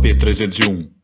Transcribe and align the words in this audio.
AP301. 0.00 1.01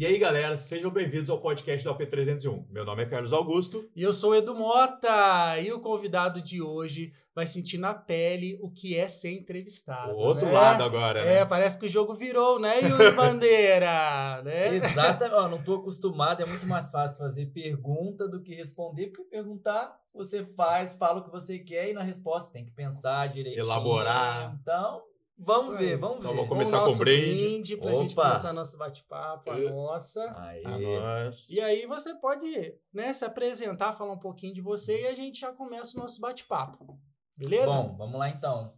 E 0.00 0.06
aí, 0.06 0.18
galera, 0.18 0.56
sejam 0.56 0.90
bem-vindos 0.90 1.28
ao 1.28 1.42
podcast 1.42 1.86
do 1.86 1.94
AP301. 1.94 2.64
Meu 2.70 2.86
nome 2.86 3.02
é 3.02 3.06
Carlos 3.06 3.34
Augusto. 3.34 3.86
E 3.94 4.02
eu 4.02 4.14
sou 4.14 4.30
o 4.30 4.34
Edu 4.34 4.54
Mota. 4.54 5.60
E 5.60 5.70
o 5.74 5.80
convidado 5.80 6.40
de 6.40 6.62
hoje 6.62 7.12
vai 7.34 7.46
sentir 7.46 7.76
na 7.76 7.92
pele 7.92 8.58
o 8.62 8.70
que 8.70 8.96
é 8.96 9.10
ser 9.10 9.30
entrevistado. 9.32 10.12
O 10.12 10.16
outro 10.16 10.46
né? 10.46 10.52
lado 10.52 10.82
agora, 10.84 11.22
né? 11.22 11.40
É, 11.40 11.44
parece 11.44 11.78
que 11.78 11.84
o 11.84 11.88
jogo 11.88 12.14
virou, 12.14 12.58
né, 12.58 12.80
Yuri 12.80 13.12
Bandeira? 13.14 14.40
né? 14.42 14.74
Exatamente. 14.74 15.34
Ó, 15.34 15.46
não 15.50 15.62
tô 15.62 15.74
acostumado, 15.74 16.42
é 16.42 16.46
muito 16.46 16.66
mais 16.66 16.90
fácil 16.90 17.18
fazer 17.18 17.52
pergunta 17.52 18.26
do 18.26 18.40
que 18.40 18.54
responder, 18.54 19.08
porque 19.08 19.24
perguntar 19.24 20.00
você 20.14 20.46
faz, 20.56 20.94
fala 20.94 21.20
o 21.20 21.24
que 21.24 21.30
você 21.30 21.58
quer 21.58 21.90
e 21.90 21.92
na 21.92 22.02
resposta 22.02 22.54
tem 22.54 22.64
que 22.64 22.72
pensar 22.72 23.26
direitinho. 23.28 23.66
Elaborar. 23.66 24.58
Então, 24.62 25.02
vamos 25.40 25.68
Isso 25.74 25.78
ver, 25.78 25.92
aí. 25.92 25.96
vamos 25.96 26.18
Então 26.18 26.30
ver. 26.30 26.36
vamos 26.36 26.48
começar 26.48 26.76
o 26.76 26.80
com 26.80 26.86
nosso 26.86 26.98
brinde. 26.98 27.76
pra 27.76 27.94
gente 27.94 28.12
Opa. 28.12 28.22
começar 28.22 28.52
nosso 28.52 28.76
bate-papo, 28.78 29.50
a 29.50 29.58
nossa. 29.58 30.34
Aí. 30.40 30.64
A 30.64 30.78
nós. 30.78 31.48
E 31.50 31.60
aí 31.60 31.86
você 31.86 32.14
pode 32.16 32.46
né, 32.92 33.12
se 33.12 33.24
apresentar, 33.24 33.92
falar 33.94 34.12
um 34.12 34.18
pouquinho 34.18 34.54
de 34.54 34.60
você 34.60 35.02
e 35.02 35.06
a 35.06 35.14
gente 35.14 35.40
já 35.40 35.52
começa 35.52 35.96
o 35.96 36.00
nosso 36.00 36.20
bate-papo. 36.20 37.00
Beleza? 37.38 37.66
Bom, 37.72 37.96
vamos 37.96 38.18
lá 38.18 38.28
então. 38.28 38.74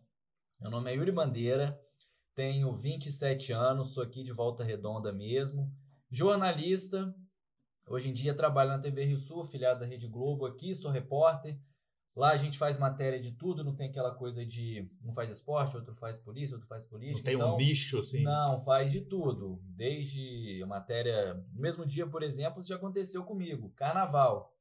Meu 0.60 0.70
nome 0.70 0.90
é 0.92 0.94
Yuri 0.94 1.10
Bandeira, 1.10 1.78
tenho 2.34 2.72
27 2.76 3.52
anos, 3.52 3.92
sou 3.94 4.02
aqui 4.04 4.22
de 4.22 4.32
Volta 4.32 4.62
Redonda 4.62 5.12
mesmo, 5.12 5.68
jornalista. 6.08 7.12
Hoje 7.88 8.10
em 8.10 8.12
dia 8.14 8.32
trabalho 8.36 8.70
na 8.70 8.78
TV 8.78 9.04
Rio 9.04 9.18
Sul, 9.18 9.42
afiliado 9.42 9.80
da 9.80 9.86
Rede 9.86 10.06
Globo 10.06 10.46
aqui, 10.46 10.72
sou 10.74 10.90
repórter. 10.90 11.58
Lá 12.14 12.32
a 12.32 12.36
gente 12.36 12.58
faz 12.58 12.76
matéria 12.76 13.18
de 13.18 13.32
tudo, 13.32 13.64
não 13.64 13.74
tem 13.74 13.88
aquela 13.88 14.14
coisa 14.14 14.44
de 14.44 14.86
um 15.02 15.14
faz 15.14 15.30
esporte, 15.30 15.76
outro 15.76 15.94
faz 15.94 16.18
polícia, 16.18 16.54
outro 16.54 16.68
faz 16.68 16.84
política. 16.84 17.18
Não 17.18 17.24
tem 17.24 17.34
então, 17.34 17.54
um 17.54 17.56
nicho 17.56 17.98
assim. 18.00 18.22
Não, 18.22 18.60
faz 18.60 18.92
de 18.92 19.00
tudo. 19.00 19.58
Desde 19.64 20.60
a 20.62 20.66
matéria. 20.66 21.34
No 21.54 21.60
mesmo 21.60 21.86
dia, 21.86 22.06
por 22.06 22.22
exemplo, 22.22 22.60
isso 22.60 22.68
já 22.68 22.76
aconteceu 22.76 23.24
comigo. 23.24 23.70
Carnaval. 23.76 24.54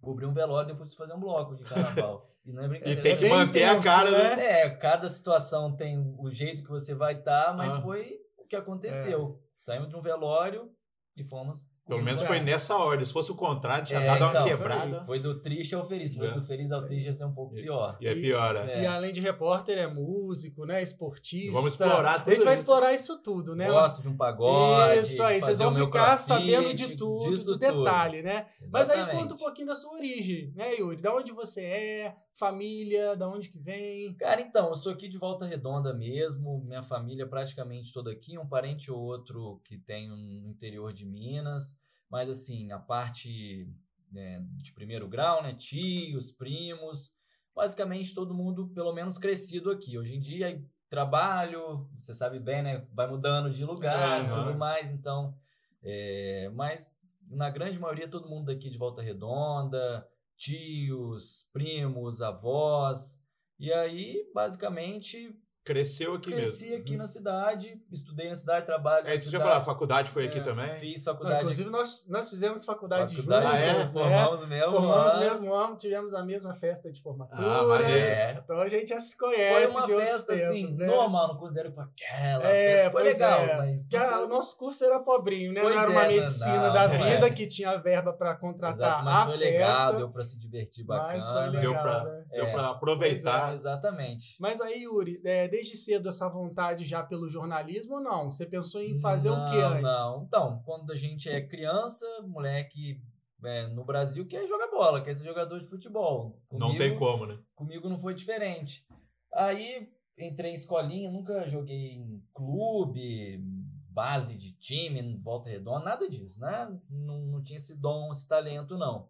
Cobri 0.00 0.26
um 0.26 0.32
velório 0.32 0.68
depois 0.72 0.90
de 0.90 0.96
fazer 0.96 1.12
um 1.12 1.20
bloco 1.20 1.54
de 1.54 1.64
carnaval. 1.64 2.26
E 2.46 2.52
não 2.52 2.62
é 2.62 2.66
E 2.66 2.68
brincadeira. 2.70 3.02
tem 3.02 3.12
é 3.12 3.16
que 3.16 3.28
manter 3.28 3.64
a 3.64 3.78
cara, 3.78 4.10
né? 4.10 4.62
é, 4.62 4.70
cada 4.70 5.06
situação 5.06 5.76
tem 5.76 5.98
o 6.18 6.30
jeito 6.30 6.62
que 6.62 6.70
você 6.70 6.94
vai 6.94 7.18
estar, 7.18 7.54
mas 7.54 7.74
Ah. 7.74 7.82
foi 7.82 8.16
o 8.38 8.46
que 8.46 8.56
aconteceu. 8.56 9.38
Saímos 9.54 9.90
de 9.90 9.96
um 9.96 10.00
velório 10.00 10.72
e 11.14 11.22
fomos. 11.22 11.68
Pelo 11.88 12.02
menos 12.02 12.22
É. 12.22 12.26
foi 12.26 12.38
nessa 12.40 12.76
ordem. 12.76 13.04
Se 13.04 13.12
fosse 13.12 13.32
o 13.32 13.34
contrário, 13.34 13.84
tinha 13.84 13.98
É, 13.98 14.06
dado 14.06 14.20
uma 14.22 14.30
então, 14.30 14.46
quebrada. 14.46 15.04
Foi 15.06 15.18
do 15.18 15.40
triste 15.40 15.74
ao 15.74 15.88
feliz. 15.88 16.12
Se 16.12 16.18
fosse 16.18 16.32
É. 16.32 16.34
do 16.36 16.44
feliz 16.46 16.70
ao 16.70 16.84
triste, 16.84 17.06
ia 17.06 17.12
ser 17.14 17.24
um 17.24 17.32
pouco 17.32 17.54
pior. 17.54 17.96
E 18.00 18.06
é 18.06 18.14
pior, 18.14 18.54
né? 18.54 18.74
É. 18.74 18.82
E 18.82 18.86
além 18.86 19.12
de 19.12 19.20
repórter, 19.20 19.78
é 19.78 19.86
músico, 19.86 20.66
né? 20.66 20.82
Esportista. 20.82 21.52
Vamos 21.52 21.70
explorar 21.72 22.14
A 22.16 22.18
tudo 22.20 22.34
gente 22.34 22.44
vai 22.44 22.54
isso. 22.54 22.62
explorar 22.62 22.92
isso 22.92 23.22
tudo, 23.22 23.56
né? 23.56 23.68
Gosto 23.68 24.02
de 24.02 24.08
um 24.08 24.16
pagode. 24.16 25.00
Isso 25.00 25.22
aí, 25.22 25.40
vocês 25.40 25.58
vão 25.58 25.74
ficar 25.74 26.16
sabendo 26.18 26.74
de 26.74 26.94
tudo, 26.96 27.34
do 27.42 27.58
detalhe, 27.58 28.22
né? 28.22 28.46
tudo. 28.58 28.70
Mas 28.72 28.90
aí 28.90 28.96
Exatamente. 28.98 29.22
conta 29.22 29.34
um 29.34 29.38
pouquinho 29.38 29.68
da 29.68 29.74
sua 29.74 29.92
origem, 29.94 30.52
né, 30.54 30.74
Yuri? 30.78 31.00
Da 31.00 31.14
onde 31.14 31.32
você 31.32 31.62
é, 31.62 32.14
família, 32.38 33.16
da 33.16 33.28
onde 33.28 33.48
que 33.48 33.58
vem. 33.58 34.14
Cara, 34.14 34.40
então, 34.40 34.68
eu 34.68 34.76
sou 34.76 34.92
aqui 34.92 35.08
de 35.08 35.18
Volta 35.18 35.44
Redonda 35.44 35.92
mesmo, 35.92 36.62
minha 36.64 36.82
família 36.82 37.24
é 37.24 37.26
praticamente 37.26 37.92
toda 37.92 38.12
aqui, 38.12 38.38
um 38.38 38.46
parente 38.46 38.92
ou 38.92 39.00
outro 39.00 39.60
que 39.64 39.76
tem 39.76 40.08
no 40.08 40.48
interior 40.48 40.92
de 40.92 41.04
Minas, 41.04 41.76
mas 42.08 42.28
assim, 42.28 42.70
a 42.70 42.78
parte 42.78 43.68
né, 44.12 44.40
de 44.56 44.72
primeiro 44.72 45.08
grau, 45.08 45.42
né, 45.42 45.52
tios, 45.52 46.30
primos, 46.30 47.12
basicamente 47.54 48.14
todo 48.14 48.32
mundo 48.32 48.68
pelo 48.68 48.92
menos 48.92 49.18
crescido 49.18 49.70
aqui. 49.70 49.98
Hoje 49.98 50.16
em 50.16 50.20
dia, 50.20 50.64
trabalho, 50.88 51.90
você 51.98 52.14
sabe 52.14 52.38
bem, 52.38 52.62
né, 52.62 52.86
vai 52.92 53.08
mudando 53.08 53.50
de 53.50 53.64
lugar 53.64 54.24
e 54.24 54.28
Aham. 54.28 54.44
tudo 54.44 54.58
mais, 54.58 54.92
então, 54.92 55.34
é, 55.82 56.48
mas 56.54 56.96
na 57.28 57.50
grande 57.50 57.78
maioria 57.80 58.08
todo 58.08 58.28
mundo 58.28 58.46
daqui 58.46 58.70
de 58.70 58.78
Volta 58.78 59.02
Redonda, 59.02 60.06
tios, 60.38 61.50
primos, 61.52 62.22
avós, 62.22 63.22
e 63.58 63.72
aí, 63.72 64.30
basicamente, 64.32 65.36
Cresceu 65.68 66.14
aqui 66.14 66.32
cresci 66.32 66.64
mesmo. 66.70 66.80
aqui 66.80 66.96
na 66.96 67.06
cidade, 67.06 67.78
estudei 67.92 68.28
na 68.30 68.34
cidade, 68.36 68.64
trabalho 68.64 69.06
É, 69.06 69.12
ia 69.12 69.18
cidade, 69.20 69.44
falar, 69.44 69.56
a 69.58 69.60
faculdade 69.60 70.10
foi 70.10 70.26
aqui 70.26 70.38
É. 70.38 70.42
também? 70.42 70.70
fiz 70.76 71.04
Não, 71.04 71.12
faculdade 71.12 71.40
inclusive, 71.40 71.68
nós, 71.70 72.06
nós 72.08 72.30
fizemos 72.30 72.64
faculdade, 72.64 73.14
faculdade 73.14 73.46
Ah, 73.46 73.58
é? 73.58 73.74
juntos, 73.74 73.92
né? 73.92 74.00
formamos 74.00 74.46
mesmo 74.48 74.72
Formamos 74.72 75.18
mesmo 75.18 75.52
ano, 75.54 75.76
tivemos 75.76 76.14
a 76.14 76.24
mesma 76.24 76.54
festa 76.54 76.90
de 76.90 77.02
formatura. 77.02 77.38
Ah. 77.86 77.90
É, 77.90 78.32
Então 78.42 78.60
a 78.60 78.68
gente 78.68 78.88
já 78.88 78.98
se 78.98 79.14
foi 79.16 79.28
conhece 79.34 79.76
uma 79.76 79.84
de 79.86 79.92
outros 79.92 80.12
festa 80.14 80.32
tempos, 80.34 80.48
assim, 80.70 80.76
né? 80.78 80.86
normal, 80.86 81.28
não 81.28 81.36
considero 81.36 81.68
que 81.68 81.74
foi 81.74 81.84
aquela 81.84 82.44
É, 82.48 82.74
festa. 82.76 82.90
Foi 82.92 83.02
legal, 83.02 83.40
é. 83.40 83.56
mas 83.58 83.86
Que 83.86 83.96
a- 83.96 84.20
o 84.22 84.28
nosso 84.28 84.56
curso 84.58 84.84
era 84.84 84.98
pobrinho, 85.00 85.52
né? 85.52 85.60
Pois 85.60 85.74
não 85.76 85.82
era 85.82 85.90
uma 85.90 86.00
é, 86.04 86.08
não, 86.08 86.14
medicina 86.14 86.66
não, 86.66 86.72
da 86.72 86.88
não 86.88 87.04
vida 87.04 87.26
é. 87.26 87.30
que 87.30 87.46
tinha 87.46 87.76
verba 87.76 88.12
para 88.14 88.34
contratar 88.36 88.72
Exato, 88.74 89.04
mas 89.04 89.18
a 89.20 89.26
foi 89.26 89.38
festa. 89.38 89.44
legal, 89.50 89.96
deu 89.96 90.08
pra 90.10 90.24
se 90.24 90.38
divertir 90.38 90.84
Mas 90.86 91.24
foi 91.24 91.34
bacana. 91.34 91.60
Deu 91.60 91.70
legal, 91.70 91.82
pra, 91.82 92.04
né? 92.04 92.24
deu 92.30 92.44
É. 92.46 92.52
pra 92.52 92.68
aproveitar. 92.70 93.52
Exatamente. 93.54 94.36
Mas 94.40 94.60
aí, 94.60 94.82
Yuri, 94.84 95.20
é, 95.24 95.48
desde 95.58 95.76
cedo 95.76 96.08
essa 96.08 96.28
vontade 96.28 96.84
já 96.84 97.02
pelo 97.02 97.28
jornalismo 97.28 97.94
ou 97.94 98.00
não? 98.00 98.30
Você 98.30 98.46
pensou 98.46 98.80
em 98.80 99.00
fazer 99.00 99.30
o 99.30 99.44
que 99.46 99.56
Não, 99.56 99.72
antes? 99.72 99.82
Não, 99.82 100.22
então, 100.22 100.62
quando 100.64 100.92
a 100.92 100.96
gente 100.96 101.28
é 101.28 101.44
criança, 101.44 102.06
moleque 102.22 103.02
é, 103.44 103.66
no 103.68 103.84
Brasil 103.84 104.24
quer 104.26 104.46
jogar 104.46 104.70
bola, 104.70 105.02
quer 105.02 105.14
ser 105.14 105.24
jogador 105.24 105.58
de 105.58 105.66
futebol. 105.66 106.40
Não 106.52 106.76
tem 106.76 106.96
como, 106.96 107.26
né? 107.26 107.38
Comigo 107.56 107.88
não 107.88 107.98
foi 107.98 108.14
diferente. 108.14 108.86
Aí 109.34 109.88
entrei 110.16 110.52
em 110.52 110.54
escolinha, 110.54 111.10
nunca 111.10 111.48
joguei 111.48 111.92
em 111.92 112.22
clube, 112.32 113.42
base 113.90 114.36
de 114.36 114.52
time, 114.52 115.16
volta 115.16 115.50
redonda, 115.50 115.84
nada 115.84 116.08
disso, 116.08 116.40
né? 116.40 116.68
Não, 116.88 117.20
não 117.26 117.42
tinha 117.42 117.56
esse 117.56 117.76
dom, 117.80 118.12
esse 118.12 118.28
talento, 118.28 118.78
não. 118.78 119.08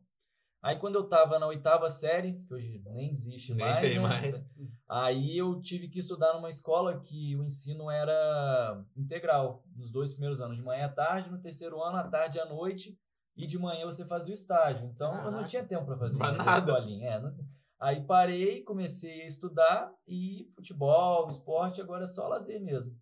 Aí 0.62 0.76
quando 0.76 0.96
eu 0.96 1.08
tava 1.08 1.38
na 1.38 1.46
oitava 1.46 1.88
série, 1.88 2.34
que 2.46 2.52
hoje 2.52 2.80
nem 2.84 3.08
existe 3.08 3.54
Nem 3.54 3.64
mais, 3.66 3.80
tem 3.80 3.94
né? 3.96 4.00
mais. 4.08 4.46
Aí 4.88 5.36
eu 5.38 5.60
tive 5.60 5.88
que 5.88 5.98
estudar 6.00 6.34
numa 6.34 6.48
escola 6.48 6.98
que 7.00 7.36
o 7.36 7.44
ensino 7.44 7.91
era 7.91 8.84
integral, 8.96 9.62
nos 9.76 9.91
dois 9.92 10.12
primeiros 10.12 10.41
anos, 10.41 10.56
de 10.56 10.62
manhã 10.62 10.86
à 10.86 10.88
tarde, 10.88 11.30
no 11.30 11.41
terceiro 11.41 11.80
ano, 11.82 11.98
à 11.98 12.04
tarde 12.08 12.38
e 12.38 12.41
à 12.41 12.46
noite, 12.46 12.98
e 13.36 13.46
de 13.46 13.56
manhã 13.58 13.84
você 13.86 14.04
fazia 14.06 14.32
o 14.32 14.34
estágio. 14.34 14.86
Então 14.86 15.10
eu 15.14 15.24
não 15.24 15.30
Caraca. 15.30 15.48
tinha 15.48 15.64
tempo 15.64 15.84
para 15.86 15.96
fazer 15.98 16.20
essa 16.20 16.32
nada. 16.32 16.58
escolinha. 16.58 17.06
é, 17.08 17.20
não- 17.20 17.34
Aí 17.80 18.04
parei, 18.04 18.64
comecei 18.64 19.22
a 19.22 19.26
estudar 19.26 19.92
e 20.04 20.48
futebol, 20.56 21.28
esporte, 21.28 21.80
agora 21.80 22.02
é 22.02 22.08
só 22.08 22.26
lazer 22.26 22.60
mesmo. 22.60 22.96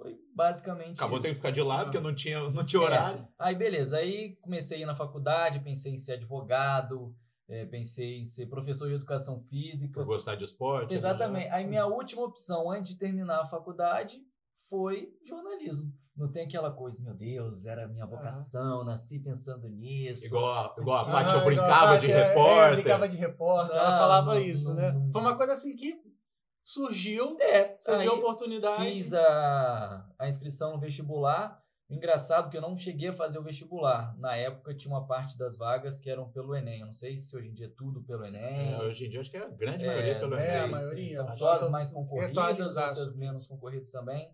Foi 0.00 0.16
basicamente 0.34 0.96
Acabou 0.96 1.18
tendo 1.20 1.30
que 1.32 1.36
ficar 1.38 1.50
de 1.50 1.60
lado, 1.60 1.86
porque 1.86 1.98
não 2.00 2.14
tinha, 2.14 2.48
não 2.50 2.64
tinha 2.64 2.80
horário. 2.80 3.26
Aí, 3.38 3.54
beleza. 3.56 3.96
Aí 3.98 4.36
comecei 4.36 4.78
a 4.78 4.80
ir 4.82 4.86
na 4.86 4.94
faculdade, 4.94 5.58
pensei 5.58 5.92
em 5.92 5.96
ser 5.96 6.12
advogado, 6.12 7.12
eh, 7.48 7.66
pensei 7.66 8.20
em 8.20 8.24
ser 8.24 8.46
professor 8.46 8.88
de 8.88 8.94
educação 8.94 9.40
física. 9.50 9.94
Por 9.94 10.06
gostar 10.06 10.36
de 10.36 10.44
esporte. 10.44 10.90
né? 10.90 10.96
Exatamente. 10.96 11.48
Aí 11.48 11.66
minha 11.66 11.84
última 11.86 12.22
opção 12.22 12.70
antes 12.70 12.88
de 12.88 12.96
terminar 12.96 13.40
a 13.40 13.46
faculdade 13.46 14.20
foi 14.70 15.08
jornalismo. 15.26 15.92
Não 16.16 16.30
tem 16.30 16.44
aquela 16.44 16.72
coisa, 16.72 17.00
meu 17.02 17.14
Deus, 17.14 17.64
era 17.64 17.84
a 17.84 17.88
minha 17.88 18.04
vocação, 18.04 18.84
nasci 18.84 19.20
pensando 19.20 19.68
nisso. 19.68 20.26
Igual, 20.26 20.74
igual 20.76 20.96
a 20.98 21.00
Ah, 21.02 21.04
parte 21.12 21.32
eu 21.32 21.38
igual 21.38 21.42
a 21.42 21.44
brincava 21.46 21.92
Paty, 21.94 22.06
de 22.06 22.12
é, 22.12 22.28
repórter. 22.28 22.72
É, 22.72 22.74
brincava 22.82 23.08
de 23.08 23.16
repórter, 23.16 23.76
ela 23.76 23.98
falava 23.98 24.34
não, 24.34 24.40
isso, 24.40 24.68
não, 24.70 24.74
né? 24.74 24.92
não. 24.92 25.12
Foi 25.12 25.20
uma 25.20 25.36
coisa 25.36 25.52
assim 25.52 25.76
que 25.76 25.94
surgiu, 26.72 27.36
É, 27.40 27.76
você 27.80 27.90
aí 27.92 28.08
oportunidade. 28.08 28.84
fiz 28.84 29.12
a, 29.14 30.06
a 30.18 30.28
inscrição 30.28 30.72
no 30.72 30.78
vestibular. 30.78 31.62
Engraçado 31.90 32.50
que 32.50 32.56
eu 32.56 32.60
não 32.60 32.76
cheguei 32.76 33.08
a 33.08 33.14
fazer 33.14 33.38
o 33.38 33.42
vestibular. 33.42 34.14
Na 34.18 34.36
época 34.36 34.74
tinha 34.74 34.92
uma 34.92 35.06
parte 35.06 35.38
das 35.38 35.56
vagas 35.56 35.98
que 35.98 36.10
eram 36.10 36.28
pelo 36.30 36.54
Enem. 36.54 36.80
Eu 36.80 36.86
não 36.86 36.92
sei 36.92 37.16
se 37.16 37.34
hoje 37.34 37.48
em 37.48 37.54
dia 37.54 37.64
é 37.66 37.70
tudo 37.70 38.02
pelo 38.02 38.26
Enem. 38.26 38.74
É, 38.74 38.78
hoje 38.82 39.06
em 39.06 39.08
dia 39.08 39.20
acho 39.20 39.30
que 39.30 39.38
é 39.38 39.42
a 39.42 39.48
grande 39.48 39.84
É, 39.84 39.88
maioria 39.88 40.18
pelo 40.18 40.32
não 40.32 40.36
é, 40.38 40.46
Enem. 40.50 40.58
a 40.60 40.66
maioria. 40.66 41.16
São 41.16 41.30
só 41.30 41.52
as 41.54 41.70
mais 41.70 41.90
concorridas 41.90 42.76
as 42.76 43.16
menos 43.16 43.46
concorridas 43.48 43.90
também. 43.90 44.30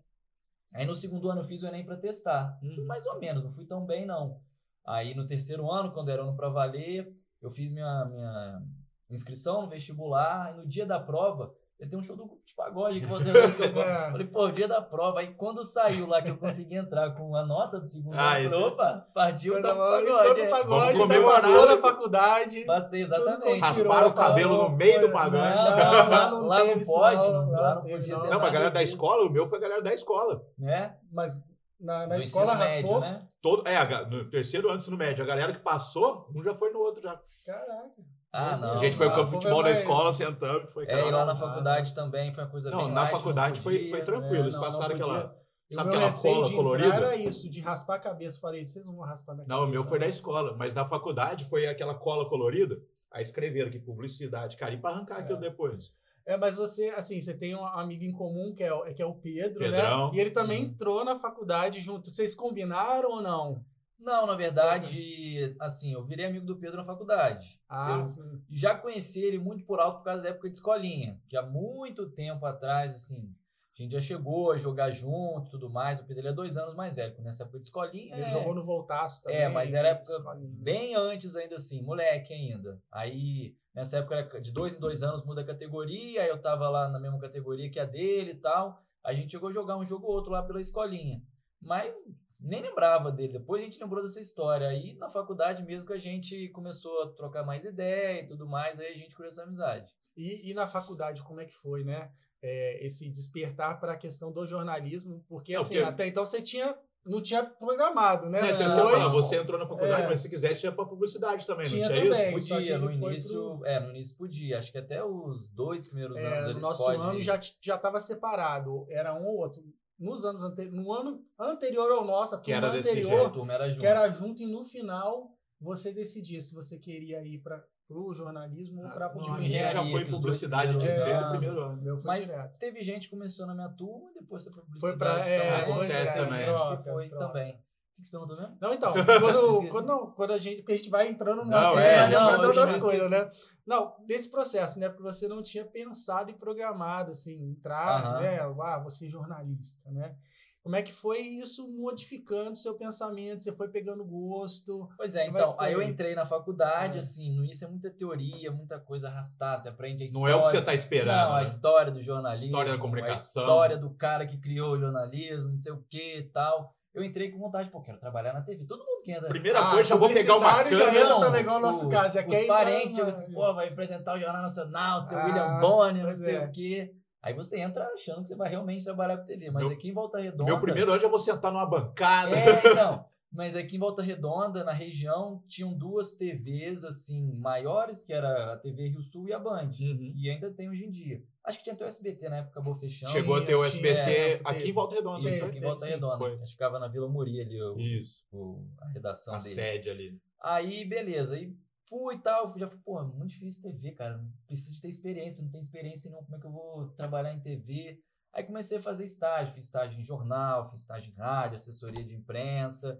Aí 0.73 0.85
no 0.85 0.93
segundo 0.95 1.29
ano 1.29 1.39
eu 1.41 1.45
fiz 1.45 1.63
o 1.63 1.67
Enem 1.67 1.85
para 1.85 1.95
testar. 1.95 2.57
Fui 2.59 2.77
Uhum. 2.79 2.85
mais 2.85 3.05
ou 3.05 3.17
menos, 3.17 3.41
não 3.41 3.53
fui 3.53 3.65
tão 3.65 3.85
bem 3.85 4.05
não. 4.05 4.41
Aí 4.85 5.15
no 5.15 5.25
terceiro 5.25 5.71
ano, 5.71 5.93
quando 5.93 6.09
era 6.11 6.21
ano 6.23 6.35
para 6.35 6.49
valer, 6.49 7.09
eu 7.41 7.49
fiz 7.49 7.71
minha, 7.71 8.03
minha 8.03 8.61
inscrição 9.09 9.61
no 9.61 9.69
vestibular. 9.69 10.53
E 10.53 10.57
no 10.57 10.67
dia 10.67 10.85
da 10.85 10.99
prova, 10.99 11.55
eu 11.79 11.89
tenho 11.89 12.01
um 12.01 12.03
show 12.03 12.15
do 12.15 12.25
grupo 12.25 12.41
de 12.45 12.55
pagode 12.55 12.99
que 13.01 13.05
eu 13.11 13.19
que 13.19 13.61
eu 13.77 13.81
É. 13.81 14.11
Falei, 14.11 14.27
pô, 14.27 14.47
dia 14.49 14.67
da 14.67 14.81
prova. 14.81 15.19
Aí 15.19 15.33
quando 15.33 15.61
saiu 15.63 16.07
lá 16.07 16.21
que 16.21 16.29
eu 16.29 16.37
consegui 16.37 16.75
entrar 16.75 17.11
com 17.15 17.35
a 17.35 17.45
nota 17.45 17.79
do 17.79 17.87
segundo 17.87 18.15
Ah, 18.15 18.17
ano, 18.17 18.31
falei, 18.31 18.47
isso- 18.47 18.67
opa, 18.67 19.07
partiu 19.13 19.53
tá 19.53 19.59
e 19.59 19.61
pagode. 19.63 20.07
foi 20.07 20.33
pro 20.33 20.43
é. 20.43 20.47
pagode, 20.49 21.21
passou 21.23 21.65
na 21.65 21.77
faculdade. 21.77 22.65
Passei, 22.65 23.01
exatamente. 23.03 23.59
Rasparam 23.59 24.07
o 24.09 24.13
cabelo 24.13 24.57
no 24.63 24.69
meio 24.69 25.01
do 25.01 25.11
pagode. 25.11 25.35
Não, 25.35 25.65
Não, 25.65 25.77
lá, 25.77 26.07
lá 26.07 26.31
não 26.31 26.47
lá 26.47 26.63
não 26.63 26.79
pode, 26.85 27.31
não. 27.31 27.51
Lá 27.51 27.75
não 27.75 27.81
podia 27.81 28.13
não. 28.15 28.21
ter 28.21 28.29
Não, 28.29 28.29
pra 28.29 28.37
nada 28.37 28.51
galera 28.51 28.71
da 28.71 28.83
escola, 28.83 29.23
o 29.25 29.29
meu 29.29 29.47
foi 29.47 29.57
a 29.57 29.61
galera 29.61 29.81
da 29.81 29.93
escola. 29.93 30.41
Né? 30.57 30.95
Mas 31.11 31.37
na, 31.79 32.07
na 32.07 32.17
escola 32.17 32.53
raspou. 32.53 32.99
médio, 32.99 32.99
né? 33.01 33.27
Todo, 33.41 33.67
é, 33.67 33.75
a 33.77 34.05
no 34.07 34.29
terceiro 34.29 34.69
ano 34.69 34.77
do 34.77 34.81
ensino 34.81 34.97
médio, 34.97 35.23
a 35.23 35.27
galera 35.27 35.51
que 35.53 35.59
passou, 35.59 36.27
um 36.33 36.41
já 36.41 36.55
foi 36.55 36.71
no 36.71 36.79
outro 36.79 37.01
já. 37.03 37.19
Caraca. 37.45 37.91
Ah, 38.37 38.57
não. 38.57 38.71
A 38.73 38.75
gente 38.77 38.97
foi 38.97 39.05
ao 39.07 39.11
campo 39.13 39.25
de 39.25 39.31
foi 39.31 39.41
futebol 39.41 39.61
na 39.61 39.69
mais- 39.69 39.79
escola, 39.79 40.11
sentamos, 40.13 40.73
foi 40.73 40.85
É, 40.87 41.07
e 41.07 41.11
lá 41.11 41.25
na 41.25 41.35
faculdade 41.35 41.93
também 41.93 42.33
foi 42.33 42.43
uma 42.43 42.49
coisa 42.49 42.69
Não, 42.69 42.77
bem 42.79 42.87
na 42.89 42.93
light, 43.01 43.11
não 43.13 43.19
faculdade 43.19 43.61
foi- 43.61 43.73
podia. 43.77 43.89
foi 43.91 44.01
tranquilo. 44.03 44.43
eles 44.43 44.53
não, 44.55 44.61
passaram 44.61 44.89
não 44.89 45.05
aquela- 45.05 45.35
sabe 45.71 45.89
aquela 45.95 46.11
cola 46.13 46.51
colorida? 46.53 46.93
Era 46.95 47.15
isso, 47.15 47.49
de 47.49 47.61
raspar 47.61 47.95
a 47.95 47.99
cabeça. 47.99 48.39
Falei, 48.39 48.63
vocês 48.65 48.85
não 48.85 48.95
vão 48.95 49.05
raspar 49.05 49.33
minha 49.35 49.47
Não, 49.47 49.59
cabeça. 49.61 49.69
o 49.69 49.73
meu 49.73 49.83
foi 49.89 49.99
da 49.99 50.05
né? 50.05 50.11
escola, 50.11 50.55
mas 50.57 50.75
na 50.75 50.85
faculdade 50.85 51.45
foi 51.45 51.65
aquela 51.67 51.95
cola 51.95 52.27
colorida. 52.29 52.77
Aí 53.11 53.21
escreveram 53.23 53.69
aqui 53.69 53.79
publicidade, 53.79 54.57
cara, 54.57 54.73
e 54.73 54.77
pra 54.77 54.89
arrancar 54.91 55.19
aquilo 55.19 55.39
depois. 55.39 55.91
É, 56.27 56.35
mas 56.37 56.57
você, 56.57 56.89
assim, 56.89 57.21
você 57.21 57.33
tem 57.37 57.55
um 57.55 57.63
amigo 57.65 58.03
em 58.03 58.11
comum 58.11 58.53
que 58.53 58.63
é, 58.63 58.73
o- 58.73 58.83
que 58.93 59.01
é 59.01 59.05
o 59.05 59.13
Pedro, 59.13 59.59
Pedrão. 59.59 60.07
né? 60.11 60.17
E 60.17 60.19
ele 60.19 60.31
também 60.31 60.63
Uhum. 60.63 60.69
entrou 60.71 61.05
na 61.05 61.15
faculdade 61.17 61.79
junto. 61.79 62.09
Vocês 62.09 62.33
combinaram 62.35 63.09
ou 63.11 63.21
não? 63.21 63.63
Não, 63.97 64.27
na 64.27 64.35
verdade, 64.35 65.55
assim, 65.59 65.93
eu 65.93 66.03
virei 66.03 66.25
amigo 66.25 66.45
do 66.45 66.55
Pedro 66.57 66.77
na 66.77 66.83
faculdade. 66.85 67.59
Ah, 67.67 67.97
Eu- 67.99 68.03
sim. 68.03 68.41
já 68.49 68.75
conheci 68.75 69.23
ele 69.23 69.39
muito 69.39 69.65
por 69.65 69.79
alto 69.79 69.99
por 69.99 70.03
causa 70.05 70.23
da 70.23 70.29
época 70.29 70.49
de 70.49 70.55
escolinha, 70.55 71.19
que 71.27 71.37
há 71.37 71.41
muito 71.41 72.09
tempo 72.09 72.45
atrás, 72.45 72.93
assim, 72.93 73.33
a 73.77 73.81
gente 73.81 73.91
já 73.93 73.99
chegou 74.01 74.51
a 74.51 74.57
jogar 74.57 74.91
junto 74.91 75.47
e 75.47 75.49
tudo 75.49 75.69
mais. 75.69 75.99
O 75.99 76.05
Pedro 76.05 76.21
ele 76.21 76.27
é 76.29 76.33
dois 76.33 76.55
anos 76.55 76.75
mais 76.75 76.95
velho, 76.95 77.15
nessa 77.21 77.43
época 77.43 77.59
de 77.59 77.65
escolinha. 77.65 78.13
Ele 78.13 78.23
é- 78.23 78.29
jogou 78.29 78.53
no 78.53 78.63
Voltaço 78.63 79.23
também. 79.23 79.39
É, 79.39 79.49
mas 79.49 79.73
era 79.73 79.89
época 79.89 80.11
escolinha, 80.13 80.49
né? 80.49 80.55
bem 80.59 80.95
antes 80.95 81.35
ainda 81.35 81.55
assim, 81.55 81.81
moleque 81.81 82.33
ainda. 82.33 82.81
Aí, 82.91 83.55
nessa 83.73 83.97
época, 83.97 84.15
era 84.15 84.39
de 84.41 84.51
dois 84.51 84.77
em 84.77 84.79
dois 84.79 85.03
anos 85.03 85.25
muda 85.25 85.41
a 85.41 85.45
categoria, 85.45 86.21
aí 86.21 86.29
eu 86.29 86.41
tava 86.41 86.69
lá 86.69 86.87
na 86.87 86.99
mesma 86.99 87.19
categoria 87.19 87.69
que 87.69 87.79
a 87.79 87.85
dele 87.85 88.31
e 88.31 88.35
tal. 88.35 88.81
A 89.03 89.13
gente 89.13 89.31
chegou 89.31 89.49
a 89.49 89.53
jogar 89.53 89.77
um 89.77 89.85
jogo 89.85 90.05
ou 90.07 90.13
outro 90.13 90.31
lá 90.31 90.41
pela 90.41 90.61
escolinha. 90.61 91.21
Mas 91.61 92.01
nem 92.39 92.61
lembrava 92.61 93.11
dele. 93.11 93.33
Depois 93.33 93.61
a 93.61 93.65
gente 93.65 93.79
lembrou 93.81 94.01
dessa 94.01 94.19
história. 94.19 94.67
Aí 94.67 94.93
na 94.97 95.09
faculdade 95.09 95.63
mesmo 95.63 95.87
que 95.87 95.93
a 95.93 95.97
gente 95.99 96.49
começou 96.49 97.03
a 97.03 97.09
trocar 97.13 97.43
mais 97.45 97.65
ideia 97.65 98.21
e 98.21 98.25
tudo 98.25 98.47
mais, 98.47 98.79
aí 98.79 98.87
a 98.93 98.97
gente 98.97 99.13
criou 99.15 99.27
essa 99.27 99.43
amizade. 99.43 99.93
E, 100.15 100.49
e 100.49 100.53
na 100.53 100.67
faculdade, 100.67 101.23
como 101.23 101.41
é 101.41 101.45
que 101.45 101.53
foi, 101.55 101.83
né? 101.83 102.09
É, 102.41 102.85
esse 102.85 103.09
despertar 103.09 103.79
para 103.79 103.93
a 103.93 103.97
questão 103.97 104.31
do 104.31 104.45
jornalismo, 104.45 105.23
porque 105.27 105.53
Não, 105.53 105.61
assim, 105.61 105.75
porque- 105.75 105.89
até 105.89 106.05
então 106.07 106.23
você 106.25 106.41
tinha, 106.41 106.77
não 107.03 107.19
tinha 107.21 107.43
programado, 107.43 108.29
né? 108.29 108.51
É, 108.51 108.57
não, 108.67 108.69
falar, 108.69 109.07
você 109.09 109.37
entrou 109.37 109.57
na 109.59 109.65
faculdade, 109.67 110.03
É. 110.03 110.07
mas 110.07 110.19
se 110.21 110.29
quisesse 110.29 110.65
ia 110.65 110.71
pra 110.71 110.85
publicidade 110.85 111.45
também, 111.47 111.67
Tinha 111.67 111.89
não 111.89 111.95
tinha 111.95 112.09
também. 112.11 112.37
isso? 112.37 112.47
Podia, 112.53 112.77
no 112.77 112.91
início, 112.91 113.65
é, 113.65 113.79
no 113.79 113.89
início 113.89 114.15
podia. 114.17 114.59
Acho 114.59 114.71
que 114.71 114.77
até 114.77 115.03
os 115.03 115.47
dois 115.47 115.87
primeiros 115.87 116.17
É, 116.17 116.27
anos 116.27 116.43
no 116.45 116.49
eles 116.51 116.61
nosso 116.61 116.83
podem. 116.83 117.01
ano 117.01 117.21
já 117.21 117.39
já 117.61 117.75
estava 117.75 117.99
separado, 117.99 118.85
era 118.89 119.13
um 119.15 119.25
ou 119.25 119.37
outro. 119.37 119.63
Nos 119.97 120.25
anos 120.25 120.43
ante... 120.43 120.65
no 120.69 120.91
ano 120.93 121.23
anterior 121.39 121.89
ao 121.91 122.05
nosso, 122.05 122.35
a 122.35 122.39
Que 122.39 122.51
turma 122.51 122.67
era 122.67 122.75
desse 122.77 122.89
anterior, 122.89 123.11
jeito. 123.11 123.25
a 123.25 123.29
turma 123.29 123.53
era 123.53 123.67
junto. 123.69 123.79
que 123.79 123.85
era 123.85 124.09
junto 124.09 124.43
e 124.43 124.45
no 124.45 124.63
final 124.63 125.31
você 125.59 125.93
decidia 125.93 126.41
se 126.41 126.53
você 126.53 126.77
queria 126.77 127.25
ir 127.25 127.39
para 127.41 127.63
o 127.89 128.13
jornalismo 128.13 128.83
ou 128.83 128.89
para 128.89 129.05
a 129.05 129.09
publicidade. 129.09 129.47
minha 129.47 129.71
já 129.71 129.83
foi 129.89 130.05
publicidade 130.05 130.71
de 130.73 130.79
desde 130.85 131.01
o 131.01 131.29
primeiro 131.29 131.59
ano. 131.59 131.81
meu 131.81 131.97
foi 131.97 132.07
Mas 132.07 132.25
direto. 132.25 132.57
teve 132.57 132.83
gente 132.83 133.03
que 133.07 133.15
começou 133.15 133.45
na 133.45 133.53
minha 133.53 133.69
turma 133.69 134.09
e 134.15 134.19
depois 134.21 134.43
foi 134.43 134.51
pra 134.53 134.61
Foi 134.63 134.71
publicidade. 134.71 134.97
para 134.97 135.29
é, 135.29 135.39
também. 135.61 135.73
acontece 135.75 136.11
é, 136.11 136.13
também. 136.25 136.43
Acho 136.43 136.53
troca, 136.53 136.77
que 136.83 136.89
foi 136.89 137.09
troca. 137.09 137.27
também. 137.27 137.64
O 137.95 137.97
que 137.97 138.01
que 138.01 138.07
você 138.07 138.11
perguntou 138.11 138.37
mesmo? 138.37 138.57
Não, 138.59 138.73
então, 138.73 138.93
quando, 139.21 139.67
quando, 139.69 139.85
não, 139.87 140.11
quando 140.11 140.31
a 140.33 140.37
gente, 140.37 140.57
porque 140.61 140.73
a 140.73 140.77
gente 140.77 140.89
vai 140.89 141.07
entrando 141.07 141.39
Não, 141.43 141.49
na 141.49 141.71
série, 141.73 141.87
é, 141.87 141.99
a 141.99 142.03
gente 142.09 142.13
não, 142.19 142.25
vai 142.25 142.41
dando 142.41 142.59
as 142.59 142.77
coisas, 142.77 143.09
né? 143.09 143.31
Não, 143.65 143.95
nesse 144.07 144.29
processo, 144.29 144.77
né? 144.79 144.89
Porque 144.89 145.03
você 145.03 145.27
não 145.29 145.41
tinha 145.41 145.63
pensado 145.65 146.29
e 146.29 146.33
programado, 146.33 147.11
assim, 147.11 147.41
entrar, 147.51 148.03
Aham. 148.05 148.19
né? 148.19 148.39
Ah, 148.41 148.79
você 148.83 149.05
é 149.05 149.09
jornalista, 149.09 149.89
né? 149.91 150.13
Como 150.61 150.75
é 150.75 150.81
que 150.81 150.91
foi 150.91 151.19
isso 151.19 151.67
modificando 151.71 152.55
seu 152.55 152.73
pensamento? 152.73 153.39
Você 153.39 153.53
foi 153.53 153.69
pegando 153.69 154.03
gosto? 154.03 154.89
Pois 154.97 155.13
é, 155.15 155.25
Como 155.27 155.37
é 155.37 155.41
então, 155.41 155.55
que 155.55 155.63
aí 155.63 155.73
eu 155.73 155.81
entrei 155.81 156.15
na 156.15 156.25
faculdade, 156.25 156.97
É. 156.97 156.99
assim, 156.99 157.31
no 157.35 157.43
início 157.45 157.65
é 157.65 157.69
muita 157.69 157.91
teoria, 157.91 158.51
muita 158.51 158.79
coisa 158.79 159.07
arrastada, 159.07 159.61
você 159.61 159.69
aprende 159.69 160.03
a 160.03 160.07
Não 160.07 160.27
história. 160.27 160.33
é 160.33 160.35
o 160.35 160.43
que 160.43 160.49
você 160.49 160.61
tá 160.63 160.73
esperando. 160.73 161.15
Não, 161.29 161.33
a 161.33 161.37
né? 161.37 161.43
história 161.43 161.91
do 161.91 162.01
jornalismo, 162.01 162.47
História 162.47 162.71
da 162.73 162.77
comunicação. 162.79 163.43
a 163.43 163.45
história 163.45 163.77
do 163.77 163.91
cara 163.91 164.25
que 164.25 164.37
criou 164.39 164.73
o 164.73 164.79
jornalismo, 164.79 165.51
não 165.51 165.59
sei 165.59 165.71
o 165.71 165.83
que 165.87 166.17
e 166.17 166.23
tal. 166.29 166.74
Eu 166.95 167.03
entrei 167.03 167.29
com 167.29 167.37
vontade, 167.37 167.69
pô, 167.69 167.81
quero 167.81 167.99
trabalhar 167.99 168.31
na 168.33 168.41
TV. 168.41 168.65
Todo 168.65 168.79
mundo 168.79 169.03
que 169.03 169.11
entra. 169.11 169.27
Primeira 169.27 169.59
Ah, 169.59 169.71
coisa, 169.71 169.89
já 169.89 169.95
vou 169.97 170.07
pegar 170.07 170.37
uma 170.37 170.47
publicitário 170.55 170.77
já 170.77 170.85
câmera. 170.85 171.03
entra 171.03 171.13
Não, 171.13 171.21
também, 171.21 171.41
igual 171.41 171.57
o 171.57 171.59
nosso 171.61 171.89
caso, 171.89 172.13
já 172.15 172.21
os 172.21 172.27
quer 172.27 172.43
ir 172.43 172.47
parentes, 172.47 172.99
assim, 172.99 173.31
pô, 173.33 173.53
vai 173.53 173.67
apresentar 173.67 174.15
o 174.15 174.19
Jornal 174.19 174.41
Nacional, 174.41 174.99
seu 175.01 175.17
Ah, 175.17 175.25
William 175.25 175.59
Bonner, 175.59 176.03
não 176.05 176.15
sei 176.15 176.35
é. 176.37 176.45
o 176.45 176.51
quê. 176.51 176.91
Aí 177.21 177.33
você 177.33 177.59
entra 177.59 177.85
achando 177.93 178.21
que 178.21 178.27
você 178.29 178.35
vai 178.35 178.49
realmente 178.49 178.85
trabalhar 178.85 179.17
com 179.17 179.25
TV. 179.25 179.49
Mas 179.51 179.63
Meu- 179.63 179.71
aqui 179.73 179.89
em 179.89 179.93
Volta 179.93 180.19
Redonda. 180.19 180.45
Meu 180.45 180.59
primeiro 180.61 180.91
ano 180.91 181.01
já 181.01 181.07
vou 181.07 181.19
sentar 181.19 181.51
numa 181.51 181.65
bancada. 181.65 182.35
É, 182.35 182.59
então. 182.71 183.05
Mas 183.35 183.55
aqui 183.55 183.75
em 183.75 183.79
Volta 183.79 184.01
Redonda, 184.01 184.63
na 184.63 184.71
região, 184.71 185.43
tinham 185.47 185.73
duas 185.77 186.13
TVs, 186.15 186.85
assim, 186.85 187.33
maiores, 187.35 188.01
que 188.03 188.13
era 188.13 188.53
a 188.53 188.57
TV 188.57 188.87
Rio 188.87 189.01
Sul 189.03 189.27
e 189.27 189.33
a 189.33 189.39
Band, 189.39 189.71
Uhum. 189.79 190.13
que 190.15 190.29
ainda 190.29 190.49
tem 190.51 190.69
hoje 190.69 190.85
em 190.85 190.89
dia. 190.91 191.21
Acho 191.43 191.57
que 191.57 191.65
tinha 191.65 191.73
até 191.75 191.83
o 191.83 191.87
SBT 191.87 192.29
na 192.29 192.37
época, 192.37 192.51
acabou 192.51 192.75
fechando. 192.75 193.11
Chegou 193.11 193.35
a 193.35 193.41
ter 193.43 193.53
o 193.55 193.61
tinha, 193.63 193.67
SBT 193.67 194.11
é, 194.11 194.33
aqui 194.43 194.59
teve. 194.59 194.69
em 194.69 194.73
Volta 194.73 194.95
Redonda. 194.95 195.27
Isso, 195.29 195.45
aqui 195.45 195.57
em 195.57 195.61
Volta 195.61 195.85
sim, 195.85 195.91
Redonda. 195.91 196.25
Acho 196.25 196.39
que 196.45 196.51
ficava 196.51 196.79
na 196.79 196.87
Vila 196.87 197.09
Muri 197.09 197.41
ali, 197.41 197.61
o, 197.61 197.77
Isso. 197.79 198.25
o- 198.31 198.65
a 198.79 198.87
redação 198.87 199.35
A 199.35 199.39
deles. 199.39 199.53
sede 199.55 199.89
ali. 199.89 200.17
Aí, 200.41 200.85
beleza. 200.85 201.35
Aí 201.35 201.53
fui 201.89 202.15
e 202.15 202.19
tal. 202.19 202.47
Já 202.57 202.67
fui, 202.67 202.79
pô, 202.83 203.03
muito 203.03 203.31
difícil 203.31 203.61
TV, 203.69 203.91
cara. 203.91 204.23
Preciso 204.47 204.73
de 204.75 204.81
ter 204.81 204.87
experiência. 204.87 205.43
Não 205.43 205.51
tenho 205.51 205.61
experiência 205.61 206.09
nenhuma. 206.09 206.25
Como 206.25 206.37
é 206.37 206.39
que 206.39 206.45
eu 206.47 206.51
vou 206.51 206.87
trabalhar 206.95 207.33
em 207.33 207.39
TV? 207.41 207.99
Aí 208.33 208.43
comecei 208.43 208.77
a 208.77 208.81
fazer 208.81 209.03
estágio. 209.03 209.53
Fiz 209.53 209.65
estágio 209.65 209.99
em 209.99 210.03
jornal, 210.03 210.69
fiz 210.69 210.81
estágio 210.81 211.11
em 211.11 211.15
rádio, 211.15 211.57
assessoria 211.57 212.03
de 212.03 212.13
imprensa. 212.15 212.99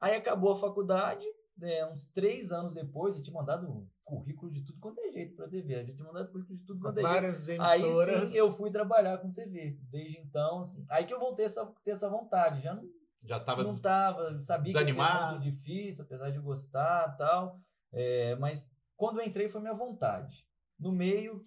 Aí 0.00 0.14
acabou 0.14 0.52
a 0.52 0.56
faculdade. 0.56 1.26
né, 1.56 1.86
uns 1.90 2.08
três 2.10 2.52
anos 2.52 2.74
depois, 2.74 3.16
eu 3.16 3.22
tinha 3.22 3.32
mandado 3.34 3.88
currículo 4.04 4.52
de 4.52 4.62
tudo 4.62 4.78
quanto 4.78 5.00
é 5.00 5.10
jeito 5.10 5.34
pra 5.34 5.48
TV. 5.48 5.74
Eu 5.80 5.86
já 5.86 5.94
tinha 5.94 6.06
mandado 6.06 6.30
currículo 6.30 6.58
de 6.58 6.64
tudo 6.66 6.80
quanto 6.80 6.98
é 6.98 7.02
jeito. 7.02 7.12
Várias 7.14 7.48
Aí 7.48 7.82
emissoras. 7.82 8.28
sim 8.28 8.38
eu 8.38 8.52
fui 8.52 8.70
trabalhar 8.70 9.18
com 9.18 9.32
TV. 9.32 9.78
Desde 9.90 10.18
então, 10.18 10.58
assim, 10.58 10.84
aí 10.90 11.04
que 11.06 11.14
eu 11.14 11.18
voltei 11.18 11.44
a 11.44 11.46
essa, 11.46 11.64
ter 11.82 11.92
essa 11.92 12.08
vontade. 12.10 12.60
Já 12.60 12.74
não 12.74 12.84
Já 13.22 13.40
tava. 13.40 13.62
não 13.64 13.78
tava, 13.78 14.40
sabia 14.42 14.70
que 14.72 14.78
ia 14.78 14.86
ser 14.86 14.92
desanimado. 14.92 15.40
muito 15.40 15.50
difícil, 15.50 16.04
apesar 16.04 16.30
de 16.30 16.38
gostar 16.38 17.16
tal. 17.16 17.58
É, 17.90 18.36
mas 18.36 18.76
quando 18.96 19.20
eu 19.20 19.26
entrei 19.26 19.48
foi 19.48 19.60
minha 19.62 19.74
vontade. 19.74 20.46
No 20.78 20.92
meio, 20.92 21.44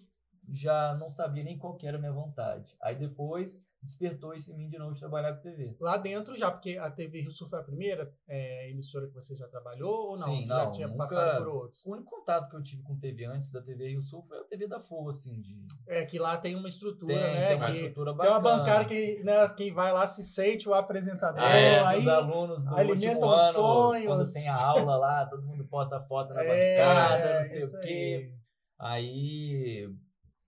já 0.52 0.94
não 0.96 1.08
sabia 1.08 1.44
nem 1.44 1.56
qual 1.56 1.76
que 1.76 1.86
era 1.86 1.96
a 1.96 2.00
minha 2.00 2.12
vontade. 2.12 2.76
Aí 2.82 2.96
depois 2.96 3.64
despertou 3.82 4.34
isso 4.34 4.52
em 4.52 4.56
mim 4.58 4.68
de 4.68 4.78
novo 4.78 4.92
de 4.92 5.00
trabalhar 5.00 5.32
com 5.34 5.40
TV. 5.40 5.74
Lá 5.80 5.96
dentro 5.96 6.36
já, 6.36 6.50
porque 6.50 6.76
a 6.76 6.90
TV 6.90 7.22
Rio 7.22 7.30
Sul 7.30 7.48
foi 7.48 7.58
a 7.60 7.62
primeira 7.62 8.12
é, 8.28 8.70
emissora 8.70 9.06
que 9.06 9.14
você 9.14 9.34
já 9.34 9.48
trabalhou 9.48 10.10
ou 10.10 10.18
não? 10.18 10.26
Sim, 10.26 10.42
você 10.42 10.48
não, 10.48 10.56
já 10.56 10.70
tinha 10.70 10.86
nunca- 10.86 10.98
passado 10.98 11.44
por 11.44 11.48
outros? 11.54 11.86
O 11.86 11.92
único 11.92 12.10
contato 12.10 12.50
que 12.50 12.56
eu 12.56 12.62
tive 12.62 12.82
com 12.82 12.98
TV 12.98 13.24
antes 13.24 13.50
da 13.50 13.62
TV 13.62 13.88
Rio 13.88 14.02
Sul 14.02 14.22
foi 14.22 14.38
a 14.38 14.44
TV 14.44 14.68
da 14.68 14.78
FOA, 14.78 15.10
assim, 15.10 15.40
de 15.40 15.66
É 15.88 16.04
que 16.04 16.18
lá 16.18 16.36
tem 16.36 16.54
uma 16.56 16.68
estrutura, 16.68 17.14
tem, 17.14 17.22
né? 17.22 17.46
tem 17.48 17.56
uma 17.56 17.66
que- 17.66 17.72
estrutura 17.76 18.10
Tem 18.10 18.16
bacana. 18.18 18.34
uma 18.38 18.40
bancária 18.58 18.86
que 18.86 19.24
né, 19.24 19.48
quem 19.56 19.72
vai 19.72 19.92
lá 19.92 20.06
se 20.06 20.22
sente 20.24 20.68
o 20.68 20.74
apresentador. 20.74 21.40
É, 21.42 21.80
aí, 21.80 22.00
os 22.00 22.06
alunos 22.06 22.66
do 22.66 22.76
alimentam 22.76 23.28
último 23.28 23.32
ano, 23.32 23.52
sonhos. 23.52 24.06
quando 24.06 24.32
tem 24.32 24.48
a 24.48 24.62
aula 24.66 24.96
lá, 24.96 25.26
todo 25.26 25.42
mundo 25.42 25.64
posta 25.66 25.98
foto 26.02 26.34
na 26.34 26.42
é, 26.44 26.76
bancada, 26.76 27.36
não 27.38 27.44
sei 27.44 27.60
isso 27.62 27.76
o 27.76 27.80
quê. 27.80 28.32
Aí 28.78 29.88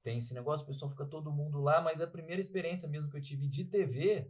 tem 0.02 0.18
esse 0.18 0.34
negócio, 0.34 0.64
o 0.64 0.66
pessoal 0.68 0.90
fica 0.90 1.04
todo 1.04 1.30
mundo 1.32 1.60
lá, 1.60 1.80
mas 1.80 2.00
a 2.00 2.06
primeira 2.06 2.40
experiência 2.40 2.88
mesmo 2.88 3.10
que 3.10 3.16
eu 3.16 3.22
tive 3.22 3.46
de 3.46 3.64
TV 3.64 4.28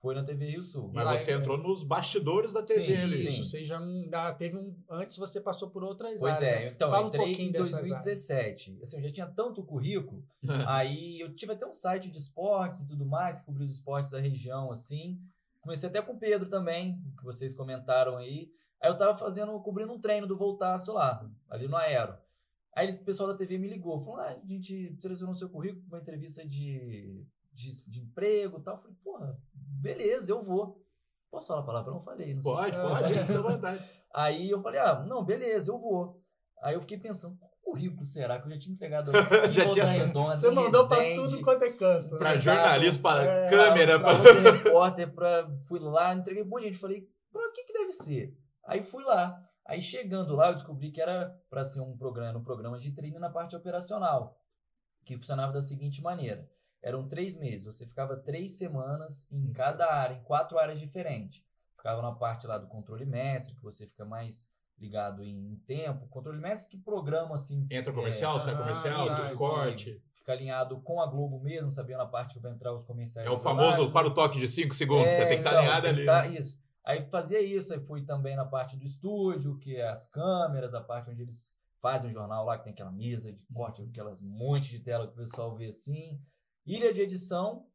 foi 0.00 0.14
na 0.14 0.22
TV 0.22 0.50
Rio 0.50 0.62
Sul. 0.62 0.90
Mas 0.92 1.04
lá 1.04 1.16
você 1.16 1.30
é- 1.30 1.34
entrou 1.34 1.56
nos 1.56 1.82
bastidores 1.82 2.52
da 2.52 2.60
TV 2.62 2.94
Sim, 2.96 3.02
ali. 3.02 3.18
sim. 3.18 3.28
Isso, 3.28 3.44
você 3.44 3.64
já 3.64 3.80
teve 4.36 4.56
um. 4.56 4.76
Antes 4.90 5.16
você 5.16 5.40
passou 5.40 5.70
por 5.70 5.82
outras 5.82 6.20
Pois 6.20 6.36
áreas. 6.36 6.50
é, 6.50 6.64
né? 6.66 6.68
então, 6.74 6.90
Fala 6.90 7.00
eu 7.02 7.04
um 7.04 7.08
entrei 7.08 7.24
pouquinho 7.24 7.48
em 7.48 7.52
dessas 7.52 7.74
áreas. 7.74 7.88
2017. 7.88 8.78
Assim, 8.82 8.96
eu 8.98 9.02
já 9.04 9.10
tinha 9.12 9.26
tanto 9.26 9.62
currículo, 9.62 10.22
aí 10.68 11.20
eu 11.20 11.34
tive 11.34 11.52
até 11.52 11.66
um 11.66 11.72
site 11.72 12.10
de 12.10 12.18
esportes 12.18 12.80
e 12.80 12.86
tudo 12.88 13.06
mais, 13.06 13.40
que 13.40 13.46
cobria 13.46 13.64
os 13.64 13.72
esportes 13.72 14.10
da 14.10 14.20
região, 14.20 14.70
assim. 14.70 15.18
Comecei 15.60 15.88
até 15.88 16.02
com 16.02 16.12
o 16.12 16.18
Pedro 16.18 16.50
também, 16.50 17.00
que 17.16 17.24
vocês 17.24 17.54
comentaram 17.54 18.18
aí. 18.18 18.50
Aí 18.82 18.90
eu 18.90 18.98
tava 18.98 19.16
fazendo, 19.16 19.58
cobrindo 19.60 19.94
um 19.94 19.98
treino 19.98 20.26
do 20.26 20.36
Voltaço 20.36 20.92
lá, 20.92 21.26
ali 21.48 21.66
no 21.66 21.76
Aero. 21.78 22.14
Aí 22.76 22.86
eles- 22.86 22.98
o 22.98 23.04
pessoal 23.04 23.28
da 23.28 23.36
TV 23.36 23.56
me 23.58 23.68
ligou, 23.68 24.00
falou, 24.00 24.20
ah, 24.20 24.30
a 24.42 24.46
gente 24.46 24.96
selecionou 25.00 25.34
seu 25.34 25.48
currículo 25.48 25.84
para 25.88 25.96
uma 25.98 26.02
entrevista 26.02 26.46
de, 26.46 27.24
de, 27.52 27.90
de 27.90 28.00
emprego 28.02 28.58
e 28.58 28.62
tal. 28.62 28.74
Eu 28.76 28.80
falei, 28.82 28.96
porra, 29.02 29.38
beleza, 29.54 30.32
eu 30.32 30.42
vou. 30.42 30.82
Posso 31.30 31.48
falar 31.48 31.60
a 31.60 31.64
palavra? 31.64 31.90
Eu 31.90 31.94
não 31.94 32.02
falei, 32.02 32.34
não 32.34 32.42
sei. 32.42 32.52
Pode, 32.52 32.76
É. 32.76 32.82
pode, 32.82 33.14
fica 33.26 33.38
à 33.38 33.42
vontade. 33.42 33.84
Aí 34.14 34.50
eu 34.50 34.60
falei, 34.60 34.80
ah, 34.80 35.04
não, 35.06 35.24
beleza, 35.24 35.70
eu 35.72 35.78
vou. 35.78 36.20
Aí 36.62 36.74
eu 36.74 36.80
fiquei 36.80 36.98
pensando, 36.98 37.36
qual 37.38 37.50
currículo 37.62 38.04
será 38.04 38.40
que 38.40 38.46
eu 38.46 38.52
já 38.52 38.58
tinha 38.58 38.74
entregado 38.74 39.10
Já 39.50 39.68
tinha- 39.70 39.84
Redonda, 39.84 40.36
Você 40.36 40.50
mandou 40.50 40.86
pra 40.86 40.98
Resende, 41.00 41.30
tudo 41.30 41.42
quanto 41.42 41.62
é 41.64 41.72
canto. 41.72 42.16
Pra 42.18 42.34
né? 42.34 42.40
jornalista, 42.40 43.02
para 43.02 43.24
É, 43.24 43.50
câmera. 43.50 43.96
outro 43.96 44.40
repórter, 44.64 45.12
pra, 45.14 45.48
fui 45.66 45.78
lá, 45.80 46.14
entreguei 46.14 46.42
um 46.42 46.46
monte 46.46 46.62
de 46.62 46.68
gente, 46.68 46.78
falei, 46.78 47.08
pra 47.32 47.50
que 47.52 47.64
que 47.64 47.72
deve 47.72 47.90
ser? 47.92 48.36
Aí 48.66 48.82
fui 48.82 49.02
lá. 49.04 49.36
Aí 49.66 49.80
chegando 49.80 50.34
lá, 50.36 50.48
eu 50.48 50.54
descobri 50.54 50.90
que 50.90 51.00
era 51.00 51.34
para 51.48 51.64
ser 51.64 51.80
um 51.80 51.96
programa, 51.96 52.38
um 52.38 52.44
programa 52.44 52.78
de 52.78 52.90
treino 52.92 53.18
na 53.18 53.30
parte 53.30 53.56
operacional, 53.56 54.38
que 55.04 55.16
funcionava 55.16 55.52
da 55.52 55.60
seguinte 55.60 56.02
maneira. 56.02 56.48
Eram 56.82 57.08
três 57.08 57.34
meses, 57.38 57.64
você 57.64 57.86
ficava 57.86 58.14
três 58.16 58.58
semanas 58.58 59.26
em 59.32 59.50
cada 59.52 59.90
área, 59.90 60.14
em 60.16 60.22
quatro 60.22 60.58
áreas 60.58 60.78
diferentes. 60.78 61.42
Ficava 61.76 62.02
na 62.02 62.12
parte 62.12 62.46
lá 62.46 62.58
do 62.58 62.66
controle 62.66 63.06
mestre, 63.06 63.54
que 63.54 63.62
você 63.62 63.86
fica 63.86 64.04
mais 64.04 64.52
ligado 64.78 65.22
em 65.24 65.56
tempo, 65.66 66.06
controle 66.08 66.38
mestre 66.40 66.68
que 66.70 66.76
programa 66.76 67.34
assim, 67.36 67.66
Entra 67.70 67.92
comercial, 67.92 68.36
É, 68.36 68.40
sai 68.40 68.54
ah, 68.54 68.58
comercial, 68.58 69.16
tem 69.16 69.28
que- 69.28 69.34
corte. 69.36 70.02
fica 70.16 70.32
alinhado 70.32 70.78
com 70.82 71.00
a 71.00 71.06
Globo 71.06 71.40
mesmo, 71.40 71.70
sabendo 71.70 72.00
a 72.02 72.06
parte 72.06 72.34
que 72.34 72.40
vai 72.40 72.52
entrar 72.52 72.72
os 72.74 72.84
comerciais. 72.84 73.26
É 73.26 73.30
o 73.30 73.38
famoso 73.38 73.68
horário. 73.82 73.92
para 73.92 74.08
o 74.08 74.12
toque 74.12 74.38
de 74.38 74.48
5 74.48 74.74
segundos. 74.74 75.14
Você 75.14 75.20
tem 75.26 75.28
que 75.28 75.34
estar 75.36 75.50
então, 75.50 75.60
alinhado 75.60 75.86
ali. 75.86 76.04
tá- 76.04 76.22
né? 76.28 76.38
isso. 76.38 76.62
Aí 76.84 77.04
fazia 77.10 77.40
isso, 77.40 77.72
aí 77.72 77.80
fui 77.80 78.02
também 78.04 78.36
na 78.36 78.44
parte 78.44 78.76
do 78.76 78.84
estúdio, 78.84 79.58
que 79.58 79.76
é 79.76 79.88
as 79.88 80.04
câmeras, 80.06 80.74
a 80.74 80.80
parte 80.82 81.10
onde 81.10 81.22
eles 81.22 81.52
fazem 81.80 82.10
o 82.10 82.12
jornal 82.12 82.44
lá, 82.44 82.58
que 82.58 82.64
tem 82.64 82.72
aquela 82.72 82.92
mesa 82.92 83.32
de 83.32 83.42
corte, 83.46 83.80
Uhum. 83.82 83.88
aquelas 83.88 84.20
monte 84.22 84.70
de 84.70 84.80
tela 84.80 85.06
que 85.06 85.12
o 85.14 85.16
pessoal 85.16 85.54
vê 85.54 85.66
assim. 85.66 86.20
Ilha 86.66 86.92
de 86.92 87.00
edição, 87.02 87.66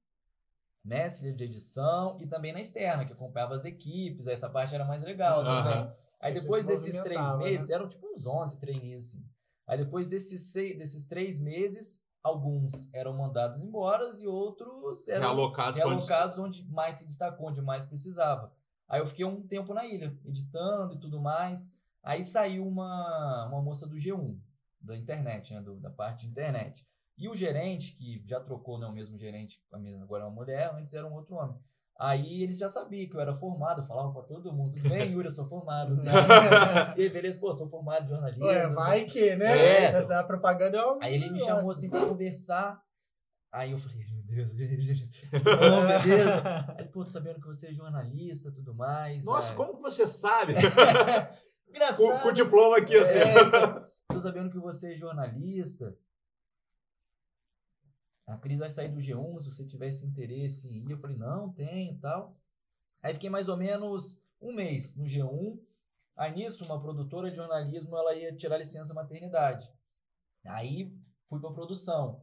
mestre 0.83 1.27
ilha 1.27 1.35
de 1.37 1.43
edição, 1.43 2.17
e 2.19 2.27
também 2.27 2.53
na 2.53 2.59
externa, 2.59 3.05
que 3.05 3.13
acompanhava 3.13 3.55
as 3.55 3.65
equipes, 3.65 4.27
aí 4.27 4.33
essa 4.33 4.49
parte 4.49 4.73
era 4.75 4.85
mais 4.85 5.03
legal 5.03 5.43
também. 5.43 5.91
Aí 6.21 6.35
Você 6.35 6.43
depois 6.43 6.61
se 6.63 6.67
desses 6.67 7.01
três 7.01 7.31
né? 7.31 7.37
meses, 7.37 7.69
eram 7.69 7.87
tipo 7.87 8.05
uns 8.07 8.25
11 8.27 8.59
trainees, 8.59 9.09
assim. 9.09 9.25
Aí 9.67 9.77
depois 9.77 10.07
desses, 10.07 10.51
seis, 10.51 10.77
desses 10.77 11.05
três 11.07 11.39
meses, 11.39 12.03
alguns 12.23 12.91
eram 12.93 13.13
mandados 13.15 13.59
embora 13.61 14.09
e 14.19 14.27
outros 14.27 15.07
eram 15.07 15.21
Realocados. 15.21 15.79
pra 15.79 15.87
onde- 15.89 15.95
realocados 16.05 16.37
onde 16.39 16.63
mais 16.71 16.95
se 16.95 17.05
destacou, 17.05 17.47
onde 17.49 17.61
mais 17.61 17.85
precisava. 17.85 18.51
Aí 18.89 18.99
eu 18.99 19.05
fiquei 19.05 19.23
um 19.25 19.41
tempo 19.45 19.73
na 19.73 19.85
ilha, 19.85 20.17
editando 20.25 20.95
e 20.95 20.99
tudo 20.99 21.21
mais. 21.21 21.71
Aí 22.03 22.23
saiu 22.23 22.67
uma, 22.67 23.45
uma 23.47 23.61
moça 23.61 23.85
do 23.87 23.95
G1, 23.95 24.35
da 24.81 24.97
internet, 24.97 25.53
né, 25.53 25.61
do- 25.61 25.79
da 25.79 25.89
parte 25.91 26.21
de 26.25 26.31
internet. 26.31 26.85
E 27.17 27.27
o 27.29 27.35
gerente, 27.35 27.93
que 27.93 28.23
já 28.25 28.39
trocou, 28.39 28.79
não 28.79 28.87
é 28.87 28.91
o 28.91 28.93
mesmo 28.93 29.17
gerente, 29.17 29.61
agora 30.01 30.23
é 30.23 30.25
uma 30.25 30.33
mulher, 30.33 30.71
antes 30.73 30.93
era 30.93 31.05
um 31.05 31.13
outro 31.13 31.35
homem. 31.35 31.57
Aí 31.99 32.41
eles 32.43 32.57
já 32.57 32.69
sabiam 32.69 33.09
que 33.09 33.15
eu 33.17 33.19
era 33.19 33.35
formado, 33.35 33.81
eu 33.81 33.85
falava 33.85 34.13
pra 34.13 34.21
todo 34.21 34.53
mundo, 34.53 34.69
tudo 34.73 34.87
bem, 34.87 35.11
Yuri, 35.11 35.25
eu 35.27 35.31
sou 35.31 35.45
formado. 35.49 35.95
e 36.97 37.01
aí, 37.01 37.09
beleza, 37.09 37.37
pô, 37.37 37.51
sou 37.51 37.67
formado 37.69 38.05
em 38.05 38.07
jornalismo. 38.07 38.45
Ué, 38.45 38.69
vai 38.73 39.03
que, 39.03 39.35
né? 39.35 39.57
É. 39.57 39.83
Essa 39.97 40.23
propaganda 40.23 40.77
é 40.77 40.85
uma. 40.85 41.03
Aí 41.03 41.13
ele 41.13 41.29
me 41.29 41.39
chamou 41.41 41.71
assim 41.71 41.89
pra 41.89 42.05
conversar. 42.07 42.81
Aí 43.51 43.71
eu 43.71 43.77
falei, 43.77 44.05
Deus, 44.45 44.53
oh, 45.33 46.03
beleza. 46.03 46.65
Aí 46.69 46.79
ele, 46.79 46.89
pô, 46.89 47.03
tô 47.03 47.11
sabendo 47.11 47.39
que 47.39 47.47
você 47.47 47.67
é 47.67 47.73
jornalista 47.73 48.49
e 48.49 48.51
tudo 48.51 48.73
mais. 48.73 49.25
Nossa, 49.25 49.53
é. 49.53 49.55
como 49.55 49.75
que 49.75 49.81
você 49.81 50.07
sabe? 50.07 50.53
Engraçado. 51.67 51.97
com, 51.97 52.19
com 52.19 52.27
o 52.29 52.33
diploma 52.33 52.77
aqui, 52.77 52.95
assim. 52.95 53.17
É, 53.17 53.41
então, 53.41 53.87
tô 54.11 54.19
sabendo 54.19 54.49
que 54.49 54.57
você 54.57 54.93
é 54.93 54.95
jornalista. 54.95 55.97
A 58.27 58.37
Cris 58.37 58.59
vai 58.59 58.69
sair 58.69 58.89
do 58.89 58.99
G1 58.99 59.39
se 59.39 59.51
você 59.51 59.65
tivesse 59.65 60.05
interesse 60.05 60.69
em 60.69 60.85
ir. 60.85 60.91
Eu 60.91 60.99
falei, 60.99 61.17
não, 61.17 61.51
tenho 61.51 61.93
e 61.93 61.97
tal. 61.97 62.37
Aí 63.01 63.13
fiquei 63.13 63.29
mais 63.29 63.49
ou 63.49 63.57
menos 63.57 64.21
um 64.39 64.53
mês 64.53 64.95
no 64.95 65.05
G1. 65.05 65.59
Aí 66.15 66.33
nisso, 66.33 66.65
uma 66.65 66.81
produtora 66.81 67.29
de 67.29 67.37
jornalismo, 67.37 67.97
ela 67.97 68.13
ia 68.13 68.35
tirar 68.35 68.57
licença 68.57 68.93
maternidade. 68.93 69.71
Aí 70.45 70.93
fui 71.27 71.39
pra 71.39 71.51
produção. 71.51 72.21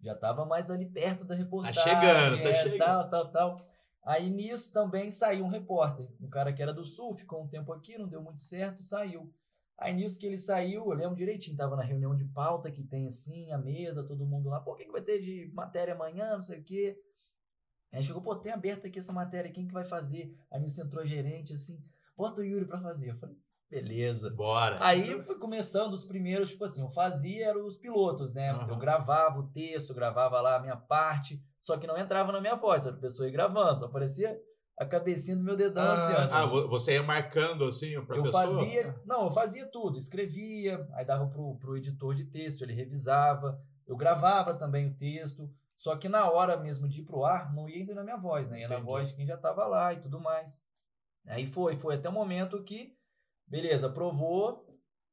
Já 0.00 0.14
tava 0.14 0.44
mais 0.44 0.70
ali 0.70 0.86
perto 0.86 1.24
da 1.24 1.34
reportagem. 1.34 1.82
chegando, 1.82 2.42
tá 2.42 2.48
é, 2.50 2.54
chegando. 2.54 2.78
Tal, 2.78 3.10
tal, 3.10 3.30
tal. 3.30 3.66
Aí 4.04 4.30
nisso 4.30 4.72
também 4.72 5.10
saiu 5.10 5.44
um 5.44 5.48
repórter. 5.48 6.08
Um 6.20 6.28
cara 6.28 6.52
que 6.52 6.62
era 6.62 6.72
do 6.72 6.84
Sul, 6.84 7.12
ficou 7.12 7.42
um 7.42 7.48
tempo 7.48 7.72
aqui, 7.72 7.98
não 7.98 8.06
deu 8.06 8.22
muito 8.22 8.40
certo, 8.40 8.82
saiu. 8.82 9.32
Aí 9.78 9.92
nisso 9.92 10.18
que 10.18 10.26
ele 10.26 10.38
saiu, 10.38 10.84
eu 10.84 10.96
lembro 10.96 11.16
direitinho, 11.16 11.56
tava 11.56 11.76
na 11.76 11.82
reunião 11.82 12.14
de 12.16 12.24
pauta 12.24 12.70
que 12.70 12.82
tem 12.82 13.06
assim, 13.08 13.52
a 13.52 13.58
mesa, 13.58 14.04
todo 14.04 14.24
mundo 14.24 14.48
lá, 14.48 14.60
pô, 14.60 14.72
o 14.72 14.74
que, 14.74 14.84
que 14.84 14.92
vai 14.92 15.02
ter 15.02 15.20
de 15.20 15.50
matéria 15.52 15.92
amanhã, 15.92 16.36
não 16.36 16.42
sei 16.42 16.60
o 16.60 16.64
quê. 16.64 16.98
Aí 17.92 18.02
chegou, 18.02 18.22
pô, 18.22 18.34
tem 18.36 18.52
aberta 18.52 18.86
aqui 18.86 18.98
essa 18.98 19.12
matéria, 19.12 19.50
quem 19.50 19.66
que 19.66 19.72
vai 19.72 19.84
fazer? 19.84 20.34
Aí 20.50 20.60
nisso 20.60 20.80
entrou 20.80 21.02
a 21.02 21.06
gerente 21.06 21.52
assim, 21.52 21.84
bota 22.16 22.40
o 22.40 22.44
Yuri 22.44 22.64
pra 22.64 22.80
fazer. 22.80 23.10
Eu 23.10 23.16
falei, 23.16 23.36
beleza. 23.70 24.30
Bora. 24.30 24.78
Aí 24.80 25.22
foi 25.22 25.38
começando 25.38 25.92
os 25.92 26.04
primeiros, 26.04 26.50
tipo 26.50 26.64
assim, 26.64 26.82
eu 26.82 26.90
fazia 26.90 27.46
eram 27.48 27.64
os 27.66 27.76
pilotos, 27.76 28.32
né? 28.34 28.50
Aham. 28.50 28.68
Eu 28.68 28.76
gravava 28.76 29.38
o 29.38 29.48
texto, 29.50 29.94
gravava 29.94 30.40
lá 30.40 30.56
a 30.56 30.60
minha 30.60 30.76
parte, 30.76 31.40
só 31.60 31.76
que 31.76 31.86
não 31.86 31.98
entrava 31.98 32.32
na 32.32 32.40
minha 32.40 32.54
voz, 32.56 32.86
era 32.86 32.94
a 32.96 33.00
pessoa 33.00 33.26
ia 33.26 33.32
gravando, 33.32 33.78
só 33.78 33.86
aparecia 33.86 34.38
a 34.78 34.84
cabecinha 34.84 35.36
do 35.36 35.42
meu 35.44 35.56
dedão 35.56 35.90
assim, 35.92 36.12
ó. 36.12 36.18
Ah, 36.30 36.46
vo- 36.46 36.68
você 36.68 36.92
ia 36.92 37.02
marcando 37.02 37.64
assim 37.64 37.98
pra 38.04 38.16
Eu 38.16 38.22
pessoa? 38.24 38.42
fazia, 38.44 39.00
não, 39.06 39.24
eu 39.24 39.30
fazia 39.30 39.66
tudo, 39.66 39.96
escrevia, 39.98 40.86
aí 40.92 41.04
dava 41.04 41.26
pro, 41.28 41.56
pro 41.58 41.76
editor 41.76 42.14
de 42.14 42.24
texto, 42.26 42.62
ele 42.62 42.74
revisava, 42.74 43.58
eu 43.86 43.96
gravava 43.96 44.52
também 44.54 44.86
o 44.86 44.94
texto, 44.94 45.50
só 45.76 45.96
que 45.96 46.08
na 46.08 46.30
hora 46.30 46.56
mesmo 46.58 46.88
de 46.88 47.00
ir 47.00 47.04
pro 47.04 47.24
ar, 47.24 47.54
não 47.54 47.68
ia 47.68 47.76
ainda 47.76 47.94
na 47.94 48.04
minha 48.04 48.16
voz, 48.16 48.48
né? 48.48 48.60
Ia 48.60 48.68
na 48.68 48.74
Entendi. 48.76 48.86
voz 48.86 49.08
de 49.08 49.14
quem 49.14 49.26
já 49.26 49.36
tava 49.36 49.66
lá 49.66 49.92
e 49.94 50.00
tudo 50.00 50.20
mais. 50.20 50.58
Aí 51.26 51.44
foi, 51.46 51.76
foi 51.76 51.96
até 51.96 52.08
o 52.08 52.12
momento 52.12 52.62
que, 52.62 52.95
beleza, 53.46 53.86
aprovou, 53.86 54.66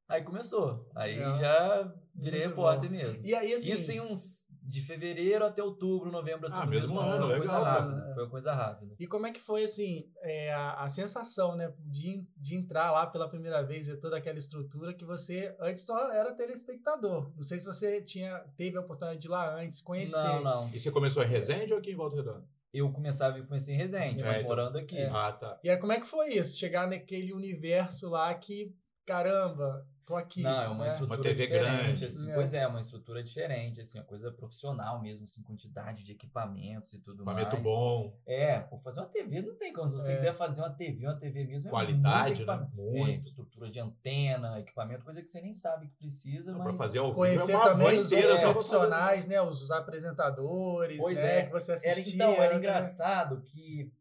aí 0.08 0.22
começou. 0.24 0.90
Aí 0.96 1.20
É. 1.20 1.36
já 1.36 1.94
virei 2.16 2.42
Muito 2.42 2.50
repórter 2.50 2.90
bom. 2.90 2.96
mesmo. 2.96 3.26
E 3.26 3.34
aí, 3.34 3.54
assim. 3.54 3.74
Isso 3.74 3.92
em 3.92 4.02
uns 4.02 4.44
de 4.66 4.80
fevereiro 4.82 5.44
até 5.46 5.62
outubro, 5.62 6.10
novembro, 6.10 6.46
assim, 6.46 6.58
Ah, 6.62 6.66
mesmo 6.66 6.96
mesmo 6.96 7.00
ano. 7.00 7.12
ano, 7.12 7.26
Foi 7.26 7.28
uma 7.34 7.38
coisa 7.38 7.58
legal, 7.58 7.74
rápida. 7.82 8.14
Foi 8.14 8.24
uma 8.24 8.30
coisa 8.30 8.54
rápida. 8.54 8.96
E 8.98 9.08
como 9.08 9.28
é 9.28 9.32
que 9.34 9.42
foi, 9.42 9.64
assim, 9.66 10.10
é, 10.22 10.54
a, 10.54 10.84
a 10.84 10.88
sensação, 10.90 11.56
né, 11.58 11.74
de, 11.80 12.26
de 12.38 12.56
entrar 12.56 12.90
lá 12.92 13.06
pela 13.06 13.28
primeira 13.28 13.62
vez, 13.62 13.88
ver 13.88 13.98
toda 14.00 14.18
aquela 14.18 14.38
estrutura 14.38 14.94
que 14.94 15.04
você 15.04 15.54
antes 15.60 15.86
só 15.86 16.12
era 16.14 16.34
telespectador. 16.34 17.30
Não 17.36 17.44
sei 17.44 17.60
se 17.60 17.66
você 17.66 18.02
tinha, 18.02 18.40
teve 18.56 18.78
a 18.78 18.82
oportunidade 18.82 19.20
de 19.20 19.28
ir 19.28 19.32
lá 19.32 19.54
antes, 19.54 19.82
conhecer. 19.82 20.16
Não, 20.16 20.42
não. 20.42 20.70
E 20.74 20.80
você 20.80 20.90
começou 20.92 21.22
em 21.24 21.28
Resende 21.28 21.74
ou 21.74 21.80
aqui 21.80 21.92
em 21.92 21.96
Volta 21.96 22.16
Redonda? 22.16 22.46
Eu 22.74 22.92
começava, 22.92 23.38
eu 23.38 23.46
comecei 23.46 23.76
em 23.76 23.78
Resende, 23.78 24.24
É, 24.24 24.26
mas 24.26 24.38
então- 24.40 24.50
morando 24.50 24.78
aqui. 24.80 24.98
É. 24.98 25.08
Ah, 25.10 25.32
tá. 25.32 25.60
E 25.64 25.70
aí, 25.70 25.78
como 25.78 25.92
é 25.92 26.00
que 26.00 26.08
foi 26.08 26.30
isso? 26.34 26.58
Chegar 26.58 26.88
naquele 26.88 27.32
universo 27.32 28.10
lá 28.10 28.34
que, 28.34 28.76
caramba, 29.06 29.86
tô 30.06 30.16
aqui. 30.16 30.42
Não, 30.42 30.62
é 30.62 30.68
uma 30.68 30.84
né? 30.84 30.88
estrutura 30.88 31.18
Uma 31.20 31.24
TV 31.24 31.48
diferente, 31.48 31.84
grande. 31.84 32.06
assim. 32.06 32.32
É. 32.32 32.34
Pois 32.34 32.54
é, 32.54 32.68
uma 32.68 32.80
estrutura 32.80 33.24
diferente, 33.24 33.82
assim, 33.82 34.00
uma 34.00 34.06
coisa 34.06 34.32
profissional 34.32 35.02
mesmo, 35.02 35.24
assim, 35.24 35.42
quantidade 35.44 36.04
de 36.04 36.12
equipamentos 36.12 36.94
e 36.94 37.00
tudo 37.00 37.24
Equipamento 37.24 37.52
mais. 37.52 37.64
bom, 37.64 38.18
É, 38.26 38.60
por 38.60 38.80
fazer 38.82 39.00
uma 39.00 39.08
TV 39.10 39.42
não 39.42 39.56
tem 39.56 39.72
como. 39.74 39.88
Se 39.88 39.96
você 39.96 40.12
É. 40.12 40.16
quiser 40.16 40.34
fazer 40.36 40.62
uma 40.62 40.70
TV, 40.72 41.06
uma 41.06 41.16
TV 41.16 41.44
mesmo, 41.46 41.70
é 41.70 41.72
qualidade, 41.72 42.46
muito 42.46 42.52
né? 42.52 42.54
equipamento. 42.64 42.74
É, 42.74 43.00
Muito. 43.00 43.28
estrutura 43.28 43.70
de 43.72 43.80
antena, 43.80 44.60
equipamento, 44.60 45.04
coisa 45.04 45.22
que 45.22 45.28
você 45.30 45.42
nem 45.42 45.54
sabe 45.54 45.88
que 45.88 45.96
precisa, 45.96 46.54
Pra 46.54 46.64
mas... 46.66 46.78
fazer 46.78 47.00
ao 47.00 47.06
vivo 47.06 47.16
Conhecer 47.18 47.52
é 47.56 47.60
também 47.64 48.00
os 48.00 48.12
outros 48.12 48.42
pra 48.42 48.52
profissionais, 48.52 49.28
né? 49.28 49.42
Os 49.42 49.72
apresentadores, 49.72 50.98
Pois 51.00 51.20
né? 51.22 51.40
é. 51.40 51.46
Que 51.46 51.52
você 51.52 51.72
Era, 51.72 51.80
assistia. 51.92 52.16
então, 52.16 52.34
era 52.34 52.54
né? 52.54 52.60
engraçado 52.60 53.42
que... 53.42 53.92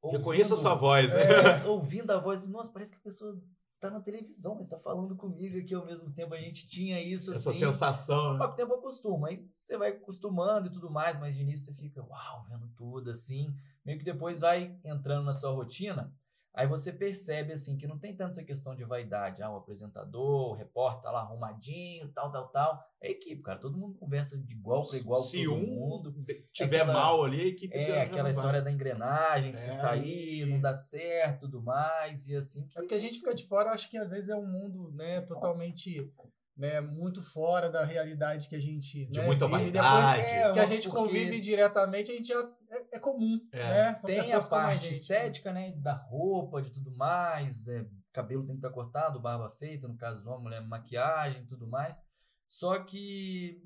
fazer. 0.00 0.16
Reconheça 0.18 0.54
a 0.54 0.56
ouvindo- 0.56 0.62
sua 0.68 0.74
voz, 0.74 1.12
né? 1.12 1.22
É, 1.22 1.66
ouvindo 1.66 2.10
a 2.12 2.18
voz, 2.18 2.48
nossa, 2.48 2.70
parece 2.72 2.92
que 2.92 2.98
a 2.98 3.02
pessoa 3.02 3.36
tá 3.80 3.90
na 3.90 4.00
televisão, 4.00 4.54
mas 4.54 4.68
tá 4.68 4.78
falando 4.78 5.16
comigo 5.16 5.58
aqui 5.58 5.74
ao 5.74 5.86
mesmo 5.86 6.12
tempo. 6.12 6.34
A 6.34 6.40
gente 6.40 6.66
tinha 6.66 7.00
isso, 7.00 7.30
Essa 7.32 7.50
assim. 7.50 7.60
sensação, 7.60 8.34
né? 8.34 8.38
Com 8.38 8.52
o 8.52 8.56
tempo 8.56 8.74
acostuma. 8.74 9.28
Aí 9.28 9.46
você 9.62 9.76
vai 9.76 9.90
acostumando 9.90 10.66
e 10.66 10.72
tudo 10.72 10.90
mais, 10.90 11.18
mas 11.18 11.34
de 11.34 11.42
início 11.42 11.72
você 11.72 11.80
fica, 11.80 12.02
uau, 12.02 12.44
vendo 12.48 12.68
tudo, 12.76 13.10
assim. 13.10 13.54
Meio 13.84 13.98
que 13.98 14.04
depois 14.04 14.40
vai 14.40 14.76
entrando 14.84 15.24
na 15.24 15.32
sua 15.32 15.50
rotina. 15.50 16.12
Aí 16.58 16.66
você 16.66 16.92
percebe, 16.92 17.52
assim, 17.52 17.76
que 17.76 17.86
não 17.86 17.96
tem 17.96 18.16
tanto 18.16 18.30
essa 18.30 18.42
questão 18.42 18.74
de 18.74 18.82
vaidade. 18.84 19.44
Ah, 19.44 19.50
o 19.52 19.56
apresentador, 19.56 20.50
o 20.50 20.54
repórter 20.54 21.02
tá 21.02 21.10
lá 21.12 21.20
arrumadinho, 21.20 22.08
tal, 22.08 22.32
tal, 22.32 22.48
tal. 22.48 22.82
É 23.00 23.10
equipe, 23.12 23.42
cara. 23.42 23.60
Todo 23.60 23.78
mundo 23.78 23.94
conversa 23.96 24.36
de 24.36 24.54
igual 24.54 24.84
para 24.84 24.98
igual 24.98 25.20
com 25.22 25.28
Se 25.28 25.44
todo 25.44 25.54
um 25.54 25.66
mundo. 25.66 26.10
de- 26.10 26.44
tiver 26.52 26.78
aquela- 26.78 26.92
mal 26.92 27.22
ali, 27.24 27.40
a 27.42 27.46
equipe 27.46 27.76
É, 27.76 28.02
aquela 28.02 28.28
história 28.28 28.60
da 28.60 28.72
engrenagem, 28.72 29.52
se 29.52 29.68
É, 29.68 29.72
sair, 29.72 30.46
não 30.46 30.60
dá 30.60 30.74
certo, 30.74 31.42
tudo 31.42 31.62
mais, 31.62 32.26
e 32.28 32.34
assim. 32.36 32.66
É 32.74 32.80
porque 32.80 32.94
a 32.94 32.98
gente 32.98 33.20
fica 33.20 33.32
de 33.32 33.44
fora, 33.46 33.68
eu 33.68 33.74
acho 33.74 33.88
que 33.88 33.96
às 33.96 34.10
vezes 34.10 34.28
é 34.28 34.34
um 34.34 34.44
mundo, 34.46 34.90
né, 34.96 35.20
totalmente, 35.20 36.10
né, 36.56 36.80
muito 36.80 37.22
fora 37.22 37.70
da 37.70 37.84
realidade 37.84 38.48
que 38.48 38.56
a 38.56 38.60
gente, 38.60 39.06
De 39.06 39.20
né, 39.20 39.24
muita 39.26 39.46
vive. 39.46 39.70
vaidade. 39.70 40.16
Depois 40.22 40.32
É, 40.32 40.52
que 40.54 40.58
a 40.58 40.66
gente 40.66 40.88
porque- 40.90 41.04
convive 41.06 41.38
diretamente, 41.40 42.10
a 42.10 42.14
gente 42.16 42.26
já, 42.28 42.50
é, 42.98 43.00
é 43.00 43.02
comum, 43.02 43.48
É. 43.52 43.58
né? 43.58 43.94
São 43.94 44.08
tem 44.08 44.20
a 44.32 44.40
parte 44.48 44.84
gente. 44.84 44.92
estética, 44.94 45.52
né? 45.52 45.72
Da 45.76 45.94
roupa, 45.94 46.60
de 46.62 46.70
tudo 46.72 46.90
mais. 46.96 47.66
é, 47.68 47.86
cabelo 48.12 48.42
tem 48.44 48.56
que 48.56 48.58
estar 48.66 48.70
cortado, 48.70 49.20
barba 49.20 49.48
feita, 49.50 49.86
no 49.86 49.96
caso 49.96 50.22
do 50.22 50.30
homem, 50.30 50.42
mulher, 50.44 50.60
maquiagem 50.62 51.44
tudo 51.46 51.66
mais. 51.68 52.02
Só 52.48 52.78
que 52.82 53.62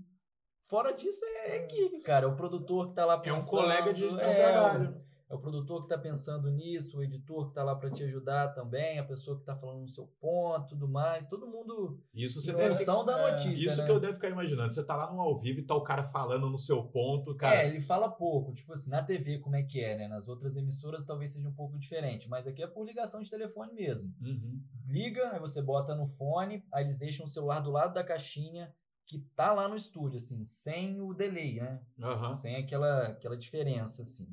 fora 0.69 0.93
disso 0.93 1.25
é 1.25 1.57
equipe, 1.65 2.01
cara. 2.01 2.27
É 2.27 2.29
o 2.29 2.37
produtor 2.37 2.89
que 2.89 2.95
tá 2.95 3.05
lá 3.07 3.15
É 3.15 3.19
um 3.19 3.23
pensando. 3.23 3.51
colega 3.51 3.95
de, 3.95 4.09
de 4.09 4.21
é, 4.21 4.35
trabalho. 4.53 5.03
É 5.33 5.35
o 5.35 5.39
produtor 5.39 5.85
que 5.85 5.89
tá 5.89 5.97
pensando 5.97 6.51
nisso, 6.51 6.99
o 6.99 7.03
editor 7.03 7.49
que 7.49 7.55
tá 7.55 7.65
lá 7.65 7.75
para 7.75 7.91
te 7.91 8.05
ajudar 8.05 8.49
também, 8.49 8.99
a 8.99 9.03
pessoa 9.03 9.39
que 9.39 9.43
tá 9.43 9.57
falando 9.57 9.81
no 9.81 9.89
seu 9.89 10.07
ponto, 10.21 10.69
tudo 10.69 10.87
mais. 10.87 11.27
Todo 11.27 11.47
mundo 11.47 11.99
Isso 12.13 12.39
em 12.39 12.43
você 12.43 12.53
deve 12.53 12.75
função 12.75 13.03
da 13.03 13.19
é, 13.19 13.31
notícia, 13.31 13.69
Isso 13.69 13.79
né? 13.79 13.87
que 13.87 13.91
eu 13.91 13.99
devo 13.99 14.13
ficar 14.13 14.29
imaginando. 14.29 14.75
Você 14.75 14.85
tá 14.85 14.95
lá 14.95 15.11
no 15.11 15.19
ao 15.19 15.41
vivo 15.41 15.61
e 15.61 15.63
tá 15.63 15.75
o 15.75 15.83
cara 15.83 16.05
falando 16.05 16.51
no 16.51 16.59
seu 16.59 16.85
ponto, 16.85 17.35
cara. 17.35 17.63
É, 17.63 17.67
ele 17.67 17.81
fala 17.81 18.11
pouco. 18.11 18.53
Tipo 18.53 18.75
assim, 18.75 18.91
na 18.91 19.03
TV 19.03 19.39
como 19.39 19.57
é 19.57 19.63
que 19.63 19.81
é, 19.81 19.97
né? 19.97 20.07
Nas 20.07 20.29
outras 20.29 20.55
emissoras 20.59 21.07
talvez 21.07 21.33
seja 21.33 21.49
um 21.49 21.55
pouco 21.55 21.79
diferente, 21.79 22.29
mas 22.29 22.47
aqui 22.47 22.63
é 22.63 22.67
por 22.67 22.85
ligação 22.85 23.23
de 23.23 23.31
telefone 23.31 23.73
mesmo. 23.73 24.15
Uhum. 24.21 24.63
Liga, 24.87 25.33
aí 25.33 25.41
você 25.41 25.63
bota 25.63 25.95
no 25.95 26.07
fone, 26.07 26.63
aí 26.71 26.85
eles 26.85 26.99
deixam 26.99 27.25
o 27.25 27.29
celular 27.29 27.61
do 27.61 27.71
lado 27.71 27.95
da 27.95 28.05
caixinha 28.05 28.71
que 29.07 29.19
tá 29.35 29.51
lá 29.55 29.67
no 29.67 29.77
estúdio, 29.77 30.19
assim, 30.19 30.45
sem 30.45 31.01
o 31.01 31.15
delay, 31.15 31.55
né? 31.55 31.81
Aham. 32.03 32.35
Sem 32.35 32.57
aquela, 32.57 33.09
aquela 33.09 33.37
diferença, 33.37 34.03
assim. 34.03 34.29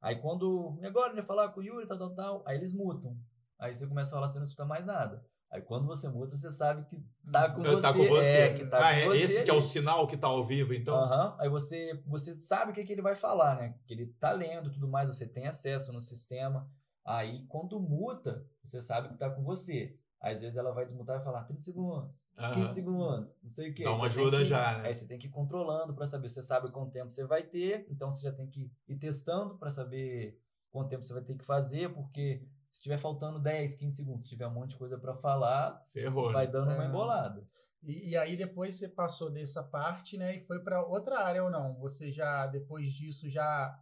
Aí 0.00 0.16
quando. 0.16 0.78
E 0.80 0.86
agora 0.86 1.08
ele 1.08 1.16
vai 1.16 1.26
falar 1.26 1.48
com 1.50 1.60
o 1.60 1.62
Yuri, 1.62 1.86
tal, 1.86 1.98
tal, 1.98 2.14
tal. 2.14 2.42
Aí 2.46 2.56
eles 2.56 2.72
mutam. 2.72 3.16
Aí 3.58 3.74
você 3.74 3.86
começa 3.86 4.10
a 4.10 4.14
falar, 4.14 4.28
você 4.28 4.38
não 4.38 4.46
escuta 4.46 4.64
mais 4.64 4.84
nada. 4.86 5.24
Aí 5.50 5.60
quando 5.60 5.86
você 5.86 6.08
muta, 6.08 6.36
você 6.36 6.50
sabe 6.50 6.84
que 6.84 6.96
tá 7.30 7.50
com, 7.50 7.62
você, 7.62 7.82
Tá 7.82 7.92
com 7.92 8.06
você. 8.06 8.28
É, 8.28 8.54
que 8.54 8.64
tá 8.66 8.86
ah, 8.86 8.94
é 8.94 9.08
esse 9.16 9.42
que 9.42 9.50
é 9.50 9.52
o 9.52 9.56
ali. 9.56 9.66
sinal 9.66 10.06
que 10.06 10.16
tá 10.16 10.28
ao 10.28 10.46
vivo, 10.46 10.72
então. 10.72 10.94
Aham. 10.94 11.36
Aí 11.38 11.48
você, 11.48 12.00
você 12.06 12.38
sabe 12.38 12.70
o 12.70 12.74
que, 12.74 12.84
que 12.84 12.92
ele 12.92 13.02
vai 13.02 13.16
falar, 13.16 13.56
né? 13.56 13.74
Que 13.84 13.92
ele 13.92 14.06
tá 14.20 14.30
lendo 14.30 14.68
e 14.68 14.72
tudo 14.72 14.88
mais, 14.88 15.08
você 15.08 15.26
tem 15.28 15.46
acesso 15.46 15.92
no 15.92 16.00
sistema. 16.00 16.70
Aí, 17.04 17.44
quando 17.48 17.80
muta, 17.80 18.46
você 18.62 18.80
sabe 18.80 19.08
que 19.08 19.18
tá 19.18 19.28
com 19.28 19.42
você. 19.42 19.98
Às 20.20 20.42
vezes 20.42 20.56
ela 20.56 20.70
vai 20.72 20.84
desmutar 20.84 21.14
e 21.16 21.18
vai 21.18 21.24
falar 21.24 21.44
30 21.44 21.62
segundos, 21.62 22.30
Aham. 22.36 22.52
15 22.52 22.74
segundos, 22.74 23.34
não 23.42 23.50
sei 23.50 23.70
o 23.70 23.74
que. 23.74 23.84
Dá 23.84 23.92
uma 23.92 24.06
ajuda 24.06 24.44
já, 24.44 24.78
né? 24.78 24.88
Aí 24.88 24.94
você 24.94 25.06
tem 25.06 25.18
que 25.18 25.26
ir 25.28 25.30
controlando 25.30 25.94
para 25.94 26.06
saber. 26.06 26.28
Você 26.28 26.42
sabe 26.42 26.70
quanto 26.70 26.92
tempo 26.92 27.10
você 27.10 27.24
vai 27.24 27.42
ter, 27.42 27.86
então 27.88 28.12
você 28.12 28.22
já 28.22 28.32
tem 28.32 28.46
que 28.46 28.70
ir 28.86 28.96
testando 28.96 29.56
para 29.56 29.70
saber 29.70 30.38
quanto 30.70 30.90
tempo 30.90 31.02
você 31.02 31.14
vai 31.14 31.22
ter 31.22 31.34
que 31.34 31.44
fazer, 31.44 31.92
porque 31.94 32.46
se 32.68 32.78
estiver 32.78 32.98
faltando 32.98 33.38
10, 33.40 33.74
15 33.74 33.96
segundos, 33.96 34.22
se 34.24 34.28
tiver 34.28 34.46
um 34.46 34.52
monte 34.52 34.70
de 34.70 34.76
coisa 34.76 34.98
para 34.98 35.14
falar, 35.14 35.84
Ferrou. 35.92 36.32
vai 36.32 36.46
né? 36.46 36.52
dando 36.52 36.70
uma 36.72 36.84
É. 36.84 36.88
embolada. 36.88 37.48
E, 37.82 38.10
e 38.10 38.16
aí 38.16 38.36
depois 38.36 38.74
você 38.74 38.88
passou 38.88 39.30
dessa 39.30 39.62
parte, 39.62 40.18
né, 40.18 40.36
e 40.36 40.40
foi 40.40 40.60
para 40.60 40.84
outra 40.84 41.20
área 41.20 41.42
ou 41.42 41.50
não? 41.50 41.78
Você 41.80 42.12
já 42.12 42.46
depois 42.46 42.92
disso 42.92 43.28
já 43.28 43.76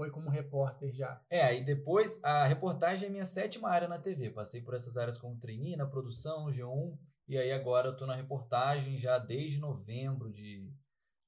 foi 0.00 0.10
como 0.10 0.30
repórter 0.30 0.90
já? 0.94 1.20
É, 1.28 1.42
aí 1.42 1.62
depois 1.62 2.18
a 2.24 2.46
reportagem 2.46 3.06
é 3.08 3.12
minha 3.12 3.24
sétima 3.26 3.68
área 3.68 3.86
na 3.86 3.98
TV. 3.98 4.30
Passei 4.30 4.62
por 4.62 4.72
essas 4.72 4.96
áreas 4.96 5.18
como 5.18 5.36
trainee, 5.38 5.76
na 5.76 5.84
produção, 5.86 6.46
G1, 6.46 6.96
e 7.28 7.36
aí 7.36 7.52
agora 7.52 7.88
eu 7.88 7.96
tô 7.96 8.06
na 8.06 8.14
reportagem 8.14 8.96
já 8.96 9.18
desde 9.18 9.60
novembro 9.60 10.32
de, 10.32 10.72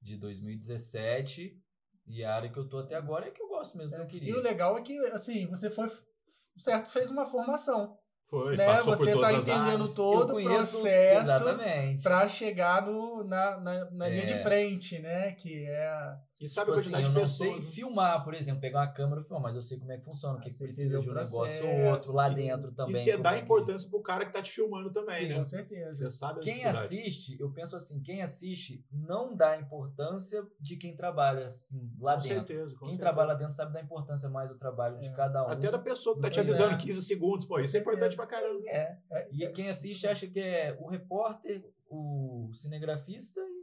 de 0.01 0.17
2017. 0.17 1.55
E 2.07 2.23
a 2.23 2.33
área 2.35 2.49
que 2.49 2.57
eu 2.57 2.67
tô 2.67 2.79
até 2.79 2.95
agora 2.95 3.27
é 3.27 3.31
que 3.31 3.43
eu 3.43 3.47
gosto 3.47 3.77
mesmo, 3.77 3.95
que 3.95 4.01
eu 4.01 4.05
E 4.05 4.07
queria. 4.07 4.35
o 4.37 4.41
legal 4.41 4.75
é 4.75 4.81
que 4.81 4.97
assim 5.11 5.45
você 5.45 5.69
foi 5.69 5.87
certo 6.57 6.89
fez 6.89 7.11
uma 7.11 7.27
formação, 7.27 7.95
Foi, 8.27 8.57
né? 8.57 8.65
passou 8.65 8.97
Você 8.97 9.11
por 9.13 9.21
tá 9.21 9.33
entendendo 9.33 9.83
áreas. 9.83 9.93
todo 9.93 10.39
Eu 10.39 10.45
o 10.45 10.49
processo 10.49 10.87
Exatamente. 11.29 12.01
para 12.03 12.27
chegar 12.27 12.85
no, 12.87 13.23
na, 13.23 13.59
na, 13.59 13.91
na 13.91 14.07
linha 14.09 14.25
de 14.25 14.33
É. 14.33 14.41
frente, 14.41 14.97
né? 14.99 15.31
Que 15.33 15.63
é 15.67 16.17
E 16.41 16.49
sabe 16.49 16.65
Tipo 16.65 16.77
a 16.77 16.81
assim, 16.81 16.91
quantidade 16.91 17.03
eu 17.03 17.09
de 17.09 17.13
não 17.15 17.21
pessoas. 17.21 17.37
sei 17.37 17.55
né? 17.55 17.61
filmar, 17.61 18.23
por 18.23 18.33
exemplo, 18.33 18.59
pegar 18.59 18.79
uma 18.81 18.87
câmera 18.91 19.21
e 19.21 19.23
filmar, 19.23 19.41
mas 19.43 19.55
eu 19.55 19.61
sei 19.61 19.79
como 19.79 19.91
é 19.91 19.97
que 19.97 20.03
funciona, 20.03 20.37
o 20.37 20.41
que, 20.41 20.49
que 20.49 20.57
precisa 20.57 20.99
de 20.99 21.09
um 21.09 21.13
negócio 21.13 21.67
ou 21.67 21.85
outro 21.91 22.11
lá 22.13 22.27
sim. 22.29 22.35
dentro 22.35 22.71
também. 22.73 22.95
E 22.95 22.99
você 22.99 23.17
dá 23.17 23.31
é 23.33 23.37
que- 23.37 23.43
importância 23.43 23.89
pro 23.89 24.01
cara 24.01 24.25
que 24.25 24.33
tá 24.33 24.41
te 24.41 24.51
filmando 24.51 24.91
também, 24.91 25.17
Sim, 25.19 25.27
né? 25.29 25.35
com 25.35 25.43
certeza. 25.43 26.09
Você 26.09 26.17
sabe 26.17 26.39
Quem 26.41 26.65
assiste, 26.65 27.39
eu 27.39 27.49
penso 27.51 27.75
assim, 27.75 28.01
quem 28.01 28.21
assiste 28.21 28.83
não 28.91 29.35
dá 29.35 29.57
importância 29.57 30.45
de 30.59 30.75
quem 30.75 30.95
trabalha 30.95 31.45
assim, 31.45 31.89
lá 31.99 32.15
Com 32.15 32.23
dentro. 32.23 32.47
certeza. 32.47 32.71
com 32.75 32.79
Quem 32.79 32.95
certeza. 32.95 32.99
trabalha 32.99 33.27
lá 33.29 33.33
dentro 33.35 33.53
sabe 33.53 33.71
da 33.71 33.81
importância 33.81 34.27
mais 34.27 34.49
do 34.49 34.57
trabalho 34.57 34.99
de 34.99 35.07
É. 35.09 35.11
cada 35.13 35.45
um. 35.45 35.49
Até 35.49 35.71
da 35.71 35.79
pessoa 35.79 36.15
que 36.15 36.21
tá 36.23 36.29
te 36.29 36.39
avisando 36.39 36.71
é. 36.71 36.75
em 36.75 36.77
15 36.79 37.01
segundos, 37.03 37.45
pô. 37.45 37.59
Isso 37.59 37.77
é 37.77 37.79
importante 37.79 38.15
pra 38.15 38.27
caramba. 38.27 38.59
É. 38.67 38.97
É, 39.11 39.27
E 39.31 39.47
quem 39.49 39.69
assiste 39.69 40.07
acha 40.07 40.27
que 40.27 40.39
é 40.39 40.75
o 40.79 40.87
repórter, 40.89 41.63
o 41.89 42.49
cinegrafista 42.53 43.39
e 43.39 43.62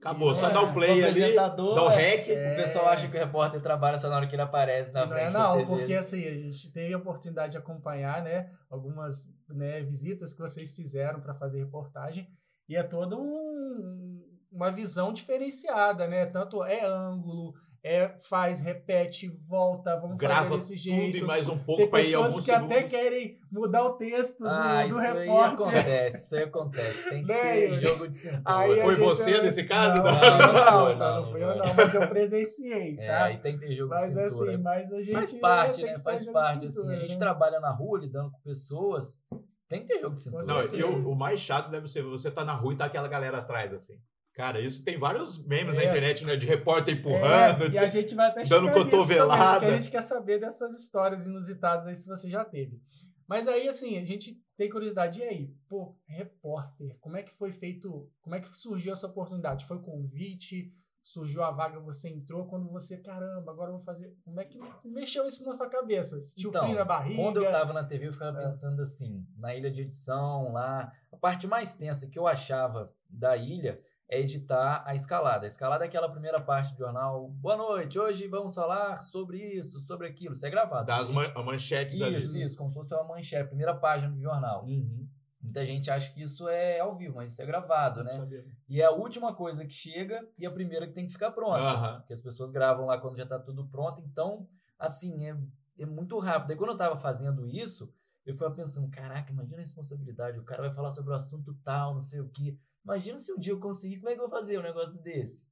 Acabou, 0.00 0.32
só 0.34 0.48
é, 0.48 0.52
dá 0.52 0.62
o 0.62 0.70
o 0.70 0.72
play 0.72 1.02
ali, 1.04 1.22
apresentador. 1.22 1.74
dá 1.74 1.82
o 1.84 1.88
rec. 1.88 2.28
É. 2.28 2.52
O 2.52 2.56
pessoal 2.56 2.88
acha 2.88 3.08
que 3.08 3.16
o 3.16 3.20
repórter 3.20 3.60
trabalha 3.60 3.98
só 3.98 4.08
na 4.08 4.16
hora 4.16 4.26
que 4.28 4.34
ele 4.34 4.42
aparece 4.42 4.92
na 4.92 5.00
Não 5.00 5.08
frente 5.08 5.26
é 5.26 5.30
não, 5.30 5.56
TV. 5.56 5.66
porque 5.66 5.94
assim, 5.94 6.24
a 6.24 6.34
gente 6.34 6.72
teve 6.72 6.94
a 6.94 6.98
oportunidade 6.98 7.52
de 7.52 7.58
acompanhar, 7.58 8.22
né, 8.22 8.48
algumas 8.70 9.26
né, 9.48 9.80
visitas 9.82 10.32
que 10.32 10.40
vocês 10.40 10.72
fizeram 10.72 11.20
para 11.20 11.34
fazer 11.34 11.58
reportagem 11.58 12.28
e 12.68 12.76
é 12.76 12.82
toda 12.82 13.16
um, 13.16 14.22
uma 14.52 14.70
visão 14.70 15.12
diferenciada, 15.12 16.06
né? 16.06 16.26
Tanto 16.26 16.62
é 16.62 16.84
ângulo, 16.84 17.54
é 17.82 18.08
faz, 18.28 18.60
repete, 18.60 19.28
volta, 19.46 19.96
vamos 20.00 20.16
Grava 20.16 20.42
fazer 20.50 20.54
desse 20.56 20.68
tudo 20.74 20.78
jeito. 20.96 21.16
e 21.18 21.22
mais 21.22 21.48
um 21.48 21.58
pouco 21.58 21.82
Tem 21.82 21.88
pra 21.90 22.00
ir 22.00 22.04
pessoas 22.06 22.26
alguns 22.26 22.44
que 22.44 22.50
até 22.50 22.66
segundos. 22.74 22.90
querem 22.90 23.40
mudar 23.50 23.84
o 23.84 23.92
texto 23.94 24.40
do, 24.40 24.48
Ah, 24.48 24.82
do 24.82 24.88
isso 24.88 24.98
aí 24.98 25.18
repórter. 25.28 25.54
acontece, 25.54 26.16
isso 26.24 26.36
aí 26.36 26.42
acontece. 26.42 27.08
Tem 27.08 27.22
que 27.22 27.28
Né, 27.28 27.40
ter 27.40 27.74
jogo 27.80 28.08
de 28.08 28.16
cintura. 28.16 28.42
A 28.44 28.62
Foi 28.66 28.76
gente- 28.94 28.98
você 28.98 29.40
nesse 29.42 29.64
caso? 29.64 29.96
Não, 30.02 30.04
Não, 30.04 30.20
não, 30.20 30.38
não 30.38 30.52
não, 30.52 30.84
foi, 30.86 30.94
não, 30.96 31.30
fui 31.30 31.42
eu 31.44 31.56
não, 31.56 31.74
mas 31.74 31.94
eu 31.94 32.08
presenciei, 32.08 32.96
É, 32.98 33.06
tá? 33.06 33.24
aí 33.24 33.38
tem 33.38 33.58
que 33.58 33.66
ter 33.66 33.74
jogo 33.76 33.90
Mas 33.90 34.14
de 34.14 34.28
cintura. 34.28 34.52
assim, 34.52 34.62
mas 34.62 34.92
a 34.92 35.02
gente 35.02 35.12
faz 35.14 35.32
né, 35.34 35.40
parte, 35.40 35.76
tem 35.76 35.84
né? 35.86 35.94
que 35.94 36.00
Faz 36.02 36.24
parte, 36.26 36.66
assim. 36.66 36.70
cintura, 36.70 36.96
A 36.96 36.98
gente 37.00 37.12
né? 37.12 37.18
trabalha 37.18 37.60
na 37.60 37.70
rua 37.70 37.98
lidando 38.00 38.30
com 38.30 38.40
pessoas, 38.40 39.20
tem 39.68 39.82
que 39.82 39.88
ter 39.88 40.00
jogo 40.00 40.14
de 40.16 40.22
cintura. 40.22 40.44
Não, 40.46 40.56
Você- 40.56 40.76
e 40.78 40.84
o, 40.84 41.10
o 41.10 41.14
mais 41.16 41.40
chato 41.40 41.70
deve 41.70 41.86
ser 41.88 42.02
você 42.02 42.30
tá 42.30 42.44
na 42.44 42.54
rua 42.54 42.72
e 42.72 42.76
tá 42.76 42.86
aquela 42.86 43.06
galera 43.08 43.38
atrás, 43.38 43.72
assim. 43.72 43.94
Cara, 44.38 44.60
isso 44.60 44.84
tem 44.84 44.96
vários 44.96 45.44
memes 45.44 45.74
na 45.74 45.82
É. 45.82 45.86
internet, 45.86 46.24
né? 46.24 46.36
De 46.36 46.46
repórter 46.46 46.94
empurrando. 46.96 47.64
É, 47.64 47.68
de- 47.68 47.74
e 47.74 47.78
a 47.80 47.88
gente 47.88 48.14
vai 48.14 48.28
até 48.28 48.44
dando 48.44 48.70
cotovelada. 48.72 49.58
também, 49.58 49.74
a 49.74 49.80
gente 49.80 49.90
quer 49.90 50.00
saber 50.02 50.38
dessas 50.38 50.80
histórias 50.80 51.26
inusitadas 51.26 51.88
aí, 51.88 51.96
se 51.96 52.06
você 52.08 52.30
já 52.30 52.44
teve. 52.44 52.80
Mas 53.26 53.48
aí, 53.48 53.68
assim, 53.68 53.98
a 53.98 54.04
gente 54.04 54.40
tem 54.56 54.70
curiosidade. 54.70 55.18
E 55.18 55.24
aí, 55.24 55.50
pô, 55.68 55.96
repórter, 56.06 56.96
como 57.00 57.16
é 57.16 57.24
que 57.24 57.34
foi 57.34 57.52
feito, 57.52 58.08
como 58.22 58.36
é 58.36 58.40
que 58.40 58.56
surgiu 58.56 58.92
essa 58.92 59.08
oportunidade? 59.08 59.66
Foi 59.66 59.80
convite? 59.82 60.72
Surgiu 61.02 61.42
a 61.42 61.50
vaga, 61.50 61.80
você 61.80 62.08
entrou, 62.08 62.46
quando 62.46 62.70
você, 62.70 62.96
caramba, 62.98 63.50
agora 63.50 63.70
eu 63.70 63.76
vou 63.76 63.84
fazer... 63.84 64.14
Como 64.24 64.40
é 64.40 64.44
que 64.44 64.58
mexeu 64.84 65.26
isso 65.26 65.44
na 65.44 65.52
sua 65.52 65.68
cabeça? 65.68 66.20
Sentiu 66.20 66.50
Então, 66.50 66.64
frio 66.64 66.76
na 66.76 66.84
barriga? 66.84 67.20
Quando 67.20 67.42
eu 67.42 67.50
tava 67.50 67.72
na 67.72 67.82
TV, 67.82 68.06
eu 68.06 68.12
ficava 68.12 68.38
É. 68.40 68.44
pensando 68.44 68.80
assim, 68.82 69.26
na 69.36 69.52
ilha 69.54 69.68
de 69.70 69.80
edição, 69.82 70.52
lá. 70.52 70.92
A 71.10 71.16
parte 71.16 71.46
mais 71.48 71.74
tensa 71.74 72.08
que 72.08 72.16
eu 72.18 72.26
achava 72.28 72.92
da 73.10 73.36
ilha 73.36 73.80
é 74.08 74.20
editar 74.20 74.82
a 74.86 74.94
escalada. 74.94 75.44
A 75.44 75.48
escalada 75.48 75.84
é 75.84 75.88
aquela 75.88 76.08
primeira 76.08 76.40
parte 76.40 76.72
do 76.72 76.78
jornal. 76.78 77.28
Boa 77.28 77.56
noite, 77.56 77.98
hoje 77.98 78.26
vamos 78.26 78.54
falar 78.54 78.96
sobre 79.02 79.38
isso, 79.38 79.78
sobre 79.80 80.06
aquilo. 80.06 80.32
Isso 80.32 80.46
é 80.46 80.50
gravado. 80.50 80.86
Das 80.86 81.08
Gente, 81.08 81.34
man 81.34 81.44
manchetes 81.44 82.00
ali. 82.00 82.16
Isso, 82.16 82.38
isso, 82.38 82.56
como 82.56 82.70
se 82.70 82.74
fosse 82.74 82.94
uma 82.94 83.04
manchete, 83.04 83.42
a 83.42 83.46
primeira 83.46 83.74
página 83.74 84.10
do 84.10 84.20
jornal. 84.20 84.64
Uhum. 84.64 85.06
Muita 85.42 85.64
gente 85.64 85.90
acha 85.90 86.10
que 86.12 86.22
isso 86.22 86.48
é 86.48 86.80
ao 86.80 86.96
vivo, 86.96 87.16
mas 87.16 87.32
isso 87.32 87.42
é 87.42 87.46
gravado, 87.46 88.02
né? 88.02 88.12
sabia. 88.12 88.44
E 88.68 88.80
é 88.80 88.84
a 88.84 88.90
última 88.90 89.34
coisa 89.34 89.64
que 89.64 89.72
chega 89.72 90.26
e 90.38 90.46
a 90.46 90.50
primeira 90.50 90.86
que 90.86 90.94
tem 90.94 91.06
que 91.06 91.12
ficar 91.12 91.30
pronta. 91.30 91.58
Aham. 91.58 91.98
Porque 92.00 92.12
as 92.12 92.22
pessoas 92.22 92.50
gravam 92.50 92.86
lá 92.86 92.98
quando 92.98 93.16
já 93.16 93.26
tá 93.26 93.38
tudo 93.38 93.66
pronto. 93.66 94.00
Então, 94.00 94.48
assim, 94.78 95.28
é, 95.28 95.36
é 95.78 95.86
muito 95.86 96.18
rápido. 96.18 96.50
Aí 96.50 96.56
quando 96.56 96.70
eu 96.70 96.76
tava 96.76 96.96
fazendo 96.98 97.46
isso, 97.46 97.92
eu 98.26 98.32
ficava 98.34 98.54
pensando, 98.54 98.90
caraca, 98.90 99.30
imagina 99.30 99.58
a 99.58 99.60
responsabilidade. 99.60 100.38
O 100.38 100.44
cara 100.44 100.62
vai 100.62 100.72
falar 100.72 100.90
sobre 100.90 101.12
o 101.12 101.14
assunto 101.14 101.54
tal, 101.62 101.92
não 101.92 102.00
sei 102.00 102.20
o 102.20 102.28
quê. 102.28 102.56
Imagina 102.88 103.18
se 103.18 103.30
um 103.34 103.38
dia 103.38 103.52
eu 103.52 103.60
conseguir, 103.60 103.98
como 103.98 104.08
é 104.08 104.14
que 104.14 104.20
eu 104.20 104.26
vou 104.26 104.34
fazer 104.34 104.58
um 104.58 104.62
negócio 104.62 105.02
desse? 105.02 105.46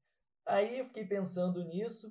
Aí 0.47 0.79
eu 0.79 0.87
fiquei 0.87 1.05
pensando 1.05 1.63
nisso. 1.63 2.11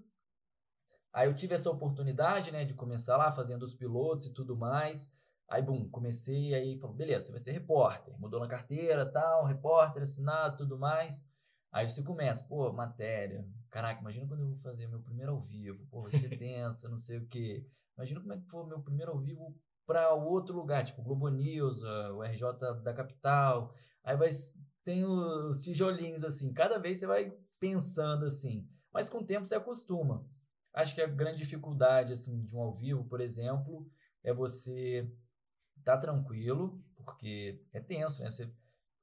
Aí 1.11 1.27
eu 1.27 1.33
tive 1.33 1.55
essa 1.55 1.71
oportunidade, 1.71 2.51
né, 2.51 2.63
de 2.63 2.75
começar 2.75 3.17
lá 3.17 3.31
fazendo 3.31 3.63
os 3.63 3.73
pilotos 3.73 4.27
e 4.27 4.33
tudo 4.35 4.55
mais. 4.55 5.11
Aí, 5.49 5.63
bum, 5.63 5.89
comecei, 5.89 6.53
aí 6.53 6.77
falou, 6.77 6.95
beleza, 6.95 7.25
você 7.25 7.31
vai 7.31 7.39
ser 7.39 7.53
repórter. 7.53 8.15
Mudou 8.19 8.39
na 8.39 8.47
carteira, 8.47 9.03
tal, 9.11 9.45
repórter, 9.45 10.03
assinado, 10.03 10.57
tudo 10.57 10.77
mais. 10.77 11.27
Aí 11.71 11.89
você 11.89 12.03
começa, 12.03 12.47
pô, 12.47 12.71
matéria. 12.71 13.47
Caraca, 13.71 14.01
imagina 14.01 14.27
quando 14.27 14.41
eu 14.41 14.49
vou 14.49 14.59
fazer 14.59 14.85
meu 14.87 15.01
primeiro 15.01 15.31
ao 15.31 15.41
vivo. 15.41 15.87
Pô, 15.87 16.03
vai 16.03 16.11
ser 16.11 16.37
não 16.87 16.97
sei 16.97 17.17
o 17.17 17.27
quê. 17.27 17.65
Imagina 17.97 18.21
como 18.21 18.33
é 18.33 18.37
que 18.37 18.45
foi 18.45 18.63
meu 18.67 18.79
primeiro 18.79 19.11
ao 19.11 19.19
vivo 19.19 19.55
para 19.87 20.13
outro 20.13 20.55
lugar, 20.55 20.83
tipo 20.83 21.01
Globo 21.01 21.29
News, 21.29 21.81
o 21.81 22.23
RJ 22.23 22.81
da 22.83 22.93
capital. 22.93 23.73
Aí 24.03 24.15
vai, 24.15 24.29
tem 24.85 25.03
os 25.03 25.63
tijolinhos 25.63 26.23
assim. 26.23 26.53
Cada 26.53 26.77
vez 26.77 26.99
você 26.99 27.07
vai 27.07 27.33
pensando 27.59 28.25
assim. 28.25 28.65
Mas 28.93 29.09
com 29.09 29.17
o 29.17 29.25
tempo 29.25 29.45
você 29.45 29.55
acostuma. 29.55 30.25
Acho 30.73 30.93
que 30.93 31.01
a 31.01 31.07
grande 31.07 31.39
dificuldade 31.39 32.13
assim 32.13 32.43
de 32.43 32.55
um 32.55 32.61
ao 32.61 32.73
vivo, 32.73 33.03
por 33.05 33.19
exemplo, 33.19 33.89
é 34.23 34.31
você 34.33 35.09
tá 35.83 35.97
tranquilo, 35.97 36.81
porque 36.95 37.59
é 37.73 37.79
tenso, 37.79 38.21
né? 38.21 38.29
Você, 38.29 38.49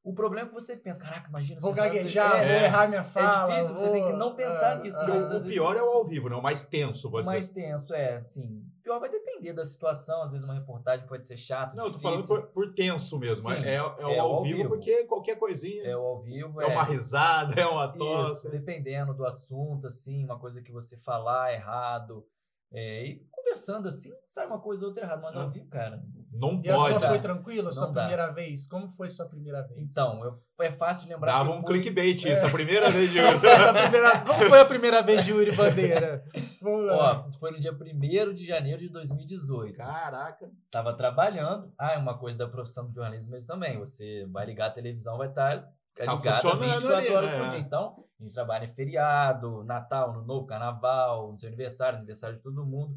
o 0.05 0.12
problema 0.14 0.47
é 0.47 0.49
que 0.49 0.55
você 0.55 0.77
pensa, 0.77 1.01
caraca, 1.01 1.29
imagina 1.29 1.61
se 1.61 1.64
Vou 1.64 1.75
gaguejar, 1.75 2.42
é, 2.42 2.53
vou 2.53 2.64
errar 2.64 2.88
minha 2.88 3.05
fala. 3.05 3.47
difícil, 3.49 3.79
você 3.79 3.90
tem 3.90 4.07
que 4.07 4.12
não 4.12 4.29
vou- 4.29 4.37
pensar 4.37 4.73
ah, 4.73 4.83
nisso, 4.83 4.99
ah, 5.01 5.14
o, 5.14 5.37
o 5.38 5.45
pior 5.45 5.77
é 5.77 5.83
o 5.83 5.87
ao 5.90 6.05
vivo, 6.05 6.29
né? 6.29 6.37
O 6.37 6.42
mais 6.42 6.64
tenso, 6.64 7.09
o 7.09 7.11
pode 7.11 7.27
mais 7.27 7.47
ser. 7.47 7.55
tenso, 7.55 7.95
é, 7.95 8.23
sim. 8.25 8.64
Pior 8.83 9.01
vai 9.01 9.09
depender 9.42 9.52
da 9.55 9.64
situação, 9.64 10.22
às 10.22 10.33
vezes 10.33 10.44
uma 10.44 10.55
reportagem 10.55 11.07
pode 11.07 11.24
ser 11.26 11.37
chata, 11.37 11.74
Não, 11.76 11.87
eu 11.87 11.92
tô 11.92 11.98
falando 11.98 12.26
por, 12.26 12.42
por 12.48 12.72
tenso 12.74 13.18
mesmo. 13.18 13.48
Sim, 13.50 13.57
é, 13.57 13.74
é, 13.74 13.83
o 13.83 14.11
é 14.11 14.18
ao, 14.18 14.33
ao 14.37 14.42
vivo, 14.42 14.57
vivo. 14.59 14.68
porque 14.70 15.05
qualquer 15.05 15.37
coisinha 15.37 15.83
É 15.83 15.90
é, 15.90 15.96
o 15.96 16.00
ao 16.00 16.22
vivo, 16.22 16.61
uma 16.66 16.85
risada, 16.85 17.61
é 17.61 17.66
uma 17.66 17.87
Isso, 17.87 17.98
tosse. 17.98 18.50
dependendo 18.50 19.12
do 19.12 19.26
assunto, 19.26 19.87
assim, 19.87 20.24
uma 20.24 20.38
coisa 20.38 20.62
que 20.62 20.70
você 20.72 20.96
falar 20.96 21.52
errado. 21.52 22.24
é, 22.72 23.05
e 23.05 23.26
conversando 23.31 23.87
assim, 23.88 24.11
sai 24.24 24.46
uma 24.46 24.59
coisa 24.61 24.85
ou 24.85 24.90
outra 24.90 25.05
errada, 25.05 25.20
mas 25.20 25.37
Ah. 25.37 25.42
ao 25.42 25.50
vivo, 25.50 25.68
cara. 25.68 26.02
Não 26.33 26.61
E 26.64 26.71
a 26.71 26.75
sua 26.77 26.88
pode. 26.88 27.01
dá. 27.01 27.09
foi 27.11 27.18
tranquila, 27.18 27.68
a 27.68 27.73
sua 27.73 27.87
dá. 27.88 28.01
primeira 28.01 28.31
vez? 28.33 28.66
Como 28.66 28.88
foi 28.88 29.09
sua 29.09 29.27
primeira 29.27 29.62
vez? 29.66 29.79
Então, 29.79 30.25
eu, 30.25 30.64
é 30.64 30.73
fácil 30.73 31.07
de 31.07 31.12
lembrar. 31.12 31.33
Dava 31.33 31.53
que 31.53 31.59
um 31.59 31.61
foi- 31.62 31.73
clickbait 31.81 32.25
É. 32.27 32.33
isso, 32.33 32.47
a 32.47 32.51
primeira 32.51 32.90
vez 32.90 33.11
de 33.11 33.18
Como 33.23 33.38
foi, 33.40 33.51
essa 33.51 33.75
primeira... 33.75 34.21
Como 34.21 34.49
foi 34.49 34.61
a 34.61 34.64
primeira 34.64 35.03
vez 35.03 35.25
de 35.25 35.31
Yuri 35.33 35.53
Bandeira? 35.55 36.25
Vamos 36.62 36.85
lá. 36.87 37.27
Ó, 37.29 37.33
foi 37.38 37.51
no 37.51 37.59
dia 37.59 37.73
1 37.73 38.35
de 38.35 38.45
janeiro 38.47 38.81
de 38.81 38.88
2018. 38.88 39.77
Caraca. 39.77 40.51
Tava 40.71 40.95
trabalhando. 40.95 41.71
Ah, 41.79 41.92
é 41.92 41.99
uma 41.99 42.16
coisa 42.16 42.38
da 42.38 42.49
profissão 42.49 42.87
do 42.87 42.95
jornalismo 42.95 43.33
mesmo 43.33 43.47
também. 43.53 43.79
Você 43.79 44.27
vai 44.31 44.47
ligar 44.47 44.68
a 44.68 44.71
televisão, 44.71 45.18
vai 45.18 45.29
estar 45.29 45.68
Tá 45.95 46.05
ligada 46.14 46.33
funcionando 46.40 46.61
24 46.81 46.97
ali, 46.97 47.11
horas 47.14 47.31
né? 47.31 47.38
por 47.38 47.51
dia. 47.51 47.59
Então, 47.59 48.05
a 48.18 48.23
gente 48.25 48.33
trabalha 48.33 48.64
em 48.64 48.75
feriado, 48.75 49.62
Natal, 49.64 50.14
no 50.14 50.23
Novo, 50.25 50.47
Carnaval, 50.47 51.33
no 51.33 51.38
seu 51.38 51.49
aniversário, 51.49 51.99
aniversário 51.99 52.37
de 52.37 52.42
todo 52.42 52.64
mundo. 52.64 52.97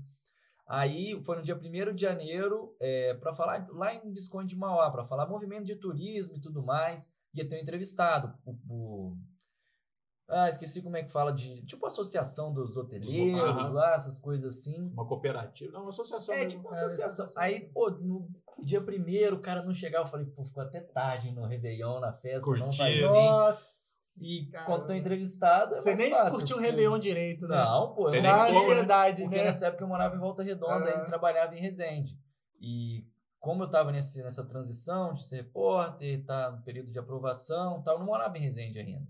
Aí 0.68 1.22
foi 1.24 1.38
no 1.38 1.44
dia 1.44 1.56
1 1.56 1.94
de 1.94 2.02
janeiro, 2.02 2.76
é, 2.80 3.14
para 3.14 3.36
falar 3.36 3.68
lá 3.70 3.94
em 3.94 4.12
Visconde 4.12 4.50
de 4.50 4.56
Mauá, 4.56 4.90
para 4.90 5.06
falar 5.06 5.28
movimento 5.28 5.66
de 5.66 5.76
turismo 5.76 6.38
e 6.38 6.42
tudo 6.42 6.64
mais. 6.64 7.14
Ia 7.34 7.48
ter 7.48 7.58
um 7.58 7.62
entrevistado, 7.62 8.34
o, 8.46 8.54
o 8.70 9.18
ah, 10.28 10.50
esqueci 10.50 10.82
como 10.82 10.98
é 10.98 11.04
que 11.04 11.12
fala 11.12 11.32
de. 11.32 11.62
Tipo 11.66 11.86
associação 11.86 12.52
dos 12.52 12.76
hoteleiros 12.76 13.74
lá, 13.74 13.94
essas 13.94 14.18
coisas 14.18 14.58
assim. 14.58 14.92
Uma 14.92 15.06
cooperativa. 15.06 15.72
Não, 15.72 15.82
uma 15.82 15.90
associação. 15.90 16.34
É, 16.34 16.40
mesmo. 16.40 16.50
tipo 16.52 16.68
uma 16.68 16.72
associação. 16.72 17.28
É, 17.28 17.32
Aí, 17.36 17.70
pô, 17.70 17.92
no 17.92 18.28
dia 18.64 18.82
primeiro 18.82 19.36
o 19.36 19.42
cara 19.42 19.62
não 19.62 19.74
chegava, 19.74 20.08
eu 20.08 20.12
falei, 20.12 20.26
pô, 20.26 20.44
ficou 20.44 20.64
até 20.64 20.80
tarde 20.80 21.32
no 21.32 21.46
Réveillon, 21.46 22.00
na 22.00 22.12
festa, 22.12 22.44
Curtir. 22.44 22.60
não 22.64 22.72
vai 22.72 22.94
vir. 22.94 23.02
Nossa! 23.04 23.95
E 24.22 24.50
quando 24.66 24.86
tô 24.86 24.94
entrevistado. 24.94 25.76
É 25.76 25.78
Você 25.78 25.96
nem 25.96 26.12
fácil, 26.12 26.38
curtiu 26.38 26.58
o 26.58 26.60
Réveillon 26.60 27.00
direito, 27.00 27.48
né? 27.48 27.56
Não, 27.56 27.94
pô, 27.94 28.10
eu 28.10 28.22
não 28.22 28.42
ansiedade, 28.44 29.24
porque 29.24 29.38
né? 29.38 29.44
nessa 29.46 29.68
época 29.68 29.84
eu 29.84 29.88
morava 29.88 30.16
em 30.16 30.20
Volta 30.20 30.44
Redonda 30.44 30.90
e 30.90 31.06
trabalhava 31.06 31.56
em 31.56 31.60
Resende. 31.60 32.18
E 32.60 33.06
como 33.40 33.64
eu 33.64 33.70
tava 33.70 33.92
nesse, 33.92 34.24
nessa 34.24 34.44
transição 34.44 35.14
de 35.14 35.28
ser 35.28 35.38
repórter, 35.38 36.24
tá 36.26 36.52
no 36.52 36.64
período 36.64 36.92
de 36.92 36.98
aprovação 36.98 37.82
tal, 37.84 37.96
eu 37.96 38.00
não 38.00 38.06
morava 38.06 38.38
em 38.38 38.42
Resende 38.42 38.80
ainda. 38.80 39.08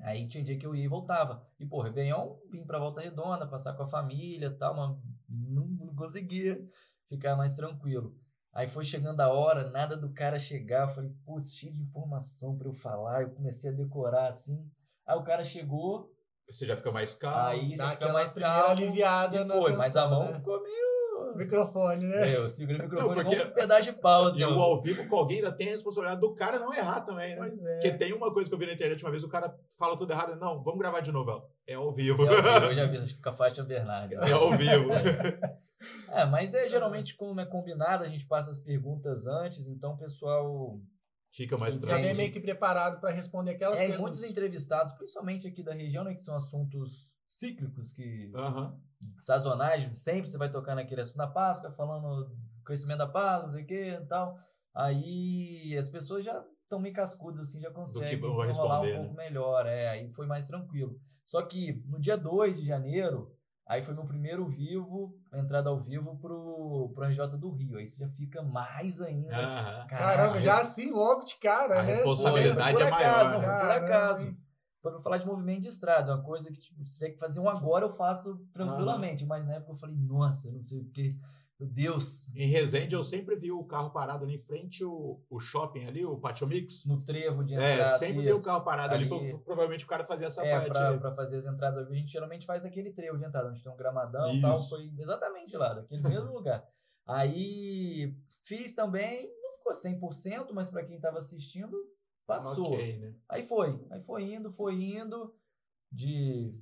Aí 0.00 0.26
tinha 0.26 0.42
dia 0.42 0.58
que 0.58 0.66
eu 0.66 0.74
ia 0.74 0.84
e 0.84 0.88
voltava. 0.88 1.46
E, 1.60 1.66
pô, 1.66 1.82
Réveillon, 1.82 2.36
vim 2.50 2.64
pra 2.64 2.78
Volta 2.78 3.00
Redonda, 3.00 3.46
passar 3.46 3.74
com 3.74 3.82
a 3.82 3.86
família 3.86 4.50
tal, 4.56 4.74
mas 4.74 4.96
não 5.28 5.94
conseguia 5.94 6.58
ficar 7.08 7.36
mais 7.36 7.54
tranquilo. 7.54 8.16
Aí 8.54 8.68
foi 8.68 8.84
chegando 8.84 9.20
a 9.20 9.32
hora, 9.32 9.70
nada 9.70 9.96
do 9.96 10.12
cara 10.12 10.38
chegar. 10.38 10.88
Eu 10.88 10.94
falei, 10.94 11.10
putz, 11.24 11.54
cheio 11.54 11.72
de 11.72 11.82
informação 11.82 12.56
para 12.56 12.68
eu 12.68 12.74
falar. 12.74 13.22
Eu 13.22 13.30
comecei 13.30 13.70
a 13.70 13.74
decorar 13.74 14.28
assim. 14.28 14.62
Aí 15.06 15.16
o 15.16 15.22
cara 15.22 15.42
chegou. 15.42 16.12
Você 16.50 16.66
já 16.66 16.76
fica 16.76 16.92
mais 16.92 17.14
calmo. 17.14 17.38
Aí 17.38 17.74
você 17.74 17.88
fica 17.90 18.12
mais 18.12 18.34
calmo. 18.34 18.70
aliviada 18.70 19.36
e 19.38 19.48
foi, 19.48 19.72
mas 19.74 19.96
a 19.96 20.06
mão 20.06 20.26
né? 20.26 20.34
ficou 20.34 20.62
meio. 20.62 20.92
Microfone, 21.34 22.06
né? 22.06 22.30
É, 22.30 22.36
eu 22.36 22.46
segurei 22.46 22.78
o 22.78 22.84
microfone 22.84 23.22
não, 23.22 23.30
porque... 23.30 23.42
um 23.42 23.50
pedaço 23.52 23.84
de 23.84 23.92
pausa. 23.92 24.38
E 24.38 24.44
o 24.44 24.60
ao 24.60 24.82
vivo 24.82 25.08
com 25.08 25.16
alguém 25.16 25.38
ainda 25.38 25.52
tem 25.52 25.68
a 25.68 25.70
responsabilidade 25.70 26.20
do 26.20 26.34
cara 26.34 26.58
não 26.58 26.74
errar 26.74 27.00
também, 27.00 27.30
né? 27.30 27.36
Pois 27.38 27.64
é. 27.64 27.72
Porque 27.74 27.92
tem 27.92 28.12
uma 28.12 28.30
coisa 28.34 28.50
que 28.50 28.54
eu 28.54 28.58
vi 28.58 28.66
na 28.66 28.74
internet 28.74 29.02
uma 29.02 29.10
vez, 29.10 29.24
o 29.24 29.28
cara 29.30 29.54
fala 29.78 29.96
tudo 29.96 30.12
errado. 30.12 30.36
Não, 30.36 30.62
vamos 30.62 30.78
gravar 30.78 31.00
de 31.00 31.10
novo. 31.10 31.48
É 31.66 31.72
ao 31.72 31.90
vivo. 31.90 32.26
É 32.26 32.36
ao 32.36 32.42
vivo, 32.42 32.66
eu 32.66 32.74
já 32.74 32.86
vi, 32.86 32.98
acho 32.98 33.14
que 33.14 33.22
com 33.22 33.30
a 33.30 33.32
faixa 33.32 33.62
Bernardo. 33.62 34.14
É 34.14 34.32
ao 34.32 34.50
vivo. 34.50 34.92
É, 34.92 35.56
mas 36.30 36.54
é 36.54 36.68
geralmente 36.68 37.14
como 37.16 37.40
é 37.40 37.46
combinado, 37.46 38.04
a 38.04 38.08
gente 38.08 38.26
passa 38.26 38.50
as 38.50 38.60
perguntas 38.60 39.26
antes, 39.26 39.66
então 39.68 39.94
o 39.94 39.98
pessoal 39.98 40.80
fica 41.32 41.56
mais 41.56 41.78
tranquilo. 41.78 42.02
Vem 42.08 42.16
meio 42.16 42.32
que 42.32 42.40
preparado 42.40 43.00
para 43.00 43.10
responder 43.10 43.52
aquelas 43.52 43.80
é, 43.80 43.88
perguntas. 43.88 44.00
muitos 44.00 44.22
entrevistados, 44.22 44.92
principalmente 44.92 45.46
aqui 45.46 45.62
da 45.62 45.72
região, 45.72 46.04
né, 46.04 46.14
que 46.14 46.20
são 46.20 46.36
assuntos 46.36 47.16
cíclicos, 47.28 47.92
que 47.92 48.30
uhum. 48.34 48.78
sazonais, 49.20 49.88
sempre 49.96 50.28
você 50.28 50.36
vai 50.36 50.50
tocar 50.50 50.74
naquele 50.74 51.00
assunto 51.00 51.16
da 51.16 51.26
Páscoa, 51.26 51.72
falando 51.72 52.26
do 52.26 52.62
crescimento 52.64 52.98
da 52.98 53.06
Páscoa, 53.06 53.44
não 53.44 53.52
sei 53.52 53.62
o 53.64 53.66
que 53.66 53.88
e 53.90 54.06
tal. 54.06 54.38
Aí 54.74 55.76
as 55.78 55.88
pessoas 55.88 56.24
já 56.24 56.44
estão 56.62 56.78
meio 56.78 56.94
cascudas, 56.94 57.40
assim, 57.40 57.60
já 57.60 57.70
conseguem 57.70 58.20
desenrolar 58.20 58.80
um 58.80 58.84
né? 58.84 58.96
pouco 58.98 59.14
melhor. 59.14 59.66
É, 59.66 59.88
aí 59.88 60.12
foi 60.12 60.26
mais 60.26 60.46
tranquilo. 60.46 60.98
Só 61.24 61.42
que 61.42 61.82
no 61.86 62.00
dia 62.00 62.16
2 62.16 62.60
de 62.60 62.66
janeiro, 62.66 63.34
Aí 63.66 63.82
foi 63.82 63.94
meu 63.94 64.04
primeiro 64.04 64.44
vivo, 64.46 65.16
entrada 65.32 65.70
ao 65.70 65.78
vivo 65.78 66.16
pro, 66.18 66.90
pro 66.94 67.04
RJ 67.04 67.38
do 67.38 67.50
Rio. 67.50 67.78
Aí 67.78 67.86
você 67.86 67.96
já 67.96 68.08
fica 68.10 68.42
mais 68.42 69.00
ainda. 69.00 69.30
Caramba, 69.30 69.86
Caramba 69.88 70.40
já 70.40 70.60
assim 70.60 70.90
logo 70.90 71.24
de 71.24 71.36
cara, 71.36 71.80
a 71.80 71.82
né? 71.82 71.92
responsabilidade 71.92 72.76
foi 72.76 72.86
é 72.86 72.88
acaso, 72.88 73.30
maior. 73.30 73.42
Não, 73.42 73.48
foi 73.48 73.60
por 73.60 73.70
acaso. 73.70 74.36
Para 74.82 75.00
falar 75.00 75.18
de 75.18 75.26
movimento 75.26 75.60
de 75.60 75.68
estrada, 75.68 76.12
uma 76.12 76.24
coisa 76.24 76.50
que 76.50 76.58
tipo, 76.58 76.84
se 76.84 76.94
tiver 76.94 77.10
que 77.10 77.18
fazer 77.18 77.38
um 77.38 77.48
agora, 77.48 77.84
eu 77.84 77.90
faço 77.90 78.36
tranquilamente. 78.52 79.24
Mas 79.24 79.46
na 79.46 79.54
época 79.54 79.72
eu 79.72 79.76
falei, 79.76 79.96
nossa, 79.96 80.48
eu 80.48 80.54
não 80.54 80.60
sei 80.62 80.80
o 80.80 80.90
que. 80.90 81.16
Meu 81.62 81.66
Deus. 81.66 82.28
Em 82.34 82.48
Resende 82.48 82.94
eu 82.94 83.02
sempre 83.04 83.36
vi 83.36 83.52
o 83.52 83.64
carro 83.64 83.90
parado 83.90 84.24
ali 84.24 84.34
em 84.34 84.42
frente 84.42 84.84
o, 84.84 85.20
o 85.30 85.38
shopping 85.38 85.84
ali, 85.84 86.04
o 86.04 86.18
Patio 86.18 86.46
Mix. 86.46 86.84
No 86.84 87.00
trevo 87.04 87.44
de 87.44 87.54
entrada. 87.54 87.82
É, 87.82 87.98
sempre 87.98 88.22
vi 88.22 88.32
o 88.32 88.42
carro 88.42 88.64
parado 88.64 88.94
ali. 88.94 89.12
ali. 89.12 89.38
Provavelmente 89.44 89.84
o 89.84 89.88
cara 89.88 90.04
fazia 90.04 90.26
essa 90.26 90.44
é, 90.44 90.50
parte. 90.50 90.70
Pra, 90.70 90.98
pra, 90.98 91.14
fazer 91.14 91.36
as 91.36 91.46
entradas, 91.46 91.88
a 91.88 91.94
gente 91.94 92.10
geralmente 92.10 92.46
faz 92.46 92.64
aquele 92.64 92.90
trevo 92.90 93.16
de 93.16 93.24
entrada, 93.24 93.48
onde 93.48 93.62
tem 93.62 93.72
um 93.72 93.76
gramadão 93.76 94.34
e 94.34 94.40
tal. 94.40 94.58
Foi 94.68 94.90
exatamente 94.98 95.56
lá, 95.56 95.74
daquele 95.74 96.02
mesmo 96.02 96.32
lugar. 96.34 96.66
Aí 97.06 98.14
fiz 98.44 98.74
também, 98.74 99.30
não 99.42 99.56
ficou 99.58 100.10
100%, 100.10 100.52
mas 100.52 100.68
para 100.68 100.84
quem 100.84 100.96
estava 100.96 101.18
assistindo, 101.18 101.76
passou. 102.26 102.74
Okay, 102.74 102.98
né? 102.98 103.14
Aí 103.28 103.44
foi, 103.44 103.80
aí 103.90 104.02
foi 104.02 104.34
indo, 104.34 104.52
foi 104.52 104.74
indo 104.74 105.32
de 105.92 106.54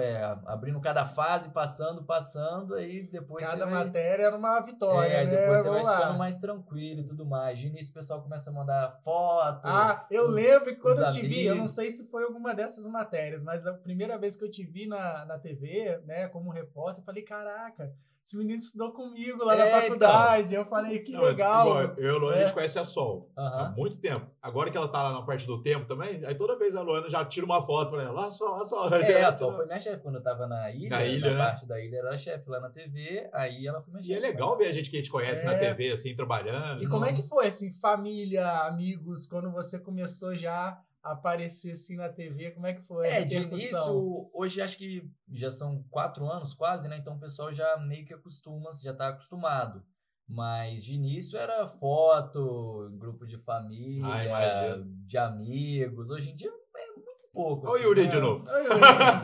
é, 0.00 0.24
abrindo 0.46 0.80
cada 0.80 1.04
fase, 1.04 1.50
passando, 1.50 2.02
passando, 2.02 2.74
aí 2.74 3.02
depois 3.02 3.44
cada 3.44 3.66
vai... 3.66 3.84
matéria 3.84 4.24
era 4.24 4.36
uma 4.36 4.58
vitória, 4.60 5.12
é, 5.12 5.24
né? 5.26 5.36
depois 5.36 5.60
você 5.60 5.68
vai 5.68 5.82
lá. 5.82 5.96
ficando 5.98 6.18
mais 6.18 6.38
tranquilo 6.38 7.00
e 7.00 7.04
tudo 7.04 7.26
mais. 7.26 7.58
De 7.58 7.66
início 7.66 7.90
o 7.90 7.94
pessoal 7.94 8.22
começa 8.22 8.48
a 8.48 8.52
mandar 8.54 8.98
foto. 9.04 9.66
Ah, 9.66 10.06
eu 10.10 10.28
os, 10.28 10.34
lembro 10.34 10.74
que 10.74 10.80
quando 10.80 11.02
eu 11.02 11.10
te 11.10 11.20
vi, 11.20 11.44
eu 11.44 11.54
não 11.54 11.66
sei 11.66 11.90
se 11.90 12.08
foi 12.08 12.24
alguma 12.24 12.54
dessas 12.54 12.86
matérias, 12.86 13.42
mas 13.42 13.66
a 13.66 13.74
primeira 13.74 14.16
vez 14.16 14.34
que 14.34 14.44
eu 14.44 14.50
te 14.50 14.64
vi 14.64 14.86
na, 14.86 15.26
na 15.26 15.38
TV, 15.38 16.00
né, 16.06 16.28
como 16.28 16.50
repórter, 16.50 17.02
eu 17.02 17.04
falei, 17.04 17.22
caraca, 17.22 17.94
esse 18.24 18.36
menino 18.36 18.58
estudou 18.58 18.92
comigo 18.92 19.44
lá 19.44 19.54
é, 19.54 19.58
na 19.58 19.66
então. 19.66 19.80
faculdade. 19.80 20.48
Então. 20.48 20.62
Eu 20.62 20.68
falei, 20.68 20.98
que 21.00 21.12
não, 21.12 21.22
legal. 21.22 21.74
Mas, 21.74 21.98
eu 21.98 22.04
e 22.04 22.08
a 22.08 22.18
Luana, 22.18 22.36
é. 22.36 22.42
a 22.42 22.46
gente 22.46 22.54
conhece 22.54 22.78
a 22.78 22.84
Sol 22.84 23.30
uhum. 23.36 23.44
há 23.44 23.74
muito 23.76 23.96
tempo. 23.96 24.30
Agora 24.40 24.70
que 24.70 24.76
ela 24.76 24.88
tá 24.88 25.02
lá 25.02 25.12
na 25.14 25.22
parte 25.22 25.46
do 25.46 25.62
tempo 25.62 25.86
também, 25.86 26.24
aí 26.24 26.34
toda 26.34 26.56
vez 26.56 26.74
a 26.76 26.82
Luana 26.82 27.10
já 27.10 27.24
tira 27.24 27.44
uma 27.44 27.62
foto 27.62 27.90
pra 27.90 28.02
ela. 28.04 28.20
Olha 28.20 28.30
só, 28.30 28.54
olha 28.54 28.64
só. 28.64 28.88
É, 28.88 29.24
a 29.24 29.32
Sol 29.32 29.54
foi 29.54 29.66
minha 29.66 29.80
chefe 29.80 30.02
quando 30.02 30.16
eu 30.16 30.22
tava 30.22 30.46
na 30.46 30.70
ilha. 30.70 30.90
Na 30.90 31.04
ilha, 31.04 31.30
na 31.30 31.32
né? 31.32 31.44
parte 31.44 31.66
da 31.66 31.80
ilha 31.80 31.96
era 31.98 32.16
chefe 32.16 32.48
lá 32.48 32.60
na 32.60 32.70
TV, 32.70 33.28
aí 33.32 33.66
ela 33.66 33.82
foi 33.82 33.92
minha 33.92 34.02
chefe. 34.02 34.14
E 34.14 34.24
é 34.24 34.30
legal 34.30 34.56
ver 34.56 34.66
a 34.66 34.72
gente 34.72 34.90
que 34.90 34.96
a 34.96 35.00
gente 35.00 35.10
conhece 35.10 35.42
é. 35.42 35.46
na 35.46 35.58
TV, 35.58 35.92
assim, 35.92 36.14
trabalhando. 36.14 36.82
E 36.82 36.88
como 36.88 37.04
é 37.04 37.12
que 37.12 37.22
foi, 37.22 37.48
assim, 37.48 37.72
família, 37.72 38.46
amigos, 38.66 39.26
quando 39.26 39.50
você 39.50 39.78
começou 39.78 40.34
já 40.34 40.78
aparecer 41.02 41.72
assim 41.72 41.96
na 41.96 42.08
TV? 42.08 42.50
Como 42.50 42.66
é 42.66 42.74
que 42.74 42.82
foi? 42.82 43.08
É, 43.08 43.24
de 43.24 43.36
início, 43.36 44.30
hoje 44.32 44.60
acho 44.60 44.76
que 44.76 45.08
já 45.30 45.50
são 45.50 45.82
quatro 45.90 46.26
anos 46.26 46.54
quase, 46.54 46.88
né? 46.88 46.98
Então 46.98 47.16
o 47.16 47.20
pessoal 47.20 47.52
já 47.52 47.76
meio 47.78 48.04
que 48.04 48.14
acostuma, 48.14 48.70
já 48.82 48.92
está 48.92 49.08
acostumado. 49.08 49.84
Mas 50.28 50.84
de 50.84 50.94
início 50.94 51.36
era 51.36 51.66
foto, 51.66 52.88
grupo 52.92 53.26
de 53.26 53.36
família, 53.36 54.06
ah, 54.06 54.76
de 55.04 55.18
amigos. 55.18 56.08
Hoje 56.08 56.30
em 56.30 56.36
dia 56.36 56.48
é 56.48 56.86
muito 56.94 57.28
pouco. 57.32 57.66
Olha 57.66 57.74
assim, 57.74 57.84
o 57.84 57.88
Yuri 57.88 58.02
né? 58.04 58.08
de 58.08 58.20
novo. 58.20 58.44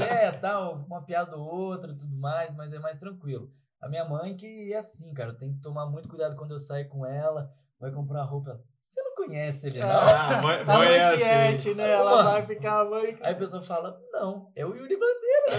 é, 0.02 0.32
tal, 0.32 0.84
uma 0.84 1.04
piada 1.04 1.36
ou 1.36 1.46
outra 1.46 1.92
e 1.92 1.96
tudo 1.96 2.16
mais, 2.16 2.56
mas 2.56 2.72
é 2.72 2.80
mais 2.80 2.98
tranquilo. 2.98 3.52
A 3.80 3.88
minha 3.88 4.04
mãe 4.04 4.34
que 4.34 4.72
é 4.72 4.76
assim, 4.76 5.14
cara, 5.14 5.30
eu 5.30 5.36
tenho 5.36 5.54
que 5.54 5.60
tomar 5.60 5.86
muito 5.86 6.08
cuidado 6.08 6.34
quando 6.34 6.50
eu 6.52 6.58
saio 6.58 6.88
com 6.88 7.06
ela, 7.06 7.54
vai 7.78 7.92
comprar 7.92 8.24
roupa. 8.24 8.60
Você 8.86 9.02
não 9.02 9.14
conhece 9.16 9.66
ele, 9.66 9.80
não? 9.80 9.88
Ah, 9.88 10.40
mãe, 10.42 10.64
mãe 10.64 10.88
é 10.94 11.02
assim. 11.02 11.74
né? 11.74 11.90
Ela 11.90 12.10
Mano, 12.10 12.30
vai 12.30 12.46
ficar 12.46 12.84
mãe. 12.84 13.18
Aí 13.20 13.32
a 13.32 13.36
pessoa 13.36 13.60
fala, 13.60 14.00
não, 14.12 14.52
é 14.54 14.64
o 14.64 14.74
Yuri 14.76 14.96
Bandeira. 14.96 15.50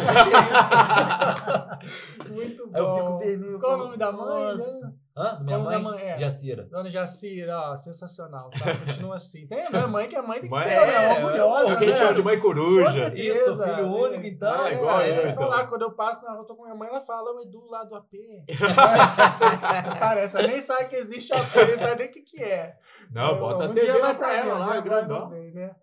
Muito 2.34 2.68
bom. 2.68 2.78
Aí 2.78 2.82
eu 2.82 2.96
fico 2.96 3.18
vermelho. 3.20 3.60
Qual 3.60 3.74
o 3.74 3.78
nome 3.80 3.98
da 3.98 4.12
mãe? 4.14 4.56
Né? 4.56 4.94
Hã? 5.18 5.36
Do 5.36 5.46
minha 5.46 5.58
mãe? 5.58 5.82
mãe? 5.82 6.00
É. 6.00 6.16
Jacira. 6.16 6.66
Dona 6.66 6.92
Jacira, 6.92 7.60
ó, 7.60 7.76
sensacional. 7.76 8.52
Tá? 8.52 8.78
Continua 8.86 9.16
assim. 9.16 9.48
Tem 9.48 9.66
a 9.66 9.70
minha 9.72 9.88
mãe, 9.88 10.08
que 10.08 10.16
a 10.16 10.22
mãe 10.22 10.40
tem 10.40 10.48
que 10.48 10.56
mãe, 10.56 10.64
ter, 10.64 10.74
é, 10.74 10.86
né? 10.86 11.26
Orgulhosa. 11.26 11.74
É, 11.74 11.76
que 11.76 11.84
a 11.84 11.88
gente 11.88 11.98
chama 11.98 12.14
de 12.14 12.22
mãe 12.22 12.40
coruja. 12.40 13.14
Isso, 13.18 13.64
filho 13.64 13.88
único, 13.88 14.26
então. 14.28 14.54
Ah, 14.54 14.72
igual 14.72 15.02
é, 15.02 15.10
eu, 15.10 15.30
então. 15.30 15.50
Falar, 15.50 15.66
quando 15.66 15.82
eu 15.82 15.92
passo 15.92 16.24
na 16.24 16.34
rua, 16.34 16.46
tô 16.46 16.56
com 16.56 16.66
minha 16.66 16.76
mãe, 16.76 16.88
ela 16.88 17.02
fala, 17.02 17.36
o 17.36 17.42
Edu 17.42 17.66
lá 17.66 17.84
do 17.84 17.96
AP. 17.96 18.12
Parece, 20.00 20.38
ela 20.38 20.48
nem 20.48 20.62
sabe 20.62 20.86
que 20.86 20.96
existe 20.96 21.34
AP, 21.34 21.56
nem 21.56 21.78
sabe 21.78 21.96
nem 21.98 22.08
o 22.08 22.12
que, 22.12 22.22
que 22.22 22.44
é. 22.44 22.78
Não, 23.12 23.32
eu, 23.32 23.40
bota 23.40 23.68
um 23.68 23.72
a 23.72 23.74
TV 23.74 23.92
lá 23.94 24.14
pra 24.14 24.34
ela, 24.36 24.58
lá, 24.60 24.82
grandão. 24.82 25.30
Né? 25.30 25.76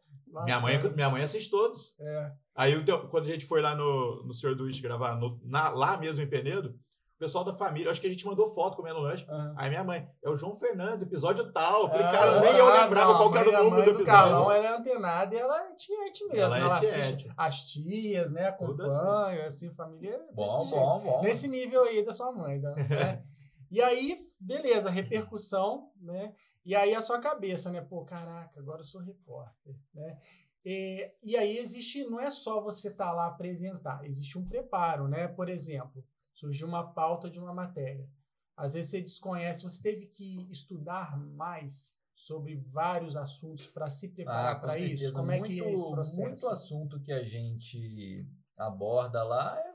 Minha 0.45 0.61
mãe, 0.61 0.79
minha 0.95 1.11
mãe 1.11 1.23
assiste 1.25 1.51
todos. 1.51 1.93
É. 1.99 2.31
Aí, 2.55 2.85
quando 3.11 3.25
a 3.25 3.33
gente 3.33 3.47
foi 3.47 3.61
lá 3.61 3.75
no, 3.75 4.23
no 4.25 4.33
Senhor 4.33 4.55
Duíche 4.55 4.81
gravar, 4.81 5.17
no, 5.17 5.41
na, 5.45 5.71
lá 5.71 5.97
mesmo 5.97 6.23
em 6.23 6.29
Penedo, 6.29 6.73
o 7.17 7.19
pessoal 7.19 7.45
da 7.45 7.55
família, 7.55 7.91
acho 7.91 8.01
que 8.01 8.09
a 8.09 8.11
gente 8.11 8.27
mandou 8.27 8.51
foto 8.51 8.77
comendo 8.77 8.99
lanche. 8.99 9.25
Uhum. 9.31 9.55
Aí 9.57 9.69
minha 9.69 9.85
mãe, 9.85 10.09
é 10.23 10.29
o 10.29 10.37
João 10.37 10.57
Fernandes, 10.57 11.03
episódio 11.03 11.53
tal. 11.53 11.83
Eu 11.83 11.89
falei, 11.89 12.07
ah, 12.07 12.11
cara, 12.11 12.41
nem 12.41 12.57
eu 12.57 12.67
lembrava 12.67 13.13
não, 13.13 13.19
qual 13.19 13.37
era 13.37 13.49
o 13.49 13.71
nome 13.71 13.77
do 13.77 13.91
episódio. 13.91 14.05
Carlão, 14.05 14.53
ela 14.53 14.67
é 14.67 14.77
antenada 14.77 15.35
e 15.35 15.39
ela 15.39 15.63
é 15.63 15.75
tiete 15.75 16.27
mesmo. 16.27 16.37
Ela, 16.37 16.59
ela 16.59 16.75
é 16.75 16.79
assiste 16.79 17.33
as 17.37 17.65
tias, 17.67 18.33
né? 18.33 18.49
Acompanha, 18.49 19.47
assim. 19.47 19.67
assim, 19.67 19.75
família. 19.75 20.21
Bom, 20.33 20.67
bom, 20.67 21.01
bom. 21.01 21.23
Nesse 21.23 21.47
nível 21.47 21.85
aí 21.85 22.05
da 22.05 22.13
sua 22.13 22.33
mãe. 22.33 22.59
Né? 22.59 23.23
e 23.71 23.81
aí, 23.81 24.27
beleza, 24.41 24.91
repercussão, 24.91 25.93
né? 26.01 26.35
E 26.65 26.75
aí 26.75 26.95
a 26.95 27.01
sua 27.01 27.21
cabeça, 27.21 27.71
né? 27.71 27.81
Pô, 27.81 28.05
caraca, 28.05 28.59
agora 28.59 28.81
eu 28.81 28.85
sou 28.85 29.01
repórter, 29.01 29.77
né? 29.95 30.19
E, 30.65 31.11
e 31.23 31.37
aí 31.37 31.59
existe, 31.59 32.05
não 32.05 32.19
é 32.19 32.31
só 32.31 32.61
você 32.61 32.89
estar 32.89 33.07
tá 33.07 33.13
lá 33.13 33.27
apresentar, 33.27 34.05
existe 34.05 34.39
um 34.39 34.49
preparo, 34.49 35.07
né? 35.07 35.29
Por 35.29 35.49
exemplo, 35.49 36.03
surgiu 36.35 36.67
uma 36.67 36.93
pauta 36.93 37.31
de 37.31 37.39
uma 37.39 37.55
matéria. 37.55 38.09
Às 38.57 38.75
vezes 38.75 38.91
você 38.91 39.01
desconhece, 39.01 39.63
você 39.63 39.83
teve 39.83 40.07
que 40.07 40.47
estudar 40.51 41.19
mais 41.19 41.93
sobre 42.15 42.57
vários 42.57 43.17
assuntos 43.17 43.67
para 43.67 43.89
se 43.89 44.09
preparar 44.11 44.57
ah, 44.57 44.61
para 44.61 44.79
isso? 44.79 45.13
Como 45.13 45.27
muito, 45.27 45.45
é 45.45 45.49
que 45.49 45.61
é 45.61 45.73
esse 45.73 45.91
processo? 45.91 46.21
Muito 46.21 46.49
assunto 46.49 47.01
que 47.01 47.13
a 47.13 47.25
gente 47.25 48.27
aborda 48.57 49.25
lá 49.25 49.59
é 49.59 49.75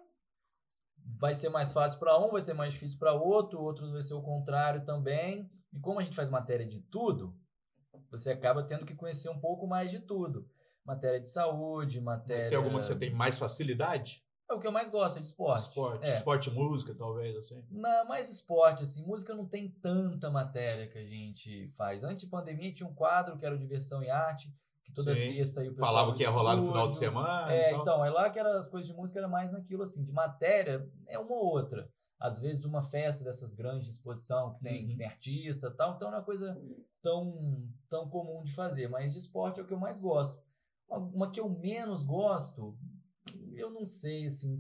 vai 1.17 1.33
ser 1.33 1.49
mais 1.49 1.73
fácil 1.73 1.99
para 1.99 2.17
um, 2.17 2.29
vai 2.29 2.41
ser 2.41 2.53
mais 2.53 2.73
difícil 2.73 2.97
para 2.99 3.13
outro, 3.13 3.61
outro 3.61 3.91
vai 3.91 4.01
ser 4.01 4.13
o 4.13 4.21
contrário 4.21 4.83
também. 4.83 5.49
E 5.73 5.79
como 5.79 5.99
a 5.99 6.03
gente 6.03 6.15
faz 6.15 6.29
matéria 6.29 6.65
de 6.65 6.81
tudo, 6.81 7.35
você 8.09 8.31
acaba 8.31 8.63
tendo 8.63 8.85
que 8.85 8.95
conhecer 8.95 9.29
um 9.29 9.39
pouco 9.39 9.67
mais 9.67 9.91
de 9.91 9.99
tudo. 9.99 10.49
Matéria 10.85 11.19
de 11.19 11.29
saúde, 11.29 12.01
matéria. 12.01 12.43
Mas 12.43 12.49
tem 12.49 12.57
alguma 12.57 12.79
que 12.79 12.85
você 12.85 12.95
tem 12.95 13.11
mais 13.11 13.37
facilidade? 13.37 14.23
É 14.49 14.53
o 14.53 14.59
que 14.59 14.65
eu 14.65 14.71
mais 14.71 14.89
gosto, 14.89 15.17
é 15.17 15.21
de 15.21 15.27
esporte. 15.27 15.67
Esporte, 15.67 16.05
é. 16.05 16.15
esporte 16.15 16.49
e 16.49 16.53
música, 16.53 16.95
talvez, 16.95 17.37
assim. 17.37 17.63
Não, 17.69 18.07
mais 18.07 18.29
esporte, 18.31 18.81
assim. 18.81 19.05
Música 19.05 19.35
não 19.35 19.45
tem 19.45 19.69
tanta 19.69 20.31
matéria 20.31 20.87
que 20.87 20.97
a 20.97 21.05
gente 21.05 21.67
faz. 21.77 22.03
Antes 22.03 22.23
de 22.23 22.27
pandemia 22.27 22.73
tinha 22.73 22.89
um 22.89 22.93
quadro 22.93 23.37
que 23.37 23.45
era 23.45 23.53
o 23.53 23.59
Diversão 23.59 24.01
e 24.01 24.09
Arte, 24.09 24.51
que 24.83 24.91
toda 24.91 25.15
Sim. 25.15 25.35
sexta 25.35 25.61
aí 25.61 25.69
o 25.69 25.75
pessoal 25.75 25.93
Falava 25.93 26.15
que 26.15 26.23
ia 26.23 26.31
rolar 26.31 26.55
no 26.55 26.65
final 26.65 26.87
de 26.87 26.95
semana. 26.95 27.53
É, 27.53 27.69
então. 27.69 27.81
então, 27.81 28.05
é 28.05 28.09
lá 28.09 28.27
que 28.31 28.39
era, 28.39 28.57
as 28.57 28.67
coisas 28.67 28.87
de 28.87 28.95
música 28.95 29.19
era 29.19 29.27
mais 29.27 29.51
naquilo, 29.51 29.83
assim. 29.83 30.03
De 30.03 30.11
matéria, 30.11 30.89
é 31.07 31.19
uma 31.19 31.31
ou 31.31 31.45
outra. 31.45 31.87
Às 32.19 32.41
vezes 32.41 32.65
uma 32.65 32.81
festa 32.81 33.23
dessas 33.23 33.53
grandes 33.53 33.85
de 33.85 33.91
exposição 33.91 34.55
que 34.55 34.61
tem, 34.61 34.81
uhum. 34.81 34.89
que 34.89 34.97
tem 34.97 35.07
artista 35.07 35.67
e 35.67 35.71
tal. 35.71 35.93
Então 35.93 36.09
não 36.09 36.17
é 36.17 36.19
uma 36.19 36.25
coisa 36.25 36.59
tão, 37.03 37.69
tão 37.87 38.09
comum 38.09 38.43
de 38.43 38.53
fazer. 38.53 38.89
Mas 38.89 39.13
de 39.13 39.19
esporte 39.19 39.59
é 39.59 39.63
o 39.63 39.67
que 39.67 39.73
eu 39.73 39.79
mais 39.79 39.99
gosto. 39.99 40.41
Uma 40.89 41.29
que 41.29 41.39
eu 41.39 41.47
menos 41.47 42.01
gosto, 42.01 42.75
eu 43.59 43.69
não 43.69 43.85
sei, 43.85 44.25
assim, 44.25 44.55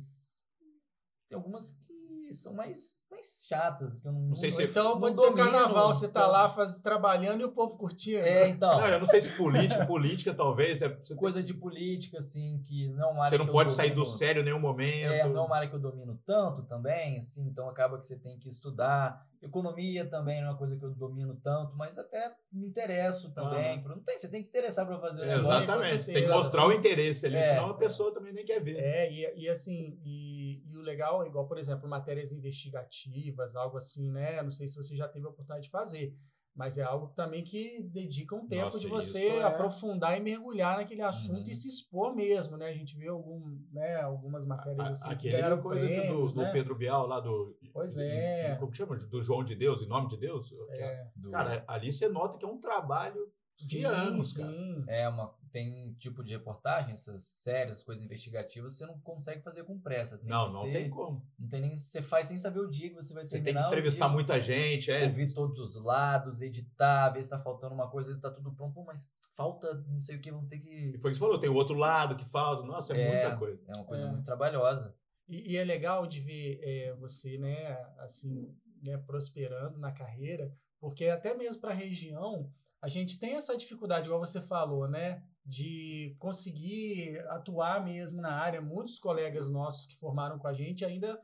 tem 1.27 1.35
algumas 1.35 1.71
que 1.71 2.33
são 2.33 2.53
mais, 2.53 3.03
mais 3.19 3.45
chatas. 3.47 3.97
Que 3.97 4.07
eu 4.07 4.11
não, 4.11 4.21
não 4.21 4.35
sei 4.35 4.51
se 4.51 4.63
então 4.63 4.91
não 4.91 4.99
pode 4.99 5.19
ser 5.19 5.33
carnaval, 5.33 5.93
você 5.93 6.07
tá 6.07 6.21
então. 6.21 6.31
lá 6.31 6.49
faz, 6.49 6.77
trabalhando 6.77 7.41
e 7.41 7.43
o 7.43 7.51
povo 7.51 7.77
curtindo. 7.77 8.19
É, 8.19 8.47
então. 8.47 8.79
Não, 8.79 8.87
eu 8.87 8.99
não 8.99 9.05
sei 9.05 9.21
se 9.21 9.29
política, 9.35 9.85
política 9.85 10.33
talvez. 10.33 10.81
É, 10.81 10.89
Coisa 11.17 11.43
de 11.43 11.53
política, 11.53 12.17
assim, 12.17 12.61
que 12.63 12.87
não 12.89 13.09
é 13.09 13.11
uma 13.11 13.25
área 13.25 13.37
Você 13.37 13.43
não 13.43 13.51
pode 13.51 13.71
sair 13.73 13.91
do 13.91 14.05
sério 14.05 14.41
em 14.41 14.45
nenhum 14.45 14.59
momento. 14.59 15.11
É, 15.11 15.27
não 15.27 15.43
é 15.43 15.45
uma 15.45 15.55
área 15.55 15.69
que 15.69 15.75
eu 15.75 15.79
domino 15.79 16.19
tanto 16.25 16.63
também, 16.63 17.17
assim, 17.17 17.47
então 17.47 17.67
acaba 17.69 17.97
que 17.97 18.05
você 18.05 18.17
tem 18.17 18.37
que 18.39 18.47
estudar. 18.47 19.27
Economia 19.41 20.05
também 20.05 20.41
não 20.41 20.49
é 20.49 20.51
uma 20.51 20.57
coisa 20.57 20.75
que 20.75 20.83
eu 20.83 20.91
domino 20.91 21.33
tanto, 21.41 21.73
mas 21.75 21.97
até 21.97 22.33
me 22.51 22.67
interesso 22.67 23.31
também. 23.31 23.81
Não 23.83 23.99
tem, 23.99 24.17
você 24.17 24.27
tem 24.27 24.41
que 24.41 24.47
se 24.47 24.49
interessar 24.49 24.85
para 24.85 24.99
fazer 24.99 25.25
isso. 25.25 25.35
É, 25.35 25.39
exatamente. 25.39 26.05
Tem 26.05 26.23
que 26.23 26.27
mostrar 26.27 26.67
o 26.67 26.73
interesse 26.73 27.25
ali, 27.25 27.37
é, 27.37 27.53
senão 27.53 27.69
a 27.69 27.73
pessoa 27.73 28.13
também 28.13 28.33
nem 28.33 28.43
quer 28.43 28.59
ver. 28.59 28.77
É, 28.77 29.09
e, 29.09 29.43
e 29.43 29.49
assim, 29.49 29.97
e, 30.03 30.61
e, 30.67 30.77
legal, 30.81 31.25
igual, 31.25 31.47
por 31.47 31.57
exemplo, 31.57 31.89
matérias 31.89 32.31
investigativas, 32.31 33.55
algo 33.55 33.77
assim, 33.77 34.11
né? 34.11 34.41
Não 34.41 34.51
sei 34.51 34.67
se 34.67 34.75
você 34.75 34.95
já 34.95 35.07
teve 35.07 35.25
a 35.25 35.29
oportunidade 35.29 35.65
de 35.65 35.69
fazer. 35.69 36.15
Mas 36.55 36.77
é 36.77 36.83
algo 36.83 37.07
também 37.15 37.43
que 37.43 37.81
dedica 37.83 38.35
um 38.35 38.45
tempo 38.45 38.65
Nossa, 38.65 38.79
de 38.79 38.87
você 38.87 39.27
é... 39.27 39.43
aprofundar 39.43 40.17
e 40.17 40.19
mergulhar 40.19 40.77
naquele 40.77 41.01
assunto 41.01 41.45
uhum. 41.45 41.51
e 41.51 41.53
se 41.53 41.69
expor 41.69 42.13
mesmo, 42.13 42.57
né? 42.57 42.67
A 42.67 42.73
gente 42.73 42.97
vê 42.97 43.07
algum, 43.07 43.57
né, 43.71 43.95
algumas 44.01 44.45
matérias 44.45 44.91
assim. 44.91 45.09
Aquele 45.09 45.41
que 45.41 45.61
coisa 45.61 45.85
prêmios, 45.85 46.33
do, 46.33 46.41
né? 46.41 46.47
do, 46.47 46.51
Pedro 46.51 46.75
Bial 46.75 47.07
lá 47.07 47.19
do. 47.21 47.57
Pois 47.71 47.97
é. 47.97 48.57
Como 48.59 48.73
chama? 48.73 48.97
Do 48.97 49.21
João 49.21 49.43
de 49.43 49.55
Deus, 49.55 49.81
em 49.81 49.87
nome 49.87 50.07
de 50.09 50.17
Deus? 50.17 50.51
É. 50.71 51.07
Cara, 51.31 51.63
ali 51.65 51.93
você 51.93 52.09
nota 52.09 52.37
que 52.37 52.43
é 52.43 52.49
um 52.49 52.59
trabalho 52.59 53.31
de 53.57 53.77
sim, 53.77 53.83
anos, 53.85 54.33
sim. 54.33 54.41
cara. 54.41 54.85
É 54.87 55.07
uma 55.07 55.33
tem 55.51 55.89
um 55.89 55.93
tipo 55.95 56.23
de 56.23 56.31
reportagem, 56.31 56.93
essas 56.93 57.23
séries, 57.23 57.83
coisas 57.83 58.03
investigativas, 58.03 58.75
você 58.75 58.85
não 58.85 58.99
consegue 58.99 59.41
fazer 59.41 59.63
com 59.63 59.79
pressa. 59.79 60.17
Tem 60.17 60.29
não, 60.29 60.45
não 60.45 60.61
ser, 60.61 60.71
tem 60.73 60.89
como. 60.89 61.25
Não 61.37 61.47
tem 61.47 61.61
nem. 61.61 61.75
Você 61.75 62.01
faz 62.01 62.27
sem 62.27 62.37
saber 62.37 62.59
o 62.59 62.69
dia 62.69 62.89
que 62.89 62.95
você 62.95 63.13
vai 63.13 63.25
terminar. 63.25 63.43
Você 63.43 63.53
tem 63.53 63.53
que 63.53 63.67
entrevistar 63.67 64.05
dia, 64.05 64.13
muita 64.13 64.41
gente, 64.41 64.91
é. 64.91 65.05
Ouvir 65.05 65.33
todos 65.33 65.59
os 65.59 65.83
lados, 65.83 66.41
editar, 66.41 67.09
ver 67.09 67.21
se 67.21 67.27
está 67.27 67.39
faltando 67.39 67.73
uma 67.73 67.89
coisa, 67.89 68.11
se 68.11 68.19
está 68.19 68.31
tudo 68.31 68.51
pronto. 68.51 68.73
Pô, 68.73 68.83
mas 68.83 69.11
falta 69.35 69.73
não 69.87 70.01
sei 70.01 70.17
o 70.17 70.21
que, 70.21 70.31
vamos 70.31 70.49
ter 70.49 70.59
que. 70.59 70.93
E 70.95 70.97
foi 70.99 71.11
o 71.11 71.13
que 71.13 71.17
você 71.17 71.19
falou, 71.19 71.39
tem 71.39 71.49
o 71.49 71.55
outro 71.55 71.75
lado 71.75 72.15
que 72.15 72.25
falta. 72.25 72.63
Nossa, 72.63 72.95
é, 72.95 73.01
é 73.01 73.11
muita 73.11 73.37
coisa. 73.37 73.61
É 73.67 73.77
uma 73.77 73.85
coisa 73.85 74.05
é. 74.05 74.09
muito 74.09 74.25
trabalhosa. 74.25 74.95
E, 75.27 75.53
e, 75.53 75.57
é 75.57 75.63
legal 75.63 76.07
de 76.07 76.21
ver 76.21 76.59
é, 76.63 76.93
você, 76.95 77.37
né, 77.37 77.77
assim, 77.99 78.51
né, 78.83 78.97
prosperando 78.97 79.77
na 79.77 79.91
carreira, 79.91 80.51
porque 80.79 81.05
até 81.05 81.35
mesmo 81.35 81.61
para 81.61 81.71
a 81.71 81.75
região 81.75 82.51
a 82.81 82.87
gente 82.87 83.19
tem 83.19 83.35
essa 83.35 83.57
dificuldade, 83.57 84.07
igual 84.07 84.19
você 84.19 84.41
falou, 84.41 84.87
né? 84.87 85.21
De 85.45 86.15
conseguir 86.19 87.19
atuar 87.29 87.83
mesmo 87.83 88.21
na 88.21 88.31
área. 88.31 88.61
Muitos 88.61 88.99
colegas 88.99 89.49
nossos 89.49 89.87
que 89.87 89.97
formaram 89.97 90.37
com 90.37 90.47
a 90.47 90.53
gente 90.53 90.85
ainda 90.85 91.19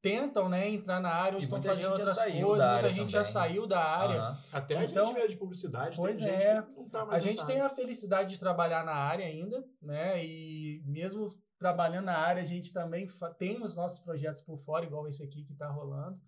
tentam 0.00 0.48
né, 0.48 0.68
entrar 0.68 1.00
na 1.00 1.10
área 1.10 1.36
ou 1.36 1.40
estão 1.40 1.60
fazendo 1.62 1.90
outras 1.90 2.16
coisas. 2.16 2.40
Muita 2.40 2.82
gente 2.82 2.96
também. 2.96 3.08
já 3.08 3.24
saiu 3.24 3.66
da 3.66 3.82
área. 3.82 4.30
Uhum. 4.30 4.36
Até 4.52 4.84
então, 4.84 5.02
a 5.02 5.06
gente 5.06 5.14
mesmo 5.14 5.28
de 5.30 5.36
publicidade. 5.36 5.96
Pois 5.96 6.22
é. 6.22 6.62
Tá 6.90 7.06
a 7.10 7.18
gente 7.18 7.44
tem 7.46 7.60
a 7.60 7.68
felicidade 7.68 8.30
de 8.30 8.38
trabalhar 8.38 8.84
na 8.84 8.94
área 8.94 9.26
ainda, 9.26 9.64
né? 9.82 10.24
E 10.24 10.82
mesmo 10.86 11.28
trabalhando 11.58 12.06
na 12.06 12.16
área, 12.16 12.42
a 12.42 12.46
gente 12.46 12.72
também 12.72 13.08
tem 13.38 13.60
os 13.62 13.74
nossos 13.74 13.98
projetos 13.98 14.42
por 14.42 14.58
fora, 14.58 14.84
igual 14.84 15.08
esse 15.08 15.22
aqui 15.22 15.42
que 15.44 15.52
está 15.52 15.68
rolando. 15.68 16.18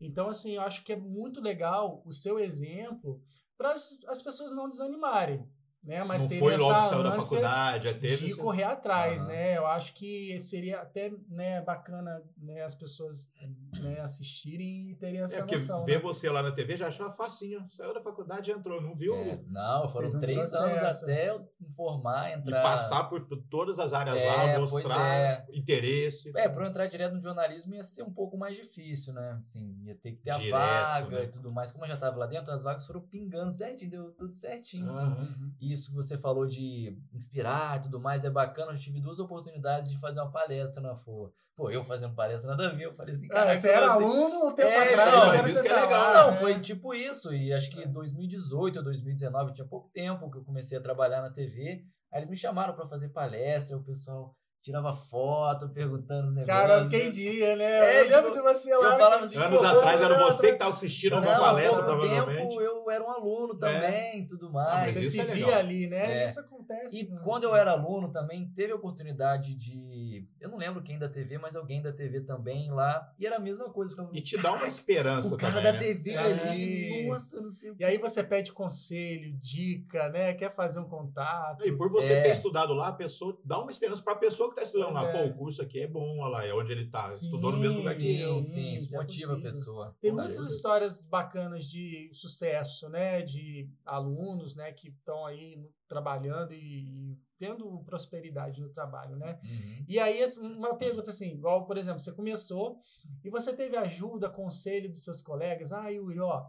Então, 0.00 0.28
assim, 0.28 0.56
eu 0.56 0.62
acho 0.62 0.84
que 0.84 0.92
é 0.92 0.96
muito 0.96 1.40
legal 1.40 2.02
o 2.04 2.12
seu 2.12 2.38
exemplo 2.38 3.20
para 3.56 3.72
as 3.72 4.22
pessoas 4.22 4.52
não 4.52 4.68
desanimarem. 4.68 5.48
Né? 5.86 6.02
Mas 6.02 6.24
não 6.24 6.30
foi 6.30 6.56
logo 6.56 6.82
que 6.82 6.88
saiu 6.88 7.02
da 7.04 7.12
faculdade, 7.12 7.94
teve 7.94 8.26
de 8.26 8.34
correr 8.34 8.64
atrás, 8.64 9.22
uhum. 9.22 9.28
né? 9.28 9.56
Eu 9.56 9.66
acho 9.68 9.94
que 9.94 10.36
seria 10.40 10.80
até 10.80 11.12
né, 11.28 11.62
bacana 11.62 12.20
né, 12.36 12.62
as 12.62 12.74
pessoas 12.74 13.32
né, 13.80 14.00
assistirem 14.00 14.90
e 14.90 14.96
terem 14.96 15.20
essa 15.20 15.36
é, 15.36 15.38
porque 15.38 15.54
noção. 15.54 15.84
ver 15.84 15.98
né? 15.98 16.02
você 16.02 16.28
lá 16.28 16.42
na 16.42 16.50
TV 16.50 16.76
já 16.76 16.88
achou 16.88 17.08
facinho. 17.12 17.64
Saiu 17.70 17.94
da 17.94 18.00
faculdade 18.00 18.50
e 18.50 18.54
entrou, 18.54 18.82
não 18.82 18.96
viu? 18.96 19.14
É, 19.14 19.38
não, 19.46 19.88
foram 19.88 20.08
um 20.08 20.18
três 20.18 20.52
anos 20.54 20.82
até 20.82 21.30
eu 21.30 21.36
formar, 21.76 22.32
entrar... 22.32 22.58
E 22.58 22.62
passar 22.62 23.04
por, 23.04 23.20
por 23.24 23.40
todas 23.48 23.78
as 23.78 23.92
áreas 23.92 24.20
é, 24.20 24.26
lá, 24.26 24.58
mostrar 24.58 25.14
é. 25.14 25.46
interesse. 25.52 26.32
É, 26.36 26.48
para 26.48 26.64
eu 26.64 26.68
entrar 26.68 26.86
direto 26.88 27.14
no 27.14 27.22
jornalismo 27.22 27.76
ia 27.76 27.82
ser 27.84 28.02
um 28.02 28.12
pouco 28.12 28.36
mais 28.36 28.56
difícil, 28.56 29.12
né? 29.12 29.36
Assim, 29.38 29.72
ia 29.84 29.94
ter 29.94 30.12
que 30.12 30.22
ter 30.22 30.36
direto, 30.36 30.56
a 30.56 31.00
vaga 31.00 31.18
né? 31.18 31.24
e 31.26 31.28
tudo 31.28 31.52
mais. 31.52 31.70
Como 31.70 31.84
eu 31.84 31.88
já 31.88 31.94
estava 31.94 32.16
lá 32.16 32.26
dentro, 32.26 32.52
as 32.52 32.64
vagas 32.64 32.84
foram 32.84 33.02
pingando 33.02 33.52
certinho, 33.52 33.88
deu 33.88 34.10
tudo 34.10 34.34
certinho, 34.34 34.86
uhum. 34.88 35.12
assim. 35.12 35.54
E 35.60 35.75
isso 35.76 35.90
que 35.90 35.94
você 35.94 36.18
falou 36.18 36.46
de 36.46 36.98
inspirar 37.12 37.78
e 37.78 37.82
tudo 37.82 38.00
mais, 38.00 38.24
é 38.24 38.30
bacana. 38.30 38.72
Eu 38.72 38.78
tive 38.78 39.00
duas 39.00 39.18
oportunidades 39.18 39.90
de 39.90 39.98
fazer 39.98 40.20
uma 40.20 40.30
palestra 40.30 40.82
na 40.82 40.96
FOA. 40.96 41.32
Pô, 41.54 41.70
eu 41.70 41.82
fazendo 41.82 42.14
palestra 42.14 42.50
nada 42.50 42.68
a 42.68 42.72
ver, 42.72 42.84
eu 42.84 42.92
falei 42.92 43.12
assim, 43.12 43.28
cara. 43.28 43.52
É, 43.52 43.56
você 43.56 43.70
era 43.70 43.92
assim, 43.92 44.04
aluno 44.04 44.48
um 44.48 44.54
tempo 44.54 44.68
é, 44.68 44.92
atrás, 44.92 45.12
não, 45.12 45.46
isso 45.48 45.62
que 45.62 45.68
é 45.68 45.74
tá 45.74 45.84
legal. 45.84 46.12
Lá, 46.12 46.24
não, 46.24 46.30
né? 46.32 46.36
foi 46.36 46.60
tipo 46.60 46.94
isso. 46.94 47.32
E 47.32 47.52
acho 47.52 47.70
que 47.70 47.86
2018 47.86 48.76
ou 48.76 48.84
2019, 48.84 49.54
tinha 49.54 49.66
pouco 49.66 49.88
tempo 49.90 50.30
que 50.30 50.36
eu 50.36 50.44
comecei 50.44 50.76
a 50.76 50.82
trabalhar 50.82 51.22
na 51.22 51.30
TV. 51.30 51.82
Aí 52.12 52.20
eles 52.20 52.28
me 52.28 52.36
chamaram 52.36 52.74
para 52.74 52.86
fazer 52.86 53.08
palestra, 53.08 53.76
o 53.76 53.82
pessoal 53.82 54.36
tirava 54.66 54.92
foto, 54.92 55.68
perguntando 55.68 56.26
os 56.26 56.34
negócios. 56.34 56.46
Cara, 56.46 56.88
quem 56.88 57.08
diria, 57.08 57.54
né? 57.54 57.64
É, 57.64 58.00
eu 58.00 58.08
lembro 58.08 58.32
tipo, 58.32 58.32
de 58.32 58.40
você 58.40 58.76
lá. 58.76 58.92
Eu 58.92 58.98
falava 58.98 59.22
assim, 59.22 59.38
Anos 59.38 59.62
atrás 59.62 60.02
era 60.02 60.24
você 60.24 60.48
que 60.48 60.52
estava 60.54 60.70
assistindo 60.70 61.12
não, 61.12 61.22
uma 61.22 61.38
palestra, 61.38 61.84
provavelmente. 61.84 62.48
tempo 62.48 62.60
eu 62.60 62.90
era 62.90 63.04
um 63.04 63.10
aluno 63.10 63.54
é. 63.54 63.58
também, 63.58 64.22
é. 64.22 64.26
tudo 64.26 64.50
mais. 64.50 64.92
você 64.92 65.08
se 65.08 65.20
é 65.20 65.24
via 65.24 65.56
ali, 65.56 65.86
né? 65.86 66.22
É. 66.22 66.24
Isso 66.24 66.42
acontece. 66.66 67.00
E 67.00 67.06
quando 67.24 67.44
eu 67.44 67.54
era 67.54 67.72
aluno 67.72 68.10
também, 68.10 68.48
teve 68.54 68.72
a 68.72 68.76
oportunidade 68.76 69.54
de... 69.54 70.26
Eu 70.40 70.50
não 70.50 70.58
lembro 70.58 70.82
quem 70.82 70.98
da 70.98 71.08
TV, 71.08 71.38
mas 71.38 71.56
alguém 71.56 71.82
da 71.82 71.92
TV 71.92 72.20
também 72.20 72.70
lá. 72.70 73.12
E 73.18 73.26
era 73.26 73.36
a 73.36 73.40
mesma 73.40 73.70
coisa. 73.70 73.90
Ficava, 73.92 74.10
e 74.12 74.20
te 74.20 74.36
dá 74.36 74.52
uma 74.52 74.66
esperança 74.66 75.34
o 75.34 75.38
cara 75.38 75.54
também, 75.54 75.72
da 75.72 75.78
TV 75.78 76.12
né? 76.12 76.18
ali, 76.18 77.06
nossa, 77.08 77.40
não 77.40 77.50
sei 77.50 77.70
o 77.70 77.76
E 77.78 77.84
aí 77.84 77.98
você 77.98 78.22
pede 78.22 78.52
conselho, 78.52 79.36
dica, 79.38 80.08
né? 80.08 80.34
Quer 80.34 80.52
fazer 80.52 80.80
um 80.80 80.88
contato. 80.88 81.66
E 81.66 81.72
por 81.72 81.90
você 81.90 82.22
ter 82.22 82.30
estudado 82.30 82.72
lá, 82.72 82.88
a 82.88 82.92
pessoa 82.92 83.38
dá 83.44 83.60
uma 83.60 83.70
esperança 83.70 84.02
para 84.02 84.14
a 84.14 84.18
pessoa 84.18 84.48
que 84.48 84.60
está 84.60 84.62
estudando 84.62 84.92
pois 84.92 85.04
lá. 85.04 85.12
Pô, 85.12 85.34
curso 85.34 85.62
aqui 85.62 85.80
é 85.80 85.86
bom, 85.86 86.18
olha 86.20 86.30
lá, 86.30 86.46
é 86.46 86.52
onde 86.52 86.72
ele 86.72 86.84
está, 86.84 87.06
estudou 87.06 87.52
no 87.52 87.58
mesmo 87.58 87.78
lugar 87.78 87.96
que 87.96 88.20
eu. 88.20 88.40
Sim, 88.40 88.72
isso 88.72 88.94
é 88.94 88.98
motiva 88.98 89.32
possível. 89.32 89.36
a 89.36 89.40
pessoa. 89.40 89.96
Tem 90.00 90.12
muitas 90.12 90.38
histórias 90.38 91.00
bacanas 91.00 91.64
de 91.66 92.10
sucesso, 92.12 92.88
né, 92.88 93.22
de 93.22 93.68
alunos, 93.84 94.54
né, 94.54 94.72
que 94.72 94.88
estão 94.88 95.26
aí 95.26 95.56
trabalhando 95.88 96.52
e, 96.52 97.12
e, 97.12 97.18
tendo 97.38 97.82
prosperidade 97.84 98.60
no 98.60 98.68
trabalho, 98.70 99.16
né? 99.16 99.38
Uhum. 99.42 99.84
E 99.88 99.98
aí, 99.98 100.20
uma 100.38 100.74
pergunta 100.74 101.10
assim, 101.10 101.32
igual, 101.32 101.66
por 101.66 101.76
exemplo, 101.76 102.00
você 102.00 102.12
começou 102.12 102.80
e 103.24 103.30
você 103.30 103.54
teve 103.54 103.76
ajuda, 103.76 104.30
conselho 104.30 104.88
dos 104.88 105.04
seus 105.04 105.22
colegas, 105.22 105.72
ah, 105.72 105.88
Yuri, 105.88 106.18
ó, 106.20 106.46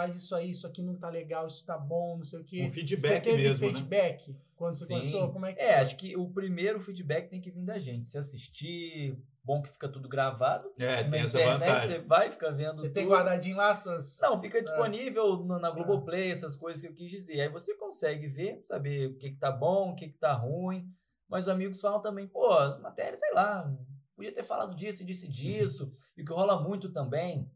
faz 0.00 0.14
isso 0.14 0.34
aí, 0.34 0.50
isso 0.50 0.66
aqui 0.66 0.80
não 0.80 0.96
tá 0.96 1.10
legal, 1.10 1.46
isso 1.46 1.62
tá 1.62 1.76
bom, 1.76 2.16
não 2.16 2.24
sei 2.24 2.40
o 2.40 2.44
quê. 2.44 2.62
Um 2.62 2.72
feedback 2.72 3.02
você 3.02 3.20
teve 3.20 3.42
mesmo, 3.42 3.66
né? 3.66 3.74
feedback 3.74 4.30
né? 4.30 4.40
quando 4.56 4.72
você 4.72 4.86
Sim. 4.86 4.94
começou? 4.94 5.32
Como 5.32 5.44
é 5.44 5.52
que 5.52 5.60
É, 5.60 5.78
acho 5.78 5.96
que 5.96 6.16
o 6.16 6.26
primeiro 6.30 6.80
feedback 6.80 7.28
tem 7.28 7.38
que 7.38 7.50
vir 7.50 7.62
da 7.62 7.78
gente. 7.78 8.06
Se 8.06 8.16
assistir, 8.16 9.14
bom 9.44 9.60
que 9.60 9.68
fica 9.68 9.86
tudo 9.90 10.08
gravado. 10.08 10.72
É, 10.78 11.04
tem 11.04 11.20
essa 11.20 11.38
vantagem. 11.38 11.88
Você 11.88 11.98
vai 11.98 12.30
ficar 12.30 12.50
vendo 12.50 12.76
Você 12.76 12.86
tudo. 12.86 12.94
tem 12.94 13.06
guardadinho 13.06 13.58
lá 13.58 13.74
suas... 13.74 14.18
Não, 14.22 14.40
fica 14.40 14.62
disponível 14.62 15.46
ah. 15.50 15.58
na 15.58 15.70
Globoplay, 15.70 16.30
essas 16.30 16.56
coisas 16.56 16.80
que 16.80 16.88
eu 16.88 16.94
quis 16.94 17.10
dizer. 17.10 17.42
Aí 17.42 17.48
você 17.50 17.74
consegue 17.74 18.26
ver, 18.26 18.62
saber 18.64 19.08
o 19.08 19.18
que 19.18 19.32
que 19.32 19.38
tá 19.38 19.52
bom, 19.52 19.90
o 19.90 19.94
que 19.94 20.08
que 20.08 20.18
tá 20.18 20.32
ruim. 20.32 20.88
Mas 21.28 21.44
os 21.44 21.50
amigos 21.50 21.78
falam 21.78 22.00
também, 22.00 22.26
pô, 22.26 22.54
as 22.54 22.80
matérias, 22.80 23.20
sei 23.20 23.34
lá, 23.34 23.70
podia 24.16 24.32
ter 24.32 24.44
falado 24.44 24.74
disso 24.74 25.02
e 25.02 25.06
disse 25.06 25.28
disso. 25.28 25.92
e 26.16 26.22
o 26.22 26.24
que 26.24 26.32
rola 26.32 26.58
muito 26.62 26.90
também 26.90 27.50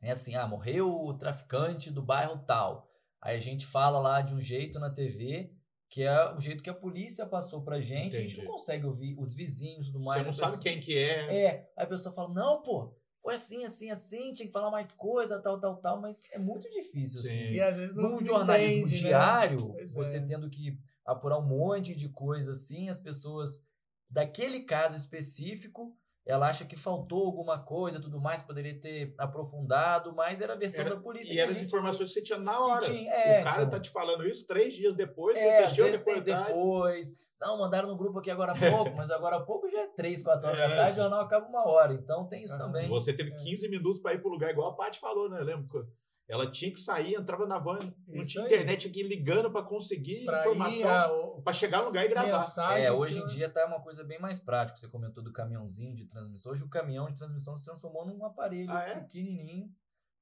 é 0.00 0.10
assim, 0.10 0.34
ah, 0.34 0.46
morreu 0.46 0.90
o 0.90 1.14
traficante 1.14 1.90
do 1.90 2.02
bairro 2.02 2.38
tal. 2.46 2.88
Aí 3.20 3.36
a 3.36 3.40
gente 3.40 3.66
fala 3.66 3.98
lá 3.98 4.20
de 4.20 4.34
um 4.34 4.40
jeito 4.40 4.78
na 4.78 4.90
TV, 4.90 5.52
que 5.90 6.02
é 6.02 6.34
o 6.34 6.38
jeito 6.38 6.62
que 6.62 6.70
a 6.70 6.74
polícia 6.74 7.26
passou 7.26 7.62
pra 7.62 7.80
gente, 7.80 8.16
Entendi. 8.16 8.18
a 8.18 8.20
gente 8.28 8.38
não 8.38 8.52
consegue 8.52 8.86
ouvir 8.86 9.18
os 9.18 9.34
vizinhos 9.34 9.86
tudo 9.86 10.00
mais. 10.00 10.20
Você 10.20 10.26
não 10.26 10.32
sabe 10.32 10.62
quem 10.62 10.78
que 10.80 10.96
é. 10.96 11.44
É, 11.44 11.70
aí 11.76 11.84
a 11.84 11.86
pessoa 11.86 12.14
fala, 12.14 12.32
não, 12.32 12.62
pô, 12.62 12.94
foi 13.20 13.34
assim, 13.34 13.64
assim, 13.64 13.90
assim, 13.90 14.32
tinha 14.32 14.46
que 14.46 14.52
falar 14.52 14.70
mais 14.70 14.92
coisa, 14.92 15.40
tal, 15.40 15.58
tal, 15.58 15.76
tal, 15.78 16.00
mas 16.00 16.22
é 16.32 16.38
muito 16.38 16.70
difícil, 16.70 17.20
Sim. 17.20 17.28
assim. 17.28 17.52
E 17.52 17.60
às 17.60 17.76
vezes 17.76 17.96
não 17.96 18.10
Num 18.10 18.24
jornalismo 18.24 18.80
entende, 18.80 19.02
né? 19.02 19.08
diário, 19.08 19.72
né? 19.74 19.86
você 19.86 20.18
é. 20.18 20.20
tendo 20.20 20.48
que 20.48 20.78
apurar 21.04 21.38
um 21.38 21.46
monte 21.46 21.94
de 21.94 22.08
coisa 22.08 22.52
assim, 22.52 22.88
as 22.88 23.00
pessoas 23.00 23.66
daquele 24.08 24.60
caso 24.60 24.96
específico 24.96 25.96
ela 26.28 26.46
acha 26.46 26.66
que 26.66 26.76
faltou 26.76 27.24
alguma 27.24 27.58
coisa, 27.58 27.98
tudo 27.98 28.20
mais, 28.20 28.42
poderia 28.42 28.78
ter 28.78 29.14
aprofundado, 29.16 30.14
mas 30.14 30.42
era 30.42 30.52
a 30.52 30.56
versão 30.56 30.84
era, 30.84 30.94
da 30.94 31.00
polícia. 31.00 31.32
E 31.32 31.38
eram 31.38 31.52
as 31.52 31.62
informações 31.62 32.08
que 32.08 32.14
você 32.14 32.22
tinha 32.22 32.38
na 32.38 32.60
hora. 32.60 32.84
Tinha, 32.84 33.10
é, 33.10 33.40
o 33.40 33.44
cara 33.44 33.62
então, 33.62 33.70
tá 33.70 33.80
te 33.80 33.88
falando 33.88 34.28
isso 34.28 34.46
três 34.46 34.74
dias 34.74 34.94
depois, 34.94 35.38
é, 35.38 35.40
que 35.40 35.56
você 35.56 35.62
assistiu 35.62 35.86
a 35.86 35.90
reportagem. 35.90 36.46
depois. 36.46 37.16
Não, 37.40 37.58
mandaram 37.58 37.88
no 37.88 37.96
grupo 37.96 38.18
aqui 38.18 38.30
agora 38.30 38.52
há 38.52 38.70
pouco, 38.70 38.94
mas 38.94 39.10
agora 39.10 39.36
há 39.36 39.40
pouco 39.40 39.70
já 39.70 39.80
é 39.80 39.86
três, 39.86 40.22
quatro 40.22 40.48
horas 40.48 40.60
é, 40.60 40.68
da 40.68 40.76
tarde, 40.76 40.92
o 40.92 41.02
jornal 41.02 41.20
acaba 41.20 41.46
uma 41.46 41.66
hora. 41.66 41.94
Então 41.94 42.26
tem 42.26 42.42
isso 42.42 42.58
também. 42.58 42.86
Você 42.88 43.14
teve 43.14 43.30
15 43.34 43.64
é. 43.64 43.70
minutos 43.70 43.98
para 43.98 44.12
ir 44.12 44.18
para 44.20 44.28
o 44.28 44.32
lugar, 44.32 44.50
igual 44.50 44.72
a 44.72 44.74
Paty 44.74 45.00
falou, 45.00 45.30
né? 45.30 45.40
Lembra? 45.40 45.86
Ela 46.28 46.50
tinha 46.50 46.70
que 46.70 46.78
sair, 46.78 47.14
entrava 47.14 47.46
na 47.46 47.58
van, 47.58 47.78
não 48.06 48.22
tinha 48.22 48.44
internet 48.44 48.86
aqui 48.86 49.02
ligando 49.02 49.50
para 49.50 49.62
conseguir 49.62 50.26
pra 50.26 50.40
informação, 50.40 51.40
para 51.42 51.52
chegar 51.54 51.78
no 51.78 51.86
lugar 51.86 52.04
e 52.04 52.08
gravar. 52.08 52.40
Mensagem, 52.40 52.84
é, 52.84 52.92
hoje 52.92 53.18
em 53.18 53.26
dia 53.26 53.48
tá 53.48 53.64
uma 53.64 53.80
coisa 53.80 54.04
bem 54.04 54.20
mais 54.20 54.38
prática. 54.38 54.76
Você 54.76 54.88
comentou 54.88 55.24
do 55.24 55.32
caminhãozinho 55.32 55.96
de 55.96 56.04
transmissão. 56.04 56.52
Hoje 56.52 56.62
o 56.62 56.68
caminhão 56.68 57.10
de 57.10 57.16
transmissão 57.16 57.56
se 57.56 57.64
transformou 57.64 58.04
num 58.04 58.22
aparelho 58.26 58.70
ah, 58.70 58.82
é? 58.82 58.96
pequenininho 58.96 59.72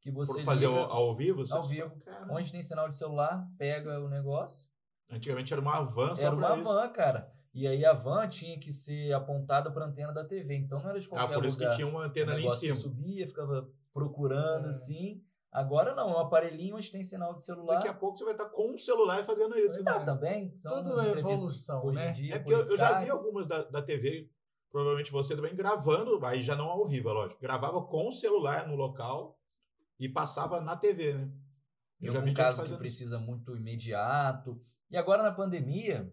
que 0.00 0.12
você 0.12 0.34
Por 0.34 0.44
fazer 0.44 0.68
liga, 0.68 0.78
ao, 0.78 1.16
vivo? 1.16 1.44
Ao 1.50 1.62
vivo. 1.64 1.92
Onde 2.30 2.52
tem 2.52 2.62
sinal 2.62 2.88
de 2.88 2.96
celular, 2.96 3.44
pega 3.58 3.98
o 4.00 4.08
negócio. 4.08 4.64
Antigamente 5.10 5.52
era 5.52 5.60
uma 5.60 5.82
van 5.82 6.14
só 6.14 6.26
Era 6.26 6.36
uma 6.36 6.54
isso. 6.54 6.64
van, 6.64 6.88
cara. 6.90 7.32
E 7.52 7.66
aí 7.66 7.84
a 7.84 7.92
van 7.92 8.28
tinha 8.28 8.60
que 8.60 8.70
ser 8.70 9.12
apontada 9.12 9.72
para 9.72 9.84
a 9.84 9.88
antena 9.88 10.12
da 10.12 10.24
TV. 10.24 10.54
Então 10.54 10.80
não 10.80 10.90
era 10.90 11.00
de 11.00 11.08
qualquer 11.08 11.24
lugar. 11.24 11.36
Ah, 11.36 11.40
por 11.40 11.46
isso 11.48 11.58
lugar. 11.58 11.70
que 11.70 11.76
tinha 11.76 11.88
uma 11.88 12.04
antena 12.04 12.32
ali 12.32 12.44
em 12.44 12.48
cima. 12.48 12.74
Que 12.74 12.80
subia, 12.80 13.26
ficava 13.26 13.68
procurando 13.92 14.66
é. 14.66 14.68
assim. 14.68 15.24
Agora 15.56 15.94
não, 15.94 16.10
é 16.10 16.16
um 16.16 16.18
aparelhinho 16.18 16.76
onde 16.76 16.92
tem 16.92 17.02
sinal 17.02 17.32
de 17.32 17.42
celular. 17.42 17.76
Daqui 17.76 17.88
a 17.88 17.94
pouco 17.94 18.18
você 18.18 18.24
vai 18.24 18.34
estar 18.34 18.44
com 18.50 18.74
o 18.74 18.78
celular 18.78 19.24
fazendo 19.24 19.58
isso. 19.58 19.78
Exato, 19.78 20.00
né? 20.00 20.04
também. 20.04 20.54
São 20.54 20.84
Tudo 20.84 21.00
é 21.00 21.12
evolução, 21.12 21.92
né? 21.92 22.12
Dia, 22.12 22.34
é 22.34 22.38
porque 22.38 22.52
eu, 22.52 22.58
eu, 22.58 22.76
já 22.76 23.00
vi 23.00 23.08
algumas 23.08 23.48
da, 23.48 23.62
da 23.62 23.80
TV, 23.80 24.28
provavelmente 24.70 25.10
você 25.10 25.34
também, 25.34 25.56
gravando, 25.56 26.22
aí 26.26 26.42
já 26.42 26.54
não 26.54 26.66
ao 26.66 26.86
vivo, 26.86 27.08
é 27.08 27.12
lógico. 27.14 27.40
Gravava 27.40 27.80
com 27.86 28.06
o 28.06 28.12
celular 28.12 28.68
no 28.68 28.74
local 28.74 29.40
e 29.98 30.10
passava 30.10 30.60
na 30.60 30.76
TV, 30.76 31.14
né? 31.14 31.30
Eu 32.02 32.12
já 32.12 32.20
vi 32.20 32.34
caso 32.34 32.62
que 32.62 32.76
precisa 32.76 33.18
muito 33.18 33.56
imediato. 33.56 34.60
E 34.90 34.96
agora 34.98 35.22
na 35.22 35.32
pandemia, 35.32 36.12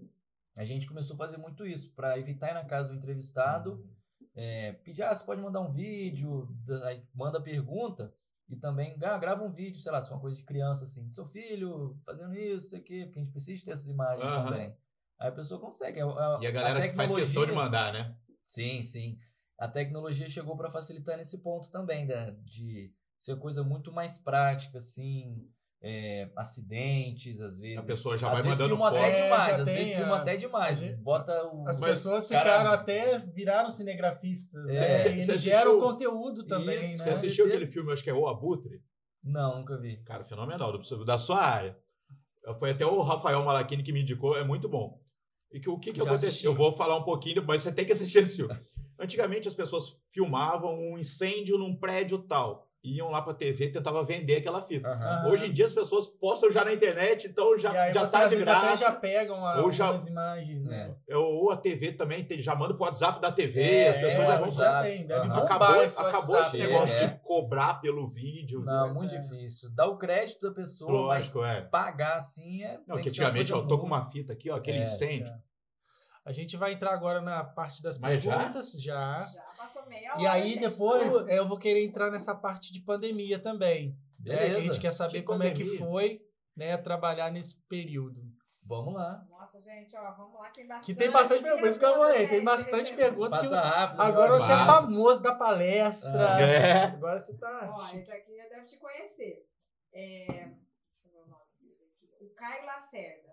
a 0.58 0.63
gente 0.63 0.88
começou 0.88 1.15
a 1.15 1.17
fazer 1.17 1.36
muito 1.36 1.67
isso, 1.67 1.93
para 1.93 2.17
evitar 2.17 2.51
ir 2.51 2.53
na 2.53 2.63
casa 2.63 2.88
do 2.88 2.95
entrevistado, 2.95 3.73
uhum. 3.73 3.89
é, 4.36 4.71
pedir, 4.71 5.03
ah, 5.03 5.13
você 5.13 5.25
pode 5.25 5.41
mandar 5.41 5.60
um 5.60 5.73
vídeo, 5.73 6.47
aí 6.86 7.03
manda 7.13 7.41
pergunta, 7.41 8.13
e 8.49 8.56
também 8.56 8.97
ah, 9.01 9.17
grava 9.17 9.43
um 9.43 9.51
vídeo, 9.51 9.82
sei 9.82 9.91
lá, 9.91 10.01
se 10.01 10.10
é 10.10 10.13
uma 10.13 10.21
coisa 10.21 10.38
de 10.38 10.43
criança 10.43 10.84
assim, 10.84 11.12
seu 11.12 11.25
filho 11.27 11.97
fazendo 12.06 12.36
isso, 12.36 12.69
sei 12.69 12.79
o 12.79 12.84
quê, 12.84 13.03
porque 13.06 13.19
a 13.19 13.23
gente 13.23 13.32
precisa 13.32 13.65
ter 13.65 13.71
essas 13.71 13.88
imagens 13.88 14.29
uhum. 14.29 14.43
também. 14.43 14.75
Aí 15.19 15.29
a 15.29 15.32
pessoa 15.32 15.60
consegue. 15.60 16.01
A, 16.01 16.06
a, 16.06 16.39
e 16.41 16.47
a 16.47 16.51
galera 16.51 16.86
a 16.86 16.93
faz 16.93 17.13
questão 17.13 17.45
de 17.45 17.51
mandar, 17.51 17.93
né? 17.93 18.15
Sim, 18.45 18.82
sim. 18.84 19.17
A 19.58 19.67
tecnologia 19.67 20.27
chegou 20.27 20.58
para 20.58 20.71
facilitar 20.71 21.15
nesse 21.15 21.38
ponto 21.41 21.71
também, 21.71 22.06
né? 22.06 22.32
de 22.43 22.93
ser 23.17 23.38
coisa 23.38 23.63
muito 23.63 23.91
mais 23.91 24.17
prática, 24.17 24.79
assim, 24.79 25.49
é, 25.84 26.30
acidentes, 26.38 27.41
às 27.41 27.60
vezes. 27.60 27.84
A 27.84 27.86
pessoa 27.86 28.15
já 28.15 28.30
vai 28.30 28.41
mandando 28.41 28.78
foto. 28.78 28.96
até 28.96 29.22
demais, 29.22 29.60
às 29.60 29.74
vezes 29.74 29.93
filma 29.93 30.15
até 30.15 30.38
demais. 30.38 30.80
Gente, 30.80 30.96
Bota 30.96 31.34
o... 31.48 31.67
As 31.67 31.78
pessoas 31.78 32.26
ficaram 32.26 32.72
até, 32.72 33.17
viraram 33.17 33.69
cinegrafistas. 33.69 34.69
É. 34.69 35.10
Né? 35.10 35.12
Eles 35.22 35.41
geram 35.41 35.82
conteúdo 35.82 36.46
também, 36.46 36.80
Isso. 36.80 37.00
né? 37.00 37.04
Você 37.04 37.10
assistiu 37.10 37.46
aquele 37.46 37.67
filme, 37.67 37.91
acho 37.91 38.02
que 38.02 38.10
é 38.10 38.13
O 38.13 38.28
Abutre? 38.28 38.82
Não, 39.22 39.60
nunca 39.60 39.78
vi. 39.78 39.98
Cara, 40.04 40.24
fenomenal, 40.24 40.78
da 41.06 41.17
sua 41.17 41.43
área. 41.43 41.78
Foi 42.60 42.72
até 42.72 42.86
o 42.86 43.02
Rafael 43.02 43.43
Malachini 43.43 43.84
que 43.84 43.91
me 43.91 44.02
indicou, 44.02 44.38
é 44.38 44.43
muito 44.43 44.69
bom. 44.69 45.02
E 45.52 45.60
que, 45.60 45.69
o 45.69 45.78
que, 45.78 45.91
que 45.91 46.02
aconteceu? 46.02 46.52
Eu 46.52 46.56
vou 46.56 46.72
falar 46.72 46.98
um 46.98 47.04
pouquinho, 47.04 47.43
mas 47.46 47.62
você 47.62 47.72
tem 47.72 47.86
que 47.86 47.91
assistir 47.91 48.19
esse 48.19 48.38
filme. 48.38 48.58
Antigamente 49.00 49.48
as 49.48 49.56
pessoas 49.56 49.98
filmavam 50.12 50.74
um 50.74 50.98
incêndio 50.98 51.58
num 51.58 51.76
prédio 51.76 52.19
tal 52.19 52.69
iam 52.84 53.10
lá 53.10 53.22
para 53.22 53.34
TV 53.34 53.69
tentava 53.69 54.04
vender 54.04 54.36
aquela 54.36 54.62
fita. 54.62 54.89
Uhum. 54.89 55.32
Hoje 55.32 55.46
em 55.46 55.54
dia 55.54 55.65
as 55.65 55.74
pessoas 55.74 56.06
postam 56.06 56.52
já 56.52 56.65
na 56.65 56.74
internet, 56.74 57.28
então 57.28 57.58
já 57.58 57.91
já 57.91 58.06
tá 58.06 58.28
de 58.28 58.36
graça. 58.36 58.67
Até 58.67 58.78
já 58.78 58.91
pegam 58.91 59.46
a, 59.46 59.62
ou 59.62 59.72
já, 59.72 59.96
imagens, 59.96 60.65
né? 60.65 60.93
É, 61.08 61.15
ou 61.15 61.50
a 61.52 61.58
TV 61.58 61.93
também 61.93 62.26
tem, 62.26 62.41
já 62.41 62.56
manda 62.56 62.74
pro 62.74 62.84
WhatsApp 62.84 63.22
da 63.22 63.32
TV, 63.32 63.62
é, 63.62 63.89
as 63.89 63.98
pessoas 63.98 64.28
já 64.28 64.36
vão 64.38 64.48
WhatsApp, 64.48 65.04
deve 65.06 65.28
uhum. 65.28 65.34
acabou, 65.34 65.82
esse 65.82 66.02
acabou 66.02 66.39
esse 66.41 66.58
negócio 66.58 66.96
é. 66.96 67.08
de 67.08 67.19
cobrar 67.19 67.76
pelo 67.76 68.08
vídeo. 68.08 68.62
Não, 68.62 68.88
né? 68.88 68.93
muito 68.93 69.17
difícil. 69.17 69.69
Dá 69.74 69.88
o 69.88 69.98
crédito 69.98 70.41
da 70.41 70.52
pessoa, 70.52 70.91
Lógico, 70.91 71.39
mas 71.39 71.58
é. 71.58 71.62
pagar 71.62 72.15
assim 72.17 72.63
é 72.63 72.80
Não, 72.86 72.98
que 72.98 73.08
antigamente, 73.08 73.54
ó, 73.54 73.60
eu 73.60 73.67
tô 73.67 73.80
com 73.80 73.86
uma 73.86 74.06
fita 74.10 74.34
aqui, 74.34 74.50
ó, 74.50 74.58
aquele 74.58 74.80
é, 74.80 74.84
incêndio. 74.84 75.34
A 76.25 76.31
gente 76.31 76.55
vai 76.55 76.73
entrar 76.73 76.93
agora 76.93 77.21
na 77.21 77.43
parte 77.43 77.83
das 77.83 77.99
Mas 77.99 78.23
perguntas. 78.23 78.71
Já? 78.73 79.23
já. 79.23 79.27
Já 79.27 79.41
passou 79.57 79.86
meia 79.88 80.13
hora. 80.13 80.21
E 80.21 80.27
aí 80.27 80.59
depois 80.59 81.13
eu 81.27 81.47
vou 81.47 81.57
querer 81.57 81.83
entrar 81.83 82.09
nessa 82.09 82.33
parte 82.33 82.71
de 82.71 82.81
pandemia 82.81 83.39
também. 83.39 83.97
Beleza. 84.17 84.43
Né? 84.43 84.49
Que 84.51 84.55
a 84.55 84.62
gente 84.62 84.79
quer 84.79 84.91
saber 84.91 85.19
que 85.19 85.25
como 85.25 85.39
pandemia? 85.39 85.65
é 85.65 85.69
que 85.69 85.77
foi 85.77 86.21
né, 86.55 86.77
trabalhar 86.77 87.29
nesse 87.29 87.62
período. 87.67 88.21
Vamos 88.65 88.93
lá. 88.93 89.21
Nossa, 89.29 89.59
gente, 89.59 89.93
ó, 89.97 90.12
vamos 90.13 90.39
lá. 90.39 90.49
Tem 90.49 90.65
bastante. 90.65 90.86
Que 90.86 90.95
tem 90.97 91.12
bastante 91.12 91.43
perguntas. 91.43 91.69
Isso 91.69 91.79
que 91.79 91.86
eu 91.86 91.93
falei. 91.97 92.27
Tem 92.29 92.43
bastante 92.43 92.93
perguntas. 92.93 93.38
Passa 93.38 93.62
que 93.62 93.67
rápido. 93.67 94.01
Agora 94.01 94.31
você 94.39 94.51
é 94.53 94.65
famoso 94.65 95.21
da 95.21 95.36
palestra. 95.36 96.36
Ah, 96.36 96.41
é. 96.41 96.83
Agora 96.86 97.19
você 97.19 97.38
tá. 97.38 97.75
Ó, 97.77 97.97
esse 97.97 98.12
aqui 98.12 98.38
já 98.38 98.47
deve 98.47 98.65
te 98.65 98.77
conhecer. 98.77 99.45
É... 99.93 100.25
Deixa 100.25 101.05
eu 101.05 101.12
ver 101.12 101.19
o 101.19 101.27
nome 101.27 101.43
dele 101.59 101.75
aqui. 101.91 102.25
O 102.25 102.33
Caio 102.33 102.65
Lacerda. 102.65 103.33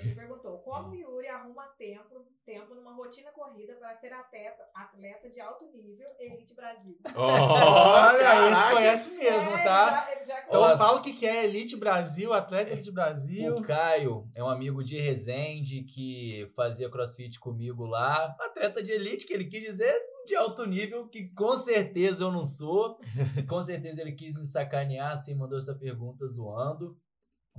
Ele 0.00 0.14
perguntou: 0.14 0.58
como 0.58 0.94
Yuri 0.94 1.28
arruma 1.28 1.64
tempo, 1.78 2.26
tempo 2.44 2.74
numa 2.74 2.92
rotina 2.94 3.30
corrida 3.32 3.74
para 3.74 3.94
ser 3.94 4.12
atleta 4.12 5.28
de 5.30 5.40
alto 5.40 5.66
nível 5.74 6.08
Elite 6.18 6.54
Brasil? 6.54 6.98
Olha, 7.16 8.50
esse 8.50 8.70
conhece 8.72 9.10
mesmo, 9.16 9.56
é, 9.56 9.64
tá? 9.64 10.08
Já, 10.16 10.22
já 10.22 10.44
então 10.46 10.70
eu 10.70 10.78
falo 10.78 10.98
o 10.98 11.02
que 11.02 11.26
é 11.26 11.44
Elite 11.44 11.76
Brasil, 11.76 12.32
atleta 12.32 12.72
Elite 12.72 12.92
Brasil. 12.92 13.56
O 13.56 13.62
Caio 13.62 14.28
é 14.34 14.42
um 14.42 14.48
amigo 14.48 14.82
de 14.82 14.98
Resende 14.98 15.84
que 15.84 16.50
fazia 16.54 16.90
crossfit 16.90 17.38
comigo 17.38 17.84
lá. 17.84 18.34
Atleta 18.40 18.82
de 18.82 18.92
elite, 18.92 19.26
que 19.26 19.32
ele 19.32 19.46
quis 19.46 19.62
dizer 19.62 19.94
de 20.26 20.36
alto 20.36 20.66
nível, 20.66 21.08
que 21.08 21.28
com 21.30 21.56
certeza 21.56 22.24
eu 22.24 22.30
não 22.30 22.44
sou. 22.44 22.98
com 23.48 23.60
certeza 23.60 24.02
ele 24.02 24.12
quis 24.12 24.36
me 24.36 24.44
sacanear, 24.44 25.12
assim, 25.12 25.34
mandou 25.34 25.56
essa 25.56 25.74
pergunta 25.74 26.26
zoando. 26.26 26.96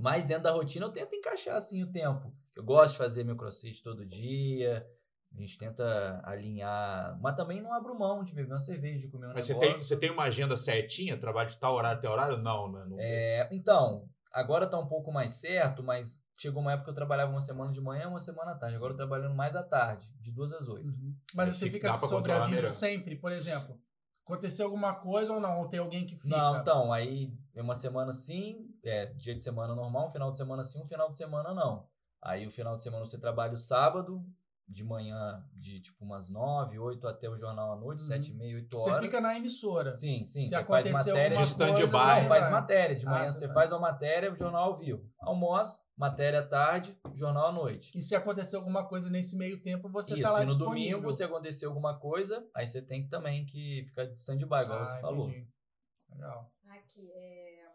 Mas 0.00 0.24
dentro 0.24 0.44
da 0.44 0.52
rotina 0.52 0.86
eu 0.86 0.90
tento 0.90 1.14
encaixar 1.14 1.56
assim 1.56 1.82
o 1.82 1.90
tempo. 1.90 2.32
Eu 2.56 2.64
gosto 2.64 2.92
de 2.92 2.98
fazer 2.98 3.24
meu 3.24 3.36
crossfit 3.36 3.82
todo 3.82 4.04
dia. 4.04 4.86
A 5.32 5.40
gente 5.40 5.56
tenta 5.56 6.20
alinhar, 6.24 7.16
mas 7.20 7.36
também 7.36 7.62
não 7.62 7.72
abro 7.72 7.96
mão 7.96 8.24
de 8.24 8.34
beber 8.34 8.52
uma 8.52 8.58
cerveja, 8.58 8.98
de 8.98 9.08
comer 9.08 9.26
um 9.26 9.32
mas 9.32 9.46
negócio. 9.46 9.56
Mas 9.56 9.68
você 9.68 9.78
tem, 9.78 9.84
você 9.84 9.96
tem 9.96 10.10
uma 10.10 10.24
agenda 10.24 10.56
certinha? 10.56 11.16
Trabalho 11.16 11.48
de 11.48 11.58
tal 11.58 11.74
horário 11.74 11.98
até 11.98 12.08
horário? 12.08 12.36
Não, 12.38 12.72
né? 12.72 12.84
Não 12.88 12.96
é, 12.98 13.48
então, 13.52 14.08
agora 14.32 14.66
tá 14.66 14.76
um 14.76 14.88
pouco 14.88 15.12
mais 15.12 15.30
certo, 15.32 15.84
mas 15.84 16.20
chegou 16.36 16.60
uma 16.60 16.72
época 16.72 16.86
que 16.86 16.90
eu 16.90 16.94
trabalhava 16.94 17.30
uma 17.30 17.40
semana 17.40 17.70
de 17.70 17.80
manhã 17.80 18.08
uma 18.08 18.18
semana 18.18 18.52
à 18.52 18.54
tarde. 18.56 18.74
Agora 18.74 18.92
eu 18.92 18.96
tô 18.96 19.06
trabalhando 19.06 19.34
mais 19.34 19.54
à 19.54 19.62
tarde, 19.62 20.10
de 20.20 20.32
duas 20.32 20.52
às 20.52 20.66
oito. 20.66 20.88
Uhum. 20.88 21.14
Mas, 21.32 21.50
você 21.50 21.70
fica 21.70 21.90
sobre 21.92 22.32
aviso 22.32 22.68
sempre, 22.68 23.14
por 23.14 23.30
exemplo. 23.30 23.78
Aconteceu 24.24 24.66
alguma 24.66 24.94
coisa 24.94 25.32
ou 25.32 25.40
não? 25.40 25.60
Ou 25.60 25.68
tem 25.68 25.78
alguém 25.78 26.06
que 26.06 26.16
fica? 26.16 26.28
Não, 26.28 26.60
então, 26.60 26.92
aí 26.92 27.32
uma 27.54 27.74
semana 27.74 28.12
sim, 28.12 28.68
é, 28.84 29.06
dia 29.14 29.34
de 29.34 29.42
semana 29.42 29.74
normal, 29.74 30.06
um 30.06 30.10
final 30.10 30.30
de 30.30 30.36
semana 30.36 30.64
sim, 30.64 30.80
um 30.80 30.86
final 30.86 31.10
de 31.10 31.16
semana 31.16 31.54
não. 31.54 31.86
Aí 32.22 32.46
o 32.46 32.50
final 32.50 32.76
de 32.76 32.82
semana 32.82 33.06
você 33.06 33.18
trabalha 33.18 33.54
o 33.54 33.58
sábado, 33.58 34.24
de 34.70 34.84
manhã, 34.84 35.44
de 35.52 35.80
tipo 35.80 36.04
umas 36.04 36.30
9, 36.30 36.78
8 36.78 37.08
até 37.08 37.28
o 37.28 37.36
jornal 37.36 37.72
à 37.72 37.76
noite, 37.76 38.02
uhum. 38.02 38.06
7 38.06 38.30
e 38.30 38.34
meia, 38.34 38.56
8 38.56 38.76
horas. 38.76 38.94
Você 38.94 39.00
fica 39.00 39.20
na 39.20 39.36
emissora. 39.36 39.92
Sim, 39.92 40.22
sim. 40.22 40.42
Se 40.42 40.50
você 40.50 40.64
faz 40.64 40.90
matéria 40.90 41.36
de 41.36 41.42
stand-by. 41.42 41.90
Você 41.90 42.28
faz 42.28 42.50
matéria. 42.50 42.96
De 42.96 43.04
manhã 43.04 43.24
ah, 43.24 43.28
você, 43.28 43.48
faz 43.48 43.72
uma 43.72 43.80
matéria, 43.80 44.32
o 44.32 44.36
jornal 44.36 44.64
ao 44.64 44.74
vivo. 44.74 45.04
Almoço, 45.18 45.80
matéria 45.96 46.40
à 46.40 46.46
tarde, 46.46 46.96
jornal 47.14 47.48
à 47.48 47.52
noite. 47.52 47.90
E 47.98 48.00
se 48.00 48.14
acontecer 48.14 48.56
alguma 48.56 48.86
coisa 48.86 49.10
nesse 49.10 49.36
meio 49.36 49.60
tempo, 49.60 49.88
você 49.88 50.14
Isso, 50.14 50.22
tá 50.22 50.30
lá 50.30 50.42
e 50.42 50.46
no 50.46 50.50
disponível. 50.50 50.98
domingo, 50.98 51.12
se 51.12 51.24
acontecer 51.24 51.66
alguma 51.66 51.98
coisa, 51.98 52.46
aí 52.54 52.66
você 52.66 52.80
tem 52.80 53.08
também 53.08 53.44
que 53.44 53.82
ficar 53.86 54.04
de 54.04 54.14
stand-by, 54.16 54.62
igual 54.62 54.80
ah, 54.80 54.86
você 54.86 55.00
falou. 55.00 55.28
Legal. 56.10 56.52
Aqui, 56.68 57.10
é... 57.12 57.69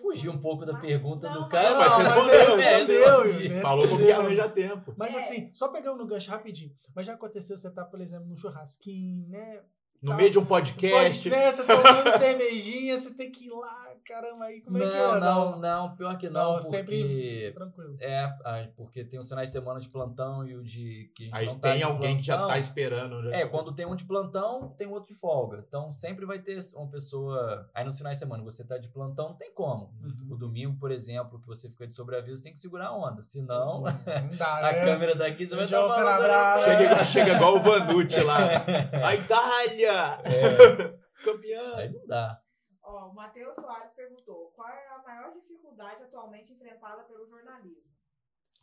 Fugiu 0.00 0.32
um 0.32 0.40
pouco 0.40 0.64
da 0.64 0.78
pergunta 0.78 1.28
não, 1.28 1.42
do 1.42 1.48
cara, 1.48 1.76
mas, 1.76 1.92
mas 1.92 2.06
respondeu, 2.06 2.56
respondeu, 2.56 3.22
respondeu, 3.22 3.60
Falou 3.62 3.88
como 3.88 4.04
que 4.04 4.12
arranja 4.12 4.48
tempo. 4.48 4.94
Mas 4.96 5.14
é. 5.14 5.16
assim, 5.16 5.50
só 5.54 5.68
pegando 5.68 5.98
no 5.98 6.06
gancho 6.06 6.30
rapidinho. 6.30 6.74
Mas 6.94 7.06
já 7.06 7.14
aconteceu 7.14 7.56
você 7.56 7.68
estar, 7.68 7.84
tá, 7.84 7.90
por 7.90 8.00
exemplo, 8.00 8.26
num 8.26 8.36
churrasquinho, 8.36 9.28
né? 9.28 9.62
no 10.02 10.12
tá, 10.12 10.16
meio 10.16 10.30
de 10.30 10.38
um 10.38 10.44
podcast. 10.44 11.28
Podcast, 11.28 11.56
você 11.56 11.66
tomando 11.66 12.10
cervejinha, 12.18 12.98
você 12.98 13.12
tem 13.14 13.30
que 13.30 13.46
ir 13.46 13.50
lá 13.50 13.94
caramba, 14.08 14.46
aí 14.46 14.62
como 14.62 14.78
não, 14.78 14.86
é 14.86 14.90
que 14.90 14.96
é? 14.96 15.20
Não, 15.20 15.58
não, 15.60 15.94
pior 15.94 16.16
que 16.16 16.30
não, 16.30 16.52
não 16.52 16.52
porque... 16.54 16.68
sempre 16.70 17.52
tranquilo. 17.52 17.96
É, 18.00 18.26
porque 18.74 19.04
tem 19.04 19.20
os 19.20 19.28
finais 19.28 19.50
de 19.50 19.52
semana 19.52 19.78
de 19.78 19.88
plantão 19.90 20.46
e 20.46 20.56
o 20.56 20.64
de 20.64 21.12
que 21.14 21.24
a 21.24 21.26
gente 21.26 21.36
aí 21.36 21.46
não 21.46 21.58
tá 21.58 21.72
tem 21.72 21.82
alguém 21.82 22.00
plantão. 22.00 22.16
que 22.16 22.22
já 22.22 22.46
tá 22.46 22.58
esperando. 22.58 23.22
Já. 23.22 23.36
É, 23.36 23.46
quando 23.46 23.74
tem 23.74 23.84
um 23.84 23.94
de 23.94 24.04
plantão, 24.04 24.70
tem 24.70 24.86
outro 24.86 25.12
de 25.12 25.20
folga. 25.20 25.62
Então 25.68 25.92
sempre 25.92 26.24
vai 26.24 26.38
ter 26.38 26.58
uma 26.74 26.88
pessoa... 26.88 27.68
Aí 27.74 27.84
nos 27.84 27.98
finais 27.98 28.16
de 28.16 28.20
semana 28.20 28.42
você 28.42 28.64
tá 28.64 28.78
de 28.78 28.88
plantão, 28.88 29.28
não 29.28 29.36
tem 29.36 29.52
como. 29.52 29.92
Uhum. 30.02 30.28
O 30.30 30.36
domingo, 30.36 30.78
por 30.78 30.90
exemplo, 30.90 31.38
que 31.38 31.46
você 31.46 31.68
fica 31.68 31.86
de 31.86 31.94
sobreaviso, 31.94 32.42
tem 32.42 32.52
que 32.52 32.58
segurar 32.58 32.88
a 32.88 32.96
onda. 32.96 33.22
Senão, 33.22 33.82
não 33.82 34.36
dá, 34.38 34.56
a 34.68 34.72
né? 34.72 34.84
câmera 34.84 35.14
daqui 35.14 35.46
você 35.46 35.54
vai 35.54 35.64
estar 35.64 35.86
falando... 35.86 36.64
Chega, 36.64 37.04
chega 37.04 37.34
igual 37.34 37.56
o 37.56 37.60
Vanucci 37.60 38.20
lá. 38.22 38.38
a 39.04 39.14
Itália! 39.14 40.20
É. 40.24 40.98
Campeão! 41.22 41.76
Aí 41.76 41.92
não 41.92 42.06
dá. 42.06 42.40
Ó, 42.88 43.10
o 43.10 43.14
Matheus 43.14 43.54
Soares 43.54 43.92
perguntou: 43.94 44.50
qual 44.56 44.68
é 44.68 44.88
a 44.88 45.02
maior 45.02 45.32
dificuldade 45.78 46.02
atualmente 46.02 46.52
enfrentada 46.52 47.02
pelo 47.04 47.26
jornalismo? 47.26 47.88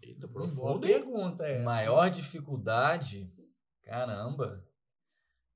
Eita, 0.02 0.28
profunda 0.28 0.88
pergunta 0.88 1.46
é. 1.46 1.64
Maior 1.64 2.10
dificuldade? 2.10 3.32
Caramba. 3.84 4.64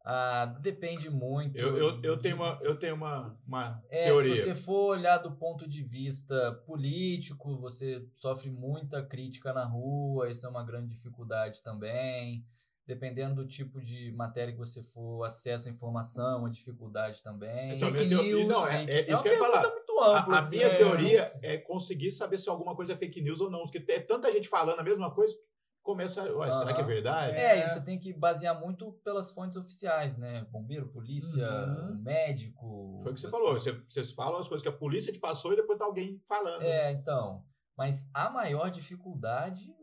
Ah, 0.06 0.46
depende 0.62 1.10
muito. 1.10 1.58
Eu, 1.58 1.78
eu, 1.78 2.02
eu 2.02 2.18
tenho 2.20 2.38
uma, 2.38 2.58
eu 2.62 2.80
tenho 2.80 2.96
uma, 2.96 3.38
uma 3.46 3.84
é, 3.90 4.06
teoria. 4.06 4.34
Se 4.34 4.44
você 4.44 4.56
for 4.56 4.92
olhar 4.92 5.18
do 5.18 5.36
ponto 5.36 5.68
de 5.68 5.84
vista 5.84 6.54
político, 6.66 7.58
você 7.58 8.08
sofre 8.14 8.50
muita 8.50 9.06
crítica 9.06 9.52
na 9.52 9.66
rua, 9.66 10.30
isso 10.30 10.46
é 10.46 10.50
uma 10.50 10.64
grande 10.64 10.96
dificuldade 10.96 11.62
também 11.62 12.46
dependendo 12.88 13.36
do 13.36 13.48
tipo 13.48 13.80
de 13.80 14.12
matéria 14.14 14.52
que 14.52 14.58
você 14.58 14.82
for, 14.82 15.24
acesso 15.24 15.68
à 15.68 15.72
informação, 15.72 16.48
a 16.48 16.50
dificuldade 16.50 17.22
também. 17.22 17.76
Então, 17.76 17.92
fake 17.92 18.08
news. 18.08 18.48
Não, 18.48 18.68
é, 18.68 18.84
é, 18.86 19.02
é 19.02 19.14
isso 19.14 19.22
que 19.22 19.30
eu 19.30 19.34
ia 19.34 19.38
falar. 19.38 19.72
Ampla, 20.04 20.36
a, 20.36 20.38
a 20.38 20.40
assim, 20.40 20.58
minha 20.58 20.68
é, 20.68 20.78
teoria 20.78 21.28
é 21.44 21.58
conseguir 21.58 22.12
saber 22.12 22.38
se 22.38 22.50
alguma 22.50 22.76
coisa 22.76 22.94
é 22.94 22.98
fake 22.98 23.22
news 23.22 23.42
ou 23.42 23.50
não. 23.50 23.64
Porque 23.64 23.84
é 23.92 24.00
tanta 24.00 24.32
gente 24.32 24.48
falando 24.48 24.80
a 24.80 24.84
mesma 24.84 25.12
coisa, 25.12 25.36
começa, 25.82 26.24
ué, 26.24 26.52
será 26.52 26.74
que 26.74 26.82
é 26.82 26.84
verdade? 26.84 27.38
É, 27.38 27.66
isso 27.66 27.84
tem 27.84 28.00
que 28.00 28.14
basear 28.14 28.60
muito 28.60 28.92
pelas 29.04 29.32
fontes 29.32 29.58
oficiais, 29.58 30.18
né? 30.18 30.46
Bombeiro, 30.52 30.90
polícia, 30.90 31.48
uhum. 31.50 32.02
médico. 32.02 33.00
Foi 33.04 33.12
o 33.12 33.16
que 33.16 33.22
você 33.22 33.30
falou. 33.30 33.54
Você, 33.54 33.72
vocês 33.88 34.12
falam 34.12 34.40
as 34.40 34.48
coisas 34.48 34.64
que 34.64 34.70
a 34.70 34.78
polícia 34.78 35.14
te 35.14 35.20
passou 35.20 35.54
e 35.54 35.56
depois 35.56 35.78
tá 35.78 35.86
alguém 35.86 36.22
falando. 36.28 36.64
É, 36.64 36.92
então. 36.92 37.44
Mas 37.78 38.10
a 38.14 38.30
maior 38.30 38.70
dificuldade 38.70 39.74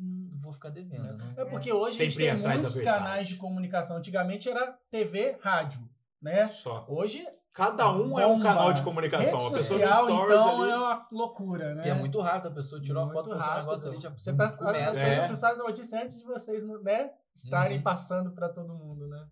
Hum, 0.00 0.30
vou 0.42 0.52
ficar 0.52 0.70
devendo. 0.70 1.16
Né? 1.16 1.34
É 1.36 1.44
porque 1.44 1.72
hoje 1.72 1.96
Sempre 1.96 2.28
a 2.28 2.34
gente 2.34 2.42
tem 2.42 2.52
muitos 2.52 2.80
canais 2.80 3.28
de 3.28 3.36
comunicação. 3.36 3.96
Antigamente 3.96 4.48
era 4.48 4.72
TV, 4.90 5.38
rádio, 5.40 5.88
né? 6.20 6.48
Só. 6.48 6.84
Hoje 6.88 7.26
Cada 7.56 7.90
um 7.90 8.10
bomba. 8.10 8.22
é 8.22 8.26
um 8.26 8.42
canal 8.42 8.70
de 8.74 8.82
comunicação. 8.82 9.38
Rede 9.38 9.54
a 9.54 9.58
pessoa 9.58 9.80
social, 9.80 10.10
então, 10.10 10.62
ali... 10.62 10.70
é 10.72 10.76
uma 10.76 11.08
loucura, 11.10 11.74
né? 11.74 11.86
E 11.86 11.88
é 11.88 11.94
muito 11.94 12.20
rápido. 12.20 12.48
A 12.48 12.54
pessoa 12.54 12.82
tirou 12.82 13.02
uma 13.02 13.10
foto, 13.10 13.30
postou 13.30 13.50
um 13.50 13.56
negócio 13.56 13.90
ali, 13.90 13.98
já 13.98 14.10
você, 14.10 14.36
tá, 14.36 14.58
começa. 14.58 15.00
É. 15.00 15.20
você 15.22 15.34
sabe 15.34 15.60
a 15.60 15.64
notícia 15.64 16.02
antes 16.02 16.18
de 16.18 16.26
vocês 16.26 16.62
né, 16.62 17.14
estarem 17.34 17.78
uhum. 17.78 17.82
passando 17.82 18.30
para 18.32 18.50
todo 18.50 18.74
mundo, 18.74 19.08
né? 19.08 19.26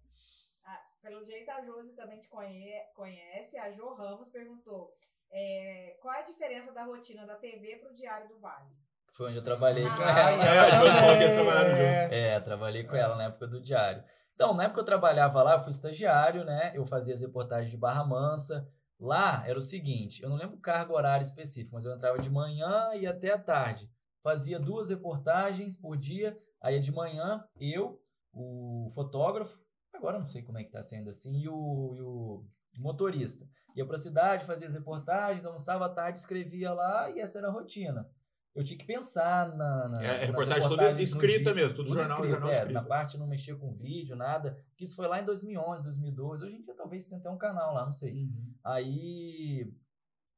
Ah, 0.64 0.80
pelo 1.02 1.22
jeito, 1.22 1.50
a 1.50 1.60
Josi 1.66 1.92
também 1.92 2.18
te 2.18 2.30
conhece. 2.30 3.58
A 3.58 3.70
Jo 3.72 3.92
Ramos 3.92 4.30
perguntou 4.30 4.96
é, 5.30 5.98
qual 6.00 6.14
é 6.14 6.20
a 6.20 6.26
diferença 6.26 6.72
da 6.72 6.84
rotina 6.84 7.26
da 7.26 7.34
TV 7.34 7.76
para 7.76 7.90
o 7.90 7.94
Diário 7.94 8.28
do 8.28 8.38
Vale? 8.40 8.70
Foi 9.12 9.28
onde 9.28 9.36
eu 9.36 9.44
trabalhei 9.44 9.86
ah, 9.86 9.94
com 9.94 10.02
ela. 10.02 10.44
É, 10.44 10.58
a 10.58 12.14
É, 12.14 12.28
é, 12.36 12.40
trabalhei 12.40 12.84
com 12.84 12.96
ela 12.96 13.16
na 13.16 13.24
época 13.24 13.46
do 13.46 13.60
diário. 13.60 14.02
Então, 14.34 14.52
na 14.54 14.64
época 14.64 14.80
eu 14.80 14.84
trabalhava 14.84 15.42
lá, 15.42 15.54
eu 15.54 15.60
fui 15.60 15.70
estagiário, 15.70 16.44
né? 16.44 16.72
Eu 16.74 16.84
fazia 16.84 17.14
as 17.14 17.20
reportagens 17.20 17.70
de 17.70 17.76
Barra 17.76 18.04
Mansa. 18.04 18.68
Lá 18.98 19.46
era 19.46 19.58
o 19.58 19.62
seguinte, 19.62 20.22
eu 20.22 20.28
não 20.28 20.36
lembro 20.36 20.56
o 20.56 20.60
cargo 20.60 20.94
horário 20.94 21.24
específico, 21.24 21.74
mas 21.74 21.84
eu 21.84 21.94
entrava 21.94 22.18
de 22.18 22.30
manhã 22.30 22.94
e 22.94 23.06
até 23.06 23.32
à 23.32 23.38
tarde. 23.38 23.90
Fazia 24.22 24.58
duas 24.58 24.88
reportagens 24.90 25.76
por 25.76 25.96
dia. 25.96 26.38
Aí 26.60 26.80
de 26.80 26.92
manhã, 26.92 27.44
eu, 27.60 28.00
o 28.32 28.88
fotógrafo, 28.94 29.58
agora 29.92 30.18
não 30.18 30.26
sei 30.26 30.42
como 30.42 30.58
é 30.58 30.64
que 30.64 30.70
tá 30.70 30.82
sendo 30.82 31.10
assim, 31.10 31.40
e 31.40 31.48
o, 31.48 31.94
e 31.94 32.02
o 32.02 32.44
motorista. 32.78 33.46
Ia 33.76 33.84
para 33.84 33.96
a 33.96 33.98
cidade, 33.98 34.46
fazia 34.46 34.66
as 34.66 34.74
reportagens, 34.74 35.44
almoçava 35.44 35.86
à 35.86 35.88
tarde, 35.88 36.18
escrevia 36.18 36.72
lá 36.72 37.10
e 37.10 37.20
essa 37.20 37.38
era 37.38 37.48
a 37.48 37.52
rotina 37.52 38.08
eu 38.54 38.62
tinha 38.62 38.78
que 38.78 38.86
pensar 38.86 39.54
na. 39.56 39.88
na 39.88 40.02
é, 40.02 40.24
reportagem 40.26 40.68
toda 40.68 41.02
escrita 41.02 41.52
mesmo, 41.52 41.76
tudo, 41.76 41.88
tudo 41.88 41.94
jornal, 41.98 42.18
escrito, 42.18 42.30
jornal 42.30 42.50
é, 42.50 42.52
escrito. 42.52 42.72
Na 42.72 42.82
parte 42.82 43.18
não 43.18 43.26
mexia 43.26 43.56
com 43.56 43.74
vídeo, 43.74 44.14
nada. 44.14 44.56
Que 44.76 44.84
isso 44.84 44.94
foi 44.94 45.08
lá 45.08 45.20
em 45.20 45.24
2011, 45.24 45.82
2012. 45.82 46.44
Hoje 46.44 46.56
em 46.56 46.62
dia 46.62 46.74
talvez 46.76 47.06
tenha 47.06 47.18
até 47.18 47.28
um 47.28 47.36
canal 47.36 47.74
lá, 47.74 47.84
não 47.84 47.92
sei. 47.92 48.24
Uhum. 48.24 48.54
Aí 48.62 49.72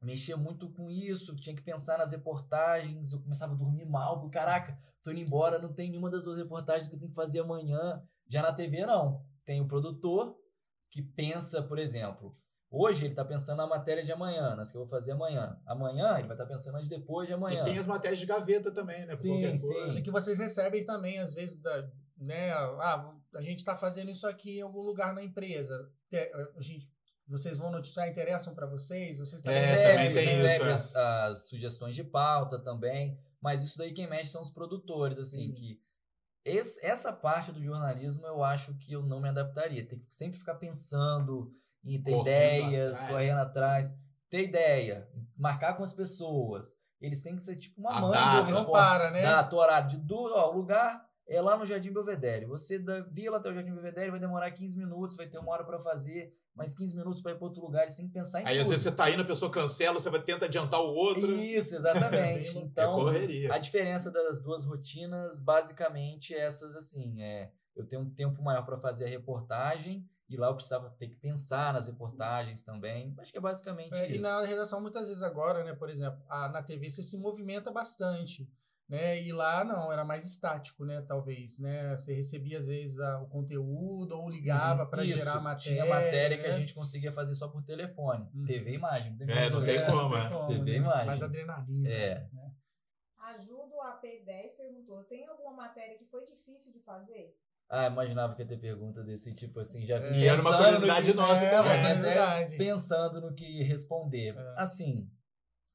mexia 0.01 0.37
muito 0.37 0.71
com 0.71 0.91
isso, 0.91 1.37
tinha 1.37 1.55
que 1.55 1.63
pensar 1.63 1.99
nas 1.99 2.13
reportagens, 2.13 3.13
eu 3.13 3.21
começava 3.21 3.53
a 3.53 3.57
dormir 3.57 3.85
mal, 3.85 4.21
porque, 4.21 4.39
caraca, 4.39 4.79
tô 5.03 5.11
indo 5.11 5.21
embora, 5.21 5.59
não 5.59 5.73
tem 5.73 5.91
nenhuma 5.91 6.11
das 6.11 6.25
duas 6.25 6.39
reportagens 6.39 6.89
que 6.89 6.95
eu 6.95 6.99
tenho 6.99 7.11
que 7.11 7.17
fazer 7.17 7.41
amanhã. 7.41 8.03
Já 8.29 8.43
na 8.43 8.53
TV, 8.53 8.87
não. 8.87 9.25
Tem 9.45 9.61
o 9.61 9.69
produtor 9.69 10.37
que 10.91 11.03
pensa, 11.03 11.63
por 11.63 11.79
exemplo, 11.79 12.37
Hoje 12.71 13.05
ele 13.05 13.13
está 13.13 13.25
pensando 13.25 13.59
na 13.59 13.67
matéria 13.67 14.03
de 14.03 14.11
amanhã, 14.11 14.57
nas 14.57 14.71
que 14.71 14.77
eu 14.77 14.83
vou 14.83 14.91
fazer 14.91 15.13
amanhã. 15.13 15.59
Amanhã 15.65 16.19
ele 16.19 16.27
vai 16.27 16.35
estar 16.35 16.45
tá 16.45 16.47
pensando 16.47 16.75
nas 16.75 16.85
de 16.85 16.91
depois 16.91 17.29
de 17.29 17.35
amanhã. 17.35 17.63
E 17.63 17.65
tem 17.65 17.79
as 17.79 17.87
matérias 17.87 18.19
de 18.19 18.27
gaveta 18.27 18.73
também, 18.73 19.07
né? 19.07 19.15
sim, 19.15 19.57
sim. 19.57 19.91
E 19.91 20.03
que 20.03 20.11
vocês 20.11 20.39
recebem 20.39 20.85
também, 20.85 21.19
às 21.19 21.33
vezes, 21.33 21.63
da, 21.63 21.89
né? 22.19 22.53
Ah, 22.53 23.15
a 23.35 23.43
gente 23.43 23.59
está 23.59 23.77
fazendo 23.77 24.11
isso 24.11 24.27
aqui 24.27 24.59
em 24.59 24.63
algum 24.63 24.83
lugar 24.83 25.15
na 25.15 25.23
empresa. 25.23 25.89
A 26.57 26.61
gente, 26.61 26.91
vocês 27.29 27.59
vão 27.59 27.71
noticiar, 27.71 28.09
interessam 28.09 28.55
para 28.55 28.67
vocês? 28.67 29.19
Vocês 29.19 29.43
também 29.43 29.61
é, 29.61 29.67
recebem, 29.67 30.09
também 30.09 30.15
tem 30.15 30.27
recebe 30.27 30.55
isso, 30.55 30.65
é. 30.65 30.73
as, 30.73 30.97
as, 30.97 31.49
sugestões 31.49 31.95
de 31.95 32.03
pauta 32.03 32.59
também. 32.59 33.19
Mas 33.41 33.63
isso 33.63 33.79
daí 33.79 33.93
quem 33.93 34.09
mexe 34.09 34.31
são 34.31 34.43
os 34.43 34.51
produtores, 34.51 35.19
assim, 35.19 35.49
sim. 35.49 35.53
que 35.53 35.81
esse, 36.45 36.85
essa 36.85 37.13
parte 37.13 37.53
do 37.53 37.63
jornalismo 37.63 38.27
eu 38.27 38.43
acho 38.43 38.77
que 38.79 38.93
eu 38.93 39.03
não 39.03 39.21
me 39.21 39.29
adaptaria. 39.29 39.87
Tem 39.87 39.99
que 39.99 40.15
sempre 40.15 40.39
ficar 40.39 40.55
pensando 40.55 41.53
em 41.87 42.03
ter 42.03 42.13
correndo 42.13 42.29
ideias, 42.29 42.99
atrás. 42.99 43.13
correndo 43.13 43.39
atrás, 43.39 43.99
ter 44.29 44.45
ideia, 44.45 45.09
marcar 45.37 45.77
com 45.77 45.85
as 45.85 45.95
pessoas. 45.95 46.77
Eles 47.01 47.23
têm 47.23 47.37
que 47.37 47.43
ser 47.43 47.57
tipo 47.57 47.81
uma 47.81 48.01
mãe. 48.01 48.13
Data, 48.13 48.51
não 48.51 48.65
para, 48.71 49.11
né? 49.11 49.23
Data, 49.23 49.55
horário 49.55 49.91
de 49.91 49.97
do, 49.99 50.33
ó, 50.35 50.51
o 50.51 50.57
lugar 50.57 51.07
é 51.29 51.41
lá 51.41 51.57
no 51.57 51.67
Jardim 51.67 51.93
Belvedere. 51.93 52.47
Você 52.47 52.79
da 52.79 53.01
vila 53.01 53.37
até 53.37 53.51
o 53.51 53.55
Jardim 53.55 53.73
Belvedere 53.73 54.11
vai 54.11 54.21
demorar 54.21 54.51
15 54.51 54.79
minutos, 54.79 55.17
vai 55.17 55.27
ter 55.27 55.39
uma 55.39 55.53
hora 55.53 55.65
para 55.65 55.79
fazer, 55.79 56.33
mais 56.55 56.75
15 56.75 56.97
minutos 56.97 57.21
para 57.21 57.33
ir 57.33 57.35
para 57.37 57.45
outro 57.45 57.61
lugar. 57.63 57.89
Você 57.89 57.99
tem 57.99 58.07
que 58.07 58.15
pensar 58.15 58.41
em 58.41 58.47
Aí 58.47 58.55
tudo. 58.55 58.63
às 58.63 58.69
vezes 58.69 58.83
você 58.85 58.93
tá 58.93 59.11
indo, 59.11 59.23
a 59.23 59.27
pessoa 59.27 59.51
cancela, 59.51 60.01
você 60.01 60.09
vai 60.09 60.23
tentar 60.23 60.47
adiantar 60.47 60.81
o 60.81 60.95
outro. 60.95 61.27
Isso, 61.27 61.75
exatamente. 61.77 62.57
então, 62.59 63.11
é 63.11 63.51
a 63.51 63.59
diferença 63.59 64.11
das 64.11 64.41
duas 64.41 64.65
rotinas, 64.65 65.39
basicamente, 65.41 66.35
é 66.35 66.41
essas 66.41 66.75
assim, 66.75 67.23
é 67.23 67.51
eu 67.77 67.87
tenho 67.87 68.01
um 68.01 68.11
tempo 68.11 68.43
maior 68.43 68.65
para 68.65 68.79
fazer 68.79 69.05
a 69.05 69.09
reportagem 69.09 70.09
e 70.29 70.37
lá 70.37 70.49
eu 70.49 70.55
precisava 70.55 70.91
ter 70.91 71.09
que 71.09 71.17
pensar 71.17 71.73
nas 71.73 71.87
reportagens 71.87 72.63
também. 72.63 73.15
Acho 73.19 73.31
que 73.31 73.39
é 73.39 73.41
basicamente 73.41 73.95
é, 73.95 74.07
isso. 74.07 74.17
E 74.17 74.19
na 74.19 74.45
redação, 74.45 74.81
muitas 74.81 75.09
vezes 75.09 75.23
agora, 75.23 75.63
né, 75.63 75.75
por 75.75 75.89
exemplo, 75.89 76.21
a, 76.29 76.49
na 76.49 76.63
TV 76.63 76.91
você 76.91 77.03
se 77.03 77.17
movimenta 77.17 77.71
bastante. 77.71 78.49
Né? 78.89 79.21
E 79.21 79.33
lá 79.33 79.65
não, 79.65 79.93
era 79.93 80.05
mais 80.05 80.25
estático, 80.25 80.85
né? 80.85 81.03
Talvez, 81.09 81.59
né? 81.59 81.97
Você 81.97 82.15
recebia 82.15 82.57
às 82.57 82.67
vezes 82.67 83.01
a, 83.01 83.21
o 83.21 83.27
conteúdo 83.27 84.13
ou 84.13 84.31
ligava 84.31 84.85
uhum. 84.85 84.91
para 84.91 85.05
gerar 85.05 85.41
matéria. 85.41 85.83
Tinha 85.83 85.87
matéria 85.87 86.37
né? 86.37 86.43
que 86.43 86.49
a 86.49 86.53
né? 86.53 86.57
gente 86.57 86.73
conseguia 86.73 87.13
fazer 87.13 87.35
só 87.35 87.49
por 87.49 87.65
telefone. 87.65 88.31
Uhum. 88.33 88.45
TV 88.45 88.71
e 88.71 88.75
imagem. 88.75 89.11
Não 89.11 89.19
tem 89.19 89.37
é, 89.37 89.51
não 89.51 89.65
tem 89.65 89.87
como, 89.87 90.15
é. 90.17 90.47
TV 90.47 90.61
e 90.61 90.65
né? 90.65 90.77
imagem. 90.77 91.07
Mais 91.07 91.23
adrenalina. 91.23 91.89
É. 91.89 92.29
Né? 92.33 92.53
Ajuda 93.19 93.75
o 93.75 93.81
AP10 93.81 94.57
perguntou: 94.57 95.03
tem 95.03 95.27
alguma 95.27 95.53
matéria 95.53 95.99
que 95.99 96.05
foi 96.05 96.25
difícil 96.25 96.73
de 96.73 96.79
fazer? 96.79 97.37
Ah, 97.69 97.87
imaginava 97.87 98.35
que 98.35 98.43
ia 98.43 98.49
ter 98.49 98.59
pergunta 98.59 99.03
desse 99.03 99.35
tipo 99.35 99.59
assim, 99.59 99.85
já 99.85 99.97
é, 99.97 100.19
E 100.19 100.25
era 100.25 100.41
uma 100.41 100.57
curiosidade 100.57 101.11
que, 101.11 101.17
nossa 101.17 101.45
é, 101.45 101.51
também. 101.51 102.59
pensando 102.59 103.21
no 103.21 103.35
que 103.35 103.63
responder. 103.65 104.37
É. 104.37 104.55
Assim, 104.57 105.11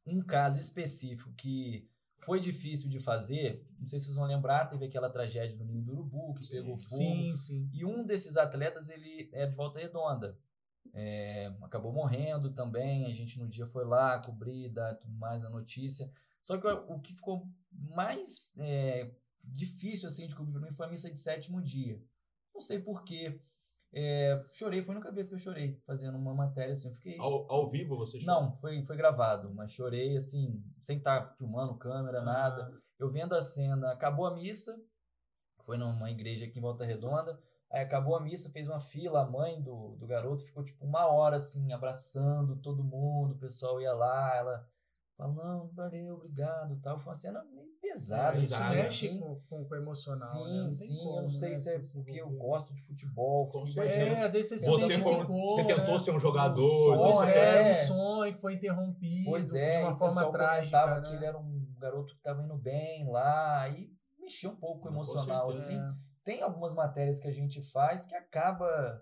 um 0.05 0.21
caso 0.21 0.57
específico 0.57 1.33
que 1.33 1.89
foi 2.23 2.39
difícil 2.39 2.89
de 2.89 2.99
fazer, 2.99 3.65
não 3.79 3.87
sei 3.87 3.99
se 3.99 4.05
vocês 4.05 4.15
vão 4.15 4.27
lembrar, 4.27 4.67
teve 4.67 4.85
aquela 4.85 5.09
tragédia 5.09 5.57
do 5.57 5.65
Ninho 5.65 5.83
do 5.83 5.91
Urubu, 5.91 6.35
que 6.35 6.45
sim, 6.45 6.53
pegou 6.53 6.77
fogo. 6.77 6.87
Sim, 6.87 7.35
sim. 7.35 7.69
E 7.73 7.83
um 7.83 8.05
desses 8.05 8.37
atletas, 8.37 8.89
ele 8.89 9.29
é 9.33 9.45
de 9.47 9.55
Volta 9.55 9.79
Redonda. 9.79 10.37
É, 10.93 11.53
acabou 11.61 11.91
morrendo 11.91 12.53
também, 12.53 13.05
a 13.05 13.13
gente 13.13 13.39
no 13.39 13.47
dia 13.49 13.65
foi 13.67 13.85
lá 13.85 14.19
cobrir, 14.19 14.69
dar 14.69 14.95
tudo 14.95 15.13
mais 15.15 15.43
a 15.43 15.49
notícia. 15.49 16.11
Só 16.41 16.57
que 16.57 16.67
o, 16.67 16.95
o 16.95 16.99
que 16.99 17.13
ficou 17.13 17.47
mais 17.71 18.53
é, 18.57 19.11
difícil 19.43 20.07
assim 20.07 20.27
de 20.27 20.35
cobrir 20.35 20.53
para 20.53 20.61
mim 20.61 20.73
foi 20.73 20.85
a 20.85 20.89
missa 20.89 21.11
de 21.11 21.19
sétimo 21.19 21.61
dia. 21.61 22.01
Não 22.53 22.61
sei 22.61 22.79
porquê. 22.79 23.41
É, 23.93 24.41
chorei, 24.51 24.81
foi 24.81 24.93
a 24.93 24.97
única 24.97 25.11
vez 25.11 25.27
que 25.27 25.35
eu 25.35 25.39
chorei 25.39 25.75
fazendo 25.85 26.17
uma 26.17 26.33
matéria 26.33 26.71
assim. 26.71 26.87
Eu 26.87 26.95
fiquei. 26.95 27.17
Ao, 27.19 27.51
ao 27.51 27.69
vivo 27.69 27.97
você 27.97 28.19
chorou? 28.19 28.41
Não, 28.41 28.55
foi, 28.55 28.83
foi 28.83 28.95
gravado, 28.95 29.53
mas 29.53 29.71
chorei 29.71 30.15
assim, 30.15 30.63
sem 30.81 30.97
estar 30.97 31.35
filmando 31.37 31.77
câmera, 31.77 32.21
nada. 32.21 32.71
Eu 32.97 33.11
vendo 33.11 33.35
a 33.35 33.41
cena, 33.41 33.91
acabou 33.91 34.25
a 34.25 34.33
missa, 34.33 34.79
foi 35.63 35.77
numa 35.77 36.09
igreja 36.09 36.45
aqui 36.45 36.59
em 36.59 36.61
Volta 36.61 36.85
Redonda. 36.85 37.37
Aí 37.69 37.81
acabou 37.81 38.15
a 38.15 38.19
missa, 38.19 38.51
fez 38.51 38.67
uma 38.67 38.79
fila, 38.79 39.21
a 39.21 39.29
mãe 39.29 39.61
do, 39.61 39.95
do 39.95 40.05
garoto 40.05 40.43
ficou 40.43 40.63
tipo 40.63 40.85
uma 40.85 41.05
hora 41.07 41.37
assim, 41.37 41.71
abraçando 41.71 42.57
todo 42.57 42.83
mundo, 42.83 43.33
o 43.33 43.39
pessoal 43.39 43.79
ia 43.81 43.93
lá, 43.93 44.35
ela 44.35 44.70
falou, 45.21 45.35
não, 45.35 45.67
valeu, 45.73 46.15
obrigado 46.15 46.79
tal. 46.81 46.97
Foi 46.99 47.09
uma 47.09 47.15
cena 47.15 47.43
meio 47.53 47.71
pesada. 47.81 48.37
É, 48.37 48.41
isso 48.41 48.55
assim, 48.55 48.75
mexe 48.75 49.07
assim. 49.07 49.19
com, 49.19 49.41
com, 49.49 49.65
com 49.65 49.73
o 49.73 49.77
emocional. 49.77 50.27
Sim, 50.29 50.63
né? 50.63 50.71
Sim, 50.71 50.97
como, 50.97 51.17
eu 51.17 51.21
não 51.23 51.29
sei 51.29 51.49
né, 51.49 51.55
se 51.55 51.75
é 51.75 51.81
se 51.81 51.93
porque 51.97 52.21
eu 52.21 52.29
gosto 52.29 52.73
de 52.73 52.81
futebol. 52.83 53.51
Futebol. 53.51 53.83
É, 53.83 54.23
às 54.23 54.33
vezes 54.33 54.49
você 54.49 54.57
se 54.57 54.65
Você, 54.65 54.99
foi, 54.99 55.13
identificou, 55.13 55.55
você 55.55 55.63
tentou 55.65 55.91
né? 55.91 55.97
ser 55.97 56.11
um 56.11 56.19
jogador. 56.19 56.97
Pois 56.97 57.15
Sonho, 57.15 57.29
é, 57.31 57.69
um 57.69 57.73
sonho 57.73 58.33
que 58.33 58.41
foi 58.41 58.53
interrompido 58.55 59.29
Pois 59.29 59.53
é, 59.53 59.77
de 59.77 59.83
uma 59.83 59.95
forma 59.95 60.31
trágica. 60.31 60.85
Né? 60.85 61.01
que 61.01 61.15
ele 61.15 61.25
era 61.25 61.37
um 61.37 61.65
garoto 61.77 62.13
que 62.13 62.19
estava 62.19 62.41
indo 62.43 62.55
bem 62.55 63.09
lá, 63.09 63.67
e 63.69 63.91
mexia 64.19 64.49
um 64.49 64.55
pouco 64.55 64.81
com 64.81 64.89
emocional, 64.89 65.49
assim. 65.49 65.79
Tem 66.23 66.43
algumas 66.43 66.75
matérias 66.75 67.19
que 67.19 67.27
a 67.27 67.31
gente 67.31 67.61
faz 67.61 68.05
que 68.05 68.15
acaba 68.15 69.01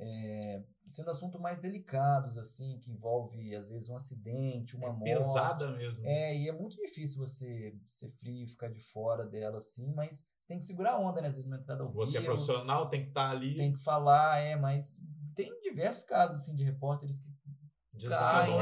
é, 0.00 0.62
sendo 0.86 1.10
assuntos 1.10 1.40
mais 1.40 1.58
delicados, 1.60 2.38
assim, 2.38 2.78
que 2.78 2.90
envolve, 2.90 3.54
às 3.54 3.68
vezes, 3.68 3.88
um 3.88 3.96
acidente, 3.96 4.76
uma 4.76 4.88
É 4.88 4.92
morte. 4.92 5.04
pesada 5.04 5.70
mesmo. 5.72 6.06
É, 6.06 6.36
e 6.36 6.48
é 6.48 6.52
muito 6.52 6.76
difícil 6.76 7.18
você 7.18 7.74
ser 7.84 8.08
frio, 8.10 8.46
ficar 8.46 8.68
de 8.68 8.80
fora 8.80 9.26
dela, 9.26 9.56
assim, 9.58 9.92
mas 9.94 10.26
você 10.40 10.48
tem 10.48 10.58
que 10.58 10.64
segurar 10.64 10.92
a 10.92 10.98
onda, 11.00 11.20
né? 11.20 11.28
Às 11.28 11.34
vezes, 11.34 11.50
uma 11.50 11.58
entrada 11.58 11.82
ao 11.82 11.90
Você 11.92 12.18
é 12.18 12.22
profissional, 12.22 12.88
tem 12.88 13.02
que 13.02 13.08
estar 13.08 13.30
ali. 13.30 13.56
tem 13.56 13.72
que 13.72 13.82
falar, 13.82 14.38
é, 14.38 14.54
mas 14.56 15.00
tem 15.34 15.50
diversos 15.60 16.04
casos, 16.04 16.40
assim, 16.42 16.54
de 16.54 16.62
repórteres 16.64 17.20
que 17.20 17.28
né? 17.28 18.14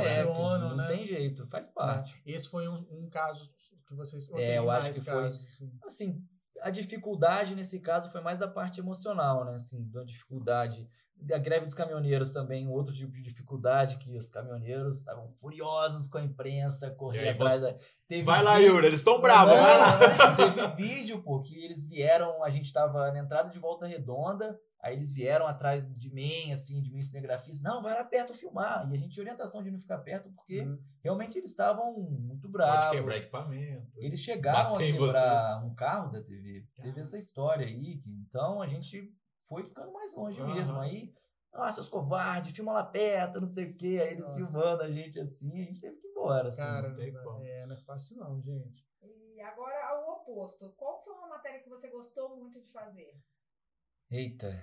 é, 0.04 0.14
que 0.14 0.20
Emocionam, 0.20 0.68
não 0.70 0.76
né? 0.76 0.86
tem 0.88 1.04
jeito, 1.04 1.46
faz 1.48 1.66
parte. 1.66 2.20
Esse 2.24 2.48
foi 2.48 2.66
um, 2.68 2.86
um 2.90 3.08
caso 3.10 3.52
que 3.86 3.94
vocês. 3.94 4.30
É, 4.32 4.58
eu 4.58 4.70
acho 4.70 4.92
que 4.92 5.00
foi- 5.02 5.12
casos, 5.24 5.44
assim? 5.44 5.78
Assim, 5.84 6.28
a 6.62 6.70
dificuldade 6.70 7.54
nesse 7.54 7.80
caso 7.80 8.10
foi 8.10 8.20
mais 8.22 8.40
a 8.40 8.48
parte 8.48 8.80
emocional, 8.80 9.44
né? 9.44 9.52
Assim, 9.54 9.86
da 9.90 10.02
dificuldade. 10.04 10.88
Da 11.18 11.38
greve 11.38 11.64
dos 11.64 11.74
caminhoneiros 11.74 12.30
também, 12.30 12.68
outro 12.68 12.94
tipo 12.94 13.10
de 13.12 13.22
dificuldade, 13.22 13.96
que 13.96 14.16
os 14.16 14.30
caminhoneiros 14.30 14.98
estavam 14.98 15.32
furiosos 15.40 16.06
com 16.08 16.18
a 16.18 16.22
imprensa, 16.22 16.94
aí 17.12 17.28
atrás 17.30 17.60
da. 17.60 17.74
Teve 18.06 18.22
Vai 18.22 18.42
lá, 18.42 18.56
vídeo- 18.58 18.74
Yuri, 18.74 18.86
eles 18.86 19.00
estão 19.00 19.20
bravos, 19.20 19.52
vai 19.54 19.78
lá. 19.78 20.36
Teve 20.36 20.66
vídeo, 20.76 21.22
pô, 21.22 21.40
que 21.42 21.58
eles 21.64 21.88
vieram, 21.88 22.44
a 22.44 22.50
gente 22.50 22.72
tava 22.72 23.10
na 23.10 23.18
entrada 23.18 23.48
de 23.50 23.58
Volta 23.58 23.86
Redonda, 23.86 24.56
aí 24.80 24.94
eles 24.94 25.12
vieram 25.12 25.46
atrás 25.46 25.82
de 25.98 26.14
mim, 26.14 26.52
assim, 26.52 26.80
de 26.82 26.92
mim, 26.92 27.02
cinegrafista, 27.02 27.68
não, 27.68 27.82
vai 27.82 27.94
lá 27.94 28.04
perto 28.04 28.32
filmar. 28.34 28.86
E 28.88 28.94
a 28.94 28.98
gente 28.98 29.10
tinha 29.14 29.24
orientação 29.24 29.62
de 29.62 29.70
não 29.70 29.80
ficar 29.80 29.98
perto, 29.98 30.30
porque 30.30 30.60
Uhum. 30.60 30.78
realmente 31.02 31.36
eles 31.38 31.50
estavam 31.50 31.92
muito 31.98 32.42
Pode 32.42 32.52
bravos. 32.52 32.90
quebrar 32.96 33.16
equipamento. 33.16 33.88
Eles 33.96 34.20
chegaram 34.20 34.74
a 34.76 34.78
quebrar 34.78 35.64
um 35.64 35.74
carro 35.74 36.12
da 36.12 36.22
TV. 36.22 36.60
Teve 36.60 36.66
Caramba. 36.76 37.00
essa 37.00 37.18
história 37.18 37.66
aí. 37.66 37.96
que- 37.98 38.10
então 38.28 38.62
a 38.62 38.68
gente 38.68 39.10
foi 39.48 39.64
ficando 39.64 39.92
mais 39.92 40.14
longe 40.14 40.40
Aham. 40.40 40.54
mesmo. 40.54 40.78
Aí, 40.80 41.14
ah, 41.52 41.70
seus 41.72 41.88
covardes, 41.88 42.54
filma 42.54 42.72
lá 42.72 42.84
perto, 42.84 43.40
não 43.40 43.46
sei 43.46 43.70
o 43.70 43.76
quê. 43.76 43.98
Aí 44.02 44.12
eles 44.12 44.26
Nossa. 44.34 44.52
filmando 44.52 44.82
a 44.82 44.90
gente 44.90 45.18
assim, 45.20 45.52
a 45.62 45.64
gente 45.64 45.80
teve 45.80 45.96
que 45.96 46.06
ir 46.06 46.10
embora. 46.10 46.48
Assim. 46.48 46.62
Cara, 46.62 46.88
não 46.88 46.96
tem 46.96 47.12
como. 47.12 47.44
é, 47.44 47.66
não 47.66 47.74
é 47.74 47.78
fácil 47.78 48.16
não, 48.18 48.40
gente. 48.42 48.84
E 49.02 49.40
agora 49.40 50.00
o 50.06 50.12
oposto. 50.12 50.70
Qual 50.76 51.02
foi 51.04 51.14
uma 51.14 51.28
matéria 51.28 51.60
que 51.60 51.68
você 51.68 51.88
gostou 51.88 52.36
muito 52.36 52.60
de 52.60 52.70
fazer? 52.72 53.14
Eita, 54.10 54.62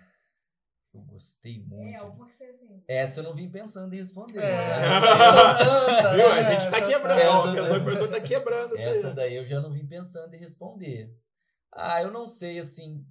eu 0.94 1.02
gostei 1.02 1.64
muito. 1.64 1.84
É, 1.90 1.96
alguma 1.96 2.26
que 2.28 2.34
você 2.34 2.46
assim. 2.46 2.84
Essa 2.88 3.20
eu 3.20 3.24
não 3.24 3.36
vim 3.36 3.50
pensando 3.50 3.94
em 3.94 3.98
responder. 3.98 4.40
É. 4.44 4.54
Essa, 4.80 6.14
Viu? 6.16 6.28
A 6.32 6.38
É, 6.40 6.44
gente 6.44 6.70
tá 6.72 6.78
essa- 6.78 6.88
quebrando. 6.88 7.20
essa- 7.20 7.50
A 7.50 7.54
pessoa 7.56 7.84
perguntou 7.84 8.08
tá 8.12 8.22
quebrando 8.22 8.76
essa 8.78 9.08
aí. 9.10 9.16
daí 9.16 9.36
eu 9.36 9.46
já 9.46 9.60
não 9.60 9.72
vim 9.72 9.88
pensando 9.88 10.34
em 10.34 10.40
responder. 10.40 11.12
Ah, 11.72 12.02
eu 12.02 12.12
não 12.12 12.26
sei, 12.28 12.60
assim. 12.60 13.04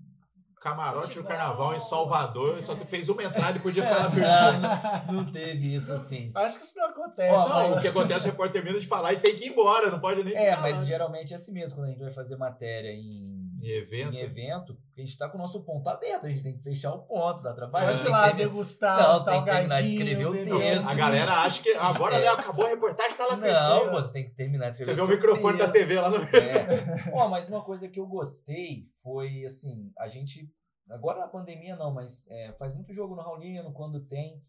Camarote 0.62 1.18
no 1.18 1.24
carnaval 1.24 1.74
em 1.74 1.80
Salvador, 1.80 2.62
só 2.62 2.76
fez 2.76 3.08
uma 3.08 3.22
entrada 3.24 3.58
e 3.58 3.60
podia 3.60 3.82
falar 3.82 4.10
pertinho. 4.10 4.62
Não, 5.08 5.12
não 5.24 5.24
teve 5.32 5.74
isso 5.74 5.92
assim. 5.92 6.30
Acho 6.34 6.56
que 6.58 6.64
isso 6.64 6.78
não 6.78 6.86
acontece. 6.86 7.34
Ó, 7.34 7.48
Não, 7.48 7.68
mas- 7.70 7.78
o 7.78 7.80
que 7.80 7.88
acontece, 7.88 8.26
o 8.26 8.30
repórter 8.30 8.62
termina 8.62 8.78
de 8.78 8.86
falar 8.86 9.12
e 9.12 9.16
tem 9.18 9.34
que 9.34 9.44
ir 9.46 9.48
embora, 9.50 9.90
não 9.90 9.98
pode 9.98 10.22
nem 10.22 10.34
É, 10.36 10.54
mas 10.56 10.86
geralmente 10.86 11.32
é 11.32 11.36
assim 11.36 11.52
mesmo, 11.52 11.78
quando 11.78 11.86
a 11.88 11.90
gente 11.90 12.00
vai 12.02 12.12
fazer 12.12 12.36
matéria 12.36 12.90
em, 12.92 13.31
Em 13.62 13.70
evento. 13.70 14.12
em 14.14 14.18
evento, 14.18 14.76
a 14.96 15.00
gente 15.00 15.16
tá 15.16 15.28
com 15.28 15.38
o 15.38 15.40
nosso 15.40 15.62
ponto 15.62 15.88
aberto, 15.88 16.26
a 16.26 16.28
gente 16.28 16.42
tem 16.42 16.56
que 16.56 16.62
fechar 16.64 16.92
o 16.92 17.02
ponto, 17.04 17.42
dá 17.42 17.54
trabalho. 17.54 17.86
Pode 17.86 17.98
tem 18.00 18.08
ir 18.08 18.10
lá 18.10 18.32
degustar 18.32 18.98
Não, 18.98 19.04
o 19.04 19.12
tem 19.12 19.18
que 19.18 19.24
salgadinho. 19.24 19.54
terminar 19.68 19.82
de 19.82 19.88
escrever 19.88 20.26
o 20.26 20.58
texto. 20.58 20.88
A 20.88 20.94
galera 20.94 21.32
acha 21.42 21.62
que 21.62 21.68
agora 21.74 22.18
né, 22.18 22.26
acabou 22.26 22.66
a 22.66 22.68
reportagem, 22.70 23.16
tá 23.16 23.24
lá 23.26 23.36
Não, 23.36 23.42
pertinho. 23.42 23.92
você 23.92 24.12
tem 24.12 24.24
que 24.24 24.34
terminar 24.34 24.70
de 24.70 24.76
Você 24.78 24.82
escrever 24.82 25.06
vê 25.06 25.12
o 25.12 25.16
microfone 25.16 25.58
da 25.58 25.68
texto. 25.68 25.86
TV 25.88 26.00
lá 26.00 26.10
no 26.10 26.18
meio. 26.18 26.34
É. 26.34 27.10
Ó, 27.12 27.28
mas 27.28 27.48
uma 27.48 27.62
coisa 27.62 27.88
que 27.88 28.00
eu 28.00 28.06
gostei 28.06 28.88
foi 29.02 29.44
assim, 29.44 29.92
a 29.96 30.08
gente. 30.08 30.50
Agora 30.90 31.20
na 31.20 31.28
pandemia 31.28 31.76
não, 31.76 31.94
mas 31.94 32.26
é, 32.28 32.52
faz 32.58 32.74
muito 32.74 32.92
jogo 32.92 33.14
no 33.14 33.22
Raulino 33.22 33.72
quando 33.72 34.04
tem. 34.06 34.42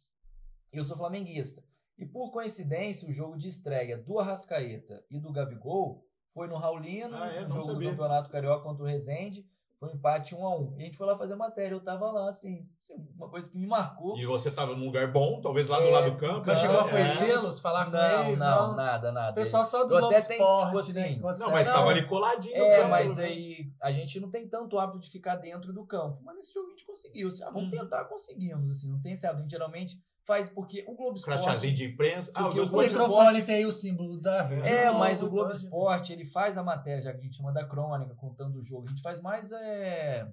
E 0.74 0.78
eu 0.78 0.84
sou 0.84 0.97
flamenguista. 0.97 1.61
E 1.99 2.05
por 2.07 2.32
coincidência, 2.32 3.07
o 3.07 3.14
jogo 3.14 3.38
de 3.38 3.47
estreia 3.47 3.95
do 3.95 4.18
Arrascaeta 4.18 5.05
e 5.11 5.20
do 5.20 5.32
Gabigol 5.32 6.03
foi 6.34 6.47
no 6.47 6.57
Raulino, 6.57 7.15
Ah, 7.15 7.27
é? 7.27 7.41
no 7.41 7.49
Não 7.49 7.55
jogo 7.61 7.73
sabia. 7.73 7.89
do 7.89 7.91
Campeonato 7.97 8.29
Carioca 8.29 8.63
contra 8.63 8.84
o 8.84 8.88
Rezende. 8.88 9.45
Foi 9.79 9.89
um 9.91 9.95
empate 9.95 10.34
1 10.34 10.45
a 10.45 10.55
1 10.55 10.73
E 10.77 10.81
a 10.81 10.86
gente 10.86 10.97
foi 10.97 11.05
lá 11.05 11.17
fazer 11.17 11.36
matéria. 11.36 11.75
Eu 11.75 11.81
tava 11.84 12.09
lá, 12.09 12.29
assim, 12.29 12.65
assim, 12.79 13.05
uma 13.17 13.27
coisa 13.27 13.51
que 13.51 13.57
me 13.57 13.67
marcou. 13.67 14.17
E 14.17 14.25
você 14.25 14.49
tava 14.49 14.73
num 14.77 14.86
lugar 14.86 15.11
bom, 15.11 15.41
talvez 15.41 15.67
lá 15.67 15.77
do 15.77 15.88
É, 15.88 15.91
lado 15.91 16.11
do 16.11 16.17
campo. 16.17 16.43
Mas 16.47 16.59
chegou 16.59 16.79
a 16.79 16.88
É. 16.88 16.89
conhecê-los, 16.89 17.59
falar 17.59 17.86
com 17.88 17.91
não, 17.91 18.23
eles? 18.27 18.39
não, 18.39 18.67
Não, 18.69 18.75
nada, 18.77 19.11
nada. 19.11 19.31
O 19.31 19.36
pessoal 19.36 19.65
só 19.65 19.84
do 19.84 19.93
Eu 19.93 20.05
até 20.05 20.21
tenho, 20.21 20.39
Esporte, 20.39 20.65
tipo 20.67 20.77
assim, 20.77 20.93
né? 20.93 21.13
que 21.15 21.19
Não, 21.39 21.51
mas 21.51 21.67
Não. 21.67 21.73
tava 21.75 21.89
ali 21.89 22.05
coladinho 22.07 22.55
É, 22.55 22.77
campo. 22.77 22.89
mas 22.91 23.17
né? 23.17 23.25
aí 23.25 23.73
a 23.81 23.91
gente 23.91 24.21
não 24.21 24.31
tem 24.31 24.47
tanto 24.47 24.79
hábito 24.79 24.99
de 25.01 25.09
ficar 25.11 25.36
dentro 25.36 25.73
do 25.73 25.86
campo. 25.86 26.17
Mas 26.23 26.36
nesse 26.38 26.53
jogo 26.53 26.67
a 26.67 26.69
gente 26.71 26.86
conseguiu. 26.86 27.27
Assim, 27.27 27.43
ah, 27.43 27.49
vamos 27.49 27.65
Uhum. 27.73 27.79
tentar, 27.81 28.05
conseguimos. 28.05 28.69
Assim, 28.69 28.89
não 28.89 29.01
tem 29.01 29.11
esse 29.11 29.27
hábito. 29.27 29.39
A 29.39 29.43
gente 29.43 29.51
geralmente 29.51 29.97
faz 30.26 30.49
porque 30.49 30.84
o 30.88 30.95
Globo 30.95 31.17
Esporte. 31.17 31.41
Crachazinho 31.43 31.76
de 31.76 31.86
imprensa. 31.86 32.32
Ah, 32.36 32.41
o 32.41 32.43
Porque 32.43 32.55
meu 32.55 32.63
o 32.63 32.65
O 32.65 32.67
esporte 32.82 32.89
microfone 32.89 33.41
tem 33.43 33.65
o 33.65 33.71
símbolo 33.71 34.19
da 34.21 34.43
É, 34.65 34.84
Globo, 34.86 34.99
mas 34.99 35.21
o 35.21 35.30
Globo 35.30 35.51
Esporte 35.51 36.13
ele 36.13 36.26
faz 36.26 36.57
a 36.57 36.63
matéria, 36.63 37.01
já 37.01 37.11
que 37.11 37.19
a 37.19 37.21
gente 37.24 37.38
chama 37.38 37.51
da 37.51 37.65
crônica, 37.65 38.15
contando 38.15 38.59
o 38.59 38.63
jogo. 38.63 38.86
A 38.88 38.89
gente 38.89 39.01
faz 39.01 39.21
mais 39.21 39.51
é, 39.51 40.28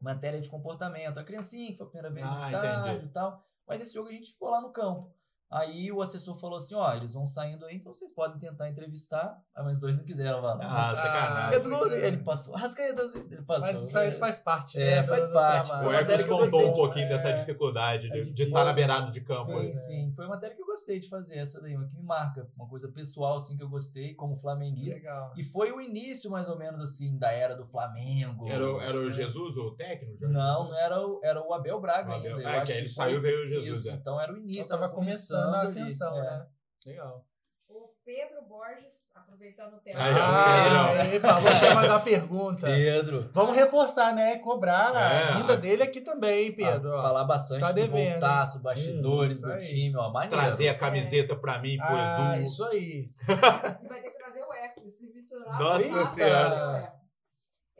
matéria 0.00 0.40
de 0.40 0.48
comportamento. 0.48 1.18
A 1.18 1.24
criancinha 1.24 1.70
que 1.72 1.76
foi 1.76 1.86
a 1.86 1.90
primeira 1.90 2.10
vez 2.12 2.26
no 2.26 2.32
Ah, 2.32 2.46
estádio 2.46 2.90
entendi. 2.92 3.06
e 3.06 3.08
tal. 3.10 3.44
Mas 3.66 3.80
esse 3.80 3.94
jogo 3.94 4.08
a 4.08 4.12
gente 4.12 4.32
ficou 4.32 4.50
lá 4.50 4.60
no 4.60 4.72
campo. 4.72 5.12
Aí 5.50 5.90
o 5.90 6.00
assessor 6.00 6.36
falou 6.38 6.56
assim: 6.58 6.74
ó, 6.76 6.94
eles 6.94 7.12
vão 7.12 7.26
saindo 7.26 7.64
aí, 7.66 7.74
então 7.76 7.92
vocês 7.92 8.14
podem 8.14 8.38
tentar 8.38 8.68
entrevistar. 8.68 9.36
Ah, 9.54 9.64
mas 9.64 9.76
os 9.76 9.80
dois 9.82 9.98
não 9.98 10.04
quiseram, 10.04 10.40
mano. 10.40 10.60
Ah, 10.62 10.94
sacanagem. 10.94 11.50
Pedro, 11.50 11.92
ele 11.94 12.16
passou. 12.18 12.54
Rascaeta, 12.54 13.02
ele 13.30 13.42
passou. 13.42 13.72
Mas 13.72 13.90
faz, 13.90 14.16
faz 14.18 14.38
parte. 14.38 14.80
É, 14.80 14.96
né, 14.96 15.02
faz 15.02 15.26
parte. 15.26 15.66
Foi 15.68 15.76
uma 15.78 15.92
matéria 15.92 16.18
que 16.24 16.30
contou 16.30 16.68
um 16.68 16.72
pouquinho 16.72 17.06
É, 17.06 17.08
dessa 17.08 17.32
dificuldade 17.32 18.06
é 18.12 18.20
de- 18.20 18.42
estar 18.44 18.64
na 18.64 18.72
beirada 18.72 19.10
de 19.10 19.20
campo. 19.22 19.44
Sim, 19.46 19.66
né? 19.68 19.74
sim. 19.74 20.12
Foi 20.14 20.24
uma 20.26 20.34
matéria 20.36 20.54
que 20.54 20.62
eu 20.62 20.66
gostei 20.66 21.00
de 21.00 21.08
fazer, 21.08 21.38
essa 21.38 21.60
daí, 21.60 21.74
uma 21.76 21.86
que 21.88 21.94
me 21.96 22.02
marca. 22.04 22.48
Uma 22.56 22.68
coisa 22.68 22.88
pessoal, 22.88 23.34
assim, 23.36 23.56
que 23.56 23.62
eu 23.64 23.68
gostei, 23.68 24.14
como 24.14 24.36
flamenguista. 24.36 25.00
Legal. 25.00 25.32
E 25.36 25.42
foi 25.42 25.72
o 25.72 25.80
início, 25.80 26.30
mais 26.30 26.48
ou 26.48 26.56
menos, 26.56 26.80
assim, 26.80 27.18
da 27.18 27.32
era 27.32 27.56
do 27.56 27.66
Flamengo. 27.66 28.48
Era, 28.48 28.72
o- 28.72 28.80
era 28.80 28.96
o 28.96 29.10
Jesus, 29.10 29.56
o 29.56 29.72
técnico? 29.72 30.16
Jorge 30.16 30.32
Não, 30.32 30.58
Jesus? 30.62 30.70
não 30.70 30.78
era 30.78 31.00
o, 31.06 31.20
era 31.24 31.42
o 31.44 31.52
Abel 31.52 31.80
Braga 31.80 32.08
O 32.10 32.14
Abel- 32.14 32.36
ainda. 32.36 32.42
eu 32.42 32.48
Ah, 32.48 32.56
acho 32.58 32.66
que 32.66 32.72
aí 32.72 32.78
ele 32.78 32.88
saiu 32.88 33.16
e 33.18 33.20
veio 33.20 33.46
o 33.46 33.48
Jesus. 33.48 33.78
Isso, 33.80 33.90
é. 33.90 33.94
então 33.94 34.20
era 34.20 34.32
o 34.32 34.36
início. 34.38 34.62
Então 34.62 34.78
tava 34.78 34.92
começando 34.92 35.39
a 35.44 35.58
ali, 35.60 35.64
ascensão, 35.68 36.16
é. 36.18 36.22
né? 36.22 36.46
Legal. 36.86 37.24
O 37.68 37.88
Pedro 38.04 38.42
Borges, 38.48 39.06
aproveitando 39.14 39.74
o 39.74 39.80
ó, 39.80 39.80
Ah, 39.96 41.04
ele 41.06 41.20
falou 41.20 41.58
que 41.58 41.64
ia 41.64 41.74
mandar 41.74 42.00
pergunta. 42.00 42.66
Pedro. 42.66 43.30
Vamos 43.32 43.54
reforçar, 43.56 44.12
né? 44.12 44.38
Cobrar 44.38 44.92
É. 44.96 45.22
a 45.28 45.36
vinda 45.36 45.56
dele 45.56 45.84
aqui 45.84 46.00
também, 46.00 46.46
hein, 46.46 46.52
Pedro. 46.56 46.96
Ah, 46.98 47.02
falar 47.02 47.24
bastante 47.24 47.54
Está 47.62 47.70
do 47.70 47.86
voltaço, 47.88 48.58
bastidores 48.60 49.44
Hum, 49.44 49.48
do 49.48 49.60
time, 49.60 49.96
ó, 49.96 50.10
maneiro. 50.10 50.34
Trazer 50.36 50.68
a 50.68 50.76
camiseta 50.76 51.36
pra 51.36 51.60
mim, 51.60 51.76
pro 51.76 51.86
Ah, 51.94 52.32
Edu. 52.34 52.42
isso 52.42 52.64
aí. 52.64 53.08
E 53.28 53.88
vai 53.88 54.00
ter 54.02 54.10
que 54.10 54.18
trazer 54.18 54.42
o 54.42 54.52
Hércules, 54.52 54.98
se 54.98 55.06
misturar. 55.12 55.58
Nossa 55.60 56.04
Senhora. 56.06 56.92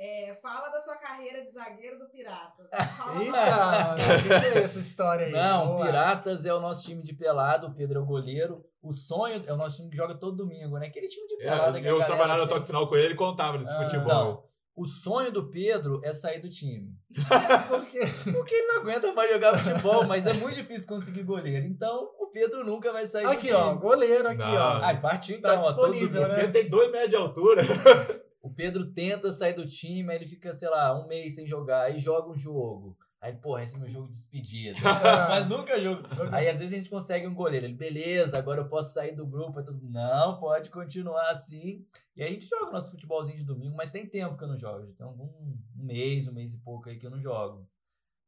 É, 0.02 0.34
fala 0.40 0.70
da 0.70 0.80
sua 0.80 0.96
carreira 0.96 1.44
de 1.44 1.50
zagueiro 1.50 1.98
do 1.98 2.06
Piratas. 2.08 2.70
Fala 2.96 3.22
Eita, 3.22 4.14
o 4.16 4.22
que, 4.50 4.58
é 4.58 4.62
essa 4.62 4.78
história 4.78 5.26
aí? 5.26 5.32
Não, 5.32 5.66
Vamos 5.66 5.80
lá. 5.80 5.86
Piratas 5.86 6.46
é 6.46 6.54
o 6.54 6.58
nosso 6.58 6.84
time 6.84 7.02
de 7.02 7.12
pelado, 7.12 7.66
o 7.66 7.74
Pedro 7.74 7.98
é 7.98 8.02
o 8.02 8.06
goleiro. 8.06 8.64
O 8.82 8.94
sonho 8.94 9.44
é 9.46 9.52
o 9.52 9.58
nosso 9.58 9.76
time 9.76 9.90
que 9.90 9.96
joga 9.98 10.14
todo 10.14 10.38
domingo, 10.38 10.78
né? 10.78 10.86
Aquele 10.86 11.06
time 11.06 11.28
de 11.28 11.36
pelada 11.36 11.76
É, 11.78 11.80
eu 11.80 11.84
galera 11.84 12.06
trabalhava 12.06 12.42
no 12.44 12.48
toque 12.48 12.66
final 12.66 12.88
com 12.88 12.96
ele, 12.96 13.08
ele 13.08 13.14
contava 13.14 13.58
desse 13.58 13.74
Ah, 13.74 13.84
futebol. 13.84 14.04
Então, 14.04 14.42
o 14.74 14.86
sonho 14.86 15.30
do 15.30 15.50
Pedro 15.50 16.00
é 16.02 16.14
sair 16.14 16.40
do 16.40 16.48
time. 16.48 16.94
Por 17.68 17.84
quê? 17.84 18.00
Porque 18.32 18.54
ele 18.54 18.66
não 18.68 18.80
aguenta 18.80 19.12
mais 19.12 19.30
jogar 19.30 19.54
futebol, 19.58 20.06
mas 20.06 20.24
é 20.24 20.32
muito 20.32 20.54
difícil 20.54 20.88
conseguir 20.88 21.24
goleiro. 21.24 21.66
Então, 21.66 22.08
o 22.18 22.28
Pedro 22.28 22.64
nunca 22.64 22.90
vai 22.90 23.06
sair 23.06 23.26
Aqui, 23.26 23.48
do 23.48 23.54
time. 23.54 23.58
ó, 23.58 23.74
goleiro 23.74 24.26
aqui, 24.28 24.38
Não. 24.38 24.54
ó. 24.54 24.82
Ai, 24.82 24.98
partiu 24.98 25.42
Tá 25.42 25.56
então, 25.56 25.68
ó, 25.70 25.72
todo 25.74 25.92
disponível, 25.92 26.26
né? 26.26 26.44
Ele 26.44 26.52
tem 26.52 26.70
dois 26.70 26.90
metros 26.90 27.10
de 27.10 27.16
altura. 27.16 27.62
O 28.60 28.62
Pedro 28.62 28.92
tenta 28.92 29.32
sair 29.32 29.54
do 29.54 29.64
time, 29.64 30.10
aí 30.10 30.18
ele 30.18 30.26
fica, 30.26 30.52
sei 30.52 30.68
lá, 30.68 30.94
um 30.94 31.08
mês 31.08 31.34
sem 31.34 31.46
jogar, 31.46 31.84
aí 31.84 31.98
joga 31.98 32.28
um 32.28 32.36
jogo. 32.36 32.94
Aí, 33.18 33.32
porra, 33.32 33.62
esse 33.62 33.74
é 33.74 33.78
meu 33.78 33.88
jogo 33.88 34.08
de 34.08 34.12
despedida. 34.12 34.78
Mas 35.30 35.48
nunca 35.48 35.80
jogo. 35.80 36.02
Aí 36.30 36.46
às 36.46 36.58
vezes 36.60 36.74
a 36.74 36.76
gente 36.76 36.90
consegue 36.90 37.26
um 37.26 37.34
goleiro. 37.34 37.64
Ele, 37.64 37.74
beleza, 37.74 38.36
agora 38.36 38.60
eu 38.60 38.68
posso 38.68 38.92
sair 38.92 39.14
do 39.14 39.26
grupo. 39.26 39.58
Aí 39.58 39.64
não, 39.82 40.38
pode 40.38 40.68
continuar 40.68 41.30
assim. 41.30 41.86
E 42.14 42.22
aí 42.22 42.28
a 42.28 42.32
gente 42.32 42.46
joga 42.46 42.68
o 42.68 42.72
nosso 42.72 42.90
futebolzinho 42.90 43.38
de 43.38 43.44
domingo, 43.44 43.74
mas 43.74 43.90
tem 43.90 44.06
tempo 44.06 44.36
que 44.36 44.44
eu 44.44 44.48
não 44.48 44.58
jogo. 44.58 44.86
Já 44.86 44.92
tem 44.92 45.06
algum 45.06 45.24
um 45.24 45.58
mês, 45.74 46.28
um 46.28 46.32
mês 46.32 46.52
e 46.52 46.58
pouco 46.58 46.90
aí 46.90 46.98
que 46.98 47.06
eu 47.06 47.10
não 47.10 47.20
jogo. 47.20 47.66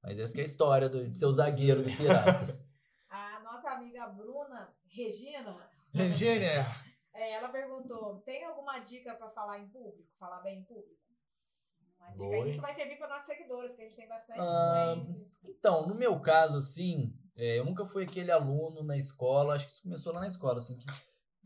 Mas 0.03 0.19
essa 0.19 0.39
é 0.39 0.41
a 0.41 0.45
história 0.45 0.89
do, 0.89 1.11
de 1.11 1.19
ser 1.19 1.31
zagueiro 1.31 1.83
do 1.83 1.95
Piratas. 1.95 2.67
a 3.11 3.41
nossa 3.45 3.71
amiga 3.71 4.07
Bruna 4.09 4.71
Regina. 4.89 5.55
Regina. 5.93 6.92
É, 7.15 7.33
ela 7.33 7.49
perguntou: 7.49 8.21
tem 8.21 8.45
alguma 8.45 8.79
dica 8.79 9.15
para 9.15 9.31
falar 9.31 9.59
em 9.59 9.69
público? 9.69 10.09
Falar 10.19 10.41
bem 10.41 10.61
em 10.61 10.65
público? 10.65 11.01
Uma 11.99 12.09
dica. 12.09 12.25
Boa, 12.25 12.49
Isso 12.49 12.61
vai 12.61 12.73
servir 12.73 12.97
para 12.97 13.09
nossos 13.09 13.27
seguidores, 13.27 13.75
que 13.75 13.83
a 13.83 13.85
gente 13.85 13.97
tem 13.97 14.09
bastante 14.09 14.41
ah, 14.41 14.95
Então, 15.45 15.87
no 15.87 15.95
meu 15.95 16.19
caso, 16.21 16.57
assim, 16.57 17.15
é, 17.37 17.59
eu 17.59 17.65
nunca 17.65 17.87
fui 17.87 18.05
aquele 18.05 18.31
aluno 18.31 18.83
na 18.83 18.97
escola, 18.97 19.55
acho 19.55 19.67
que 19.67 19.73
isso 19.73 19.83
começou 19.83 20.13
lá 20.13 20.21
na 20.21 20.29
escola, 20.29 20.59
assim, 20.59 20.77
que 20.79 20.87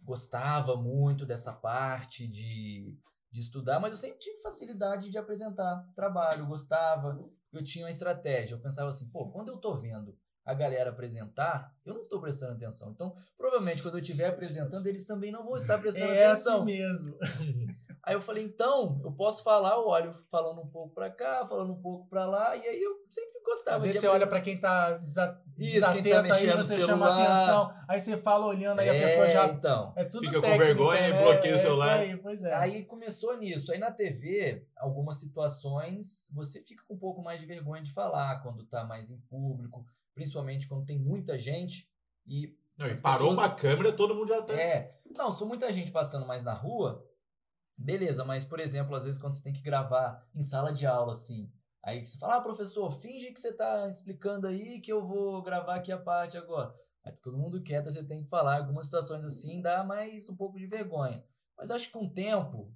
gostava 0.03 0.77
muito 0.77 1.27
dessa 1.27 1.53
parte 1.53 2.29
de, 2.29 2.97
de 3.31 3.41
estudar, 3.41 3.81
mas 3.81 3.91
eu 3.91 3.97
sempre 3.97 4.21
tive 4.21 4.41
facilidade 4.41 5.11
de 5.11 5.19
apresentar 5.19 5.85
trabalho, 5.97 6.47
gostava, 6.47 7.19
eu 7.53 7.65
tinha 7.65 7.85
uma 7.85 7.91
estratégia. 7.91 8.55
Eu 8.55 8.61
pensava 8.61 8.89
assim, 8.89 9.11
pô, 9.11 9.29
quando 9.31 9.49
eu 9.49 9.59
tô 9.59 9.75
vendo 9.75 10.17
a 10.47 10.55
galera 10.55 10.91
apresentar, 10.91 11.75
eu 11.85 11.93
não 11.93 12.03
estou 12.03 12.21
prestando 12.21 12.53
atenção. 12.53 12.93
Então, 12.93 13.15
provavelmente, 13.37 13.83
quando 13.83 13.95
eu 13.95 14.01
estiver 14.01 14.29
apresentando, 14.29 14.87
eles 14.87 15.05
também 15.05 15.33
não 15.33 15.45
vão 15.45 15.57
estar 15.57 15.77
prestando 15.79 16.13
é 16.13 16.25
atenção. 16.25 16.53
É 16.53 16.57
assim 16.57 16.65
mesmo. 16.65 17.19
Aí 18.07 18.15
eu 18.15 18.21
falei, 18.21 18.45
então, 18.45 19.01
eu 19.03 19.11
posso 19.11 19.43
falar, 19.43 19.73
eu 19.73 19.89
olho 19.89 20.15
falando 20.31 20.61
um 20.61 20.69
pouco 20.69 20.95
para 20.95 21.11
cá, 21.11 21.45
falando 21.45 21.73
um 21.73 21.83
pouco 21.83 22.09
para 22.09 22.25
lá, 22.25 22.57
e 22.57 22.61
aí 22.61 22.81
eu 22.81 23.05
sempre 23.11 23.41
gostava. 23.45 23.79
Às 23.79 23.83
vezes 23.83 24.01
você 24.01 24.07
olha 24.07 24.29
para 24.29 24.41
quem 24.41 24.61
tá 24.61 24.93
desa 24.99 25.43
Isso, 25.59 25.73
desatento 25.73 26.05
quem 26.05 26.13
tá 26.13 26.35
aí, 26.37 26.53
você 26.53 26.81
chama 26.83 27.13
atenção, 27.13 27.75
aí 27.89 27.99
você 27.99 28.17
fala 28.17 28.47
olhando, 28.47 28.79
aí 28.79 28.87
é, 28.87 28.97
a 28.97 29.09
pessoa 29.09 29.29
já... 29.29 29.49
então. 29.49 29.93
É 29.97 30.05
tudo 30.05 30.25
Fica 30.25 30.41
técnica, 30.41 30.53
com 30.53 30.65
vergonha 30.65 31.01
né? 31.01 31.09
e 31.09 31.25
bloqueia 31.25 31.57
o 31.57 31.59
celular. 31.59 31.99
Aí, 31.99 32.17
pois 32.17 32.45
é. 32.45 32.55
aí 32.55 32.85
começou 32.85 33.37
nisso. 33.37 33.73
Aí 33.73 33.79
na 33.79 33.91
TV, 33.91 34.65
algumas 34.77 35.17
situações, 35.17 36.31
você 36.33 36.63
fica 36.63 36.85
com 36.87 36.95
um 36.95 36.99
pouco 36.99 37.21
mais 37.21 37.41
de 37.41 37.47
vergonha 37.47 37.83
de 37.83 37.93
falar, 37.93 38.41
quando 38.41 38.65
tá 38.67 38.85
mais 38.85 39.11
em 39.11 39.19
público, 39.23 39.85
principalmente 40.17 40.67
quando 40.67 40.85
tem 40.85 40.99
muita 40.99 41.39
gente 41.39 41.89
e... 42.27 42.59
Não, 42.77 42.89
e 42.89 43.01
parou 43.01 43.31
pessoas... 43.31 43.39
uma 43.39 43.55
câmera, 43.55 43.93
todo 43.93 44.17
mundo 44.17 44.29
já 44.29 44.43
tá... 44.43 44.53
É. 44.53 44.99
Não, 45.17 45.31
se 45.31 45.45
muita 45.45 45.73
gente 45.73 45.93
passando 45.93 46.27
mais 46.27 46.45
na 46.45 46.53
rua 46.53 47.07
Beleza, 47.77 48.25
mas 48.25 48.45
por 48.45 48.59
exemplo, 48.59 48.95
às 48.97 49.05
vezes 49.05 49.21
quando 49.21 49.35
você 49.35 49.43
tem 49.43 49.53
que 49.53 49.61
gravar 49.61 50.27
em 50.35 50.41
sala 50.41 50.73
de 50.73 50.87
aula, 50.87 51.13
assim, 51.13 51.53
aí 51.83 52.07
você 52.07 52.17
fala, 52.17 52.37
ah, 52.37 52.41
professor, 52.41 52.91
finge 52.91 53.31
que 53.33 53.39
você 53.39 53.51
está 53.51 53.87
explicando 53.87 54.47
aí 54.47 54.81
que 54.81 54.91
eu 54.91 55.07
vou 55.07 55.43
gravar 55.43 55.75
aqui 55.75 55.93
a 55.93 55.99
parte 55.99 56.39
agora. 56.39 56.75
Aí 57.05 57.13
tá 57.13 57.19
todo 57.23 57.37
mundo 57.37 57.63
quieto, 57.63 57.91
você 57.91 58.03
tem 58.03 58.23
que 58.23 58.31
falar. 58.31 58.57
Algumas 58.57 58.87
situações 58.87 59.25
assim 59.25 59.61
dá 59.61 59.85
mais 59.85 60.29
um 60.29 60.37
pouco 60.37 60.59
de 60.59 60.67
vergonha. 60.67 61.23
Mas 61.57 61.71
acho 61.71 61.87
que 61.87 61.93
com 61.93 62.07
o 62.07 62.11
tempo, 62.11 62.75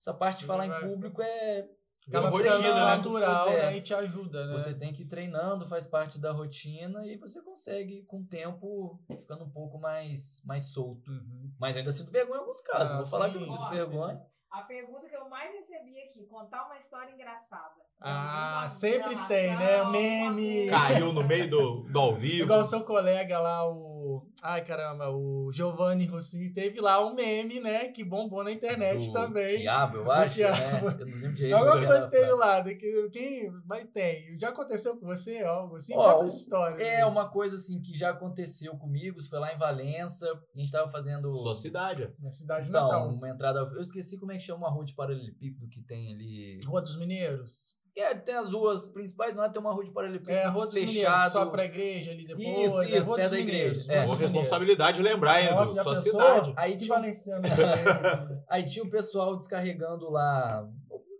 essa 0.00 0.14
parte 0.14 0.40
de 0.40 0.46
falar 0.46 0.66
em 0.66 0.88
público 0.88 1.20
é. 1.20 1.68
Acaba 2.08 2.30
rotina, 2.30 2.58
né? 2.58 2.72
natural 2.72 3.48
é, 3.48 3.66
né? 3.66 3.76
e 3.76 3.80
te 3.82 3.94
ajuda, 3.94 4.46
né? 4.46 4.52
Você 4.54 4.72
tem 4.74 4.92
que 4.92 5.02
ir 5.02 5.06
treinando, 5.06 5.66
faz 5.66 5.86
parte 5.86 6.18
da 6.18 6.32
rotina 6.32 7.06
e 7.06 7.16
você 7.16 7.42
consegue, 7.42 8.02
com 8.04 8.20
o 8.20 8.26
tempo, 8.26 8.98
ficando 9.18 9.44
um 9.44 9.50
pouco 9.50 9.78
mais, 9.78 10.42
mais 10.44 10.72
solto. 10.72 11.10
Uhum. 11.10 11.52
Mas 11.60 11.76
ainda 11.76 11.92
sinto 11.92 12.10
vergonha 12.10 12.38
em 12.38 12.40
alguns 12.40 12.60
casos. 12.62 12.92
Ah, 12.92 12.96
Vou 12.96 13.04
sim. 13.04 13.10
falar 13.10 13.30
que 13.30 13.36
eu 13.36 13.44
sinto 13.44 13.68
vergonha. 13.68 14.22
A 14.50 14.62
pergunta 14.62 15.06
que 15.06 15.14
eu 15.14 15.28
mais 15.28 15.52
recebi 15.52 16.00
aqui, 16.00 16.26
contar 16.26 16.64
uma 16.64 16.78
história 16.78 17.12
engraçada. 17.12 17.74
Ah, 18.00 18.66
sempre 18.68 19.14
tem, 19.26 19.54
né? 19.56 19.84
Meme. 19.90 20.68
Caiu 20.68 21.12
no 21.12 21.22
meio 21.22 21.50
do, 21.50 21.82
do 21.82 21.98
ao 21.98 22.14
vivo. 22.16 22.44
Igual 22.44 22.60
o 22.60 22.64
seu 22.64 22.82
colega 22.82 23.38
lá, 23.38 23.68
o. 23.68 23.87
Ai, 24.42 24.64
caramba, 24.64 25.10
o 25.10 25.50
Giovanni 25.52 26.06
Rossini 26.06 26.52
teve 26.52 26.80
lá 26.80 27.04
um 27.04 27.14
meme, 27.14 27.60
né? 27.60 27.88
Que 27.88 28.04
bombou 28.04 28.44
na 28.44 28.52
internet 28.52 29.06
do 29.06 29.12
também. 29.12 29.60
Quiabo, 29.60 29.98
eu 29.98 30.10
acho. 30.10 30.34
Quiabo. 30.36 30.86
Né? 30.86 30.96
Eu 31.00 31.06
não 31.06 31.14
lembro 31.14 31.34
direito. 31.34 31.56
Alguma 31.56 31.86
coisa 31.86 32.06
teve 32.08 32.32
lá. 32.32 32.64
Quem... 33.10 33.50
Mas 33.66 33.88
tem. 33.92 34.38
Já 34.38 34.50
aconteceu 34.50 34.96
com 34.96 35.06
você 35.06 35.38
algo 35.40 35.76
assim? 35.76 35.94
Ó, 35.94 36.12
Conta 36.12 36.24
essa 36.24 36.36
história. 36.36 36.82
É 36.82 37.04
uma 37.06 37.28
coisa 37.28 37.56
assim 37.56 37.80
que 37.80 37.96
já 37.96 38.10
aconteceu 38.10 38.76
comigo. 38.76 39.22
Foi 39.22 39.38
lá 39.38 39.52
em 39.52 39.58
Valença. 39.58 40.26
A 40.54 40.58
gente 40.58 40.72
tava 40.72 40.90
fazendo. 40.90 41.34
Sua 41.36 41.54
cidade. 41.54 42.12
Na 42.18 42.32
cidade 42.32 42.68
então, 42.68 42.88
natal. 42.88 43.08
uma 43.08 43.28
entrada. 43.28 43.60
Eu 43.60 43.80
esqueci 43.80 44.18
como 44.18 44.32
é 44.32 44.36
que 44.36 44.42
chama 44.42 44.66
a 44.66 44.70
rua 44.70 44.84
de 44.84 44.94
paralelepípedo 44.94 45.68
que 45.68 45.82
tem 45.82 46.12
ali. 46.12 46.60
Rua 46.64 46.80
dos 46.80 46.96
Mineiros. 46.96 47.77
É, 47.96 48.14
tem 48.14 48.34
as 48.34 48.52
ruas 48.52 48.86
principais, 48.86 49.34
não 49.34 49.44
é? 49.44 49.48
Tem 49.48 49.60
uma 49.60 49.72
rua 49.72 49.84
de 49.84 49.90
paralelepípedo 49.90 50.38
é, 50.38 50.44
a 50.44 50.50
rua 50.50 50.66
dos 50.66 50.74
fechado. 50.74 51.30
só 51.32 51.46
para 51.46 51.62
a 51.62 51.64
igreja 51.64 52.12
ali 52.12 52.26
depois. 52.26 52.46
Isso, 52.46 52.82
é, 52.82 52.98
isso, 52.98 53.14
perto 53.14 53.30
da 53.30 53.38
igreja. 53.38 53.92
É. 53.92 54.06
Uma 54.06 54.16
responsabilidade 54.16 55.02
lembrar, 55.02 55.42
hein, 55.42 55.50
Nossa, 55.50 55.82
sua 55.82 55.94
pensou? 55.94 56.12
cidade. 56.12 56.54
Aí 56.56 56.76
tinha, 56.76 56.96
aí 58.48 58.64
tinha 58.64 58.84
o 58.84 58.90
pessoal 58.90 59.36
descarregando 59.36 60.10
lá, 60.10 60.68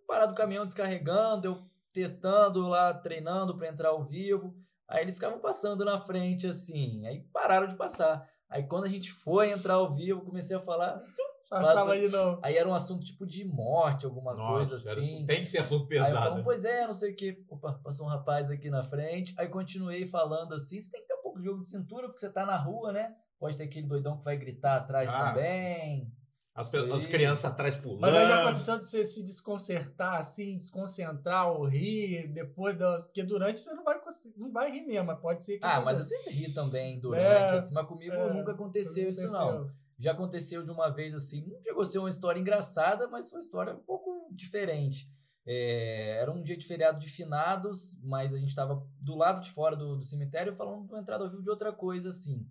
parado 0.07 0.33
do 0.33 0.37
caminhão 0.37 0.65
descarregando, 0.65 1.47
eu 1.49 1.69
testando 1.93 2.69
lá, 2.69 2.95
treinando 2.95 3.57
para 3.57 3.69
entrar 3.69 3.89
ao 3.89 4.05
vivo. 4.05 4.55
Aí 4.89 5.03
eles 5.03 5.17
ficavam 5.17 5.39
passando 5.39 5.85
na 5.85 6.01
frente 6.01 6.47
assim, 6.47 7.05
aí 7.07 7.21
pararam 7.33 7.67
de 7.67 7.77
passar. 7.77 8.27
Aí 8.49 8.63
quando 8.67 8.85
a 8.85 8.89
gente 8.89 9.13
foi 9.13 9.51
entrar 9.51 9.75
ao 9.75 9.95
vivo, 9.95 10.25
comecei 10.25 10.57
a 10.57 10.61
falar, 10.61 11.01
Passava 11.49 11.99
de 11.99 12.09
novo. 12.09 12.41
Aí 12.43 12.57
era 12.57 12.69
um 12.69 12.75
assunto 12.75 13.05
tipo 13.05 13.27
de 13.27 13.45
morte, 13.45 14.05
alguma 14.05 14.35
Nossa, 14.35 14.71
coisa 14.71 14.93
assim. 14.93 15.25
Tem 15.25 15.41
que 15.41 15.47
ser 15.47 15.59
assunto 15.59 15.87
pesado. 15.87 16.17
Aí 16.17 16.25
eu 16.25 16.31
falo, 16.31 16.45
pois 16.45 16.65
é, 16.65 16.87
não 16.87 16.95
sei 16.95 17.13
o 17.13 17.17
que. 17.17 17.43
Opa, 17.49 17.81
passou 17.83 18.07
um 18.07 18.11
rapaz 18.11 18.51
aqui 18.51 18.69
na 18.69 18.83
frente. 18.83 19.35
Aí 19.39 19.49
continuei 19.49 20.07
falando 20.07 20.53
assim. 20.53 20.79
Você 20.79 20.91
tem 20.91 21.01
que 21.01 21.09
ter 21.09 21.15
um 21.15 21.23
pouco 21.23 21.39
de 21.39 21.47
jogo 21.47 21.61
de 21.61 21.69
cintura, 21.69 22.07
porque 22.07 22.21
você 22.21 22.31
tá 22.31 22.45
na 22.45 22.57
rua, 22.57 22.93
né? 22.93 23.15
Pode 23.41 23.57
ter 23.57 23.65
aquele 23.65 23.87
doidão 23.87 24.19
que 24.19 24.25
vai 24.25 24.37
gritar 24.37 24.77
atrás 24.77 25.13
ah, 25.15 25.29
também. 25.33 26.13
As, 26.55 26.75
as, 26.75 27.07
crianças 27.07 27.45
atrás 27.45 27.77
pulando. 27.77 28.01
Mas 28.01 28.17
aí 28.17 28.27
já 28.27 28.43
aconteceu 28.43 28.79
de 28.79 28.85
você 28.85 29.05
se 29.05 29.25
desconcertar, 29.25 30.17
assim, 30.17 30.57
desconcentrar 30.57 31.53
ou 31.53 31.65
rir 31.65 32.27
depois 32.33 32.77
das. 32.77 33.07
Porque 33.07 33.23
durante 33.23 33.61
você 33.61 33.73
não 33.73 33.85
vai, 33.85 33.99
não 34.37 34.53
vai 34.53 34.71
rir 34.73 34.85
mesmo, 34.85 35.07
mas 35.07 35.21
pode 35.21 35.43
ser 35.43 35.59
que. 35.59 35.65
Ah, 35.65 35.81
mas 35.81 36.01
às 36.01 36.11
vezes 36.11 36.25
você 36.25 36.31
ri 36.31 36.53
também 36.53 36.99
durante, 36.99 37.55
é, 37.55 37.57
assim, 37.57 37.73
mas 37.73 37.87
comigo 37.87 38.13
é, 38.13 38.35
nunca 38.35 38.53
aconteceu, 38.53 39.05
aconteceu 39.05 39.25
isso, 39.25 39.33
não. 39.33 39.71
Já 39.99 40.13
aconteceu 40.13 40.63
de 40.63 40.71
uma 40.71 40.91
vez 40.91 41.13
assim, 41.15 41.47
não 41.47 41.61
chegou 41.63 41.83
a 41.83 41.85
ser 41.85 41.99
uma 41.99 42.09
história 42.09 42.39
engraçada, 42.39 43.09
mas 43.09 43.29
foi 43.29 43.39
uma 43.39 43.45
história 43.45 43.75
um 43.75 43.83
pouco 43.83 44.29
diferente. 44.33 45.11
É, 45.45 46.19
era 46.21 46.31
um 46.31 46.43
dia 46.43 46.57
de 46.57 46.67
feriado 46.67 47.01
de 47.01 47.09
finados, 47.09 47.99
mas 48.05 48.35
a 48.35 48.39
gente 48.39 48.51
estava 48.51 48.87
do 49.01 49.17
lado 49.17 49.41
de 49.41 49.51
fora 49.51 49.75
do, 49.75 49.97
do 49.97 50.05
cemitério 50.05 50.55
falando 50.55 50.87
de 50.87 50.93
uma 50.93 51.01
entrada 51.01 51.25
ao 51.25 51.31
vivo 51.31 51.43
de 51.43 51.51
outra 51.51 51.73
coisa 51.73 52.11
assim. 52.11 52.47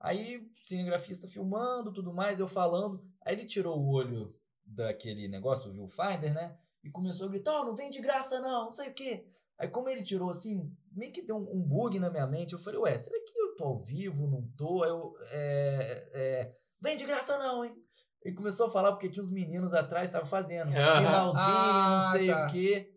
Aí 0.00 0.38
o 0.38 0.50
cinegrafista 0.60 1.26
filmando, 1.26 1.92
tudo 1.92 2.12
mais, 2.12 2.38
eu 2.38 2.46
falando. 2.46 3.02
Aí 3.24 3.34
ele 3.34 3.46
tirou 3.46 3.78
o 3.78 3.88
olho 3.88 4.34
daquele 4.66 5.28
negócio, 5.28 5.70
o 5.70 5.72
viewfinder, 5.72 6.34
né? 6.34 6.58
E 6.82 6.90
começou 6.90 7.26
a 7.26 7.30
gritar: 7.30 7.60
oh, 7.60 7.64
não 7.64 7.74
vem 7.74 7.88
de 7.88 8.00
graça 8.00 8.40
não, 8.40 8.66
não 8.66 8.72
sei 8.72 8.90
o 8.90 8.94
quê. 8.94 9.26
Aí 9.58 9.68
como 9.68 9.88
ele 9.88 10.02
tirou 10.02 10.28
assim, 10.28 10.70
meio 10.92 11.12
que 11.12 11.22
deu 11.22 11.36
um, 11.36 11.62
bug 11.62 11.98
na 11.98 12.10
minha 12.10 12.26
mente, 12.26 12.52
eu 12.52 12.58
falei: 12.58 12.80
ué, 12.80 12.98
será 12.98 13.16
que 13.24 13.38
eu 13.38 13.56
tô 13.56 13.64
ao 13.64 13.78
vivo, 13.78 14.26
não 14.26 14.42
tô? 14.56 14.84
Eu, 14.84 15.14
é, 15.30 16.10
é, 16.12 16.56
Vem 16.84 16.98
de 16.98 17.06
graça 17.06 17.38
não, 17.38 17.64
hein? 17.64 17.74
E 18.22 18.30
começou 18.30 18.66
a 18.66 18.70
falar 18.70 18.92
porque 18.92 19.08
tinha 19.08 19.22
uns 19.22 19.30
meninos 19.30 19.72
atrás 19.72 20.10
estavam 20.10 20.28
fazendo 20.28 20.68
um 20.68 20.72
sinalzinho, 20.72 21.42
ah, 21.42 22.02
não 22.04 22.12
sei 22.12 22.26
tá. 22.26 22.46
o 22.46 22.52
quê. 22.52 22.94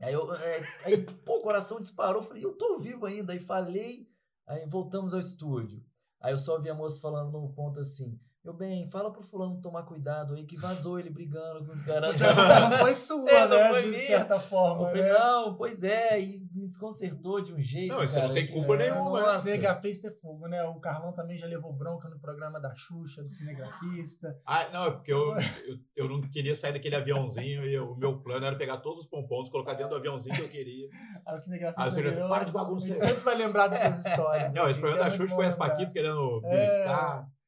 Aí, 0.00 0.14
eu, 0.14 0.32
é, 0.32 0.62
aí, 0.84 0.96
pô, 1.26 1.38
o 1.38 1.42
coração 1.42 1.80
disparou. 1.80 2.22
Falei, 2.22 2.44
eu 2.44 2.56
tô 2.56 2.78
vivo 2.78 3.06
ainda. 3.06 3.32
Aí 3.32 3.40
falei, 3.40 4.08
aí 4.46 4.64
voltamos 4.64 5.12
ao 5.12 5.18
estúdio. 5.18 5.84
Aí 6.20 6.32
eu 6.32 6.36
só 6.36 6.60
vi 6.60 6.70
a 6.70 6.74
moça 6.74 7.00
falando 7.00 7.32
no 7.32 7.52
ponto 7.52 7.80
assim: 7.80 8.16
meu 8.42 8.54
bem, 8.54 8.88
fala 8.90 9.12
pro 9.12 9.22
fulano 9.22 9.60
tomar 9.60 9.82
cuidado 9.82 10.34
aí, 10.34 10.46
que 10.46 10.56
vazou 10.56 10.98
ele 10.98 11.10
brigando 11.10 11.62
com 11.66 11.72
os 11.72 11.82
caras. 11.82 12.16
Não 12.70 12.78
foi 12.78 12.94
sua, 12.94 13.30
é, 13.30 13.46
né? 13.46 13.68
Foi 13.68 13.82
de 13.82 13.88
minha. 13.88 14.06
certa 14.06 14.40
forma. 14.40 14.84
Eu 14.84 14.88
falei, 14.88 15.02
né? 15.02 15.12
não, 15.12 15.54
pois 15.56 15.82
é, 15.82 16.18
e 16.18 16.40
me 16.54 16.66
desconcertou 16.66 17.42
de 17.42 17.52
um 17.52 17.60
jeito. 17.60 17.94
Não, 17.94 18.00
você 18.00 18.20
não 18.20 18.32
tem 18.32 18.46
culpa 18.46 18.74
é, 18.76 18.90
nenhuma. 18.90 19.26
Né? 19.26 19.36
Cinegrafista 19.36 20.08
é 20.08 20.10
fogo, 20.10 20.46
né? 20.46 20.62
O 20.64 20.80
Carlão 20.80 21.12
também 21.12 21.36
já 21.36 21.46
levou 21.46 21.70
bronca 21.72 22.08
no 22.08 22.18
programa 22.18 22.58
da 22.58 22.74
Xuxa, 22.74 23.22
do 23.22 23.28
cinegrafista. 23.28 24.34
Ah, 24.46 24.70
não, 24.72 24.86
é 24.86 24.90
porque 24.92 25.12
eu, 25.12 25.34
eu, 25.66 25.76
eu 25.96 26.08
não 26.08 26.22
queria 26.22 26.56
sair 26.56 26.72
daquele 26.72 26.96
aviãozinho 26.96 27.66
e 27.66 27.74
eu, 27.74 27.92
o 27.92 27.96
meu 27.96 28.22
plano 28.22 28.46
era 28.46 28.56
pegar 28.56 28.78
todos 28.78 29.04
os 29.04 29.10
pompons, 29.10 29.50
colocar 29.50 29.74
dentro 29.74 29.90
do 29.90 29.96
aviãozinho 29.96 30.34
que 30.34 30.42
eu 30.42 30.48
queria. 30.48 30.88
Aí 31.26 31.34
o 31.34 31.38
cinegrafista. 31.38 31.82
Aí 31.82 31.90
cinegrafista, 31.90 32.28
para 32.28 32.44
de 32.44 32.52
bagunça. 32.52 32.94
Sempre 32.94 33.22
vai 33.22 33.34
lembrar 33.36 33.68
dessas 33.68 34.06
histórias. 34.06 34.54
Não, 34.54 34.66
esse 34.66 34.80
programa 34.80 35.04
da 35.04 35.10
Xuxa 35.10 35.34
foi 35.34 35.44
as 35.44 35.54
Paquitas 35.54 35.92
querendo 35.92 36.40
beliscar. 36.40 37.28
É. 37.36 37.40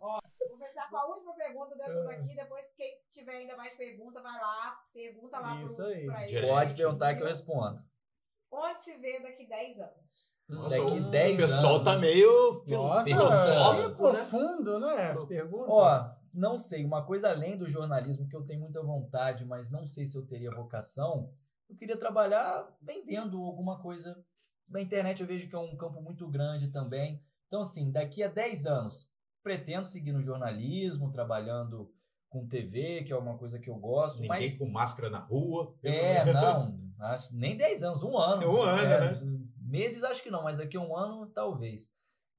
Ó, 0.00 0.20
vou 0.48 0.58
fechar 0.58 0.88
com 0.90 0.96
a 0.96 1.06
última 1.06 1.34
pergunta 1.48 1.76
dessas 1.76 2.06
é. 2.06 2.14
aqui. 2.14 2.34
Depois, 2.34 2.72
quem 2.76 2.98
tiver 3.10 3.36
ainda 3.36 3.56
mais 3.56 3.74
pergunta, 3.74 4.20
vai 4.20 4.40
lá, 4.40 4.78
pergunta 4.92 5.38
lá 5.38 5.62
Isso 5.62 5.76
pro, 5.76 5.86
aí. 5.86 6.06
pra 6.06 6.28
ele. 6.28 6.46
Pode 6.46 6.74
perguntar 6.74 7.14
que 7.14 7.22
eu 7.22 7.26
respondo. 7.26 7.82
Onde 8.50 8.82
se 8.82 8.96
vê 8.98 9.20
daqui 9.20 9.46
10 9.46 9.80
anos? 9.80 10.08
Nossa, 10.48 10.78
daqui 10.78 11.00
10 11.00 11.40
anos. 11.40 11.50
O 11.50 11.54
pessoal 11.54 11.82
tá 11.82 11.96
meio 11.98 12.62
Nossa, 12.66 13.04
filosófico, 13.04 14.08
é, 14.08 14.12
profundo, 14.12 14.78
não 14.78 14.90
é? 14.90 15.10
As 15.10 15.24
perguntas. 15.24 15.68
Ó, 15.68 16.18
não 16.32 16.56
sei, 16.56 16.84
uma 16.84 17.04
coisa 17.04 17.30
além 17.30 17.56
do 17.56 17.68
jornalismo 17.68 18.28
que 18.28 18.36
eu 18.36 18.44
tenho 18.44 18.60
muita 18.60 18.82
vontade, 18.82 19.44
mas 19.44 19.70
não 19.70 19.86
sei 19.86 20.06
se 20.06 20.16
eu 20.16 20.26
teria 20.26 20.50
vocação, 20.50 21.32
eu 21.68 21.76
queria 21.76 21.98
trabalhar 21.98 22.66
vendendo 22.80 23.42
alguma 23.42 23.80
coisa. 23.80 24.18
Na 24.68 24.80
internet 24.80 25.20
eu 25.20 25.26
vejo 25.26 25.48
que 25.48 25.54
é 25.54 25.58
um 25.58 25.76
campo 25.76 26.00
muito 26.00 26.26
grande 26.28 26.70
também. 26.70 27.22
Então, 27.46 27.62
assim, 27.62 27.90
daqui 27.90 28.22
a 28.22 28.28
10 28.28 28.66
anos, 28.66 29.10
pretendo 29.42 29.86
seguir 29.86 30.12
no 30.12 30.22
jornalismo, 30.22 31.12
trabalhando 31.12 31.92
com 32.28 32.46
TV, 32.46 33.04
que 33.04 33.12
é 33.12 33.16
uma 33.16 33.38
coisa 33.38 33.58
que 33.58 33.70
eu 33.70 33.76
gosto. 33.76 34.20
Ninguém 34.20 34.50
mas... 34.50 34.58
com 34.58 34.68
máscara 34.68 35.08
na 35.10 35.20
rua. 35.20 35.74
É, 35.82 36.24
não. 36.32 36.78
Acho, 37.00 37.36
nem 37.36 37.56
10 37.56 37.82
anos, 37.84 38.02
um 38.02 38.18
ano. 38.18 38.50
Um 38.50 38.60
ano, 38.60 38.82
é, 38.82 39.12
né? 39.12 39.20
Meses 39.60 40.02
acho 40.02 40.20
que 40.20 40.30
não, 40.30 40.42
mas 40.42 40.58
daqui 40.58 40.76
a 40.76 40.80
um 40.80 40.96
ano 40.96 41.26
talvez. 41.26 41.92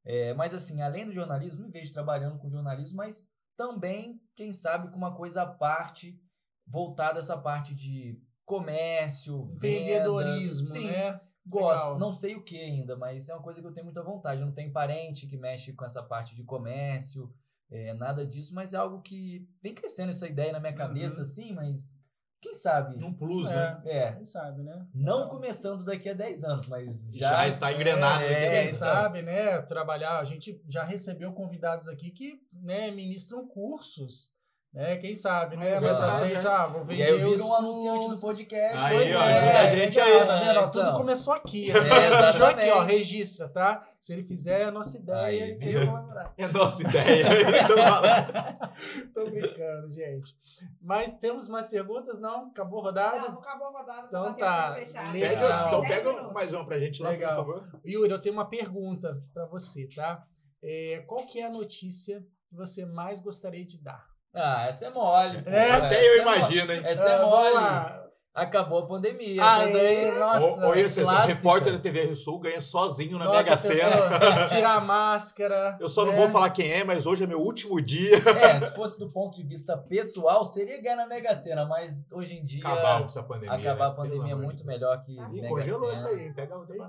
É, 0.04 0.34
mas 0.34 0.54
assim, 0.54 0.82
além 0.82 1.06
do 1.06 1.14
jornalismo, 1.14 1.64
me 1.64 1.72
vejo 1.72 1.93
trabalhando 1.93 2.38
com 2.39 2.50
jornalismo, 2.50 2.97
mas 2.97 3.32
também, 3.56 4.20
quem 4.36 4.52
sabe, 4.52 4.89
com 4.89 4.97
uma 4.97 5.16
coisa 5.16 5.43
à 5.43 5.45
parte, 5.45 6.20
voltada 6.68 7.20
a 7.20 7.22
essa 7.22 7.38
parte 7.38 7.74
de 7.74 8.22
comércio, 8.45 9.45
vendas, 9.58 10.62
né? 10.72 11.22
Gosto, 11.50 11.84
Legal. 11.84 12.00
não 12.00 12.14
sei 12.14 12.36
o 12.36 12.43
que 12.43 12.60
ainda, 12.62 12.95
mas 12.95 13.28
é 13.30 13.34
uma 13.34 13.41
coisa 13.43 13.60
que 13.62 13.68
eu 13.68 13.74
tenho 13.74 13.86
muita 13.86 14.04
vontade. 14.04 14.41
Eu 14.41 14.45
não 14.47 14.54
tenho 14.54 14.72
parente 14.72 15.28
que 15.28 15.36
mexe 15.38 15.74
com 15.74 15.84
essa 15.86 16.04
parte 16.04 16.36
de 16.36 16.43
comércio, 16.43 17.34
é, 17.72 17.93
nada 17.93 18.26
disso, 18.26 18.54
mas 18.54 18.74
é 18.74 18.78
algo 18.78 19.02
que 19.02 19.47
vem 19.62 19.74
crescendo 19.76 20.10
essa 20.10 20.28
ideia 20.28 20.52
na 20.52 20.60
minha 20.60 20.74
cabeça, 20.74 21.18
Uhum. 21.18 21.22
assim, 21.24 21.54
mas 21.54 21.93
quem 22.41 22.54
sabe? 22.54 22.95
Num 22.97 23.14
plus, 23.14 23.43
né? 23.43 23.82
É, 23.86 23.97
É, 23.97 24.12
quem 24.14 24.24
sabe, 24.26 24.64
né? 24.64 24.88
não 24.93 25.28
começando 25.28 25.84
daqui 25.84 26.08
a 26.10 26.14
10 26.14 26.43
anos, 26.45 26.68
mas 26.68 27.12
já. 27.14 27.30
Já 27.30 27.47
está 27.50 27.74
engrenado. 27.74 28.24
É? 28.24 28.62
Quem 28.64 28.72
sabe, 28.72 29.22
né, 29.22 29.62
trabalhar, 29.64 30.20
a 30.20 30.24
gente 30.26 30.62
já 30.70 30.84
recebeu 30.84 31.34
convidados 31.34 31.88
aqui 31.89 32.12
que, 32.12 32.39
né, 32.54 32.91
ministram 32.91 33.45
cursos, 33.47 34.32
né, 34.72 34.97
quem 34.97 35.15
sabe, 35.15 35.57
né, 35.57 35.72
É 35.76 35.80
mais 35.80 35.97
pra 35.97 36.20
frente, 36.20 36.45
é. 36.45 36.49
ah, 36.49 36.67
vou 36.67 36.82
E 36.84 36.86
vender 36.86 37.03
aí 37.03 37.09
eu 37.09 37.30
viro 37.32 37.45
um 37.45 37.55
anunciante 37.55 38.09
do 38.09 38.20
podcast. 38.22 38.78
Aí, 38.78 38.97
Pois 38.97 39.15
ó, 39.15 39.20
é, 39.22 39.34
ajuda 39.38 39.59
a 39.59 39.76
gente 39.76 39.99
aí. 39.99 40.28
Tá 40.28 40.39
vendo? 40.39 40.51
Então. 40.51 40.70
Tudo 40.72 40.97
começou 40.97 41.34
aqui. 41.34 41.72
É, 41.72 41.74
Esse 41.76 41.89
surgiu 41.89 42.45
aqui, 42.45 42.70
ó, 42.70 42.82
registra, 42.82 43.49
tá? 43.49 43.88
Se 43.99 44.13
ele 44.13 44.24
fizer, 44.24 44.61
é 44.61 44.63
a 44.65 44.72
nossa 44.72 44.97
ideia 44.97 45.45
Aí, 45.45 45.51
e 45.51 45.55
viu? 45.55 45.80
eu 45.82 45.86
vou 45.88 45.95
lembrar. 45.95 46.34
É 46.38 46.47
nossa 46.47 46.82
ideia. 46.84 47.26
Então, 47.63 47.76
Tô 49.26 49.30
brincando, 49.30 49.89
gente. 49.91 50.36
Mas 50.82 51.15
temos 51.15 51.49
mais 51.49 51.67
perguntas? 51.67 52.20
Não? 52.20 52.47
Acabou 52.47 52.80
a 52.80 52.84
rodada? 52.84 53.20
Não, 53.30 53.39
acabou 53.39 53.67
a 53.67 53.80
rodada. 53.80 54.07
Então 54.07 54.34
tá 54.36 54.76
legal. 55.11 55.67
Então 55.67 55.82
pega 55.82 56.13
mais 56.32 56.53
uma 56.53 56.65
pra 56.65 56.80
gente 56.80 57.01
lá, 57.01 57.09
Legal. 57.09 57.43
por 57.43 57.55
favor. 57.59 57.82
Yuri, 57.86 58.11
eu 58.11 58.22
tenho 58.22 58.34
uma 58.36 58.47
pergunta 58.47 59.22
pra 59.34 59.45
você, 59.47 59.88
tá? 59.93 60.24
É, 60.63 61.03
qual 61.07 61.26
que 61.26 61.39
é 61.41 61.45
a 61.45 61.49
notícia 61.51 62.26
que 62.47 62.55
você 62.55 62.86
mais 62.86 63.20
gostaria 63.20 63.65
de 63.65 63.82
dar? 63.82 64.05
Ah, 64.34 64.66
essa 64.68 64.86
é 64.86 64.90
mole. 64.92 65.42
pô. 65.42 65.50
É, 65.50 65.72
Até 65.72 66.00
Essa 66.00 66.06
eu 66.08 66.22
é 66.22 66.26
mole. 66.26 66.38
imagino, 66.38 66.74
hein? 66.74 66.82
Essa 66.86 67.10
é 67.10 67.16
Ah, 67.16 67.26
mole. 67.26 68.00
Acabou 68.32 68.80
a 68.80 68.88
pandemia. 68.88 69.42
Essa 69.42 69.62
Aê, 69.64 69.74
daí. 70.12 70.20
nossa. 70.20 70.46
Ou, 70.46 70.66
ou 70.68 70.76
isso, 70.76 71.02
clássica. 71.02 71.34
repórter 71.34 71.74
da 71.74 71.80
TV 71.80 72.04
Rio 72.06 72.16
Sul 72.16 72.40
ganha 72.40 72.62
sozinho 72.62 73.18
na 73.18 73.26
Nossa, 73.26 73.38
Mega 73.40 73.54
a 73.56 73.58
Sena. 73.58 74.46
Tirar 74.46 74.76
a 74.76 74.80
máscara. 74.80 75.78
Eu 75.82 75.90
só 75.90 76.06
não 76.06 76.14
né? 76.14 76.20
vou 76.20 76.30
falar 76.30 76.52
quem 76.52 76.72
é, 76.72 76.84
mas 76.84 77.06
hoje 77.08 77.24
é 77.24 77.28
meu 77.28 77.42
último 77.42 77.82
dia. 77.82 78.16
É, 78.18 78.62
se 78.66 78.74
fosse 78.74 78.98
do 79.00 79.12
ponto 79.12 79.36
de 79.36 79.44
vista 79.44 79.76
pessoal, 79.78 80.46
seria 80.46 80.80
ganhar 80.82 80.96
na 80.96 81.08
Mega 81.08 81.36
Sena, 81.36 81.66
mas 81.66 82.08
hoje 82.14 82.36
em 82.36 82.46
dia. 82.46 82.62
Acabar 82.66 83.00
com 83.00 83.06
essa 83.08 83.24
pandemia. 83.24 83.56
acabar 83.58 83.86
a 83.88 83.90
né? 83.90 83.96
pandemia 83.96 84.28
Pelo 84.30 84.42
é 84.42 84.46
muito 84.46 84.66
melhor 84.66 85.02
que 85.02 85.12
Ih, 85.14 85.20
Ih, 85.20 85.42
Mega 85.42 85.50
congelou 85.50 85.92
isso 85.92 86.08
aí, 86.08 86.28
hein? 86.28 86.34
Pega 86.34 86.56
o 86.58 86.66
dedo. 86.66 86.88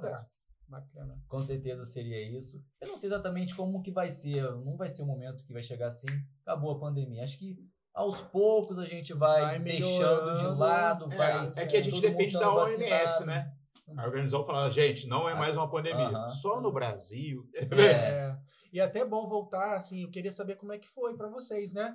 Bacana. 0.70 1.20
Com 1.26 1.40
certeza 1.42 1.82
seria 1.82 2.22
isso. 2.36 2.62
Eu 2.80 2.86
não 2.86 2.96
sei 2.96 3.08
exatamente 3.08 3.56
como 3.56 3.82
que 3.82 3.90
vai 3.90 4.08
ser. 4.08 4.42
Não 4.64 4.76
vai 4.76 4.88
ser 4.88 5.02
o 5.02 5.06
momento 5.06 5.44
que 5.44 5.52
vai 5.52 5.62
chegar 5.62 5.88
assim. 5.88 6.06
Acabou 6.46 6.70
a 6.70 6.78
pandemia. 6.78 7.24
Acho 7.24 7.36
que 7.38 7.56
aos 7.92 8.20
poucos 8.20 8.78
a 8.78 8.84
gente 8.86 9.12
vai, 9.12 9.42
Vai 9.42 9.58
deixando 9.58 10.36
de 10.36 10.46
lado. 10.46 11.12
É, 11.12 11.16
vai, 11.16 11.50
é 11.56 11.66
que 11.66 11.76
a 11.76 11.82
gente 11.82 12.00
depende 12.00 12.34
da 12.34 12.54
OMS, 12.54 12.78
vacinado. 12.88 13.26
né? 13.26 13.52
A 13.96 14.06
organização 14.06 14.46
fala, 14.46 14.70
gente, 14.70 15.08
não 15.08 15.28
é 15.28 15.34
mais 15.34 15.56
uma 15.56 15.68
pandemia. 15.68 16.28
Só 16.40 16.60
no 16.60 16.72
Brasil. 16.72 17.50
É. 17.52 17.64
É. 17.64 18.38
E 18.72 18.78
é 18.78 18.84
até 18.84 19.04
bom 19.04 19.28
voltar, 19.28 19.74
assim, 19.74 20.04
eu 20.04 20.10
queria 20.10 20.30
saber 20.30 20.54
como 20.54 20.72
é 20.72 20.78
que 20.78 20.86
foi 20.86 21.16
pra 21.16 21.26
vocês, 21.28 21.72
né? 21.72 21.92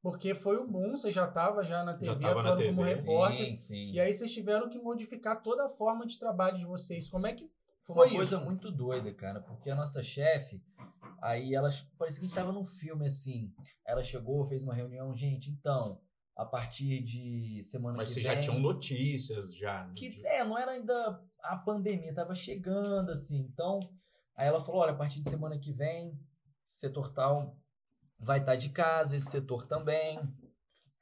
Porque 0.00 0.34
foi 0.34 0.58
um 0.58 0.66
boom, 0.66 0.96
você 0.96 1.10
já 1.10 1.26
estava 1.26 1.62
já 1.62 1.84
na 1.84 1.92
TV, 1.92 2.14
na 2.20 2.30
atuando 2.30 2.64
como 2.64 2.82
TV. 2.82 2.94
repórter. 2.94 3.46
Sim, 3.48 3.56
sim. 3.56 3.90
E 3.92 4.00
aí 4.00 4.14
vocês 4.14 4.32
tiveram 4.32 4.70
que 4.70 4.78
modificar 4.78 5.42
toda 5.42 5.66
a 5.66 5.68
forma 5.68 6.06
de 6.06 6.18
trabalho 6.18 6.56
de 6.56 6.64
vocês. 6.64 7.10
Como 7.10 7.26
é 7.26 7.34
que 7.34 7.50
Foi 7.86 7.94
foi, 7.94 8.06
uma 8.08 8.16
coisa 8.16 8.36
isso? 8.36 8.44
muito 8.44 8.70
doida, 8.70 9.14
cara, 9.14 9.40
porque 9.40 9.70
a 9.70 9.76
nossa 9.76 10.02
chefe, 10.02 10.60
aí 11.22 11.54
ela 11.54 11.70
parecia 11.96 12.20
que 12.20 12.26
a 12.26 12.28
gente 12.28 12.34
tava 12.34 12.52
num 12.52 12.64
filme 12.64 13.06
assim. 13.06 13.54
Ela 13.86 14.02
chegou, 14.02 14.44
fez 14.44 14.64
uma 14.64 14.74
reunião, 14.74 15.14
gente, 15.14 15.50
então, 15.50 16.00
a 16.34 16.44
partir 16.44 17.00
de 17.02 17.62
semana 17.62 17.96
Mas 17.98 18.08
que 18.08 18.14
vocês 18.14 18.26
vem. 18.26 18.34
já 18.34 18.40
tinham 18.42 18.60
notícias, 18.60 19.54
já. 19.54 19.86
né? 19.86 19.94
que 19.94 20.26
é, 20.26 20.44
não 20.44 20.58
era 20.58 20.72
ainda 20.72 21.22
a 21.40 21.56
pandemia, 21.56 22.12
tava 22.12 22.34
chegando 22.34 23.10
assim. 23.10 23.38
Então, 23.38 23.78
aí 24.34 24.48
ela 24.48 24.60
falou: 24.60 24.80
olha, 24.80 24.92
a 24.92 24.96
partir 24.96 25.20
de 25.20 25.30
semana 25.30 25.56
que 25.56 25.72
vem, 25.72 26.18
setor 26.66 27.12
tal 27.12 27.56
vai 28.18 28.40
estar 28.40 28.56
de 28.56 28.70
casa, 28.70 29.14
esse 29.14 29.30
setor 29.30 29.66
também. 29.66 30.18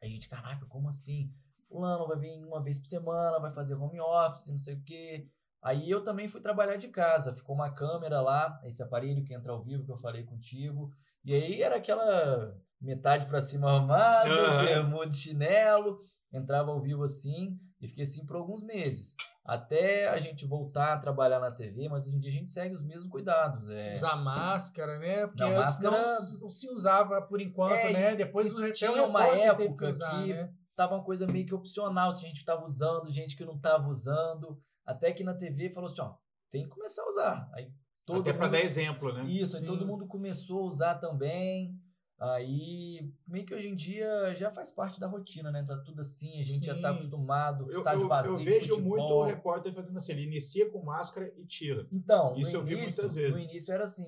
Aí 0.03 0.09
a 0.09 0.09
gente, 0.09 0.29
caraca, 0.29 0.67
como 0.67 0.89
assim? 0.89 1.33
Fulano 1.69 2.07
vai 2.07 2.19
vir 2.19 2.45
uma 2.45 2.63
vez 2.63 2.79
por 2.79 2.87
semana, 2.87 3.39
vai 3.39 3.53
fazer 3.53 3.75
home 3.75 4.01
office, 4.01 4.49
não 4.49 4.61
sei 4.61 4.75
o 4.75 4.83
quê. 4.83 5.29
Aí 5.65 5.89
eu 5.91 6.03
também 6.05 6.29
fui 6.29 6.41
trabalhar 6.43 6.77
de 6.77 6.89
casa. 6.89 7.35
Ficou 7.35 7.55
uma 7.55 7.73
câmera 7.73 8.21
lá, 8.21 8.61
esse 8.65 8.83
aparelho 8.83 9.25
que 9.25 9.33
entra 9.33 9.51
ao 9.53 9.63
vivo 9.63 9.85
que 9.85 9.91
eu 9.91 9.97
falei 9.97 10.23
contigo. 10.25 10.91
E 11.25 11.33
aí 11.35 11.63
era 11.63 11.77
aquela 11.77 12.55
metade 12.81 13.25
pra 13.27 13.41
cima 13.41 13.81
bermuda 14.63 15.09
de 15.09 15.17
chinelo. 15.17 16.01
Entrava 16.31 16.71
ao 16.71 16.83
vivo 16.83 17.03
assim 17.03 17.59
e 17.81 17.89
fiquei 17.89 18.03
assim 18.05 18.27
por 18.27 18.37
alguns 18.37 18.63
meses. 18.63 19.17
Até 19.45 20.09
a 20.09 20.19
gente 20.19 20.47
voltar 20.47 20.95
a 20.95 20.99
trabalhar 20.99 21.39
na 21.39 21.51
TV, 21.51 21.89
mas 21.89 22.07
hoje 22.07 22.17
em 22.17 22.21
dia 22.21 22.31
a 22.31 22.33
gente 22.33 22.51
segue 22.51 22.75
os 22.75 22.83
mesmos 22.83 23.11
cuidados. 23.11 23.69
É, 23.69 23.95
Usar 23.95 24.17
máscara, 24.17 24.99
né? 24.99 25.27
Porque 25.27 25.43
Não, 25.43 25.55
máscara- 25.55 26.03
não, 26.03 26.41
não 26.41 26.51
se 26.51 26.69
usava 26.71 27.23
por 27.23 27.41
enquanto, 27.41 27.73
É, 27.87 27.93
né? 27.93 28.17
Depois 28.17 28.51
e 28.51 28.55
o 28.55 28.73
tinha 28.73 29.05
uma 29.05 29.27
época 29.27 29.89
usar, 29.89 30.23
que- 30.23 30.33
né? 30.35 30.51
tava 30.75 30.95
uma 30.97 31.05
coisa 31.05 31.27
meio 31.27 31.47
que 31.47 31.55
opcional 31.55 32.11
se 32.11 32.25
a 32.25 32.29
gente 32.29 32.45
tava 32.45 32.65
usando, 32.65 33.11
gente 33.13 33.37
que 33.37 33.45
não 33.45 33.59
tava 33.59 33.87
usando. 33.89 34.59
Até 34.85 35.13
que 35.13 35.25
na 35.25 35.35
TV 35.35 35.71
falou 35.71 35.89
assim, 35.91 36.01
ó, 36.03 36.15
tem 36.51 36.65
que 36.65 36.69
começar 36.71 37.03
a 37.03 37.09
usar. 37.09 37.51
Aí 37.55 37.71
todo 38.05 38.21
Até 38.21 38.33
pra 38.33 38.45
mundo... 38.47 38.53
dar 38.53 38.61
exemplo, 38.61 39.13
né? 39.13 39.25
Isso, 39.25 39.57
aí 39.57 39.63
Sim. 39.63 39.67
todo 39.69 39.87
mundo 39.87 40.07
começou 40.07 40.61
a 40.61 40.67
usar 40.67 40.95
também. 40.97 41.79
Aí, 42.19 43.13
meio 43.27 43.45
que 43.45 43.53
hoje 43.55 43.69
em 43.69 43.75
dia 43.75 44.35
já 44.37 44.51
faz 44.51 44.71
parte 44.71 45.01
da 45.01 45.07
rotina, 45.07 45.51
né? 45.51 45.65
Tá 45.67 45.77
tudo 45.79 46.01
assim, 46.01 46.41
a 46.41 46.45
gente 46.45 46.65
já 46.65 46.75
tá 46.81 46.89
Sim. 46.91 46.95
acostumado, 46.95 47.65
Eu, 47.71 47.79
estádio 47.79 48.03
eu- 48.05 48.09
vazio. 48.09 48.33
eu 48.39 48.45
vejo 48.45 48.81
muito 48.81 49.03
o 49.13 49.25
repórter 49.25 49.75
fazendo 49.75 49.97
assim, 49.97 50.13
ele 50.13 50.23
inicia 50.27 50.71
com 50.71 50.83
máscara 50.83 51.33
e 51.37 51.45
tira. 51.45 51.87
Então, 51.93 52.35
Isso 52.37 52.53
no 52.53 52.59
eu 52.59 52.65
vi 52.65 52.75
início, 52.75 53.03
muitas 53.03 53.15
vezes. 53.15 53.33
no 53.33 53.51
início 53.51 53.75
era 53.75 53.85
assim. 53.85 54.07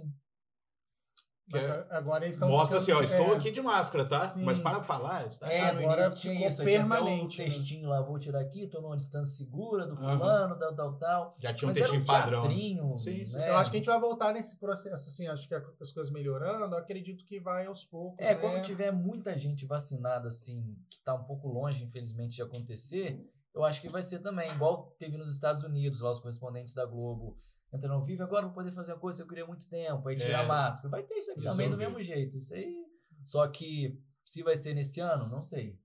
Mas 1.48 1.68
é- 1.68 1.86
agora 1.90 2.24
eles 2.24 2.34
estão 2.34 2.48
Mostra 2.48 2.78
assim, 2.78 2.90
ó, 2.90 3.00
estou 3.02 3.32
é, 3.32 3.36
aqui 3.36 3.52
de 3.52 3.60
máscara, 3.62 4.04
tá? 4.04 4.26
Sim. 4.26 4.42
Mas 4.42 4.58
para 4.58 4.82
falar, 4.82 5.26
está 5.26 5.50
É, 5.50 5.72
no 5.72 5.78
agora 5.80 6.10
tinha 6.10 6.48
isso. 6.48 6.56
tinha 6.56 6.66
permanente, 6.66 7.40
o 7.40 7.44
né? 7.44 7.50
textinho 7.50 7.88
lá, 7.88 8.00
vou 8.00 8.18
tirar 8.18 8.40
aqui, 8.40 8.66
tô 8.66 8.80
numa 8.80 8.96
distância 8.96 9.36
segura 9.44 9.86
do 9.86 9.96
fulano, 9.96 10.58
tal, 10.58 10.74
tal, 10.74 10.92
tal. 10.98 11.36
já 11.38 11.54
tinha 11.54 11.68
um 11.68 11.70
Mas 11.70 11.76
textinho 11.78 12.02
um 12.02 12.04
padrão. 12.04 12.42
né? 12.42 12.48
teatrinho, 12.48 12.98
Sim, 12.98 13.24
sim. 13.24 13.36
né? 13.36 13.50
Eu 13.50 13.56
acho 13.56 13.70
que 13.70 13.76
a 13.76 13.80
gente 13.80 13.86
vai 13.86 14.00
voltar 14.00 14.32
nesse 14.32 14.58
processo, 14.58 15.08
assim, 15.08 15.28
acho 15.28 15.46
que 15.48 15.54
as 15.54 15.92
coisas 15.92 16.12
melhorando, 16.12 16.74
eu 16.74 16.78
acredito 16.80 17.24
que 17.24 17.38
vai 17.38 17.66
aos 17.66 17.84
poucos, 17.84 18.18
É, 18.18 18.34
né? 18.34 18.40
quando 18.40 18.62
tiver 18.64 18.90
muita 18.90 19.38
gente 19.38 19.64
vacinada, 19.66 20.28
assim, 20.28 20.76
que 20.90 20.98
tá 21.00 21.14
um 21.14 21.22
pouco 21.24 21.46
longe, 21.46 21.84
infelizmente, 21.84 22.34
de 22.36 22.42
acontecer, 22.42 23.24
eu 23.54 23.64
acho 23.64 23.80
que 23.80 23.88
vai 23.88 24.02
ser 24.02 24.18
também, 24.18 24.50
igual 24.52 24.94
teve 24.98 25.16
nos 25.16 25.32
Estados 25.32 25.62
Unidos, 25.62 26.00
lá 26.00 26.10
os 26.10 26.18
correspondentes 26.20 26.74
da 26.74 26.84
Globo 26.84 27.36
entrando 27.72 27.94
ao 27.94 28.02
vivo, 28.02 28.22
agora 28.22 28.46
vou 28.46 28.54
poder 28.54 28.70
fazer 28.72 28.92
uma 28.92 28.98
coisa 29.00 29.18
que 29.18 29.22
eu 29.22 29.28
queria 29.28 29.44
há 29.44 29.46
muito 29.46 29.68
tempo, 29.68 30.08
aí 30.08 30.16
tirar 30.16 30.42
É. 30.42 30.44
a 30.44 30.48
máscara. 30.48 30.88
Vai 30.88 31.02
ter 31.02 31.14
isso 31.16 31.30
aqui 31.32 31.40
Isso 31.40 31.48
também 31.50 31.70
do 31.70 31.76
mesmo 31.76 32.00
jeito. 32.02 32.36
Isso 32.38 32.54
aí. 32.54 32.84
Só 33.24 33.46
que 33.48 34.00
se 34.24 34.42
vai 34.42 34.56
ser 34.56 34.74
nesse 34.74 35.00
ano, 35.00 35.28
não 35.28 35.42
sei. 35.42 35.78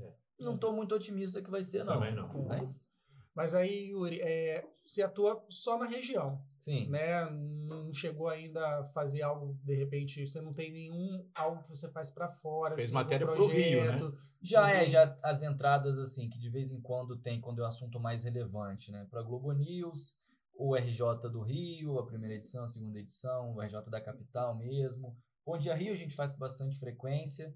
É. 0.00 0.12
Não 0.40 0.56
tô 0.56 0.72
muito 0.72 0.94
otimista 0.94 1.42
que 1.42 1.50
vai 1.50 1.62
ser, 1.62 1.84
não. 1.84 1.94
Também 1.94 2.14
não. 2.14 2.28
Mas, 2.46 2.88
Mas 3.34 3.54
aí, 3.54 3.90
Yuri, 3.90 4.20
é, 4.20 4.64
você 4.84 5.00
atua 5.02 5.44
só 5.48 5.78
na 5.78 5.86
região, 5.86 6.42
sim. 6.58 6.88
né? 6.88 7.24
Não 7.30 7.92
chegou 7.92 8.28
ainda 8.28 8.80
a 8.80 8.84
fazer 8.88 9.22
algo, 9.22 9.56
de 9.62 9.74
repente, 9.76 10.26
você 10.26 10.40
não 10.40 10.52
tem 10.52 10.72
nenhum 10.72 11.24
algo 11.34 11.62
que 11.62 11.68
você 11.68 11.88
faz 11.88 12.10
pra 12.10 12.28
fora, 12.28 12.74
Fez 12.74 12.88
assim, 12.88 12.94
matéria 12.94 13.24
algum 13.28 13.36
pro 13.46 13.54
Rio, 13.54 13.80
né? 13.84 13.96
projeto. 13.98 14.18
Já 14.42 14.70
é, 14.70 14.82
Uhum. 14.84 14.88
já 14.88 15.16
as 15.22 15.42
entradas, 15.44 15.98
assim, 16.00 16.28
que 16.28 16.38
de 16.38 16.48
vez 16.50 16.72
em 16.72 16.80
quando 16.80 17.16
tem, 17.16 17.40
quando 17.40 17.60
é 17.60 17.64
um 17.64 17.68
assunto 17.68 18.00
mais 18.00 18.24
relevante, 18.24 18.90
né? 18.90 19.06
Para 19.10 19.22
Globo 19.22 19.52
News, 19.52 20.16
o 20.58 20.74
RJ 20.74 21.30
do 21.30 21.40
Rio, 21.40 22.00
a 22.00 22.04
primeira 22.04 22.34
edição, 22.34 22.64
a 22.64 22.68
segunda 22.68 22.98
edição, 22.98 23.54
o 23.54 23.60
RJ 23.60 23.80
da 23.88 24.00
capital 24.00 24.56
mesmo. 24.56 25.16
Bom 25.46 25.56
Dia 25.56 25.72
Rio 25.72 25.92
a 25.92 25.96
gente 25.96 26.16
faz 26.16 26.32
com 26.32 26.40
bastante 26.40 26.76
frequência. 26.76 27.54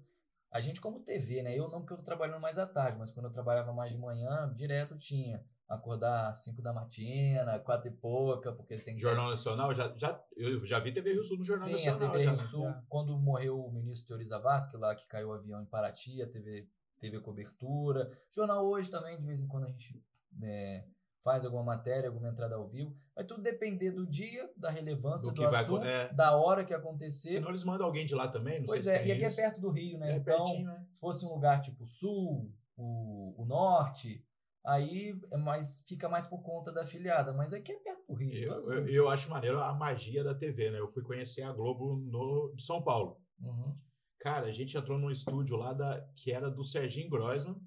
A 0.49 0.61
gente 0.61 0.79
como 0.79 1.01
TV, 1.01 1.43
né? 1.43 1.53
Eu 1.53 1.69
não 1.69 1.81
porque 1.81 1.93
eu 1.93 1.97
tô 1.97 2.03
trabalhando 2.03 2.39
mais 2.39 2.57
à 2.57 2.65
tarde, 2.65 2.97
mas 2.97 3.11
quando 3.11 3.25
eu 3.25 3.31
trabalhava 3.31 3.73
mais 3.73 3.91
de 3.91 3.97
manhã, 3.97 4.51
direto 4.55 4.97
tinha. 4.97 5.43
Acordar 5.67 6.29
às 6.29 6.43
5 6.43 6.61
da 6.61 6.71
matina, 6.71 7.59
quatro 7.59 7.89
e 7.89 7.91
pouca, 7.91 8.53
porque 8.53 8.77
você 8.77 8.85
tem 8.85 8.95
que 8.95 9.01
Jornal 9.01 9.29
Nacional, 9.29 9.73
já, 9.73 9.93
já, 9.97 10.23
eu 10.35 10.65
já 10.65 10.79
vi 10.79 10.93
TV 10.93 11.13
Rio 11.13 11.23
Sul 11.23 11.37
no 11.37 11.43
Jornal 11.43 11.67
Sim, 11.67 11.73
Nacional. 11.73 12.07
a 12.07 12.11
TV 12.11 12.25
Rio? 12.25 12.37
Sul, 12.37 12.63
Já. 12.63 12.83
quando 12.87 13.17
morreu 13.17 13.59
o 13.59 13.71
ministro 13.71 14.09
Teori 14.09 14.25
Zavascki, 14.25 14.77
lá 14.77 14.95
que 14.95 15.07
caiu 15.07 15.29
o 15.29 15.33
avião 15.33 15.61
em 15.61 15.65
Paraty, 15.65 16.21
a 16.21 16.27
TV 16.27 16.69
teve 16.99 17.19
cobertura. 17.19 18.11
Jornal 18.31 18.65
Hoje 18.65 18.89
também, 18.89 19.17
de 19.17 19.25
vez 19.25 19.41
em 19.41 19.47
quando 19.47 19.65
a 19.65 19.69
gente 19.69 20.01
né, 20.37 20.85
faz 21.23 21.45
alguma 21.45 21.63
matéria, 21.63 22.09
alguma 22.09 22.29
entrada 22.29 22.55
ao 22.55 22.67
vivo. 22.67 22.95
Vai 23.15 23.25
tudo 23.25 23.41
depender 23.41 23.91
do 23.91 24.05
dia, 24.05 24.49
da 24.57 24.69
relevância 24.69 25.31
Do 25.31 25.35
do, 25.35 25.49
vai 25.49 25.61
assunto, 25.61 25.83
acon- 25.83 25.85
é. 25.85 26.13
da 26.13 26.35
hora 26.35 26.65
que 26.65 26.73
acontecer. 26.73 27.31
Senão 27.31 27.49
eles 27.49 27.63
mandam 27.63 27.85
alguém 27.85 28.05
de 28.05 28.13
lá 28.13 28.27
também, 28.27 28.59
não 28.59 28.65
pois 28.65 28.83
sei 28.83 28.95
é, 28.95 29.01
se 29.01 29.07
e 29.07 29.11
aqui 29.11 29.23
é 29.23 29.27
isso. 29.27 29.35
perto 29.35 29.61
do 29.61 29.69
Rio, 29.69 29.97
né? 29.97 30.13
É 30.13 30.15
então, 30.17 30.43
pertinho, 30.43 30.67
né? 30.67 30.85
se 30.91 30.99
fosse 30.99 31.25
um 31.25 31.29
lugar 31.29 31.61
tipo 31.61 31.87
Sul, 31.87 32.51
o, 32.75 33.41
o 33.41 33.45
Norte, 33.45 34.25
Aí 34.65 35.13
é 35.29 35.37
mais, 35.37 35.83
fica 35.85 36.07
mais 36.07 36.25
por 36.25 36.41
conta 36.41 36.71
da 36.71 36.83
afiliada, 36.83 37.33
mas 37.33 37.51
aqui 37.51 37.73
é 37.73 37.79
perto 37.79 38.07
do 38.07 38.13
Rio. 38.13 38.33
Eu, 38.33 38.61
eu, 38.61 38.87
eu, 38.87 39.09
acho 39.09 39.29
maneiro 39.29 39.59
a 39.59 39.73
magia 39.73 40.23
da 40.23 40.33
TV, 40.33 40.71
né? 40.71 40.79
Eu 40.79 40.87
fui 40.87 41.03
conhecer 41.03 41.41
a 41.41 41.51
Globo 41.51 41.97
no 41.97 42.53
de 42.55 42.63
São 42.63 42.81
Paulo. 42.81 43.19
Uhum. 43.41 43.77
Cara, 44.21 44.47
a 44.47 44.51
gente 44.53 44.77
entrou 44.77 44.97
num 44.97 45.11
estúdio 45.11 45.57
lá 45.57 45.73
da, 45.73 46.01
que 46.15 46.31
era 46.31 46.49
do 46.49 46.63
Serginho 46.63 47.09
Groisman 47.09 47.57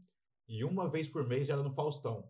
e 0.49 0.65
uma 0.65 0.89
vez 0.89 1.07
por 1.07 1.27
mês 1.27 1.51
era 1.51 1.63
no 1.63 1.75
Faustão. 1.75 2.27